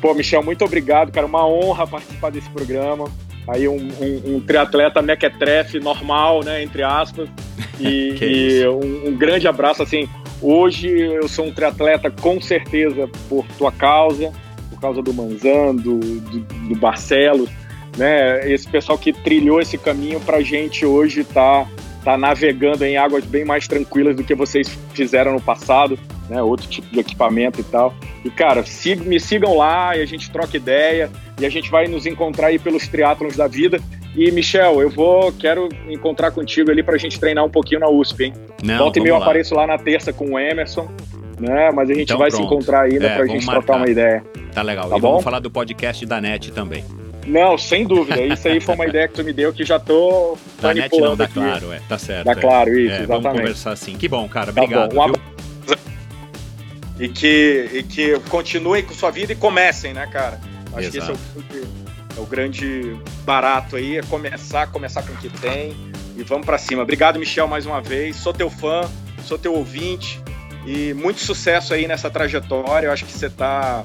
Pô, 0.00 0.14
Michel, 0.14 0.42
muito 0.42 0.64
obrigado, 0.64 1.12
cara. 1.12 1.26
Uma 1.26 1.46
honra 1.46 1.86
participar 1.86 2.30
desse 2.30 2.48
programa. 2.50 3.10
Aí 3.48 3.68
um, 3.68 3.76
um, 3.76 4.36
um 4.36 4.40
triatleta 4.40 5.00
mequetrefe 5.02 5.78
normal, 5.78 6.42
né, 6.42 6.62
entre 6.62 6.82
aspas. 6.82 7.28
E, 7.78 8.16
e 8.22 8.68
um, 8.68 9.08
um 9.08 9.14
grande 9.14 9.46
abraço, 9.46 9.82
assim. 9.82 10.08
Hoje 10.40 10.88
eu 10.88 11.28
sou 11.28 11.44
um 11.44 11.52
triatleta 11.52 12.10
com 12.10 12.40
certeza 12.40 13.06
por 13.28 13.44
tua 13.58 13.70
causa, 13.70 14.32
por 14.76 14.80
causa 14.82 15.02
do 15.02 15.12
Manzan, 15.12 15.74
do, 15.74 15.98
do, 15.98 16.40
do 16.68 16.76
Barcelos, 16.76 17.48
né? 17.96 18.48
Esse 18.50 18.68
pessoal 18.68 18.96
que 18.98 19.12
trilhou 19.12 19.60
esse 19.60 19.76
caminho 19.78 20.20
pra 20.20 20.40
gente 20.42 20.84
hoje 20.84 21.24
tá, 21.24 21.66
tá 22.04 22.16
navegando 22.16 22.84
em 22.84 22.96
águas 22.96 23.24
bem 23.24 23.44
mais 23.44 23.66
tranquilas 23.66 24.14
do 24.14 24.22
que 24.22 24.34
vocês 24.34 24.68
fizeram 24.92 25.32
no 25.32 25.40
passado, 25.40 25.98
né? 26.28 26.42
Outro 26.42 26.68
tipo 26.68 26.86
de 26.92 27.00
equipamento 27.00 27.60
e 27.60 27.64
tal. 27.64 27.94
E, 28.24 28.30
cara, 28.30 28.62
sig- 28.64 29.00
me 29.00 29.18
sigam 29.18 29.56
lá 29.56 29.96
e 29.96 30.02
a 30.02 30.06
gente 30.06 30.30
troca 30.30 30.56
ideia 30.56 31.10
e 31.40 31.46
a 31.46 31.48
gente 31.48 31.70
vai 31.70 31.86
nos 31.88 32.04
encontrar 32.06 32.48
aí 32.48 32.58
pelos 32.58 32.86
triatlons 32.86 33.34
da 33.36 33.46
vida. 33.46 33.80
E, 34.14 34.30
Michel, 34.30 34.80
eu 34.80 34.88
vou, 34.90 35.30
quero 35.32 35.68
encontrar 35.88 36.30
contigo 36.30 36.70
ali 36.70 36.82
pra 36.82 36.96
gente 36.96 37.20
treinar 37.20 37.44
um 37.44 37.50
pouquinho 37.50 37.80
na 37.80 37.88
USP, 37.88 38.24
hein? 38.24 38.32
Não, 38.62 38.78
Volta 38.78 38.98
e 38.98 39.02
meio 39.02 39.12
eu 39.12 39.18
lá. 39.18 39.24
apareço 39.24 39.54
lá 39.54 39.66
na 39.66 39.76
terça 39.78 40.10
com 40.12 40.32
o 40.32 40.38
Emerson, 40.38 40.88
né? 41.38 41.70
Mas 41.72 41.90
a 41.90 41.94
gente 41.94 42.02
Então 42.04 42.18
vai 42.18 42.30
se 42.30 42.36
pronto. 42.36 42.52
encontrar 42.54 42.82
ainda 42.82 43.06
É, 43.06 43.08
pra 43.16 43.18
vamos 43.18 43.32
gente 43.32 43.46
marcar. 43.46 43.62
trocar 43.62 43.78
uma 43.78 43.90
ideia. 43.90 44.24
Tá 44.52 44.62
legal. 44.62 44.88
Tá 44.88 44.96
e 44.96 45.00
bom? 45.00 45.08
vamos 45.10 45.24
falar 45.24 45.38
do 45.40 45.50
podcast 45.50 46.04
da 46.06 46.20
NET 46.20 46.50
também. 46.52 46.84
Não, 47.26 47.58
sem 47.58 47.84
dúvida. 47.86 48.20
Isso 48.22 48.46
aí 48.46 48.60
foi 48.60 48.74
uma 48.76 48.86
ideia 48.86 49.08
que 49.08 49.14
tu 49.14 49.24
me 49.24 49.32
deu 49.32 49.52
que 49.52 49.64
já 49.64 49.78
tô 49.80 50.38
Da 50.62 50.72
NET 50.72 50.92
não, 50.92 51.00
manipulando 51.00 51.16
da 51.16 51.24
aqui. 51.24 51.34
Claro, 51.34 51.72
é. 51.72 51.80
Tá 51.88 51.98
certo. 51.98 52.24
Da 52.24 52.32
é. 52.32 52.34
Claro, 52.36 52.78
isso, 52.78 52.92
É, 52.94 52.98
vamos 53.06 53.10
exatamente. 53.20 53.40
conversar 53.40 53.72
assim. 53.72 53.96
Que 53.96 54.08
bom, 54.08 54.28
cara. 54.28 54.52
Tá 54.52 54.62
Obrigado. 54.62 54.94
bom. 54.94 55.06
Um 55.08 55.12
viu? 55.12 55.76
E 56.98 57.08
que, 57.08 57.68
e 57.74 57.82
que 57.82 58.18
continuem 58.30 58.82
com 58.82 58.94
sua 58.94 59.10
vida 59.10 59.32
e 59.32 59.36
comecem, 59.36 59.92
né, 59.92 60.06
cara? 60.06 60.40
Acho 60.72 60.90
que 60.90 60.98
esse 60.98 61.10
é 61.10 61.12
Exato. 61.12 61.18
o 61.36 62.18
É 62.18 62.20
o 62.22 62.24
grande 62.24 62.96
barato 63.24 63.76
aí, 63.76 63.98
é 63.98 64.02
começar, 64.02 64.66
começar 64.68 65.02
com 65.02 65.12
o 65.12 65.16
que 65.16 65.28
tem 65.28 65.76
e 66.16 66.22
vamos 66.22 66.46
para 66.46 66.56
cima. 66.56 66.82
Obrigado, 66.82 67.18
Michel, 67.18 67.46
mais 67.46 67.66
uma 67.66 67.82
vez. 67.82 68.16
Sou 68.16 68.32
teu 68.32 68.48
fã, 68.48 68.80
sou 69.24 69.36
teu 69.36 69.52
ouvinte 69.54 70.18
e 70.66 70.92
muito 70.94 71.20
sucesso 71.20 71.72
aí 71.72 71.86
nessa 71.86 72.10
trajetória. 72.10 72.88
Eu 72.88 72.92
acho 72.92 73.04
que 73.04 73.12
você 73.12 73.26
está 73.26 73.84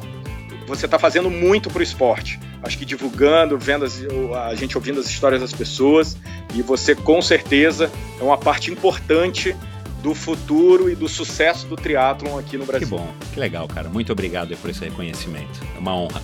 você 0.67 0.87
tá 0.87 0.97
fazendo 0.97 1.29
muito 1.29 1.69
pro 1.69 1.83
esporte. 1.83 2.39
Acho 2.63 2.77
que 2.77 2.85
divulgando, 2.85 3.57
vendo 3.57 3.83
as, 3.83 4.01
a 4.47 4.55
gente 4.55 4.77
ouvindo 4.77 4.99
as 4.99 5.07
histórias 5.07 5.41
das 5.41 5.51
pessoas 5.51 6.17
e 6.53 6.61
você 6.61 6.95
com 6.95 7.21
certeza 7.21 7.91
é 8.19 8.23
uma 8.23 8.37
parte 8.37 8.71
importante 8.71 9.55
do 10.01 10.15
futuro 10.15 10.89
e 10.89 10.95
do 10.95 11.07
sucesso 11.07 11.67
do 11.67 11.75
triatlon 11.75 12.37
aqui 12.37 12.57
no 12.57 12.65
Brasil. 12.65 12.87
Que 12.87 12.95
bom, 12.95 13.13
que 13.33 13.39
legal, 13.39 13.67
cara. 13.67 13.89
Muito 13.89 14.11
obrigado 14.11 14.55
por 14.57 14.69
esse 14.69 14.83
reconhecimento. 14.83 15.59
É 15.75 15.79
uma 15.79 15.95
honra. 15.95 16.21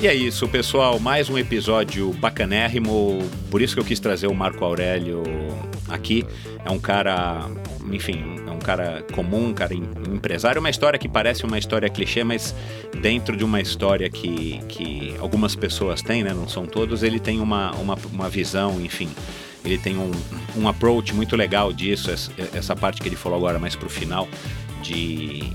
E 0.00 0.06
é 0.08 0.14
isso, 0.14 0.48
pessoal. 0.48 0.98
Mais 0.98 1.28
um 1.28 1.36
episódio 1.36 2.10
bacanérrimo. 2.14 3.18
Por 3.50 3.60
isso 3.60 3.74
que 3.74 3.80
eu 3.80 3.84
quis 3.84 4.00
trazer 4.00 4.28
o 4.28 4.34
Marco 4.34 4.64
Aurélio 4.64 5.22
aqui. 5.90 6.24
É 6.64 6.70
um 6.70 6.78
cara, 6.78 7.46
enfim, 7.92 8.36
é 8.46 8.50
um 8.50 8.58
cara 8.58 9.04
comum, 9.14 9.48
um 9.48 9.52
cara 9.52 9.74
empresário. 9.74 10.58
Uma 10.58 10.70
história 10.70 10.98
que 10.98 11.06
parece 11.06 11.44
uma 11.44 11.58
história 11.58 11.86
clichê, 11.90 12.24
mas 12.24 12.54
dentro 13.02 13.36
de 13.36 13.44
uma 13.44 13.60
história 13.60 14.08
que, 14.08 14.60
que 14.68 15.14
algumas 15.20 15.54
pessoas 15.54 16.00
têm, 16.00 16.24
né? 16.24 16.32
Não 16.32 16.48
são 16.48 16.64
todos. 16.64 17.02
Ele 17.02 17.20
tem 17.20 17.38
uma, 17.38 17.72
uma, 17.72 17.98
uma 18.10 18.28
visão, 18.30 18.80
enfim 18.80 19.10
ele 19.62 19.76
tem 19.76 19.98
um, 19.98 20.10
um 20.56 20.66
approach 20.66 21.14
muito 21.14 21.36
legal 21.36 21.70
disso, 21.70 22.10
essa 22.54 22.74
parte 22.74 22.98
que 22.98 23.06
ele 23.06 23.14
falou 23.14 23.36
agora 23.36 23.58
mais 23.58 23.76
pro 23.76 23.90
final, 23.90 24.26
de 24.82 25.52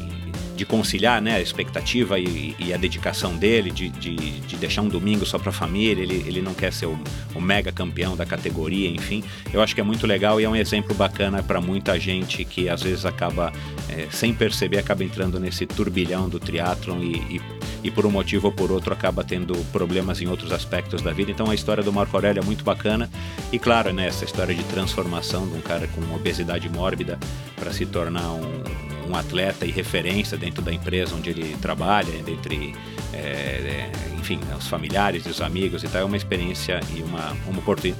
de 0.55 0.65
conciliar 0.65 1.21
né, 1.21 1.35
a 1.35 1.41
expectativa 1.41 2.17
e, 2.17 2.55
e 2.57 2.73
a 2.73 2.77
dedicação 2.77 3.35
dele, 3.35 3.69
de, 3.71 3.89
de, 3.89 4.15
de, 4.15 4.55
deixar 4.55 4.81
um 4.81 4.87
domingo 4.87 5.25
só 5.25 5.37
para 5.37 5.49
a 5.49 5.53
família, 5.53 6.01
ele, 6.01 6.23
ele 6.25 6.41
não 6.41 6.53
quer 6.53 6.71
ser 6.71 6.85
o, 6.85 6.97
o, 7.33 7.41
mega 7.41 7.71
campeão 7.71 8.15
da 8.15 8.25
categoria, 8.25 8.89
enfim. 8.89 9.23
Eu 9.53 9.61
acho 9.61 9.75
que 9.75 9.81
é 9.81 9.83
muito 9.83 10.07
legal 10.07 10.39
e 10.39 10.45
é 10.45 10.49
um 10.49 10.55
exemplo 10.55 10.95
bacana 10.95 11.43
para 11.43 11.59
muita 11.59 11.99
gente 11.99 12.45
que 12.45 12.69
às 12.69 12.81
vezes 12.81 13.05
acaba, 13.05 13.51
é, 13.89 14.07
sem 14.09 14.33
perceber, 14.33 14.77
acaba 14.77 15.03
entrando 15.03 15.39
nesse 15.39 15.65
turbilhão 15.65 16.29
do 16.29 16.39
triatlon 16.39 16.99
e, 17.01 17.15
e, 17.37 17.41
e, 17.83 17.91
por 17.91 18.05
um 18.05 18.11
motivo 18.11 18.47
ou 18.47 18.53
por 18.53 18.71
outro 18.71 18.93
acaba 18.93 19.23
tendo 19.23 19.53
problemas 19.73 20.21
em 20.21 20.27
outros 20.27 20.53
aspectos 20.53 21.01
da 21.01 21.11
vida. 21.11 21.31
Então 21.31 21.49
a 21.51 21.55
história 21.55 21.83
do 21.83 21.91
Marco 21.91 22.15
Aurélio 22.15 22.41
é 22.41 22.45
muito 22.45 22.63
bacana 22.63 23.09
e 23.51 23.59
claro, 23.59 23.91
né, 23.91 24.07
essa 24.07 24.23
história 24.23 24.55
de 24.55 24.63
transformação 24.65 25.45
de 25.47 25.55
um 25.55 25.61
cara 25.61 25.87
com 25.87 26.15
obesidade 26.15 26.69
mórbida 26.69 27.19
para 27.57 27.73
se 27.73 27.85
tornar 27.85 28.31
um 28.31 28.94
um 29.09 29.15
atleta 29.15 29.65
e 29.65 29.71
referência 29.71 30.37
dentro 30.37 30.61
da 30.61 30.73
empresa 30.73 31.15
onde 31.15 31.29
ele 31.29 31.55
trabalha, 31.61 32.11
dentre 32.23 32.73
é, 33.13 33.89
enfim, 34.25 34.37
né, 34.37 34.55
os 34.57 34.67
familiares 34.67 35.23
e 35.27 35.29
os 35.29 35.39
amigos 35.39 35.83
e 35.83 35.87
tal, 35.87 36.01
é 36.01 36.03
uma 36.05 36.17
experiência 36.17 36.79
e 36.95 37.03
uma, 37.03 37.37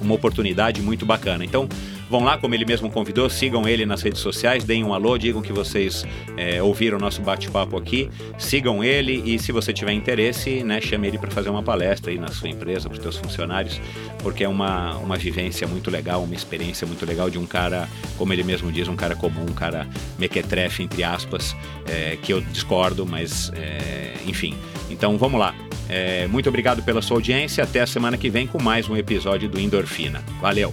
uma 0.00 0.14
oportunidade 0.14 0.82
muito 0.82 1.06
bacana. 1.06 1.44
Então, 1.44 1.68
vão 2.10 2.24
lá, 2.24 2.36
como 2.36 2.52
ele 2.52 2.64
mesmo 2.64 2.90
convidou, 2.90 3.30
sigam 3.30 3.68
ele 3.68 3.86
nas 3.86 4.02
redes 4.02 4.20
sociais, 4.20 4.64
deem 4.64 4.82
um 4.82 4.92
alô, 4.92 5.16
digam 5.16 5.40
que 5.40 5.52
vocês 5.52 6.04
é, 6.36 6.60
ouviram 6.60 6.98
o 6.98 7.00
nosso 7.00 7.22
bate-papo 7.22 7.76
aqui, 7.76 8.10
sigam 8.38 8.82
ele 8.82 9.22
e 9.24 9.38
se 9.38 9.52
você 9.52 9.72
tiver 9.72 9.92
interesse, 9.92 10.64
né, 10.64 10.80
chame 10.80 11.06
ele 11.06 11.16
para 11.16 11.30
fazer 11.30 11.48
uma 11.48 11.62
palestra 11.62 12.10
aí 12.10 12.18
na 12.18 12.28
sua 12.28 12.48
empresa, 12.48 12.88
para 12.88 12.96
os 12.96 13.02
seus 13.02 13.16
funcionários, 13.16 13.80
porque 14.18 14.42
é 14.42 14.48
uma, 14.48 14.96
uma 14.96 15.16
vivência 15.16 15.66
muito 15.68 15.92
legal, 15.92 16.24
uma 16.24 16.34
experiência 16.34 16.86
muito 16.88 17.06
legal 17.06 17.30
de 17.30 17.38
um 17.38 17.46
cara, 17.46 17.88
como 18.18 18.32
ele 18.32 18.42
mesmo 18.42 18.72
diz, 18.72 18.88
um 18.88 18.96
cara 18.96 19.14
comum, 19.14 19.42
um 19.42 19.54
cara 19.54 19.86
mequetrefe, 20.18 20.82
entre 20.96 21.04
aspas, 21.04 21.54
é, 21.86 22.16
que 22.22 22.32
eu 22.32 22.40
discordo, 22.40 23.04
mas 23.04 23.52
é, 23.54 24.14
enfim. 24.26 24.56
Então 24.88 25.18
vamos 25.18 25.38
lá. 25.38 25.54
É, 25.88 26.26
muito 26.26 26.48
obrigado 26.48 26.82
pela 26.82 27.02
sua 27.02 27.18
audiência. 27.18 27.62
Até 27.62 27.82
a 27.82 27.86
semana 27.86 28.16
que 28.16 28.30
vem 28.30 28.46
com 28.46 28.60
mais 28.60 28.88
um 28.88 28.96
episódio 28.96 29.48
do 29.48 29.60
Endorfina. 29.60 30.24
Valeu! 30.40 30.72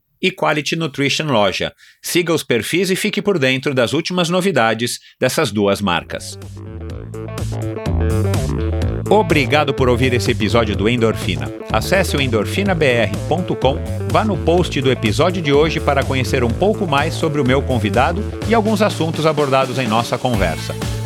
e 0.21 0.31
Quality 0.31 0.75
Nutrition 0.75 1.25
Loja. 1.25 1.73
Siga 2.01 2.33
os 2.33 2.43
perfis 2.43 2.89
e 2.89 2.95
fique 2.95 3.21
por 3.21 3.39
dentro 3.39 3.73
das 3.73 3.93
últimas 3.93 4.29
novidades 4.29 4.99
dessas 5.19 5.51
duas 5.51 5.81
marcas. 5.81 6.37
Obrigado 9.09 9.73
por 9.73 9.89
ouvir 9.89 10.13
esse 10.13 10.31
episódio 10.31 10.73
do 10.73 10.87
Endorfina. 10.87 11.51
Acesse 11.69 12.15
o 12.15 12.21
endorfinabr.com, 12.21 13.77
vá 14.09 14.23
no 14.23 14.37
post 14.37 14.79
do 14.79 14.89
episódio 14.89 15.41
de 15.41 15.51
hoje 15.51 15.81
para 15.81 16.01
conhecer 16.01 16.45
um 16.45 16.49
pouco 16.49 16.87
mais 16.87 17.13
sobre 17.13 17.41
o 17.41 17.45
meu 17.45 17.61
convidado 17.61 18.23
e 18.47 18.53
alguns 18.53 18.81
assuntos 18.81 19.25
abordados 19.25 19.77
em 19.77 19.87
nossa 19.87 20.17
conversa. 20.17 20.73